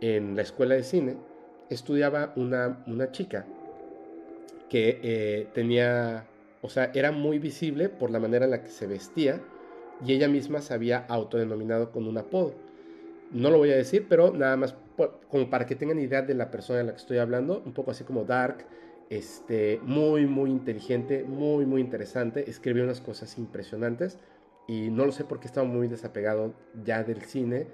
en 0.00 0.36
la 0.36 0.42
escuela 0.42 0.74
de 0.74 0.84
cine, 0.84 1.16
estudiaba 1.68 2.32
una, 2.36 2.84
una 2.86 3.10
chica 3.10 3.46
que 4.68 5.00
eh, 5.02 5.48
tenía, 5.52 6.26
o 6.62 6.68
sea, 6.68 6.90
era 6.94 7.12
muy 7.12 7.38
visible 7.38 7.88
por 7.88 8.10
la 8.10 8.18
manera 8.18 8.46
en 8.46 8.52
la 8.52 8.62
que 8.62 8.70
se 8.70 8.86
vestía 8.86 9.40
y 10.04 10.12
ella 10.12 10.28
misma 10.28 10.60
se 10.60 10.74
había 10.74 10.98
autodenominado 11.08 11.92
con 11.92 12.06
un 12.06 12.18
apodo. 12.18 12.54
No 13.30 13.50
lo 13.50 13.58
voy 13.58 13.70
a 13.70 13.76
decir, 13.76 14.06
pero 14.08 14.32
nada 14.32 14.56
más 14.56 14.74
como 15.28 15.48
para 15.48 15.66
que 15.66 15.74
tengan 15.74 15.98
idea 15.98 16.22
de 16.22 16.34
la 16.34 16.50
persona 16.50 16.80
de 16.80 16.84
la 16.84 16.92
que 16.92 16.98
estoy 16.98 17.18
hablando, 17.18 17.62
un 17.64 17.72
poco 17.72 17.90
así 17.90 18.04
como 18.04 18.24
dark, 18.24 18.66
este, 19.08 19.80
muy, 19.82 20.26
muy 20.26 20.50
inteligente, 20.50 21.24
muy, 21.24 21.66
muy 21.66 21.80
interesante. 21.80 22.48
Escribió 22.48 22.84
unas 22.84 23.00
cosas 23.00 23.38
impresionantes 23.38 24.18
y 24.68 24.90
no 24.90 25.06
lo 25.06 25.12
sé 25.12 25.24
por 25.24 25.40
qué 25.40 25.46
estaba 25.46 25.66
muy 25.66 25.88
desapegado 25.88 26.54
ya 26.84 27.04
del 27.04 27.22
cine 27.22 27.68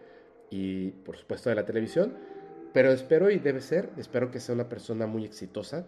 y 0.50 0.90
por 0.90 1.16
supuesto 1.16 1.50
de 1.50 1.56
la 1.56 1.66
televisión, 1.66 2.14
pero 2.72 2.90
espero 2.90 3.30
y 3.30 3.38
debe 3.38 3.60
ser, 3.60 3.90
espero 3.96 4.30
que 4.30 4.40
sea 4.40 4.54
una 4.54 4.68
persona 4.68 5.06
muy 5.06 5.24
exitosa 5.24 5.86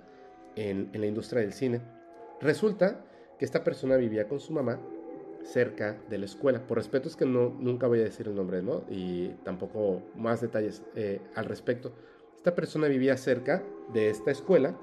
en 0.57 0.91
la 0.93 1.07
industria 1.07 1.43
del 1.43 1.53
cine. 1.53 1.81
Resulta 2.41 3.05
que 3.39 3.45
esta 3.45 3.65
persona 3.65 3.97
vivía 3.97 4.29
con 4.29 4.41
su 4.41 4.53
mamá 4.53 4.81
cerca 5.45 6.01
de 6.09 6.19
la 6.19 6.27
escuela. 6.27 6.67
Por 6.67 6.79
respeto 6.79 7.09
es 7.09 7.17
que 7.17 7.27
no, 7.27 7.51
nunca 7.59 7.87
voy 7.87 8.01
a 8.01 8.05
decir 8.05 8.29
el 8.29 8.35
nombre, 8.35 8.63
¿no? 8.63 8.85
Y 8.89 9.29
tampoco 9.45 10.03
más 10.17 10.41
detalles 10.41 10.83
eh, 10.95 11.21
al 11.35 11.47
respecto. 11.47 11.93
Esta 12.37 12.55
persona 12.55 12.89
vivía 12.89 13.17
cerca 13.17 13.63
de 13.93 14.11
esta 14.11 14.31
escuela 14.31 14.77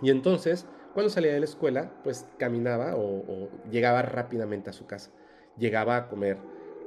y 0.00 0.10
entonces, 0.10 0.66
cuando 0.94 1.10
salía 1.10 1.32
de 1.32 1.40
la 1.40 1.44
escuela, 1.44 1.90
pues 2.04 2.26
caminaba 2.38 2.94
o, 2.96 3.48
llegaba 3.70 4.02
rápidamente 4.02 4.70
a 4.70 4.72
su 4.72 4.86
casa. 4.86 5.10
Llegaba 5.56 5.96
a 5.96 6.08
comer 6.08 6.38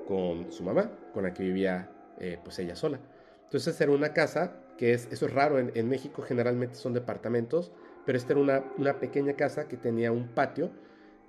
con 0.08 0.52
su 0.52 0.64
mamá, 0.64 0.91
con 1.14 1.24
la 1.24 1.34
que 1.34 1.44
vivía 1.44 1.91
eh, 2.20 2.40
pues 2.44 2.58
ella 2.60 2.76
sola. 2.76 2.99
Entonces 3.44 3.80
era 3.82 3.91
una 3.91 4.14
casa 4.14 4.53
que 4.78 4.94
es, 4.94 5.08
eso 5.12 5.26
es 5.26 5.34
raro, 5.34 5.60
en, 5.60 5.90
México 5.90 6.22
generalmente 6.22 6.76
son 6.76 6.94
departamentos, 6.94 7.72
pero 8.06 8.18
esta 8.18 8.34
era 8.34 8.41
una, 8.41 8.64
una, 8.78 8.99
pequeña 8.99 9.34
casa 9.34 9.68
que 9.68 9.78
tenía 9.78 10.12
un 10.12 10.30
patio 10.30 10.72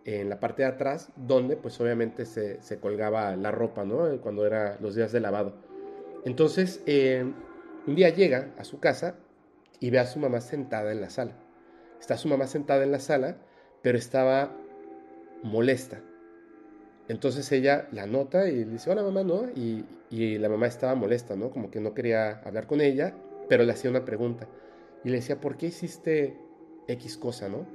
en 0.05 0.29
la 0.29 0.41
parte 0.41 0.62
de 0.62 0.69
atrás, 0.69 1.11
donde 1.16 1.57
pues 1.57 1.81
obviamente 1.81 2.24
se, 2.27 2.61
se 2.62 2.79
colgaba 2.79 3.37
la 3.37 3.51
ropa, 3.51 3.85
¿no? 3.85 4.20
Cuando 4.20 4.47
era 4.47 4.77
los 4.81 4.95
días 4.95 5.12
de 5.12 5.20
lavado. 5.20 5.55
Entonces, 6.24 6.83
eh, 6.87 7.24
un 7.87 7.95
día 7.95 8.11
llega 8.11 8.51
a 8.59 8.65
su 8.65 8.79
casa 8.81 9.16
y 9.81 9.91
ve 9.91 9.99
a 9.99 10.07
su 10.07 10.20
mamá 10.20 10.41
sentada 10.41 10.93
en 10.93 11.01
la 11.01 11.11
sala. 11.11 11.33
Está 12.01 12.16
su 12.16 12.29
mamá 12.29 12.47
sentada 12.47 12.85
en 12.85 12.93
la 12.93 13.01
sala, 13.01 13.37
pero 13.83 13.99
estaba 13.99 14.57
molesta. 15.43 16.01
Entonces 17.09 17.51
ella 17.53 17.89
la 17.91 18.07
nota 18.07 18.49
y 18.49 18.65
le 18.65 18.73
dice, 18.73 18.91
hola 18.91 19.03
mamá, 19.03 19.24
¿no? 19.24 19.49
Y, 19.55 19.85
la 20.11 20.49
mamá 20.51 20.66
estaba 20.66 20.95
molesta, 20.95 21.37
¿no? 21.37 21.51
Como 21.51 21.70
que 21.70 21.81
no 21.81 21.95
quería 21.95 22.43
hablar 22.45 22.66
con 22.66 22.81
ella, 22.83 23.15
pero 23.49 23.65
le 23.65 23.73
hacía 23.73 23.91
una 23.91 24.05
pregunta. 24.05 24.47
Y 25.05 25.09
le 25.09 25.16
decía, 25.16 25.41
¿por 25.41 25.57
qué 25.57 25.66
hiciste 25.66 26.37
X 26.87 27.16
cosa, 27.16 27.49
¿no? 27.49 27.66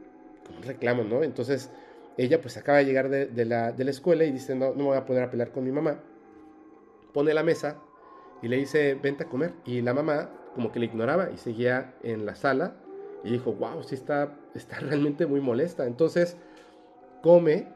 Como 0.45 0.59
un 0.59 0.63
reclamo, 0.63 1.03
¿no? 1.03 1.23
Entonces 1.23 1.71
ella 2.17 2.41
pues 2.41 2.57
acaba 2.57 2.79
de 2.79 2.85
llegar 2.85 3.09
de, 3.09 3.45
la, 3.45 3.71
de 3.71 3.83
la, 3.83 3.91
escuela 3.91 4.25
y 4.25 4.31
dice, 4.31 4.55
no, 4.55 4.71
no 4.71 4.75
me 4.75 4.83
voy 4.83 4.97
a 4.97 5.05
poder 5.05 5.23
a 5.23 5.45
con 5.51 5.63
mi 5.63 5.71
mamá. 5.71 5.99
Pone 7.13 7.33
la 7.33 7.43
mesa 7.43 7.77
y 8.41 8.47
le 8.47 8.57
dice, 8.57 8.95
vente 8.95 9.23
a 9.23 9.29
comer. 9.29 9.53
Y 9.65 9.81
la 9.81 9.93
mamá 9.93 10.29
como 10.55 10.71
que 10.71 10.79
le 10.79 10.87
ignoraba 10.87 11.29
y 11.31 11.37
seguía 11.37 11.93
en 12.01 12.25
la 12.25 12.33
sala 12.33 12.75
y 13.23 13.31
dijo, 13.31 13.53
wow, 13.53 13.83
sí 13.83 13.95
está, 13.95 14.35
está 14.55 14.79
realmente 14.79 15.27
muy 15.27 15.41
molesta. 15.41 15.85
Entonces 15.85 16.37
come 17.21 17.67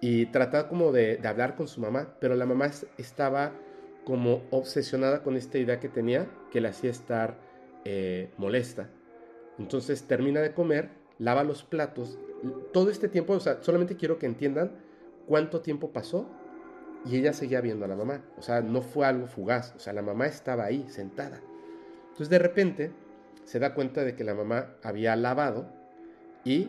y 0.00 0.26
trata 0.26 0.68
como 0.68 0.92
de, 0.92 1.20
hablar 1.24 1.56
con 1.56 1.68
su 1.68 1.80
mamá, 1.80 2.14
pero 2.20 2.34
la 2.34 2.46
mamá 2.46 2.70
estaba 2.98 3.52
como 4.04 4.42
obsesionada 4.50 5.22
con 5.22 5.36
esta 5.36 5.58
idea 5.58 5.80
que 5.80 5.88
tenía 5.88 6.26
que 6.50 6.60
le 6.60 6.68
hacía 6.68 6.90
estar 6.90 7.38
eh, 7.84 8.30
molesta. 8.36 8.90
Entonces 9.58 10.04
termina 10.04 10.40
de 10.40 10.52
comer, 10.52 10.90
lava 11.18 11.44
los 11.44 11.64
platos. 11.64 12.18
Todo 12.72 12.90
este 12.90 13.08
tiempo, 13.08 13.32
o 13.32 13.40
sea, 13.40 13.62
solamente 13.62 13.96
quiero 13.96 14.18
que 14.18 14.26
entiendan 14.26 14.72
cuánto 15.26 15.60
tiempo 15.60 15.90
pasó 15.90 16.26
y 17.04 17.16
ella 17.16 17.32
seguía 17.32 17.60
viendo 17.60 17.84
a 17.84 17.88
la 17.88 17.96
mamá. 17.96 18.22
O 18.36 18.42
sea, 18.42 18.60
no 18.60 18.82
fue 18.82 19.06
algo 19.06 19.26
fugaz. 19.26 19.74
O 19.76 19.78
sea, 19.78 19.92
la 19.92 20.02
mamá 20.02 20.26
estaba 20.26 20.64
ahí, 20.64 20.86
sentada. 20.88 21.40
Entonces 22.10 22.30
de 22.30 22.38
repente 22.38 22.92
se 23.44 23.58
da 23.58 23.74
cuenta 23.74 24.04
de 24.04 24.14
que 24.14 24.24
la 24.24 24.34
mamá 24.34 24.74
había 24.82 25.16
lavado 25.16 25.66
y 26.44 26.68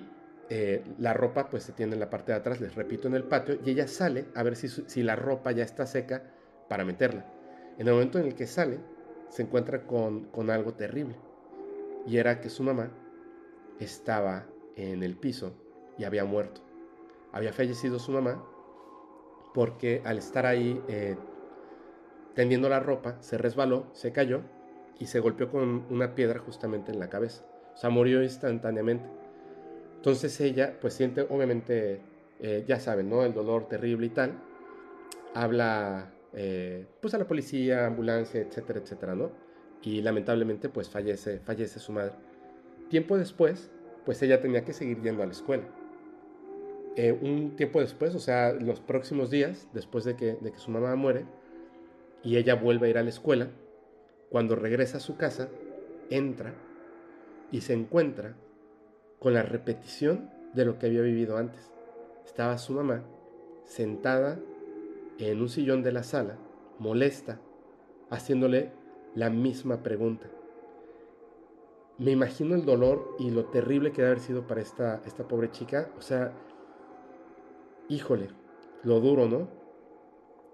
eh, 0.50 0.84
la 0.98 1.14
ropa 1.14 1.50
pues 1.50 1.64
se 1.64 1.74
tiene 1.74 1.94
en 1.94 2.00
la 2.00 2.10
parte 2.10 2.32
de 2.32 2.38
atrás, 2.40 2.60
les 2.60 2.76
repito, 2.76 3.08
en 3.08 3.16
el 3.16 3.24
patio, 3.24 3.60
y 3.64 3.70
ella 3.70 3.88
sale 3.88 4.26
a 4.34 4.42
ver 4.44 4.56
si, 4.56 4.68
si 4.68 5.04
la 5.04 5.16
ropa 5.16 5.52
ya 5.52 5.64
está 5.64 5.86
seca 5.86 6.24
para 6.68 6.86
meterla. 6.86 7.26
En 7.78 7.88
el 7.88 7.94
momento 7.94 8.18
en 8.20 8.26
el 8.26 8.36
que 8.36 8.48
sale, 8.48 8.80
se 9.30 9.44
encuentra 9.44 9.86
con, 9.86 10.26
con 10.26 10.50
algo 10.50 10.74
terrible, 10.74 11.16
y 12.08 12.18
era 12.18 12.42
que 12.42 12.50
su 12.50 12.64
mamá 12.64 12.90
estaba 13.80 14.48
en 14.76 15.04
el 15.04 15.16
piso 15.16 15.54
y 15.98 16.04
había 16.04 16.26
muerto. 16.26 16.62
Había 17.32 17.54
fallecido 17.54 18.00
su 18.00 18.12
mamá 18.12 18.44
porque 19.54 20.02
al 20.06 20.18
estar 20.18 20.46
ahí 20.46 20.82
eh, 20.88 21.16
tendiendo 22.36 22.70
la 22.70 22.80
ropa, 22.80 23.18
se 23.22 23.38
resbaló, 23.38 23.88
se 23.94 24.12
cayó 24.12 24.42
y 25.00 25.08
se 25.08 25.20
golpeó 25.20 25.50
con 25.50 25.86
una 25.90 26.16
piedra 26.16 26.40
justamente 26.40 26.92
en 26.92 27.00
la 27.00 27.10
cabeza. 27.10 27.46
O 27.74 27.78
sea, 27.78 27.90
murió 27.90 28.22
instantáneamente. 28.24 29.10
Entonces 29.96 30.40
ella, 30.40 30.78
pues 30.80 30.94
siente, 30.94 31.22
obviamente, 31.30 32.02
eh, 32.40 32.64
ya 32.68 32.80
saben, 32.80 33.10
¿no? 33.10 33.24
El 33.24 33.34
dolor 33.34 33.68
terrible 33.68 34.06
y 34.08 34.10
tal. 34.10 34.42
Habla, 35.34 36.12
eh, 36.34 36.86
pues 37.02 37.14
a 37.14 37.18
la 37.18 37.28
policía, 37.28 37.86
ambulancia, 37.86 38.42
etcétera, 38.42 38.80
etcétera, 38.80 39.16
¿no? 39.16 39.32
Y 39.82 40.02
lamentablemente, 40.02 40.70
pues 40.70 40.90
fallece, 40.90 41.40
fallece 41.40 41.80
su 41.80 41.92
madre. 41.92 42.14
Tiempo 42.90 43.18
después, 43.18 43.72
pues 44.10 44.24
ella 44.24 44.42
tenía 44.42 44.66
que 44.66 44.74
seguir 44.74 45.04
yendo 45.04 45.22
a 45.22 45.28
la 45.28 45.34
escuela. 45.34 45.66
Eh, 46.96 47.12
un 47.12 47.56
tiempo 47.56 47.80
después, 47.80 48.16
o 48.16 48.20
sea, 48.20 48.54
los 48.54 48.80
próximos 48.80 49.30
días, 49.30 49.68
después 49.72 50.04
de 50.04 50.16
que, 50.16 50.36
de 50.42 50.52
que 50.52 50.58
su 50.58 50.72
mamá 50.72 50.96
muere, 50.96 51.26
y 52.24 52.38
ella 52.38 52.56
vuelve 52.56 52.88
a 52.88 52.90
ir 52.90 52.98
a 52.98 53.04
la 53.04 53.12
escuela, 53.12 53.52
cuando 54.32 54.56
regresa 54.56 54.98
a 54.98 55.00
su 55.00 55.16
casa, 55.16 55.50
entra 56.10 56.56
y 57.52 57.62
se 57.62 57.74
encuentra 57.74 58.36
con 59.20 59.36
la 59.36 59.44
repetición 59.44 60.32
de 60.56 60.66
lo 60.66 60.80
que 60.80 60.88
había 60.88 61.02
vivido 61.02 61.38
antes. 61.38 61.72
Estaba 62.26 62.58
su 62.58 62.74
mamá 62.74 63.04
sentada 63.66 64.40
en 65.20 65.40
un 65.40 65.50
sillón 65.50 65.84
de 65.84 65.92
la 65.92 66.02
sala, 66.02 66.36
molesta, 66.80 67.40
haciéndole 68.10 68.72
la 69.14 69.30
misma 69.30 69.84
pregunta. 69.84 70.32
Me 72.00 72.12
imagino 72.12 72.56
el 72.56 72.66
dolor 72.66 73.16
y 73.20 73.30
lo 73.30 73.46
terrible 73.46 73.92
que 73.92 73.98
debe 73.98 74.12
haber 74.14 74.24
sido 74.24 74.48
para 74.48 74.62
esta, 74.62 75.02
esta 75.06 75.28
pobre 75.28 75.52
chica. 75.52 75.92
O 75.98 76.02
sea, 76.02 76.32
híjole, 77.90 78.30
lo 78.84 79.02
duro, 79.02 79.28
¿no? 79.28 79.50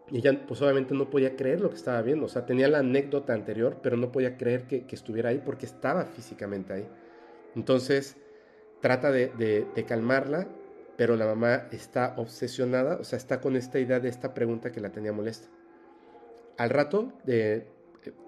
Y 0.10 0.20
ella, 0.20 0.46
pues 0.48 0.62
obviamente 0.62 0.94
no 0.94 1.10
podía 1.10 1.36
creer 1.36 1.62
lo 1.62 1.70
que 1.70 1.76
estaba 1.76 2.02
viendo. 2.02 2.26
O 2.26 2.30
sea, 2.30 2.46
tenía 2.46 2.68
la 2.68 2.80
anécdota 2.80 3.34
anterior, 3.34 3.78
pero 3.82 3.98
no 3.98 4.12
podía 4.12 4.38
creer 4.38 4.68
que, 4.68 4.86
estuviera 4.92 5.30
ahí 5.30 5.42
porque 5.44 5.66
estaba 5.66 6.06
físicamente 6.06 6.74
ahí. 6.74 6.88
Entonces, 7.56 8.18
trata 8.82 9.12
de, 9.12 9.86
calmarla, 9.88 10.48
pero 10.98 11.16
la 11.16 11.26
mamá 11.26 11.68
está 11.72 12.16
obsesionada, 12.18 12.98
o 12.98 13.04
sea, 13.04 13.18
está 13.18 13.42
con 13.42 13.56
esta 13.56 13.80
idea 13.80 14.00
de 14.00 14.10
esta 14.10 14.34
pregunta 14.34 14.72
que 14.72 14.80
la 14.80 14.92
tenía 14.92 15.12
molesta. 15.12 15.48
Al 16.58 16.70
rato 16.70 17.12
eh, 17.28 17.68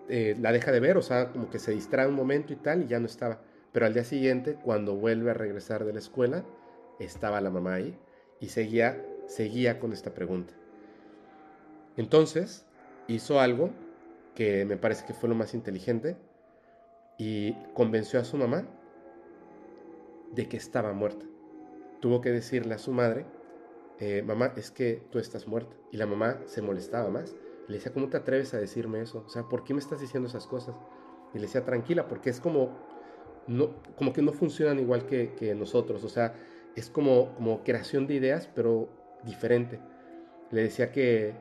eh, 0.10 0.36
la 0.40 0.52
deja 0.52 0.72
de 0.72 0.80
ver, 0.80 0.98
o 0.98 1.02
sea, 1.02 1.32
como 1.32 1.50
que 1.50 1.60
se 1.60 1.72
distrae 1.72 2.08
un 2.08 2.16
momento 2.16 2.54
y 2.54 2.56
tal, 2.56 2.84
y 2.84 2.88
ya 2.88 3.00
no 3.00 3.06
estaba. 3.06 3.42
Pero 3.72 3.86
al 3.86 3.94
día 3.94 4.04
siguiente, 4.04 4.56
cuando 4.56 4.96
vuelve 4.96 5.32
a 5.32 5.34
regresar 5.34 5.86
de 5.86 5.94
la 5.94 6.00
escuela, 6.00 6.44
estaba 7.00 7.42
la 7.42 7.50
mamá 7.50 7.76
ahí 7.76 7.98
y 8.40 8.50
seguía, 8.50 9.04
seguía 9.28 9.80
con 9.80 9.94
esta 9.94 10.14
pregunta. 10.14 10.54
Entonces, 11.96 12.66
hizo 13.08 13.40
algo 13.40 13.72
que 14.36 14.66
me 14.66 14.78
parece 14.78 15.06
que 15.06 15.14
fue 15.14 15.30
lo 15.30 15.36
más 15.36 15.54
inteligente 15.54 16.16
y 17.18 17.54
convenció 17.74 18.20
a 18.20 18.24
su 18.24 18.38
mamá 18.38 18.68
de 20.32 20.48
que 20.48 20.58
estaba 20.58 20.94
muerta. 20.94 21.26
Tuvo 22.00 22.22
que 22.22 22.30
decirle 22.30 22.76
a 22.76 22.78
su 22.78 22.92
madre, 22.92 23.26
eh, 24.00 24.22
mamá, 24.22 24.54
es 24.56 24.70
que 24.70 25.02
tú 25.12 25.18
estás 25.18 25.48
muerta. 25.48 25.76
Y 25.92 25.98
la 25.98 26.06
mamá 26.06 26.40
se 26.46 26.62
molestaba 26.62 27.10
más. 27.10 27.36
Le 27.68 27.76
decía, 27.76 27.94
¿cómo 27.94 28.08
te 28.08 28.18
atreves 28.18 28.54
a 28.54 28.60
decirme 28.60 29.02
eso? 29.02 29.24
O 29.26 29.30
sea, 29.30 29.44
¿por 29.44 29.64
qué 29.64 29.74
me 29.74 29.80
estás 29.80 30.00
diciendo 30.00 30.30
esas 30.30 30.48
cosas? 30.48 30.76
Y 31.34 31.38
le 31.38 31.44
decía, 31.46 31.66
tranquila, 31.66 32.08
porque 32.08 32.30
es 32.30 32.40
como, 32.40 32.78
no, 33.48 33.72
como 33.98 34.14
que 34.14 34.22
no 34.22 34.32
funcionan 34.32 34.80
igual 34.80 35.06
que, 35.06 35.34
que 35.34 35.54
nosotros. 35.54 36.04
O 36.04 36.10
sea, 36.10 36.36
es 36.76 36.90
como, 36.90 37.34
como 37.36 37.64
creación 37.64 38.08
de 38.08 38.16
ideas, 38.16 38.50
pero 38.54 38.88
diferente. 39.24 39.80
Le 40.52 40.64
decía 40.64 40.92
que, 40.92 41.34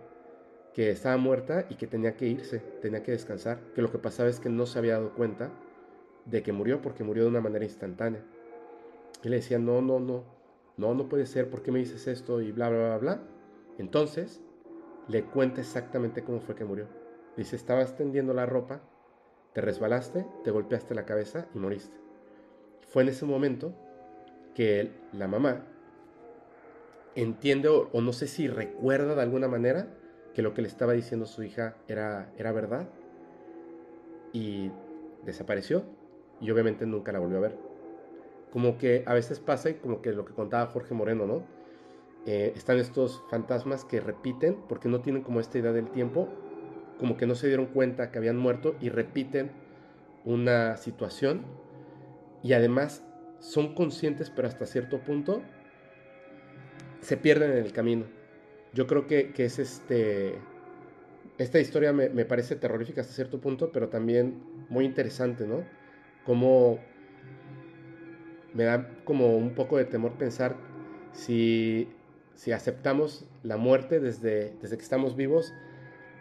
que 0.74 0.90
estaba 0.90 1.16
muerta 1.16 1.66
y 1.70 1.77
que 1.77 1.86
tenía 1.86 2.16
que 2.16 2.27
irse, 2.27 2.59
tenía 2.82 3.03
que 3.03 3.12
descansar. 3.12 3.61
Que 3.74 3.82
lo 3.82 3.93
que 3.93 3.98
pasaba 3.98 4.28
es 4.28 4.40
que 4.40 4.48
no 4.48 4.66
se 4.66 4.78
había 4.78 4.94
dado 4.94 5.15
cuenta 5.15 5.53
de 6.24 6.43
que 6.43 6.53
murió 6.53 6.82
porque 6.82 7.05
murió 7.05 7.24
de 7.24 7.31
una 7.31 7.40
manera 7.40 7.65
instantánea. 7.65 8.23
Y 9.23 9.28
le 9.28 9.36
decía, 9.36 9.59
no, 9.59 9.81
no, 9.81 10.01
no, 10.01 10.24
no, 10.77 10.94
no 10.94 11.09
puede 11.09 11.27
ser, 11.27 11.48
¿por 11.51 11.62
qué 11.62 11.73
me 11.73 11.78
dices 11.78 12.07
esto? 12.07 12.40
Y 12.40 12.53
bla, 12.53 12.69
bla, 12.69 12.78
bla, 12.78 12.98
bla. 12.98 13.20
Entonces, 13.78 14.40
le 15.09 15.24
cuenta 15.24 15.61
exactamente 15.61 16.23
cómo 16.23 16.41
fue 16.41 16.55
que 16.55 16.65
murió. 16.65 16.87
Dice, 17.37 17.57
estabas 17.57 17.97
tendiendo 17.97 18.35
la 18.35 18.47
ropa, 18.47 18.81
te 19.53 19.61
resbalaste, 19.61 20.27
te 20.45 20.51
golpeaste 20.51 20.95
la 20.95 21.05
cabeza 21.05 21.47
y 21.55 21.59
moriste. 21.59 21.97
Fue 22.89 23.03
en 23.03 23.11
ese 23.11 23.27
momento 23.27 23.74
que 24.55 24.91
la 25.12 25.28
mamá 25.28 25.66
entiende 27.15 27.69
o, 27.69 27.89
no 28.01 28.12
sé 28.12 28.27
si 28.27 28.49
recuerda 28.49 29.15
de 29.15 29.23
alguna 29.23 29.49
manera 29.49 29.89
que 30.35 30.43
lo 30.43 30.55
que 30.55 30.62
le 30.62 30.69
estaba 30.69 30.93
diciendo 30.93 31.27
su 31.27 31.43
hija 31.43 31.77
era, 31.89 32.33
era 32.37 32.53
verdad 32.53 32.89
y 34.33 34.70
desapareció 35.24 35.85
y 36.41 36.51
obviamente 36.51 36.85
nunca 36.87 37.12
la 37.12 37.19
volvió 37.19 37.39
a 37.39 37.41
ver 37.41 37.77
como 38.57 38.78
que 38.78 39.03
a 39.07 39.12
veces 39.12 39.39
pasa 39.39 39.69
y 39.69 39.74
como 39.74 40.01
que 40.01 40.12
lo 40.12 40.24
que 40.24 40.33
contaba 40.33 40.66
Jorge 40.66 40.95
Moreno, 40.95 41.27
¿no? 41.27 41.43
Eh, 42.27 42.53
están 42.57 42.78
estos 42.78 43.23
fantasmas 43.31 43.85
que 43.85 44.01
repiten 44.01 44.57
porque 44.69 44.89
no 44.89 45.01
tienen 45.01 45.23
como 45.23 45.39
esta 45.39 45.59
idea 45.59 45.73
del 45.73 45.90
tiempo, 45.90 46.28
como 46.98 47.16
que 47.16 47.27
no 47.27 47.36
se 47.36 47.47
dieron 47.47 47.66
cuenta 47.66 48.11
que 48.11 48.19
habían 48.19 48.36
muerto 48.36 48.74
y 48.81 48.89
repiten 48.89 49.53
una 50.24 50.77
situación 50.77 51.43
y 52.43 52.53
además 52.53 53.05
son 53.39 53.74
conscientes 53.74 54.31
pero 54.31 54.48
hasta 54.48 54.66
cierto 54.66 54.98
punto 54.98 55.40
se 57.01 57.16
pierden 57.16 57.53
en 57.53 57.59
el 57.59 57.73
camino. 57.73 58.07
Yo 58.74 58.86
creo 58.86 59.07
que, 59.07 59.32
que 59.32 59.44
es 59.44 59.59
este... 59.61 60.35
Esta 61.39 61.61
historia 61.61 61.93
me, 61.93 62.09
me, 62.09 62.24
parece 62.24 62.57
terrorífica 62.57 63.03
hasta 63.03 63.12
cierto 63.12 63.40
punto, 63.40 63.70
pero 63.70 63.89
también 63.89 64.43
muy 64.69 64.85
interesante, 64.85 65.47
¿no? 65.47 65.65
Como 66.24 66.81
me 68.55 68.65
da 68.65 68.89
como 69.05 69.36
un 69.36 69.55
poco 69.55 69.77
de 69.77 69.85
temor 69.85 70.12
pensar 70.15 70.57
si, 71.12 71.89
si 72.37 72.53
aceptamos 72.53 73.27
la 73.43 73.57
muerte 73.57 73.99
desde, 73.99 74.55
desde 74.63 74.77
que 74.77 74.83
estamos 74.83 75.17
vivos, 75.17 75.53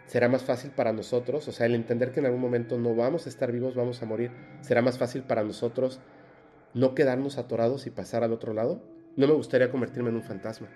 será 0.06 0.28
más 0.28 0.44
fácil 0.44 0.70
para 0.70 0.92
nosotros, 0.92 1.46
o 1.46 1.52
sea, 1.52 1.66
el 1.66 1.74
entender 1.74 2.12
que 2.12 2.20
en 2.20 2.26
algún 2.26 2.40
momento 2.40 2.78
no 2.78 2.94
vamos 2.94 3.26
a 3.26 3.28
estar 3.28 3.52
vivos, 3.52 3.74
vamos 3.74 4.02
a 4.02 4.06
morir, 4.06 4.30
será 4.60 4.82
más 4.82 4.98
fácil 4.98 5.22
para 5.22 5.44
nosotros 5.44 6.00
no 6.76 6.94
quedarnos 6.94 7.38
atorados 7.38 7.86
y 7.86 7.90
pasar 7.90 8.22
al 8.22 8.32
otro 8.34 8.52
lado. 8.52 8.82
No 9.16 9.26
me 9.26 9.32
gustaría 9.32 9.70
convertirme 9.70 10.10
en 10.10 10.16
un 10.16 10.22
fantasma, 10.22 10.68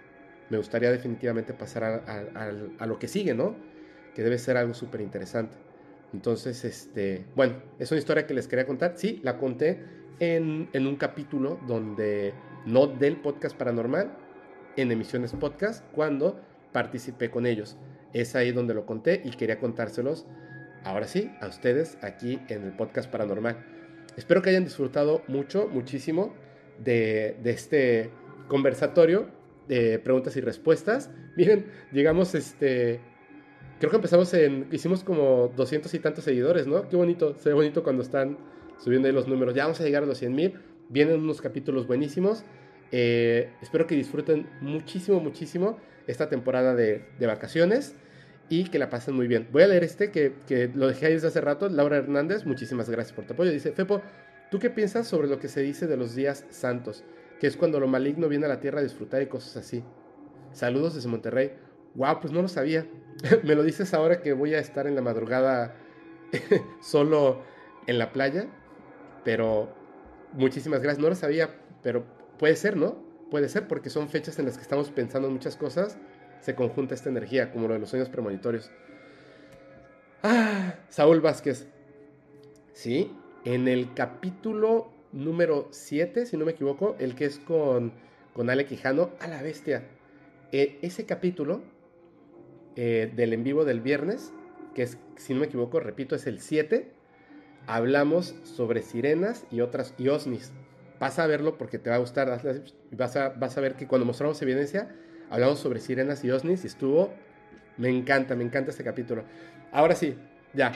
me 0.49 0.57
gustaría 0.57 0.91
definitivamente 0.91 1.53
pasar 1.53 1.85
a, 1.85 2.87
lo 2.87 2.99
que 2.99 3.07
sigue, 3.07 3.35
¿no? 3.35 3.55
Que 4.15 4.23
debe 4.23 4.39
ser 4.39 4.57
algo 4.57 4.73
súper 4.73 5.03
interesante. 5.03 5.57
Entonces, 6.15 6.65
este, 6.65 7.27
bueno, 7.37 7.55
es 7.79 7.91
una 7.93 7.99
historia 7.99 8.27
que 8.27 8.35
les 8.35 8.49
quería 8.49 8.67
contar. 8.67 8.95
Sí, 8.97 9.21
la 9.23 9.37
conté 9.37 9.85
en, 10.19 10.69
un 10.75 10.97
capítulo 10.97 11.61
donde, 11.69 12.33
no 12.65 12.87
del 12.87 13.19
podcast 13.19 13.57
paranormal, 13.57 14.11
en 14.77 14.93
emisiones 14.93 15.33
podcast, 15.33 15.85
cuando 15.93 16.41
participé 16.73 17.31
con 17.31 17.47
ellos. 17.47 17.77
Es 18.13 18.35
ahí 18.35 18.53
donde 18.53 18.75
lo 18.75 18.87
conté 18.87 19.23
y 19.25 19.31
quería 19.31 19.59
contárselos, 19.59 20.27
ahora 20.85 21.07
sí, 21.07 21.31
a 21.41 21.49
ustedes 21.49 21.99
aquí 22.03 22.41
en 22.49 22.65
el 22.65 22.73
podcast 22.73 23.11
paranormal. 23.11 23.65
Espero 24.17 24.43
que 24.43 24.51
hayan 24.51 24.65
disfrutado 24.65 25.23
mucho, 25.29 25.69
muchísimo 25.69 26.35
de, 26.79 27.37
este 27.45 28.11
conversatorio 28.49 29.29
de 29.69 29.99
preguntas 29.99 30.37
y 30.37 30.41
respuestas. 30.41 31.11
Miren, 31.37 31.67
llegamos 31.93 32.35
este, 32.35 33.01
creo 33.79 33.91
que 33.91 33.97
empezamos 33.97 34.33
en, 34.35 34.69
hicimos 34.73 35.05
como 35.05 35.53
200 35.57 35.93
y 35.95 35.99
tantos 36.01 36.25
seguidores, 36.25 36.67
¿no? 36.67 36.89
Qué 36.89 36.97
bonito, 36.97 37.35
se 37.37 37.51
ve 37.51 37.55
bonito 37.55 37.83
cuando 37.83 38.03
están 38.03 38.39
subiendo 38.79 39.11
los 39.13 39.29
números. 39.29 39.55
Ya 39.55 39.65
vamos 39.65 39.81
a 39.81 39.85
llegar 39.85 40.03
a 40.03 40.07
los 40.07 40.19
100 40.19 40.35
mil, 40.35 40.55
vienen 40.89 41.21
unos 41.21 41.41
capítulos 41.41 41.87
buenísimos. 41.87 42.45
Eh, 42.93 43.51
espero 43.63 43.87
que 43.87 43.95
disfruten 43.95 44.49
muchísimo, 44.61 45.21
muchísimo 45.21 45.79
esta 46.07 46.29
temporada 46.29 46.75
de, 46.75 47.05
vacaciones 47.21 47.95
y 48.49 48.65
que 48.65 48.79
la 48.79 48.91
pasen 48.91 49.15
muy 49.15 49.29
bien. 49.29 49.49
Voy 49.53 49.63
a 49.63 49.69
leer 49.69 49.85
este 49.85 50.11
que, 50.11 50.35
que 50.47 50.69
lo 50.75 50.89
dejé 50.89 51.07
ahí 51.07 51.13
desde 51.15 51.29
hace 51.29 51.41
rato. 51.41 51.69
Laura 51.69 51.99
Hernández, 51.99 52.45
muchísimas 52.45 52.91
gracias 52.91 53.15
por 53.15 53.27
tu 53.27 53.35
apoyo. 53.35 53.51
Dice, 53.51 53.73
Fepo, 53.73 54.03
¿tú 54.51 54.59
qué 54.59 54.71
piensas 54.71 55.07
sobre 55.07 55.29
lo 55.29 55.39
que 55.39 55.49
se 55.49 55.61
dice 55.61 55.87
de 55.87 55.97
los 55.97 56.15
días 56.15 56.45
santos? 56.51 57.05
Que 57.39 57.47
es 57.47 57.57
cuando 57.57 57.79
lo 57.79 57.87
maligno 57.87 58.29
viene 58.29 58.47
a 58.47 58.49
la 58.49 58.61
tierra 58.61 58.81
a 58.81 58.83
disfrutar 58.83 59.23
y 59.23 59.27
cosas 59.27 59.57
así. 59.57 59.85
Saludos 60.53 60.97
desde 60.97 61.09
Monterrey. 61.09 61.53
Wow, 61.95 62.21
pues 62.21 62.33
no 62.33 62.43
lo 62.43 62.49
sabía. 62.49 62.87
Me 63.45 63.55
lo 63.55 63.63
dices 63.63 63.95
ahora 63.95 64.21
que 64.21 64.33
voy 64.33 64.55
a 64.55 64.59
estar 64.59 64.87
en 64.89 64.97
la 64.97 65.03
madrugada 65.03 65.77
solo 66.83 67.43
en 67.87 67.99
la 67.99 68.13
playa. 68.13 68.49
Pero 69.25 69.73
muchísimas 70.33 70.83
gracias. 70.83 71.01
No 71.01 71.09
lo 71.09 71.15
sabía, 71.15 71.51
pero 71.83 72.05
puede 72.41 72.57
ser, 72.57 72.79
¿no? 72.79 72.97
Puede 73.31 73.51
ser 73.51 73.69
porque 73.69 73.91
son 73.91 74.09
fechas 74.09 74.39
en 74.39 74.47
las 74.47 74.57
que 74.57 74.63
estamos 74.63 74.91
pensando 74.91 75.29
en 75.29 75.35
muchas 75.35 75.57
cosas. 75.57 75.99
Se 76.41 76.55
conjunta 76.55 76.95
esta 76.95 77.11
energía, 77.11 77.53
como 77.53 77.69
lo 77.69 77.75
de 77.75 77.81
los 77.81 77.91
sueños 77.91 78.09
premonitorios. 78.09 78.71
Ah, 80.23 80.75
Saúl 80.89 81.21
Vázquez. 81.21 81.69
Sí, 82.73 83.13
en 83.45 83.69
el 83.69 83.93
capítulo 83.93 84.91
número 85.13 85.69
7, 85.71 86.25
si 86.25 86.39
no 86.39 86.47
me 86.47 86.53
equivoco, 86.53 86.97
el 86.99 87.15
que 87.15 87.27
es 87.27 87.39
con, 87.39 87.93
con 88.33 88.49
Ale 88.49 88.65
Quijano, 88.65 89.11
a 89.21 89.29
la 89.29 89.43
bestia. 89.43 89.85
Eh, 90.51 90.79
ese 90.81 91.05
capítulo 91.05 91.61
eh, 92.75 93.13
del 93.15 93.35
en 93.35 93.45
vivo 93.45 93.67
del 93.67 93.83
viernes, 93.83 94.33
que 94.75 94.85
es, 94.85 94.97
si 95.17 95.35
no 95.35 95.41
me 95.41 95.47
equivoco, 95.47 95.79
repito, 95.79 96.17
es 96.17 96.27
el 96.27 96.41
7, 96.41 96.91
hablamos 97.67 98.35
sobre 98.45 98.81
sirenas 98.81 99.45
y 99.51 99.61
otras 99.61 99.93
y 99.99 100.09
osnis. 100.09 100.53
Pasa 101.01 101.25
a 101.25 101.27
verlo 101.27 101.57
porque 101.57 101.79
te 101.79 101.89
va 101.89 101.97
a 101.97 101.99
gustar. 101.99 102.29
Vas 102.91 103.17
a, 103.17 103.31
vas 103.31 103.57
a 103.57 103.61
ver 103.63 103.75
que 103.75 103.87
cuando 103.87 104.05
mostramos 104.05 104.41
evidencia, 104.43 104.95
hablamos 105.31 105.59
sobre 105.59 105.81
sirenas 105.81 106.23
y 106.25 106.31
osnis 106.31 106.63
y 106.65 106.67
estuvo. 106.67 107.15
Me 107.79 107.89
encanta, 107.89 108.37
me 108.37 108.45
encanta 108.45 108.71
este 108.71 108.85
capítulo. 108.85 109.25
Ahora 109.73 109.95
sí, 109.95 110.15
ya. 110.53 110.73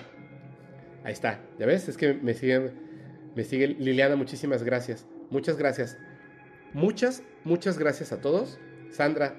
Ahí 1.05 1.12
está. 1.12 1.40
¿Ya 1.59 1.66
ves? 1.66 1.90
Es 1.90 1.98
que 1.98 2.14
me 2.14 2.32
siguen, 2.32 2.72
me 3.36 3.44
sigue 3.44 3.68
Liliana. 3.68 4.16
Muchísimas 4.16 4.62
gracias. 4.62 5.06
Muchas 5.28 5.59
gracias. 5.59 5.98
Muchas, 6.72 7.22
muchas 7.44 7.78
gracias 7.78 8.10
a 8.10 8.22
todos. 8.22 8.59
Sandra, 8.92 9.34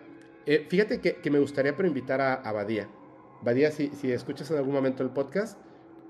eh, 0.45 0.67
fíjate 0.69 1.01
que, 1.01 1.15
que, 1.15 1.31
me 1.31 1.39
gustaría 1.39 1.75
pero 1.75 1.87
invitar 1.87 2.21
a, 2.21 2.35
a 2.35 2.51
Badía. 2.51 2.87
Badía, 3.41 3.71
si, 3.71 3.87
si 3.87 4.11
escuchas 4.11 4.51
en 4.51 4.57
algún 4.57 4.75
momento 4.75 5.01
el 5.01 5.09
podcast, 5.09 5.57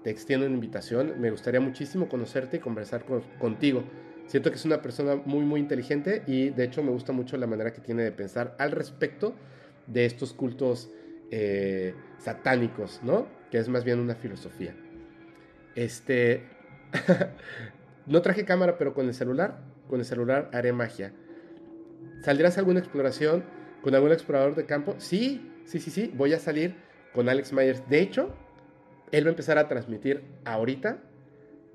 te 0.03 0.10
extiendo 0.10 0.45
una 0.45 0.56
invitación. 0.56 1.14
Me 1.22 1.31
gustaría 1.31 1.61
muchísimo 1.61 2.10
conocerte 2.10 2.57
y 2.57 2.60
conversar 2.60 3.06
con, 3.06 3.22
contigo. 3.39 3.85
Siento 4.27 4.49
que 4.49 4.57
es 4.57 4.65
una 4.65 4.81
persona 4.81 5.15
muy, 5.15 5.45
muy 5.45 5.60
inteligente 5.60 6.23
y 6.26 6.49
de 6.49 6.64
hecho 6.64 6.81
me 6.81 6.91
gusta 6.91 7.14
mucho 7.14 7.38
la 7.38 7.47
manera 7.47 7.73
que 7.73 7.81
tiene 7.81 8.03
de 8.03 8.11
pensar 8.11 8.56
al 8.57 8.72
respecto 8.72 9.35
de 9.88 10.06
estos 10.06 10.34
cultos 10.34 10.89
eh, 11.31 11.93
satánicos, 12.18 13.02
¿no? 13.03 13.27
Que 13.52 13.60
es 13.60 13.69
más 13.69 13.84
bien 13.84 13.99
una 13.99 14.15
filosofía. 14.15 14.76
Este. 15.76 16.43
no 18.06 18.22
traje 18.22 18.45
cámara, 18.45 18.77
pero 18.77 18.93
con 18.93 19.07
el 19.07 19.14
celular, 19.14 19.60
con 19.88 19.99
el 19.99 20.06
celular 20.06 20.49
haré 20.53 20.73
magia. 20.73 21.14
¿Saldrás 22.23 22.57
a 22.57 22.61
alguna 22.61 22.80
exploración 22.80 23.43
con 23.81 23.93
algún 23.93 24.11
explorador 24.11 24.56
de 24.56 24.65
campo? 24.65 24.95
Sí, 24.97 25.52
sí, 25.65 25.80
sí, 25.80 25.91
sí. 25.91 26.11
Voy 26.15 26.34
a 26.34 26.39
salir 26.39 26.76
con 27.14 27.30
Alex 27.30 27.53
Myers. 27.53 27.88
De 27.89 27.99
hecho, 27.99 28.34
él 29.11 29.26
va 29.26 29.30
a 29.30 29.31
empezar 29.31 29.57
a 29.57 29.68
transmitir 29.68 30.23
ahorita. 30.45 30.99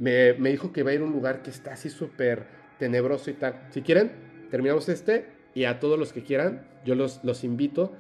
Me, 0.01 0.33
dijo 0.33 0.73
que 0.73 0.83
va 0.83 0.91
a 0.91 0.95
ir 0.95 1.01
a 1.01 1.05
un 1.05 1.13
lugar 1.13 1.43
que 1.43 1.51
está 1.51 1.75
así 1.75 1.91
súper 1.91 2.47
tenebroso 2.79 3.31
y 3.31 3.35
tal. 3.35 3.61
Si 3.71 3.83
quieren, 3.83 4.11
terminamos 4.51 4.89
este 4.89 5.27
y 5.55 5.65
a 5.65 5.79
todos 5.79 5.99
los 5.99 6.13
que 6.13 6.23
quieran, 6.23 6.67
yo 6.85 6.95
los, 6.95 7.23
los 7.23 7.45
invito 7.45 7.93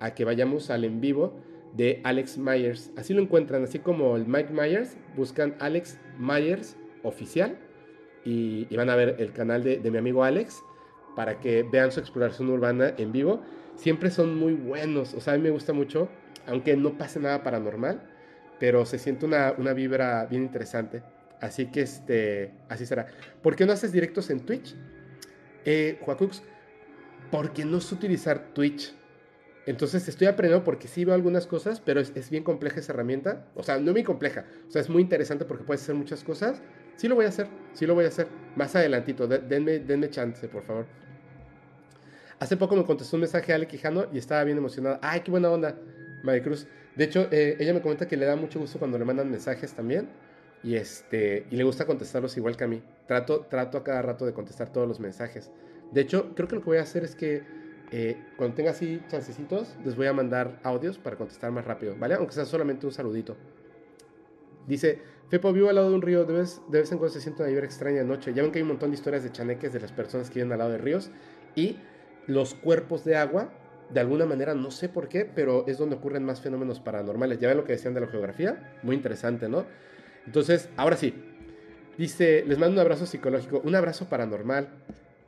a 0.00 0.14
que 0.14 0.24
vayamos 0.24 0.70
al 0.70 0.84
en 0.84 1.00
vivo 1.00 1.40
de 1.74 2.00
Alex 2.04 2.38
Myers. 2.38 2.92
Así 2.96 3.12
lo 3.12 3.20
encuentran, 3.20 3.64
así 3.64 3.80
como 3.80 4.16
el 4.16 4.26
Mike 4.26 4.52
Myers, 4.52 4.96
buscan 5.16 5.56
Alex 5.58 5.98
Myers 6.16 6.76
oficial 7.02 7.58
y, 8.24 8.66
y 8.70 8.76
van 8.76 8.88
a 8.88 8.96
ver 8.96 9.16
el 9.18 9.32
canal 9.32 9.62
de, 9.64 9.78
de 9.78 9.90
mi 9.90 9.98
amigo 9.98 10.24
Alex 10.24 10.62
para 11.16 11.40
que 11.40 11.64
vean 11.64 11.90
su 11.90 11.98
exploración 12.00 12.48
urbana 12.48 12.94
en 12.96 13.10
vivo. 13.10 13.42
Siempre 13.74 14.10
son 14.10 14.38
muy 14.38 14.54
buenos, 14.54 15.12
o 15.14 15.20
sea, 15.20 15.34
a 15.34 15.36
mí 15.36 15.42
me 15.42 15.50
gusta 15.50 15.72
mucho, 15.72 16.08
aunque 16.46 16.76
no 16.76 16.96
pase 16.96 17.20
nada 17.20 17.42
paranormal 17.42 18.00
pero 18.58 18.84
se 18.86 18.98
siente 18.98 19.26
una, 19.26 19.54
una 19.56 19.72
vibra 19.72 20.26
bien 20.26 20.42
interesante. 20.42 21.02
Así 21.40 21.66
que 21.66 21.82
este, 21.82 22.52
así 22.68 22.86
será. 22.86 23.06
¿Por 23.42 23.56
qué 23.56 23.64
no 23.66 23.72
haces 23.72 23.92
directos 23.92 24.30
en 24.30 24.40
Twitch? 24.40 24.74
Eh, 25.64 25.98
Juacux, 26.02 26.42
porque 27.30 27.64
no 27.64 27.80
sé 27.80 27.94
utilizar 27.94 28.52
Twitch. 28.54 28.94
Entonces 29.66 30.08
estoy 30.08 30.26
aprendiendo 30.26 30.64
porque 30.64 30.88
sí 30.88 31.04
veo 31.04 31.14
algunas 31.14 31.46
cosas, 31.46 31.80
pero 31.80 32.00
es, 32.00 32.12
es, 32.14 32.30
bien 32.30 32.42
compleja 32.42 32.80
esa 32.80 32.92
herramienta. 32.92 33.46
O 33.54 33.62
sea, 33.62 33.78
no 33.78 33.92
muy 33.92 34.02
compleja. 34.02 34.46
O 34.66 34.70
sea, 34.70 34.80
es 34.80 34.88
muy 34.88 35.02
interesante 35.02 35.44
porque 35.44 35.64
puedes 35.64 35.82
hacer 35.82 35.94
muchas 35.94 36.24
cosas. 36.24 36.62
Sí 36.96 37.06
lo 37.06 37.14
voy 37.14 37.26
a 37.26 37.28
hacer, 37.28 37.46
sí 37.74 37.86
lo 37.86 37.94
voy 37.94 38.06
a 38.06 38.08
hacer. 38.08 38.28
Más 38.56 38.74
adelantito, 38.74 39.28
denme, 39.28 39.78
denme 39.78 40.08
chance, 40.10 40.48
por 40.48 40.64
favor. 40.64 40.86
Hace 42.40 42.56
poco 42.56 42.76
me 42.76 42.84
contestó 42.84 43.16
un 43.16 43.22
mensaje 43.22 43.52
a 43.52 43.56
Ale 43.56 43.66
Quijano 43.66 44.06
y 44.12 44.18
estaba 44.18 44.42
bien 44.44 44.58
emocionada. 44.58 44.98
¡Ay, 45.02 45.20
qué 45.20 45.30
buena 45.30 45.50
onda! 45.50 45.76
Maricruz. 46.22 46.66
De 46.96 47.04
hecho, 47.04 47.28
eh, 47.30 47.56
ella 47.60 47.74
me 47.74 47.80
comenta 47.80 48.08
que 48.08 48.16
le 48.16 48.26
da 48.26 48.36
mucho 48.36 48.58
gusto 48.58 48.78
cuando 48.78 48.98
le 48.98 49.04
mandan 49.04 49.30
mensajes 49.30 49.72
también. 49.74 50.08
Y, 50.62 50.74
este, 50.74 51.46
y 51.50 51.56
le 51.56 51.64
gusta 51.64 51.86
contestarlos 51.86 52.36
igual 52.36 52.56
que 52.56 52.64
a 52.64 52.68
mí. 52.68 52.82
Trato, 53.06 53.46
trato 53.48 53.78
a 53.78 53.84
cada 53.84 54.02
rato 54.02 54.26
de 54.26 54.32
contestar 54.32 54.72
todos 54.72 54.88
los 54.88 55.00
mensajes. 55.00 55.50
De 55.92 56.00
hecho, 56.00 56.34
creo 56.34 56.48
que 56.48 56.56
lo 56.56 56.60
que 56.62 56.66
voy 56.66 56.78
a 56.78 56.82
hacer 56.82 57.04
es 57.04 57.14
que 57.14 57.42
eh, 57.90 58.16
cuando 58.36 58.56
tenga 58.56 58.72
así 58.72 59.00
chancecitos, 59.08 59.76
les 59.84 59.96
voy 59.96 60.06
a 60.06 60.12
mandar 60.12 60.60
audios 60.62 60.98
para 60.98 61.16
contestar 61.16 61.50
más 61.52 61.64
rápido, 61.64 61.94
¿vale? 61.98 62.14
Aunque 62.14 62.32
sea 62.32 62.44
solamente 62.44 62.86
un 62.86 62.92
saludito. 62.92 63.36
Dice, 64.66 65.00
Fepo, 65.28 65.52
vivo 65.52 65.68
al 65.68 65.74
lado 65.74 65.90
de 65.90 65.94
un 65.94 66.02
río, 66.02 66.24
de 66.24 66.34
vez, 66.34 66.62
de 66.68 66.80
vez 66.80 66.90
en 66.90 66.98
cuando 66.98 67.12
se 67.12 67.20
siente 67.20 67.42
una 67.42 67.50
vibra 67.50 67.66
extraña 67.66 67.98
de 67.98 68.04
noche. 68.04 68.32
Ya 68.32 68.42
ven 68.42 68.50
que 68.50 68.58
hay 68.58 68.62
un 68.62 68.68
montón 68.68 68.90
de 68.90 68.96
historias 68.96 69.22
de 69.22 69.30
chaneques 69.30 69.72
de 69.72 69.80
las 69.80 69.92
personas 69.92 70.30
que 70.30 70.36
viven 70.36 70.52
al 70.52 70.58
lado 70.58 70.70
de 70.70 70.78
ríos. 70.78 71.10
Y 71.54 71.78
los 72.26 72.54
cuerpos 72.54 73.04
de 73.04 73.16
agua 73.16 73.50
de 73.90 74.00
alguna 74.00 74.26
manera, 74.26 74.54
no 74.54 74.70
sé 74.70 74.88
por 74.88 75.08
qué, 75.08 75.24
pero 75.24 75.66
es 75.66 75.78
donde 75.78 75.96
ocurren 75.96 76.24
más 76.24 76.40
fenómenos 76.40 76.80
paranormales. 76.80 77.38
Ya 77.38 77.48
ven 77.48 77.56
lo 77.56 77.64
que 77.64 77.72
decían 77.72 77.94
de 77.94 78.00
la 78.00 78.06
geografía, 78.06 78.78
muy 78.82 78.96
interesante, 78.96 79.48
¿no? 79.48 79.64
Entonces, 80.28 80.68
ahora 80.76 80.98
sí, 80.98 81.14
dice, 81.96 82.44
les 82.46 82.58
mando 82.58 82.74
un 82.74 82.80
abrazo 82.80 83.06
psicológico, 83.06 83.62
un 83.64 83.74
abrazo 83.74 84.10
paranormal, 84.10 84.68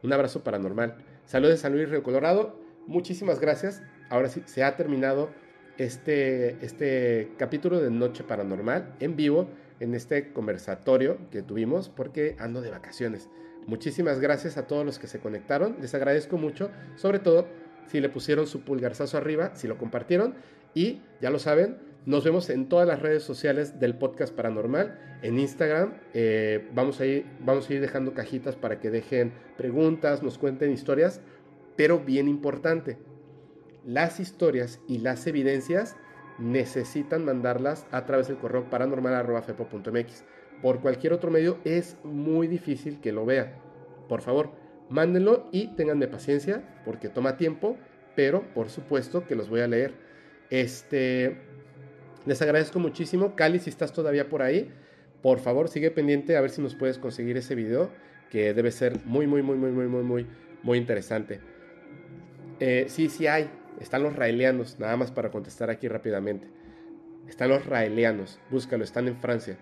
un 0.02 0.12
abrazo 0.12 0.44
paranormal. 0.44 0.96
Saludos 1.24 1.54
de 1.54 1.56
San 1.56 1.72
Luis 1.72 1.88
Río 1.88 2.02
Colorado, 2.02 2.60
muchísimas 2.86 3.40
gracias. 3.40 3.82
Ahora 4.10 4.28
sí, 4.28 4.42
se 4.44 4.62
ha 4.62 4.76
terminado 4.76 5.30
este, 5.78 6.62
este 6.62 7.32
capítulo 7.38 7.80
de 7.80 7.90
Noche 7.90 8.24
Paranormal 8.24 8.94
en 9.00 9.16
vivo, 9.16 9.48
en 9.80 9.94
este 9.94 10.34
conversatorio 10.34 11.16
que 11.30 11.40
tuvimos, 11.40 11.88
porque 11.88 12.36
ando 12.38 12.60
de 12.60 12.70
vacaciones. 12.70 13.30
Muchísimas 13.66 14.20
gracias 14.20 14.58
a 14.58 14.66
todos 14.66 14.84
los 14.84 14.98
que 14.98 15.06
se 15.06 15.18
conectaron, 15.18 15.76
les 15.80 15.94
agradezco 15.94 16.36
mucho, 16.36 16.70
sobre 16.96 17.20
todo 17.20 17.48
si 17.86 18.02
le 18.02 18.10
pusieron 18.10 18.46
su 18.46 18.66
pulgarzazo 18.66 19.16
arriba, 19.16 19.52
si 19.54 19.66
lo 19.66 19.78
compartieron. 19.78 20.34
Y 20.74 21.00
ya 21.22 21.30
lo 21.30 21.38
saben, 21.38 21.78
nos 22.06 22.24
vemos 22.24 22.48
en 22.50 22.68
todas 22.68 22.86
las 22.86 23.00
redes 23.00 23.22
sociales 23.22 23.78
del 23.78 23.96
podcast 23.96 24.34
paranormal. 24.34 25.18
En 25.22 25.38
Instagram 25.38 25.94
eh, 26.14 26.68
vamos, 26.72 27.00
a 27.00 27.06
ir, 27.06 27.26
vamos 27.40 27.68
a 27.68 27.74
ir 27.74 27.80
dejando 27.80 28.14
cajitas 28.14 28.56
para 28.56 28.80
que 28.80 28.90
dejen 28.90 29.32
preguntas, 29.56 30.22
nos 30.22 30.38
cuenten 30.38 30.72
historias. 30.72 31.20
Pero 31.76 32.00
bien 32.00 32.28
importante, 32.28 32.98
las 33.84 34.20
historias 34.20 34.80
y 34.88 34.98
las 34.98 35.26
evidencias 35.26 35.96
necesitan 36.38 37.24
mandarlas 37.24 37.86
a 37.90 38.06
través 38.06 38.28
del 38.28 38.38
correo 38.38 38.68
paranormal.fepo.mx. 38.70 40.24
Por 40.62 40.80
cualquier 40.80 41.12
otro 41.12 41.30
medio 41.30 41.58
es 41.64 41.96
muy 42.02 42.46
difícil 42.46 43.00
que 43.00 43.12
lo 43.12 43.24
vean. 43.26 43.52
Por 44.08 44.22
favor, 44.22 44.50
mándenlo 44.88 45.48
y 45.52 45.68
tenganme 45.76 46.08
paciencia 46.08 46.82
porque 46.84 47.08
toma 47.08 47.36
tiempo, 47.36 47.76
pero 48.16 48.42
por 48.54 48.70
supuesto 48.70 49.26
que 49.26 49.36
los 49.36 49.48
voy 49.48 49.60
a 49.60 49.68
leer. 49.68 49.94
Este, 50.50 51.49
les 52.26 52.40
agradezco 52.42 52.78
muchísimo. 52.78 53.34
Cali, 53.34 53.58
si 53.58 53.70
estás 53.70 53.92
todavía 53.92 54.28
por 54.28 54.42
ahí, 54.42 54.70
por 55.22 55.38
favor 55.38 55.68
sigue 55.68 55.90
pendiente 55.90 56.36
a 56.36 56.40
ver 56.40 56.50
si 56.50 56.60
nos 56.60 56.74
puedes 56.74 56.98
conseguir 56.98 57.36
ese 57.36 57.54
video 57.54 57.90
que 58.30 58.54
debe 58.54 58.70
ser 58.70 58.98
muy, 59.04 59.26
muy, 59.26 59.42
muy, 59.42 59.56
muy, 59.56 59.70
muy, 59.70 60.02
muy, 60.02 60.26
muy, 60.62 60.78
interesante. 60.78 61.40
Eh, 62.60 62.86
sí, 62.88 63.08
sí 63.08 63.26
hay. 63.26 63.50
Están 63.80 64.02
los 64.02 64.14
raelianos, 64.14 64.78
nada 64.78 64.96
más 64.96 65.10
para 65.10 65.30
contestar 65.30 65.70
aquí 65.70 65.88
rápidamente. 65.88 66.46
Están 67.28 67.48
los 67.48 67.64
raelianos, 67.66 68.38
búscalo, 68.50 68.84
están 68.84 69.08
en 69.08 69.16
Francia. 69.16 69.56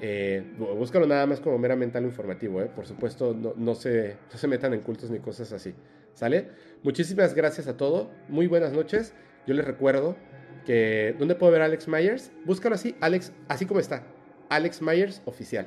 Eh, 0.00 0.42
búscalo 0.58 1.06
nada 1.06 1.24
más 1.26 1.40
como 1.40 1.56
meramente 1.58 1.98
algo 1.98 2.10
informativo, 2.10 2.60
¿eh? 2.60 2.70
por 2.74 2.84
supuesto 2.84 3.32
no, 3.32 3.54
no, 3.56 3.74
se, 3.74 4.16
no 4.32 4.38
se 4.38 4.48
metan 4.48 4.74
en 4.74 4.80
cultos 4.80 5.08
ni 5.08 5.20
cosas 5.20 5.52
así, 5.52 5.72
¿sale? 6.14 6.48
Muchísimas 6.82 7.32
gracias 7.32 7.68
a 7.68 7.76
todos, 7.76 8.08
muy 8.28 8.48
buenas 8.48 8.72
noches, 8.72 9.14
yo 9.46 9.54
les 9.54 9.64
recuerdo 9.64 10.16
que 10.64 11.14
¿dónde 11.18 11.34
puedo 11.34 11.52
ver 11.52 11.62
a 11.62 11.66
Alex 11.66 11.88
Myers? 11.88 12.30
Búscalo 12.44 12.74
así, 12.74 12.94
Alex, 13.00 13.32
así 13.48 13.66
como 13.66 13.80
está, 13.80 14.04
Alex 14.48 14.82
Myers 14.82 15.22
oficial. 15.24 15.66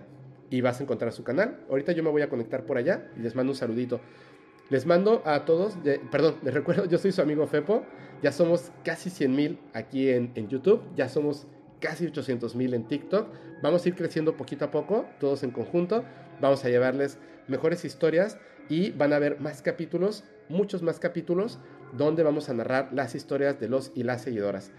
Y 0.49 0.61
vas 0.61 0.79
a 0.79 0.83
encontrar 0.83 1.11
su 1.11 1.23
canal. 1.23 1.59
Ahorita 1.69 1.91
yo 1.91 2.03
me 2.03 2.09
voy 2.09 2.21
a 2.21 2.29
conectar 2.29 2.65
por 2.65 2.77
allá 2.77 3.11
y 3.17 3.19
les 3.19 3.35
mando 3.35 3.51
un 3.51 3.57
saludito. 3.57 3.99
Les 4.69 4.85
mando 4.85 5.21
a 5.25 5.45
todos, 5.45 5.77
perdón, 6.11 6.35
les 6.43 6.53
recuerdo, 6.53 6.85
yo 6.85 6.97
soy 6.97 7.11
su 7.11 7.21
amigo 7.21 7.47
Fepo, 7.47 7.83
ya 8.21 8.31
somos 8.31 8.71
casi 8.83 9.09
100 9.09 9.35
mil 9.35 9.59
aquí 9.73 10.09
en, 10.09 10.33
YouTube, 10.49 10.81
ya 10.95 11.07
somos 11.07 11.47
casi 11.79 12.07
800 12.07 12.55
mil 12.55 12.73
en 12.73 12.87
TikTok, 12.87 13.29
vamos 13.61 13.85
a 13.85 13.89
ir 13.89 13.95
creciendo 13.95 14.35
poquito 14.35 14.65
a 14.65 14.71
poco, 14.71 15.05
todos 15.19 15.43
en 15.43 15.51
conjunto, 15.51 16.03
vamos 16.41 16.65
a 16.65 16.69
llevarles 16.69 17.17
mejores 17.47 17.85
historias 17.85 18.37
y 18.67 18.91
van 18.91 19.13
a 19.13 19.17
haber 19.17 19.39
más 19.39 19.61
capítulos, 19.61 20.25
muchos 20.49 20.81
más 20.81 20.99
capítulos, 20.99 21.59
donde 21.93 22.23
vamos 22.23 22.49
a 22.49 22.53
narrar 22.53 22.89
las 22.93 23.15
historias 23.15 23.59
de 23.59 23.69
los 23.69 23.91
y 23.95 24.03
las 24.03 24.21
seguidoras. 24.21 24.71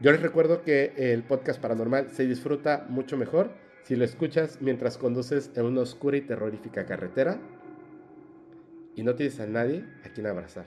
Yo 0.00 0.12
les 0.12 0.20
recuerdo 0.20 0.62
que 0.62 0.92
el 0.96 1.22
podcast 1.22 1.60
paranormal 1.60 2.10
se 2.10 2.26
disfruta 2.26 2.86
mucho 2.88 3.16
mejor 3.16 3.50
si 3.82 3.96
lo 3.96 4.04
escuchas 4.04 4.58
mientras 4.60 4.98
conduces 4.98 5.50
en 5.54 5.64
una 5.64 5.82
oscura 5.82 6.16
y 6.16 6.22
terrorífica 6.22 6.86
carretera 6.86 7.38
y 8.94 9.02
no 9.02 9.14
tienes 9.14 9.38
a 9.40 9.46
nadie 9.46 9.84
a 10.04 10.08
quien 10.08 10.26
abrazar. 10.26 10.66